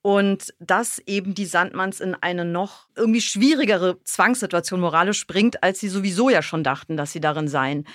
und 0.07 0.55
dass 0.61 1.01
eben 1.01 1.35
die 1.35 1.47
Sandmanns 1.47 1.99
in 1.99 2.15
eine 2.15 2.45
noch 2.45 2.87
irgendwie 2.95 3.21
schwierigere 3.21 3.99
Zwangssituation 4.05 4.79
moralisch 4.79 5.27
bringt, 5.27 5.65
als 5.65 5.81
sie 5.81 5.89
sowieso 5.89 6.31
ja 6.31 6.43
schon 6.43 6.63
dachten, 6.63 6.97
dass 6.97 7.11
sie 7.11 7.19
darin 7.19 7.49
seien. 7.49 7.89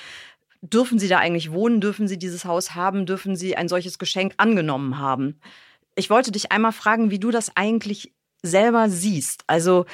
Dürfen 0.62 0.99
sie 0.99 1.07
da 1.07 1.20
eigentlich 1.20 1.53
wohnen? 1.53 1.80
Dürfen 1.80 2.09
sie 2.09 2.18
dieses 2.18 2.43
Haus 2.43 2.76
haben? 2.76 3.05
Dürfen 3.05 3.38
sie 3.38 3.55
ein 3.55 3.70
solches 3.70 3.97
Geschenk 3.97 4.34
angenommen 4.36 4.99
haben? 4.99 5.39
Ich 5.95 6.09
wollte 6.09 6.34
dich 6.34 6.51
einmal 6.51 6.74
fragen, 6.74 7.12
wie 7.12 7.20
du 7.20 7.32
das 7.32 7.55
eigentlich 7.55 8.14
selber 8.43 8.89
siehst. 8.89 9.45
Also 9.47 9.86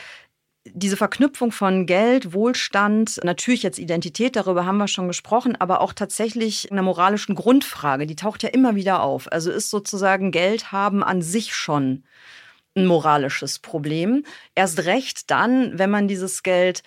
diese 0.73 0.97
Verknüpfung 0.97 1.51
von 1.51 1.85
Geld, 1.85 2.33
Wohlstand, 2.33 3.19
natürlich 3.23 3.63
jetzt 3.63 3.79
Identität, 3.79 4.35
darüber 4.35 4.65
haben 4.65 4.77
wir 4.77 4.87
schon 4.87 5.07
gesprochen, 5.07 5.55
aber 5.55 5.81
auch 5.81 5.93
tatsächlich 5.93 6.71
einer 6.71 6.81
moralischen 6.81 7.35
Grundfrage, 7.35 8.05
die 8.05 8.15
taucht 8.15 8.43
ja 8.43 8.49
immer 8.49 8.75
wieder 8.75 9.01
auf. 9.01 9.31
Also 9.31 9.51
ist 9.51 9.69
sozusagen 9.69 10.31
Geld 10.31 10.71
haben 10.71 11.03
an 11.03 11.21
sich 11.21 11.55
schon 11.55 12.03
ein 12.75 12.85
moralisches 12.85 13.59
Problem. 13.59 14.23
Erst 14.55 14.85
recht 14.85 15.29
dann, 15.31 15.77
wenn 15.77 15.89
man 15.89 16.07
dieses 16.07 16.43
Geld 16.43 16.83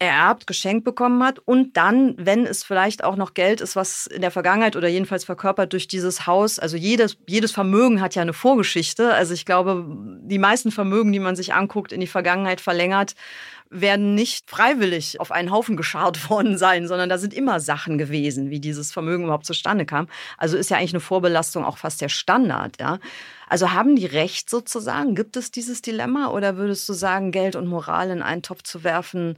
ererbt, 0.00 0.46
geschenkt 0.46 0.84
bekommen 0.84 1.22
hat 1.22 1.38
und 1.38 1.76
dann, 1.76 2.14
wenn 2.16 2.46
es 2.46 2.64
vielleicht 2.64 3.04
auch 3.04 3.16
noch 3.16 3.34
Geld 3.34 3.60
ist, 3.60 3.76
was 3.76 4.06
in 4.06 4.22
der 4.22 4.30
Vergangenheit 4.30 4.74
oder 4.74 4.88
jedenfalls 4.88 5.24
verkörpert 5.24 5.74
durch 5.74 5.88
dieses 5.88 6.26
Haus, 6.26 6.58
also 6.58 6.78
jedes, 6.78 7.18
jedes 7.26 7.52
Vermögen 7.52 8.00
hat 8.00 8.14
ja 8.14 8.22
eine 8.22 8.32
Vorgeschichte. 8.32 9.12
Also 9.12 9.34
ich 9.34 9.44
glaube, 9.44 9.84
die 10.22 10.38
meisten 10.38 10.72
Vermögen, 10.72 11.12
die 11.12 11.18
man 11.18 11.36
sich 11.36 11.52
anguckt, 11.52 11.92
in 11.92 12.00
die 12.00 12.06
Vergangenheit 12.06 12.62
verlängert, 12.62 13.14
werden 13.68 14.14
nicht 14.14 14.50
freiwillig 14.50 15.20
auf 15.20 15.30
einen 15.30 15.50
Haufen 15.50 15.76
geschart 15.76 16.30
worden 16.30 16.56
sein, 16.56 16.88
sondern 16.88 17.10
da 17.10 17.18
sind 17.18 17.34
immer 17.34 17.60
Sachen 17.60 17.98
gewesen, 17.98 18.48
wie 18.48 18.58
dieses 18.58 18.92
Vermögen 18.92 19.24
überhaupt 19.24 19.46
zustande 19.46 19.84
kam. 19.84 20.08
Also 20.38 20.56
ist 20.56 20.70
ja 20.70 20.78
eigentlich 20.78 20.94
eine 20.94 21.00
Vorbelastung 21.00 21.62
auch 21.62 21.76
fast 21.76 22.00
der 22.00 22.08
Standard, 22.08 22.80
ja. 22.80 22.98
Also 23.48 23.72
haben 23.72 23.96
die 23.96 24.06
Recht 24.06 24.48
sozusagen? 24.48 25.14
Gibt 25.14 25.36
es 25.36 25.50
dieses 25.50 25.82
Dilemma 25.82 26.28
oder 26.28 26.56
würdest 26.56 26.88
du 26.88 26.92
sagen, 26.94 27.32
Geld 27.32 27.56
und 27.56 27.66
Moral 27.66 28.10
in 28.10 28.22
einen 28.22 28.42
Topf 28.42 28.62
zu 28.62 28.84
werfen, 28.84 29.36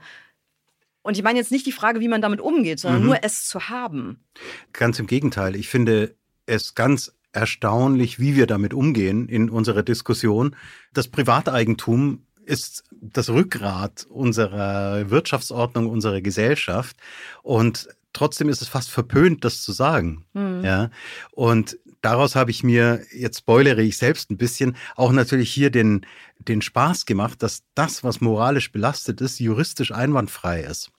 und 1.03 1.16
ich 1.16 1.22
meine 1.22 1.38
jetzt 1.38 1.50
nicht 1.50 1.66
die 1.66 1.72
Frage, 1.72 2.00
wie 2.00 2.09
man 2.09 2.22
damit 2.22 2.40
umgeht, 2.40 2.78
sondern 2.80 3.00
mhm. 3.00 3.07
nur 3.07 3.18
es 3.22 3.46
zu 3.46 3.68
haben. 3.68 4.24
Ganz 4.72 4.98
im 4.98 5.07
Gegenteil. 5.07 5.57
Ich 5.57 5.68
finde 5.68 6.14
es 6.46 6.74
ganz 6.74 7.12
erstaunlich, 7.32 8.18
wie 8.18 8.36
wir 8.36 8.46
damit 8.46 8.74
umgehen 8.74 9.28
in 9.28 9.50
unserer 9.50 9.82
Diskussion. 9.82 10.55
Das 10.92 11.09
Privateigentum 11.09 12.26
ist 12.44 12.84
das 12.90 13.30
Rückgrat 13.30 14.07
unserer 14.09 15.11
Wirtschaftsordnung, 15.11 15.88
unserer 15.88 16.20
Gesellschaft. 16.20 16.96
Und 17.42 17.88
trotzdem 18.12 18.48
ist 18.48 18.62
es 18.62 18.68
fast 18.68 18.90
verpönt, 18.90 19.44
das 19.44 19.62
zu 19.62 19.72
sagen. 19.72 20.24
Mhm. 20.34 20.62
Ja. 20.64 20.90
Und 21.30 21.78
daraus 22.03 22.36
habe 22.36 22.50
ich 22.50 22.62
mir, 22.62 23.00
jetzt 23.12 23.38
spoilere 23.38 23.82
ich 23.82 23.96
selbst 23.96 24.30
ein 24.30 24.36
bisschen, 24.36 24.76
auch 24.96 25.12
natürlich 25.12 25.53
hier 25.53 25.70
den, 25.70 26.07
den 26.38 26.61
Spaß 26.61 27.07
gemacht, 27.07 27.42
dass 27.42 27.62
das, 27.74 28.05
was 28.05 28.20
moralisch 28.20 28.70
belastet 28.72 29.20
ist, 29.20 29.40
juristisch 29.40 29.92
einwandfrei 29.92 30.61
ist 30.61 30.92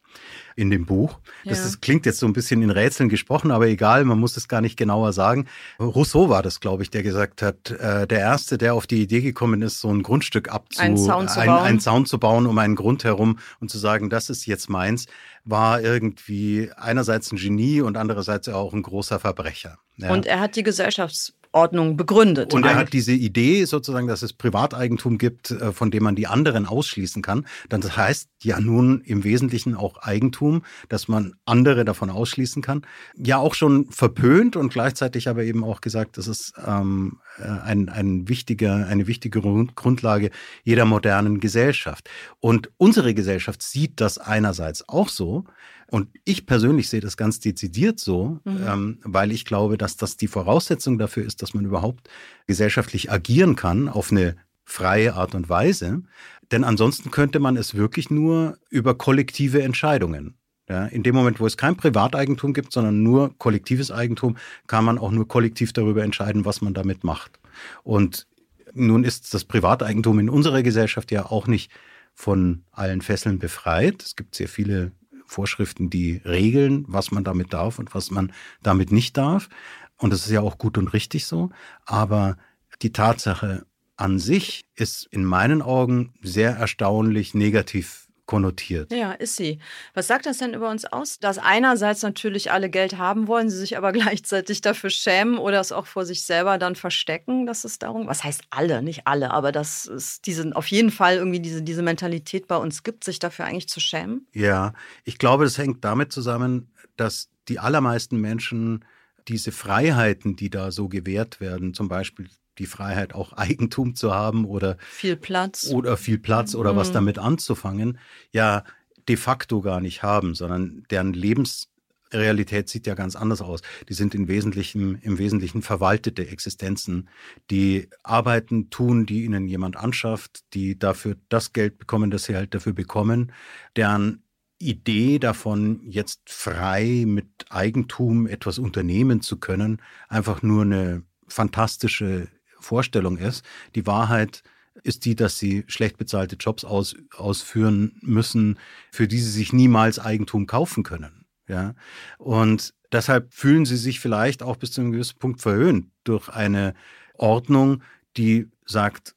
in 0.55 0.70
dem 0.70 0.86
Buch. 0.86 1.20
Das 1.45 1.59
ja. 1.59 1.66
ist, 1.66 1.82
klingt 1.82 2.05
jetzt 2.05 2.20
so 2.20 2.26
ein 2.26 2.34
bisschen 2.34 2.61
in 2.61 2.70
Rätseln 2.70 3.09
gesprochen, 3.09 3.51
aber 3.51 3.68
egal, 3.68 4.05
man 4.05 4.20
muss 4.20 4.38
es 4.38 4.47
gar 4.47 4.61
nicht 4.61 4.78
genauer 4.78 5.14
sagen. 5.14 5.47
Rousseau 5.80 6.30
war 6.30 6.43
das, 6.43 6.59
glaube 6.59 6.84
ich, 6.84 6.89
der 6.89 7.03
gesagt 7.03 7.41
hat, 7.41 7.72
äh, 7.72 8.07
der 8.07 8.20
Erste, 8.20 8.57
der 8.57 8.74
auf 8.74 8.88
die 8.88 9.01
Idee 9.01 9.22
gekommen 9.22 9.61
ist, 9.61 9.80
so 9.80 9.89
ein 9.89 10.03
Grundstück 10.03 10.49
abzu, 10.49 10.82
einen 10.82 10.97
Zaun, 10.97 11.28
zu 11.28 11.39
ein, 11.39 11.47
bauen. 11.47 11.64
einen 11.64 11.80
Zaun 11.80 12.05
zu 12.05 12.20
bauen 12.20 12.45
um 12.45 12.57
einen 12.57 12.76
Grund 12.76 13.03
herum 13.03 13.39
und 13.59 13.70
zu 13.70 13.78
sagen, 13.78 14.09
das 14.09 14.30
ist 14.30 14.45
jetzt 14.45 14.70
meins, 14.70 15.07
war 15.45 15.82
irgendwie 15.82 16.70
einerseits 16.78 17.32
ein 17.32 17.38
Genie 17.38 17.82
und 17.82 17.97
andererseits 17.97 18.47
auch 18.49 18.74
ein 18.74 18.82
großer 18.82 19.20
Verbrecher. 19.20 19.78
Ja. 19.97 20.11
Und 20.11 20.26
er 20.26 20.39
hat 20.39 20.55
die 20.55 20.64
Gesellschafts 20.64 21.34
Ordnung 21.54 21.97
begründet. 21.97 22.54
Und 22.54 22.66
er 22.66 22.76
hat 22.76 22.93
diese 22.93 23.14
Idee 23.14 23.66
sozusagen, 23.66 24.08
dass 24.08 24.24
es 24.24 24.34
Privateigentum 24.34 25.18
gibt, 25.18 25.51
äh, 25.51 25.72
von 25.72 25.91
dem 25.91 26.04
man 26.04 26.16
die 26.16 26.28
anderen 26.28 26.66
ausschließen 26.66 27.22
kann. 27.22 27.45
Dann 27.70 27.82
das 27.82 27.95
heißt 27.95 28.30
ja 28.41 28.60
nun 28.60 29.01
im 29.01 29.24
Wesentlichen 29.24 29.76
auch 29.76 29.97
Eigentum, 29.97 30.64
dass 30.89 31.08
man 31.08 31.36
andere 31.45 31.86
davon 31.86 32.10
ausschließen 32.10 32.62
kann. 32.62 32.82
Ja, 33.16 33.38
auch 33.38 33.54
schon 33.54 33.86
verpönt 33.91 34.56
und 34.56 34.74
gleichzeitig 34.74 35.28
aber 35.28 35.43
eben 35.43 35.64
auch 35.64 35.82
gesagt, 35.82 36.18
das 36.18 36.28
ist 36.28 36.54
ähm, 36.66 37.20
äh, 37.38 37.43
ein, 37.43 37.89
ein 37.89 38.28
wichtiger, 38.28 38.88
eine 38.88 39.08
wichtige 39.08 39.41
Grundlage 39.41 40.32
jeder 40.64 40.86
modernen 40.86 41.39
Gesellschaft. 41.39 42.10
Und 42.39 42.72
unsere 42.78 43.14
Gesellschaft 43.14 43.62
sieht 43.62 44.01
das 44.01 44.18
einerseits 44.18 44.89
auch 44.89 45.10
so, 45.10 45.45
und 45.88 46.10
ich 46.24 46.46
persönlich 46.46 46.90
sehe 46.90 47.02
das 47.02 47.18
ganz 47.18 47.40
dezidiert 47.40 48.00
so, 48.00 48.40
mhm. 48.44 48.66
ähm, 48.68 48.98
weil 49.04 49.32
ich 49.32 49.46
glaube, 49.46 49.78
dass 49.78 49.98
das 49.98 50.18
die 50.18 50.28
Voraussetzung 50.28 50.98
dafür 50.98 51.26
ist, 51.26 51.42
dass 51.42 51.54
man 51.54 51.66
überhaupt 51.66 52.10
gesellschaftlich 52.48 53.12
agieren 53.12 53.56
kann 53.56 53.90
auf 53.90 54.12
eine 54.12 54.36
freie 54.66 55.14
Art 55.14 55.36
und 55.36 55.50
Weise. 55.50 56.04
Denn 56.52 56.64
ansonsten 56.64 57.12
könnte 57.12 57.40
man 57.40 57.58
es 57.58 57.76
wirklich 57.76 58.10
nur 58.10 58.58
über 58.70 58.96
kollektive 58.96 59.62
Entscheidungen. 59.64 60.36
Ja, 60.70 60.86
in 60.86 61.04
dem 61.04 61.14
Moment, 61.14 61.42
wo 61.42 61.46
es 61.46 61.58
kein 61.58 61.76
Privateigentum 61.76 62.54
gibt, 62.54 62.72
sondern 62.72 63.04
nur 63.04 63.38
kollektives 63.38 63.92
Eigentum, 63.92 64.38
kann 64.66 64.86
man 64.86 64.98
auch 64.98 65.12
nur 65.12 65.28
kollektiv 65.28 65.74
darüber 65.74 66.04
entscheiden, 66.04 66.46
was 66.46 66.62
man 66.62 66.74
damit 66.74 67.04
macht. 67.04 67.40
Und 67.84 68.28
nun 68.74 69.04
ist 69.04 69.34
das 69.34 69.44
Privateigentum 69.44 70.20
in 70.20 70.30
unserer 70.30 70.64
Gesellschaft 70.64 71.12
ja 71.12 71.26
auch 71.26 71.48
nicht 71.48 71.70
von 72.14 72.64
allen 72.72 73.02
Fesseln 73.02 73.40
befreit. 73.40 74.02
Es 74.04 74.16
gibt 74.16 74.36
sehr 74.36 74.48
viele 74.48 74.94
Vorschriften, 75.26 75.90
die 75.90 76.22
regeln, 76.26 76.86
was 76.88 77.12
man 77.12 77.24
damit 77.24 77.54
darf 77.54 77.80
und 77.80 77.94
was 77.96 78.12
man 78.12 78.32
damit 78.62 78.92
nicht 78.92 79.18
darf. 79.18 79.50
Und 79.98 80.12
das 80.12 80.26
ist 80.26 80.32
ja 80.32 80.42
auch 80.42 80.58
gut 80.58 80.78
und 80.78 80.94
richtig 80.94 81.26
so. 81.26 81.50
Aber 81.86 82.38
die 82.82 82.92
Tatsache 82.92 83.66
an 83.96 84.20
sich 84.20 84.62
ist 84.76 85.08
in 85.12 85.24
meinen 85.24 85.62
Augen 85.62 86.14
sehr 86.22 86.52
erstaunlich 86.52 87.34
negativ 87.34 88.03
konnotiert. 88.26 88.92
Ja, 88.92 89.12
ist 89.12 89.36
sie. 89.36 89.60
Was 89.94 90.08
sagt 90.08 90.26
das 90.26 90.38
denn 90.38 90.54
über 90.54 90.70
uns 90.70 90.86
aus? 90.86 91.20
Dass 91.20 91.38
einerseits 91.38 92.04
natürlich 92.04 92.52
alle 92.52 92.70
Geld 92.70 92.98
haben 92.98 93.28
wollen, 93.28 93.50
sie 93.50 93.58
sich 93.58 93.78
aber 93.78 93.92
gleichzeitig 93.94 94.62
dafür 94.62 94.90
schämen 94.90 95.38
oder 95.38 95.60
es 95.60 95.72
auch 95.72 95.86
vor 95.86 96.06
sich 96.06 96.24
selber 96.24 96.58
dann 96.58 96.76
verstecken, 96.76 97.46
dass 97.46 97.66
es 97.66 97.80
darum, 97.80 98.08
was 98.08 98.24
heißt 98.24 98.44
alle, 98.50 98.82
nicht 98.82 99.08
alle, 99.08 99.32
aber 99.32 99.52
dass 99.52 99.86
es 99.86 100.22
diesen, 100.22 100.54
auf 100.54 100.68
jeden 100.68 100.92
Fall 100.92 101.16
irgendwie 101.16 101.42
diese, 101.42 101.62
diese 101.62 101.82
Mentalität 101.82 102.48
bei 102.48 102.58
uns 102.58 102.84
gibt, 102.84 103.04
sich 103.04 103.20
dafür 103.20 103.46
eigentlich 103.46 103.70
zu 103.70 103.80
schämen? 103.80 104.28
Ja, 104.34 104.74
ich 105.04 105.18
glaube, 105.18 105.44
das 105.44 105.58
hängt 105.58 105.84
damit 105.84 106.12
zusammen, 106.12 106.72
dass 106.96 107.30
die 107.50 107.60
allermeisten 107.60 108.22
Menschen 108.22 108.86
diese 109.28 109.52
Freiheiten, 109.52 110.36
die 110.36 110.50
da 110.50 110.72
so 110.72 110.90
gewährt 110.90 111.40
werden, 111.40 111.74
zum 111.74 111.88
Beispiel 111.88 112.30
die 112.58 112.66
Freiheit, 112.66 113.14
auch 113.14 113.34
Eigentum 113.38 113.95
zu 113.95 114.14
haben 114.14 114.45
oder 114.45 114.78
viel 114.80 115.16
Platz 115.16 115.68
oder 115.68 115.97
viel 115.97 116.18
Platz 116.18 116.56
oder 116.56 116.74
mhm. 116.74 116.78
was 116.78 116.91
damit 116.91 117.18
anzufangen, 117.20 117.97
ja 118.32 118.64
de 119.08 119.18
facto 119.18 119.62
gar 119.62 119.82
nicht 119.82 120.04
haben, 120.04 120.36
sondern 120.36 120.84
deren 120.89 121.14
Lebensrealität 121.14 122.70
sieht 122.70 122.88
ja 122.88 122.95
ganz 122.95 123.16
anders 123.16 123.41
aus. 123.41 123.62
Die 123.89 123.93
sind 123.93 124.16
im 124.16 124.28
Wesentlichen, 124.28 124.95
im 125.01 125.18
Wesentlichen 125.18 125.62
verwaltete 125.62 126.28
Existenzen, 126.28 127.10
die 127.51 127.89
Arbeiten 128.04 128.70
tun, 128.70 129.06
die 129.06 129.26
ihnen 129.26 129.47
jemand 129.47 129.78
anschafft, 129.78 130.43
die 130.54 130.78
dafür 130.80 131.18
das 131.30 131.54
Geld 131.54 131.80
bekommen, 131.80 132.12
das 132.12 132.24
sie 132.24 132.36
halt 132.36 132.54
dafür 132.54 132.74
bekommen, 132.74 133.32
deren 133.76 134.24
Idee 134.60 135.20
davon, 135.20 135.82
jetzt 135.84 136.30
frei 136.30 137.04
mit 137.06 137.28
Eigentum 137.49 138.28
etwas 138.28 138.60
unternehmen 138.60 139.22
zu 139.22 139.38
können, 139.38 139.82
einfach 140.08 140.41
nur 140.41 140.62
eine 140.62 141.04
fantastische 141.28 142.30
Vorstellung 142.64 143.18
ist. 143.18 143.45
Die 143.76 143.86
Wahrheit 143.86 144.43
ist 144.82 145.05
die, 145.05 145.16
dass 145.16 145.38
sie 145.38 145.64
schlecht 145.68 145.97
bezahlte 145.97 146.36
Jobs 146.36 146.66
aus, 146.66 146.95
ausführen 147.16 147.97
müssen, 148.01 148.57
für 148.91 149.07
die 149.07 149.20
sie 149.20 149.30
sich 149.30 149.53
niemals 149.53 149.99
Eigentum 149.99 150.47
kaufen 150.47 150.84
können. 150.84 151.26
Ja? 151.47 151.76
Und 152.18 152.74
deshalb 152.91 153.34
fühlen 153.34 153.66
sie 153.66 153.78
sich 153.78 153.99
vielleicht 153.99 154.41
auch 154.41 154.55
bis 154.55 154.72
zu 154.72 154.82
einem 154.82 154.91
gewissen 154.91 155.20
Punkt 155.20 155.41
verhöhnt 155.41 155.91
durch 156.03 156.30
eine 156.30 156.74
Ordnung, 157.14 157.84
die 158.18 158.49
sagt, 158.66 159.16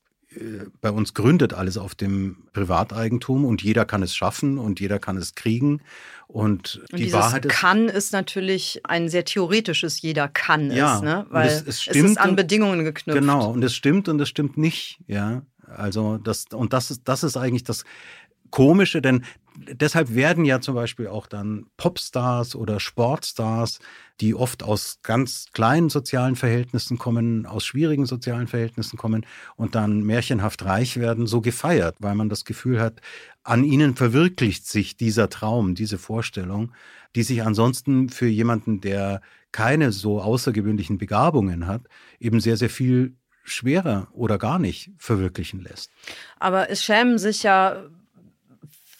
bei 0.80 0.90
uns 0.90 1.14
gründet 1.14 1.54
alles 1.54 1.78
auf 1.78 1.94
dem 1.94 2.44
Privateigentum 2.52 3.44
und 3.44 3.62
jeder 3.62 3.84
kann 3.84 4.02
es 4.02 4.14
schaffen 4.14 4.58
und 4.58 4.80
jeder 4.80 4.98
kann 4.98 5.16
es 5.16 5.34
kriegen. 5.34 5.80
Und, 6.28 6.82
und 6.90 6.98
die 6.98 7.12
Wahrheit 7.12 7.46
ist. 7.46 7.52
Kann 7.52 7.88
ist 7.88 8.12
natürlich 8.12 8.80
ein 8.84 9.08
sehr 9.08 9.24
theoretisches 9.24 10.02
Jeder 10.02 10.28
kann 10.28 10.70
ja, 10.70 10.96
es, 10.96 11.02
ne? 11.02 11.26
Weil 11.30 11.48
es, 11.48 11.62
es, 11.62 11.86
es, 11.86 11.96
ist 11.96 12.18
an 12.18 12.30
und, 12.30 12.36
Bedingungen 12.36 12.84
geknüpft. 12.84 13.20
Genau, 13.20 13.50
und 13.50 13.62
es 13.62 13.74
stimmt 13.74 14.08
und 14.08 14.20
es 14.20 14.28
stimmt 14.28 14.56
nicht, 14.56 14.98
ja. 15.06 15.42
Also 15.68 16.18
das, 16.18 16.46
und 16.52 16.72
das 16.72 16.90
ist, 16.90 17.02
das 17.04 17.24
ist 17.24 17.36
eigentlich 17.36 17.64
das 17.64 17.84
Komische, 18.50 19.02
denn 19.02 19.24
deshalb 19.56 20.14
werden 20.14 20.44
ja 20.44 20.60
zum 20.60 20.74
Beispiel 20.74 21.08
auch 21.08 21.26
dann 21.26 21.66
Popstars 21.76 22.54
oder 22.54 22.80
Sportstars, 22.80 23.78
die 24.20 24.34
oft 24.34 24.62
aus 24.62 24.98
ganz 25.02 25.46
kleinen 25.52 25.88
sozialen 25.88 26.36
Verhältnissen 26.36 26.98
kommen, 26.98 27.46
aus 27.46 27.64
schwierigen 27.64 28.06
sozialen 28.06 28.46
Verhältnissen 28.46 28.96
kommen 28.96 29.26
und 29.56 29.74
dann 29.74 30.02
märchenhaft 30.02 30.64
reich 30.64 30.98
werden, 30.98 31.26
so 31.26 31.40
gefeiert, 31.40 31.96
weil 31.98 32.14
man 32.14 32.28
das 32.28 32.44
Gefühl 32.44 32.80
hat, 32.80 33.00
an 33.42 33.64
ihnen 33.64 33.94
verwirklicht 33.94 34.66
sich 34.66 34.96
dieser 34.96 35.28
Traum, 35.28 35.74
diese 35.74 35.98
Vorstellung, 35.98 36.72
die 37.14 37.22
sich 37.22 37.42
ansonsten 37.42 38.08
für 38.08 38.26
jemanden, 38.26 38.80
der 38.80 39.20
keine 39.52 39.92
so 39.92 40.20
außergewöhnlichen 40.20 40.98
Begabungen 40.98 41.66
hat, 41.66 41.82
eben 42.20 42.40
sehr, 42.40 42.56
sehr 42.56 42.70
viel 42.70 43.16
schwerer 43.44 44.08
oder 44.12 44.38
gar 44.38 44.58
nicht 44.58 44.90
verwirklichen 44.98 45.62
lässt. 45.62 45.90
Aber 46.38 46.68
es 46.68 46.82
schämen 46.82 47.18
sich 47.18 47.44
ja 47.44 47.84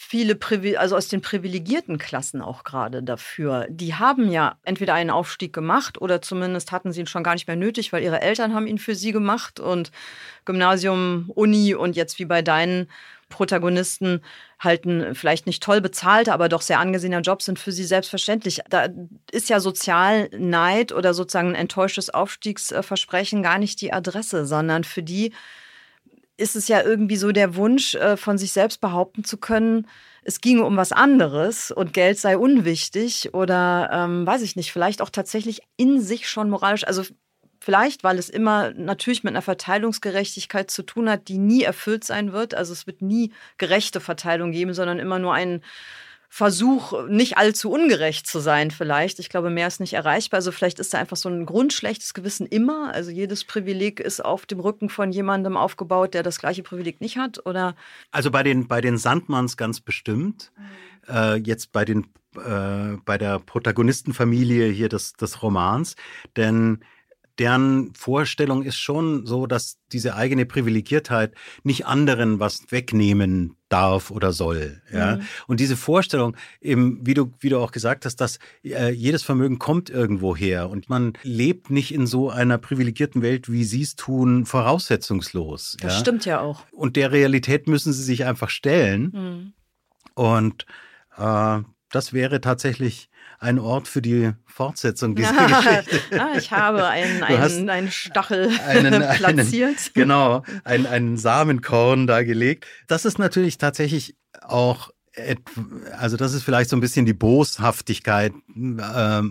viele, 0.08 0.38
also 0.78 0.96
aus 0.96 1.08
den 1.08 1.20
privilegierten 1.20 1.98
Klassen 1.98 2.40
auch 2.40 2.64
gerade 2.64 3.02
dafür. 3.02 3.66
Die 3.68 3.94
haben 3.94 4.30
ja 4.30 4.56
entweder 4.62 4.94
einen 4.94 5.10
Aufstieg 5.10 5.52
gemacht 5.52 6.00
oder 6.00 6.22
zumindest 6.22 6.72
hatten 6.72 6.92
sie 6.92 7.00
ihn 7.00 7.06
schon 7.06 7.24
gar 7.24 7.34
nicht 7.34 7.48
mehr 7.48 7.56
nötig, 7.56 7.92
weil 7.92 8.02
ihre 8.02 8.20
Eltern 8.20 8.54
haben 8.54 8.66
ihn 8.66 8.78
für 8.78 8.94
sie 8.94 9.12
gemacht 9.12 9.58
und 9.58 9.90
Gymnasium, 10.44 11.30
Uni 11.34 11.74
und 11.74 11.96
jetzt 11.96 12.18
wie 12.18 12.24
bei 12.24 12.42
deinen 12.42 12.88
Protagonisten 13.28 14.22
halten 14.60 15.16
vielleicht 15.16 15.46
nicht 15.46 15.62
toll 15.62 15.80
bezahlte, 15.80 16.32
aber 16.32 16.48
doch 16.48 16.62
sehr 16.62 16.78
angesehener 16.78 17.22
Job 17.22 17.42
sind 17.42 17.58
für 17.58 17.72
sie 17.72 17.84
selbstverständlich. 17.84 18.60
Da 18.70 18.88
ist 19.32 19.48
ja 19.48 19.58
Sozialneid 19.58 20.92
oder 20.92 21.12
sozusagen 21.14 21.48
ein 21.48 21.54
enttäuschtes 21.56 22.10
Aufstiegsversprechen 22.10 23.42
gar 23.42 23.58
nicht 23.58 23.80
die 23.80 23.92
Adresse, 23.92 24.46
sondern 24.46 24.84
für 24.84 25.02
die 25.02 25.32
ist 26.36 26.56
es 26.56 26.68
ja 26.68 26.82
irgendwie 26.82 27.16
so 27.16 27.32
der 27.32 27.56
Wunsch, 27.56 27.94
äh, 27.94 28.16
von 28.16 28.38
sich 28.38 28.52
selbst 28.52 28.80
behaupten 28.80 29.24
zu 29.24 29.38
können, 29.38 29.86
es 30.22 30.40
ginge 30.40 30.64
um 30.64 30.76
was 30.76 30.92
anderes 30.92 31.70
und 31.70 31.92
Geld 31.92 32.18
sei 32.18 32.36
unwichtig 32.36 33.32
oder 33.32 33.90
ähm, 33.92 34.26
weiß 34.26 34.42
ich 34.42 34.56
nicht, 34.56 34.72
vielleicht 34.72 35.00
auch 35.00 35.10
tatsächlich 35.10 35.60
in 35.76 36.00
sich 36.00 36.28
schon 36.28 36.50
moralisch, 36.50 36.84
also 36.84 37.04
vielleicht, 37.60 38.04
weil 38.04 38.18
es 38.18 38.28
immer 38.28 38.72
natürlich 38.74 39.24
mit 39.24 39.32
einer 39.32 39.42
Verteilungsgerechtigkeit 39.42 40.70
zu 40.70 40.82
tun 40.82 41.08
hat, 41.08 41.28
die 41.28 41.38
nie 41.38 41.62
erfüllt 41.62 42.04
sein 42.04 42.32
wird. 42.32 42.54
Also 42.54 42.72
es 42.72 42.86
wird 42.86 43.02
nie 43.02 43.32
gerechte 43.58 44.00
Verteilung 44.00 44.52
geben, 44.52 44.74
sondern 44.74 44.98
immer 44.98 45.18
nur 45.18 45.34
einen 45.34 45.62
Versuch, 46.28 47.06
nicht 47.08 47.38
allzu 47.38 47.70
ungerecht 47.70 48.26
zu 48.26 48.40
sein, 48.40 48.70
vielleicht. 48.70 49.18
Ich 49.18 49.28
glaube, 49.28 49.50
mehr 49.50 49.66
ist 49.66 49.80
nicht 49.80 49.94
erreichbar. 49.94 50.38
Also 50.38 50.52
vielleicht 50.52 50.78
ist 50.78 50.92
da 50.92 50.98
einfach 50.98 51.16
so 51.16 51.28
ein 51.28 51.46
grundschlechtes 51.46 52.14
Gewissen 52.14 52.46
immer. 52.46 52.92
Also 52.92 53.10
jedes 53.10 53.44
Privileg 53.44 54.00
ist 54.00 54.24
auf 54.24 54.46
dem 54.46 54.60
Rücken 54.60 54.88
von 54.88 55.12
jemandem 55.12 55.56
aufgebaut, 55.56 56.14
der 56.14 56.22
das 56.22 56.38
gleiche 56.38 56.62
Privileg 56.62 57.00
nicht 57.00 57.16
hat, 57.16 57.44
oder? 57.46 57.74
Also 58.10 58.30
bei 58.30 58.42
den, 58.42 58.66
bei 58.68 58.80
den 58.80 58.98
Sandmanns 58.98 59.56
ganz 59.56 59.80
bestimmt. 59.80 60.52
Mhm. 60.56 61.14
Äh, 61.14 61.34
jetzt 61.36 61.72
bei 61.72 61.84
den 61.84 62.06
äh, 62.36 62.98
bei 63.04 63.16
der 63.18 63.38
Protagonistenfamilie 63.38 64.68
hier 64.68 64.88
des, 64.88 65.14
des 65.14 65.42
Romans. 65.42 65.96
Denn 66.36 66.80
deren 67.38 67.94
Vorstellung 67.94 68.62
ist 68.62 68.76
schon 68.76 69.26
so, 69.26 69.46
dass 69.46 69.78
diese 69.92 70.14
eigene 70.14 70.46
Privilegiertheit 70.46 71.34
nicht 71.62 71.86
anderen 71.86 72.40
was 72.40 72.70
wegnehmen 72.70 73.56
darf 73.68 74.10
oder 74.10 74.32
soll. 74.32 74.80
Ja? 74.92 75.16
Mhm. 75.16 75.22
Und 75.46 75.60
diese 75.60 75.76
Vorstellung, 75.76 76.36
eben, 76.60 77.06
wie 77.06 77.14
du, 77.14 77.32
wie 77.40 77.48
du 77.48 77.58
auch 77.58 77.72
gesagt 77.72 78.04
hast, 78.04 78.16
dass 78.16 78.38
äh, 78.64 78.90
jedes 78.90 79.22
Vermögen 79.22 79.58
kommt 79.58 79.90
irgendwo 79.90 80.34
her 80.34 80.70
und 80.70 80.88
man 80.88 81.12
lebt 81.22 81.70
nicht 81.70 81.92
in 81.92 82.06
so 82.06 82.30
einer 82.30 82.58
privilegierten 82.58 83.22
Welt, 83.22 83.50
wie 83.50 83.64
sie 83.64 83.82
es 83.82 83.96
tun, 83.96 84.46
voraussetzungslos. 84.46 85.76
Das 85.80 85.94
ja? 85.94 86.00
stimmt 86.00 86.24
ja 86.24 86.40
auch. 86.40 86.64
Und 86.72 86.96
der 86.96 87.12
Realität 87.12 87.68
müssen 87.68 87.92
sie 87.92 88.02
sich 88.02 88.24
einfach 88.24 88.50
stellen. 88.50 89.12
Mhm. 89.12 89.52
Und 90.14 90.66
äh, 91.18 91.60
das 91.90 92.12
wäre 92.12 92.40
tatsächlich 92.40 93.08
ein 93.38 93.58
Ort 93.58 93.88
für 93.88 94.02
die 94.02 94.32
Fortsetzung 94.46 95.14
dieser 95.14 95.32
Geschichte. 95.46 96.00
Ja, 96.14 96.32
ich 96.36 96.50
habe 96.50 96.86
einen, 96.86 97.22
einen, 97.22 97.68
einen 97.68 97.90
Stachel 97.90 98.50
einen, 98.66 99.02
platziert. 99.16 99.68
Einen, 99.68 99.94
genau, 99.94 100.42
ein, 100.64 100.86
einen 100.86 101.16
Samenkorn 101.16 102.06
da 102.06 102.22
gelegt. 102.22 102.66
Das 102.86 103.04
ist 103.04 103.18
natürlich 103.18 103.58
tatsächlich 103.58 104.16
auch 104.42 104.90
also 105.98 106.16
das 106.16 106.34
ist 106.34 106.42
vielleicht 106.42 106.70
so 106.70 106.76
ein 106.76 106.80
bisschen 106.80 107.06
die 107.06 107.14
Boshaftigkeit 107.14 108.32
äh, 108.54 109.22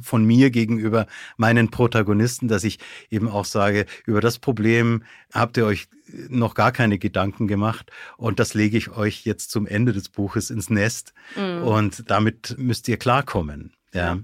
von 0.00 0.24
mir 0.24 0.50
gegenüber 0.50 1.06
meinen 1.36 1.70
Protagonisten, 1.70 2.48
dass 2.48 2.64
ich 2.64 2.78
eben 3.10 3.28
auch 3.28 3.44
sage, 3.44 3.86
über 4.06 4.20
das 4.20 4.38
Problem 4.38 5.02
habt 5.32 5.56
ihr 5.56 5.66
euch 5.66 5.88
noch 6.28 6.54
gar 6.54 6.72
keine 6.72 6.98
Gedanken 6.98 7.46
gemacht 7.46 7.90
und 8.16 8.38
das 8.38 8.54
lege 8.54 8.76
ich 8.76 8.90
euch 8.90 9.24
jetzt 9.24 9.50
zum 9.50 9.66
Ende 9.66 9.92
des 9.92 10.08
Buches 10.08 10.50
ins 10.50 10.70
Nest 10.70 11.12
mhm. 11.36 11.62
und 11.62 12.10
damit 12.10 12.56
müsst 12.58 12.88
ihr 12.88 12.96
klarkommen. 12.96 13.72
ja. 13.92 14.18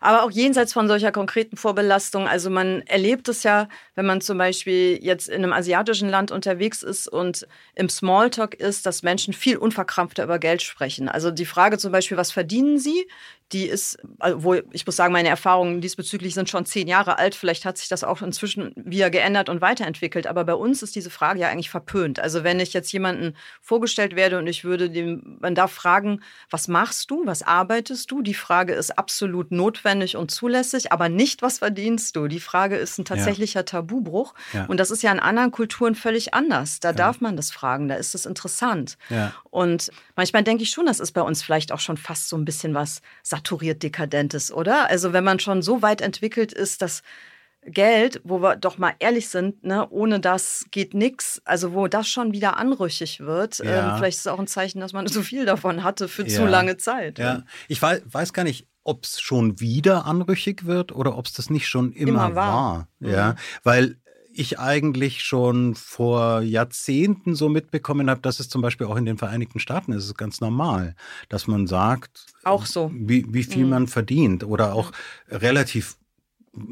Aber 0.00 0.22
auch 0.22 0.30
jenseits 0.30 0.72
von 0.72 0.88
solcher 0.88 1.12
konkreten 1.12 1.56
Vorbelastung. 1.56 2.26
Also 2.26 2.50
man 2.50 2.82
erlebt 2.82 3.28
es 3.28 3.42
ja, 3.42 3.68
wenn 3.94 4.06
man 4.06 4.20
zum 4.20 4.38
Beispiel 4.38 4.98
jetzt 5.02 5.28
in 5.28 5.42
einem 5.42 5.52
asiatischen 5.52 6.08
Land 6.08 6.30
unterwegs 6.30 6.82
ist 6.82 7.08
und 7.08 7.46
im 7.74 7.88
Smalltalk 7.88 8.54
ist, 8.54 8.86
dass 8.86 9.02
Menschen 9.02 9.34
viel 9.34 9.56
unverkrampfter 9.56 10.24
über 10.24 10.38
Geld 10.38 10.62
sprechen. 10.62 11.08
Also 11.08 11.30
die 11.30 11.46
Frage 11.46 11.78
zum 11.78 11.92
Beispiel, 11.92 12.16
was 12.16 12.32
verdienen 12.32 12.78
sie? 12.78 13.06
Die 13.52 13.66
ist, 13.66 13.98
also 14.18 14.42
wo 14.44 14.54
ich 14.54 14.86
muss 14.86 14.96
sagen, 14.96 15.12
meine 15.12 15.28
Erfahrungen 15.28 15.80
diesbezüglich 15.80 16.34
sind 16.34 16.48
schon 16.48 16.64
zehn 16.64 16.88
Jahre 16.88 17.18
alt. 17.18 17.34
Vielleicht 17.34 17.64
hat 17.64 17.78
sich 17.78 17.88
das 17.88 18.04
auch 18.04 18.22
inzwischen 18.22 18.72
wieder 18.76 19.10
geändert 19.10 19.48
und 19.48 19.60
weiterentwickelt. 19.60 20.26
Aber 20.26 20.44
bei 20.44 20.54
uns 20.54 20.82
ist 20.82 20.96
diese 20.96 21.10
Frage 21.10 21.40
ja 21.40 21.48
eigentlich 21.48 21.70
verpönt. 21.70 22.20
Also 22.20 22.44
wenn 22.44 22.60
ich 22.60 22.72
jetzt 22.72 22.92
jemanden 22.92 23.36
vorgestellt 23.60 24.16
werde 24.16 24.38
und 24.38 24.46
ich 24.46 24.64
würde 24.64 24.90
dem, 24.90 25.38
man 25.40 25.54
darf 25.54 25.72
fragen, 25.72 26.20
was 26.50 26.68
machst 26.68 27.10
du? 27.10 27.26
Was 27.26 27.42
arbeitest 27.42 28.10
du? 28.10 28.22
Die 28.22 28.34
Frage 28.34 28.72
ist 28.72 28.98
absolut 28.98 29.50
notwendig 29.50 30.16
und 30.16 30.30
zulässig, 30.30 30.92
aber 30.92 31.08
nicht, 31.08 31.42
was 31.42 31.58
verdienst 31.58 32.16
du? 32.16 32.28
Die 32.28 32.40
Frage 32.40 32.76
ist 32.76 32.98
ein 32.98 33.04
tatsächlicher 33.04 33.60
ja. 33.60 33.64
Tabubruch. 33.64 34.34
Ja. 34.52 34.64
Und 34.66 34.78
das 34.78 34.90
ist 34.90 35.02
ja 35.02 35.12
in 35.12 35.20
anderen 35.20 35.50
Kulturen 35.50 35.94
völlig 35.94 36.34
anders. 36.34 36.80
Da 36.80 36.90
ja. 36.90 36.94
darf 36.94 37.20
man 37.20 37.36
das 37.36 37.50
fragen, 37.50 37.88
da 37.88 37.96
ist 37.96 38.14
es 38.14 38.26
interessant. 38.26 38.96
Und 39.50 39.90
manchmal 40.16 40.42
denke 40.42 40.62
ich 40.62 40.70
schon, 40.70 40.86
das 40.86 41.00
ist 41.00 41.12
bei 41.12 41.22
uns 41.22 41.42
vielleicht 41.42 41.72
auch 41.72 41.80
schon 41.80 41.96
fast 41.96 42.28
so 42.28 42.36
ein 42.36 42.44
bisschen 42.44 42.74
was 42.74 43.02
saturiert 43.42 43.82
Dekadentes, 43.82 44.52
oder? 44.52 44.88
Also 44.88 45.12
wenn 45.12 45.24
man 45.24 45.40
schon 45.40 45.62
so 45.62 45.82
weit 45.82 46.00
entwickelt 46.00 46.52
ist, 46.52 46.82
dass 46.82 47.02
Geld, 47.64 48.20
wo 48.24 48.40
wir 48.40 48.56
doch 48.56 48.78
mal 48.78 48.94
ehrlich 48.98 49.28
sind, 49.28 49.62
ne, 49.62 49.88
ohne 49.88 50.18
das 50.18 50.66
geht 50.72 50.94
nichts. 50.94 51.40
Also 51.44 51.72
wo 51.72 51.86
das 51.86 52.08
schon 52.08 52.32
wieder 52.32 52.56
anrüchig 52.56 53.20
wird. 53.20 53.58
Ja. 53.58 53.92
Ähm, 53.92 53.98
vielleicht 53.98 54.16
ist 54.16 54.26
es 54.26 54.32
auch 54.32 54.40
ein 54.40 54.48
Zeichen, 54.48 54.80
dass 54.80 54.92
man 54.92 55.06
so 55.08 55.22
viel 55.22 55.44
davon 55.44 55.84
hatte 55.84 56.08
für 56.08 56.26
ja. 56.26 56.36
zu 56.36 56.46
lange 56.46 56.76
Zeit. 56.76 57.18
Ja, 57.18 57.44
ich 57.68 57.80
weiß, 57.80 58.02
weiß 58.06 58.32
gar 58.32 58.44
nicht, 58.44 58.66
ob 58.84 59.04
es 59.04 59.20
schon 59.20 59.60
wieder 59.60 60.06
anrüchig 60.06 60.66
wird 60.66 60.90
oder 60.90 61.16
ob 61.16 61.26
es 61.26 61.34
das 61.34 61.50
nicht 61.50 61.68
schon 61.68 61.92
immer, 61.92 62.26
immer 62.26 62.34
war. 62.34 62.88
war. 62.98 63.10
Ja, 63.10 63.32
mhm. 63.32 63.36
weil 63.62 63.96
ich 64.34 64.58
eigentlich 64.58 65.22
schon 65.22 65.74
vor 65.74 66.40
Jahrzehnten 66.40 67.34
so 67.34 67.48
mitbekommen 67.48 68.08
habe, 68.10 68.20
dass 68.20 68.40
es 68.40 68.48
zum 68.48 68.62
Beispiel 68.62 68.86
auch 68.86 68.96
in 68.96 69.04
den 69.04 69.18
Vereinigten 69.18 69.58
Staaten 69.58 69.92
ist, 69.92 70.04
ist 70.04 70.18
ganz 70.18 70.40
normal, 70.40 70.94
dass 71.28 71.46
man 71.46 71.66
sagt, 71.66 72.26
auch 72.44 72.66
so, 72.66 72.90
wie, 72.94 73.26
wie 73.28 73.44
viel 73.44 73.64
mhm. 73.64 73.70
man 73.70 73.86
verdient 73.86 74.44
oder 74.44 74.74
auch 74.74 74.92
relativ 75.28 75.96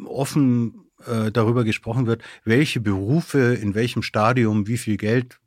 offen 0.06 0.90
äh, 1.06 1.30
darüber 1.30 1.64
gesprochen 1.64 2.06
wird, 2.06 2.22
welche 2.44 2.80
Berufe 2.80 3.54
in 3.54 3.74
welchem 3.74 4.02
Stadium 4.02 4.66
wie 4.66 4.78
viel 4.78 4.96
Geld 4.96 5.38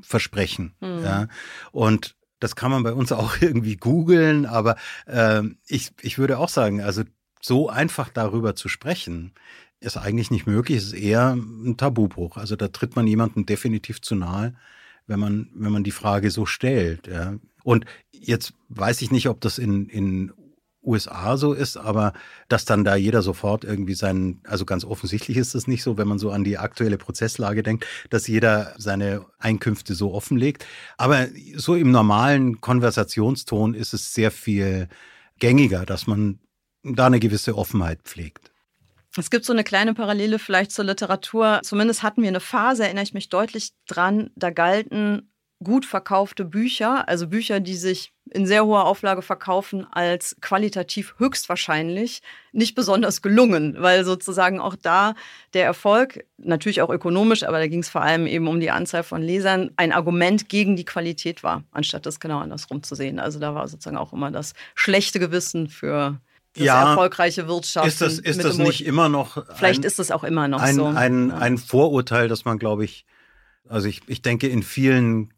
versprechen. 0.00 0.74
Mhm. 0.80 1.02
Ja? 1.02 1.28
Und 1.72 2.16
das 2.40 2.56
kann 2.56 2.70
man 2.70 2.82
bei 2.82 2.92
uns 2.92 3.12
auch 3.12 3.36
irgendwie 3.40 3.76
googeln, 3.76 4.46
aber 4.46 4.76
äh, 5.06 5.42
ich, 5.66 5.92
ich 6.00 6.18
würde 6.18 6.38
auch 6.38 6.48
sagen, 6.48 6.80
also 6.80 7.02
so 7.40 7.68
einfach 7.68 8.08
darüber 8.08 8.54
zu 8.56 8.68
sprechen, 8.68 9.32
ist 9.80 9.96
eigentlich 9.96 10.30
nicht 10.30 10.46
möglich. 10.46 10.78
Ist 10.78 10.92
eher 10.92 11.32
ein 11.34 11.76
Tabubruch. 11.76 12.36
Also 12.36 12.56
da 12.56 12.68
tritt 12.68 12.96
man 12.96 13.06
jemandem 13.06 13.46
definitiv 13.46 14.00
zu 14.00 14.14
nahe, 14.14 14.54
wenn 15.06 15.20
man, 15.20 15.48
wenn 15.54 15.72
man 15.72 15.84
die 15.84 15.90
Frage 15.90 16.30
so 16.30 16.46
stellt. 16.46 17.06
Ja. 17.06 17.34
Und 17.64 17.84
jetzt 18.10 18.54
weiß 18.68 19.02
ich 19.02 19.10
nicht, 19.10 19.28
ob 19.28 19.40
das 19.40 19.58
in, 19.58 19.88
in 19.88 20.32
USA 20.82 21.36
so 21.36 21.52
ist, 21.52 21.76
aber 21.76 22.12
dass 22.48 22.64
dann 22.64 22.84
da 22.84 22.96
jeder 22.96 23.22
sofort 23.22 23.64
irgendwie 23.64 23.94
seinen, 23.94 24.40
also 24.44 24.64
ganz 24.64 24.84
offensichtlich 24.84 25.36
ist 25.36 25.54
das 25.54 25.66
nicht 25.66 25.82
so, 25.82 25.98
wenn 25.98 26.08
man 26.08 26.18
so 26.18 26.30
an 26.30 26.44
die 26.44 26.58
aktuelle 26.58 26.98
Prozesslage 26.98 27.62
denkt, 27.62 27.84
dass 28.10 28.26
jeder 28.26 28.74
seine 28.78 29.26
Einkünfte 29.38 29.94
so 29.94 30.14
offenlegt. 30.14 30.64
Aber 30.96 31.26
so 31.56 31.74
im 31.74 31.90
normalen 31.90 32.60
Konversationston 32.60 33.74
ist 33.74 33.92
es 33.92 34.14
sehr 34.14 34.30
viel 34.30 34.88
gängiger, 35.38 35.84
dass 35.84 36.06
man 36.06 36.38
da 36.82 37.06
eine 37.06 37.20
gewisse 37.20 37.56
Offenheit 37.56 38.00
pflegt. 38.04 38.50
Es 39.16 39.30
gibt 39.30 39.44
so 39.44 39.52
eine 39.52 39.64
kleine 39.64 39.94
Parallele 39.94 40.38
vielleicht 40.38 40.70
zur 40.70 40.84
Literatur. 40.84 41.60
Zumindest 41.62 42.02
hatten 42.02 42.22
wir 42.22 42.28
eine 42.28 42.40
Phase, 42.40 42.84
erinnere 42.84 43.04
ich 43.04 43.14
mich 43.14 43.28
deutlich 43.28 43.72
dran, 43.86 44.30
da 44.36 44.50
galten 44.50 45.30
gut 45.62 45.86
verkaufte 45.86 46.44
Bücher, 46.44 47.08
also 47.08 47.26
Bücher, 47.26 47.58
die 47.58 47.74
sich 47.74 48.12
in 48.30 48.46
sehr 48.46 48.64
hoher 48.64 48.84
Auflage 48.84 49.22
verkaufen, 49.22 49.86
als 49.90 50.36
qualitativ 50.40 51.14
höchstwahrscheinlich 51.18 52.20
nicht 52.52 52.74
besonders 52.74 53.22
gelungen, 53.22 53.76
weil 53.78 54.04
sozusagen 54.04 54.60
auch 54.60 54.76
da 54.76 55.14
der 55.54 55.64
Erfolg, 55.64 56.24
natürlich 56.36 56.80
auch 56.82 56.90
ökonomisch, 56.90 57.42
aber 57.42 57.58
da 57.58 57.66
ging 57.66 57.80
es 57.80 57.88
vor 57.88 58.02
allem 58.02 58.26
eben 58.26 58.46
um 58.46 58.60
die 58.60 58.70
Anzahl 58.70 59.02
von 59.02 59.22
Lesern, 59.22 59.70
ein 59.76 59.92
Argument 59.92 60.48
gegen 60.48 60.76
die 60.76 60.84
Qualität 60.84 61.42
war, 61.42 61.64
anstatt 61.72 62.06
das 62.06 62.20
genau 62.20 62.38
andersrum 62.38 62.82
zu 62.82 62.94
sehen. 62.94 63.18
Also 63.18 63.40
da 63.40 63.54
war 63.54 63.66
sozusagen 63.66 63.96
auch 63.96 64.12
immer 64.12 64.30
das 64.30 64.52
schlechte 64.74 65.18
Gewissen 65.18 65.68
für 65.68 66.20
ja, 66.64 66.90
erfolgreiche 66.90 67.48
Wirtschaften. 67.48 67.88
Ist 67.88 68.00
das, 68.00 68.18
ist 68.18 68.44
das 68.44 68.58
nicht 68.58 68.84
immer 68.86 69.08
noch. 69.08 69.44
Vielleicht 69.54 69.80
ein, 69.80 69.86
ist 69.86 69.98
es 69.98 70.10
auch 70.10 70.24
immer 70.24 70.48
noch 70.48 70.60
ein, 70.60 70.74
so. 70.74 70.86
Ein, 70.86 71.30
ein 71.30 71.58
Vorurteil, 71.58 72.28
das 72.28 72.44
man, 72.44 72.58
glaube 72.58 72.84
ich, 72.84 73.06
also 73.68 73.88
ich, 73.88 74.02
ich 74.06 74.22
denke, 74.22 74.48
in 74.48 74.62
vielen 74.62 75.32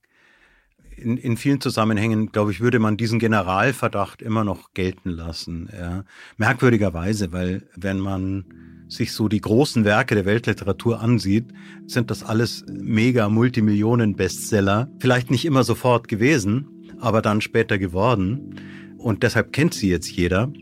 in, 1.00 1.16
in 1.16 1.36
vielen 1.36 1.60
Zusammenhängen, 1.60 2.30
glaube 2.30 2.52
ich, 2.52 2.60
würde 2.60 2.78
man 2.78 2.96
diesen 2.96 3.18
Generalverdacht 3.18 4.22
immer 4.22 4.44
noch 4.44 4.74
gelten 4.74 5.10
lassen. 5.10 5.68
Ja. 5.72 6.04
Merkwürdigerweise, 6.36 7.32
weil 7.32 7.62
wenn 7.74 7.98
man 7.98 8.44
sich 8.88 9.12
so 9.12 9.28
die 9.28 9.40
großen 9.40 9.84
Werke 9.84 10.14
der 10.14 10.24
Weltliteratur 10.24 11.00
ansieht, 11.00 11.46
sind 11.86 12.10
das 12.10 12.22
alles 12.22 12.64
mega 12.68 13.28
Multimillionen-Bestseller. 13.28 14.90
Vielleicht 14.98 15.30
nicht 15.30 15.44
immer 15.44 15.64
sofort 15.64 16.08
gewesen, 16.08 16.92
aber 16.98 17.22
dann 17.22 17.40
später 17.40 17.78
geworden. 17.78 18.56
Und 18.98 19.22
deshalb 19.22 19.52
kennt 19.52 19.74
sie 19.74 19.88
jetzt 19.88 20.10
jeder. 20.10 20.52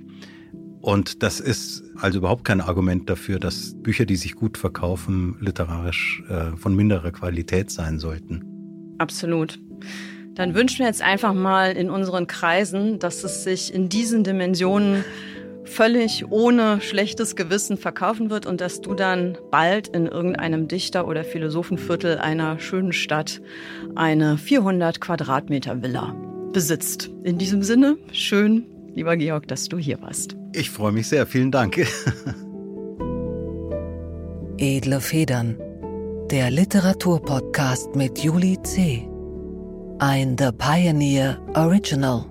Und 0.88 1.22
das 1.22 1.38
ist 1.38 1.84
also 2.00 2.18
überhaupt 2.18 2.44
kein 2.44 2.62
Argument 2.62 3.10
dafür, 3.10 3.38
dass 3.38 3.74
Bücher, 3.82 4.06
die 4.06 4.16
sich 4.16 4.34
gut 4.34 4.56
verkaufen, 4.56 5.36
literarisch 5.38 6.22
äh, 6.30 6.56
von 6.56 6.74
minderer 6.74 7.10
Qualität 7.10 7.70
sein 7.70 7.98
sollten. 7.98 8.42
Absolut 8.96 9.58
dann 10.38 10.54
wünschen 10.54 10.78
wir 10.78 10.86
jetzt 10.86 11.02
einfach 11.02 11.34
mal 11.34 11.72
in 11.72 11.90
unseren 11.90 12.28
Kreisen, 12.28 13.00
dass 13.00 13.24
es 13.24 13.42
sich 13.42 13.74
in 13.74 13.88
diesen 13.88 14.22
Dimensionen 14.22 15.04
völlig 15.64 16.30
ohne 16.30 16.80
schlechtes 16.80 17.34
Gewissen 17.34 17.76
verkaufen 17.76 18.30
wird 18.30 18.46
und 18.46 18.60
dass 18.60 18.80
du 18.80 18.94
dann 18.94 19.36
bald 19.50 19.88
in 19.88 20.06
irgendeinem 20.06 20.68
Dichter- 20.68 21.08
oder 21.08 21.24
Philosophenviertel 21.24 22.18
einer 22.18 22.60
schönen 22.60 22.92
Stadt 22.92 23.42
eine 23.96 24.38
400 24.38 25.00
Quadratmeter 25.00 25.82
Villa 25.82 26.14
besitzt. 26.52 27.10
In 27.24 27.36
diesem 27.36 27.64
Sinne, 27.64 27.98
schön, 28.12 28.64
lieber 28.94 29.16
Georg, 29.16 29.48
dass 29.48 29.68
du 29.68 29.76
hier 29.76 30.00
warst. 30.00 30.36
Ich 30.58 30.70
freue 30.70 30.90
mich 30.90 31.06
sehr. 31.06 31.24
Vielen 31.24 31.52
Dank. 31.52 31.78
Edle 34.58 35.00
Federn. 35.00 35.56
Der 36.32 36.50
Literaturpodcast 36.50 37.94
mit 37.94 38.18
Julie 38.18 38.60
C. 38.64 39.08
ein 40.00 40.36
The 40.36 40.50
Pioneer 40.50 41.40
Original. 41.54 42.26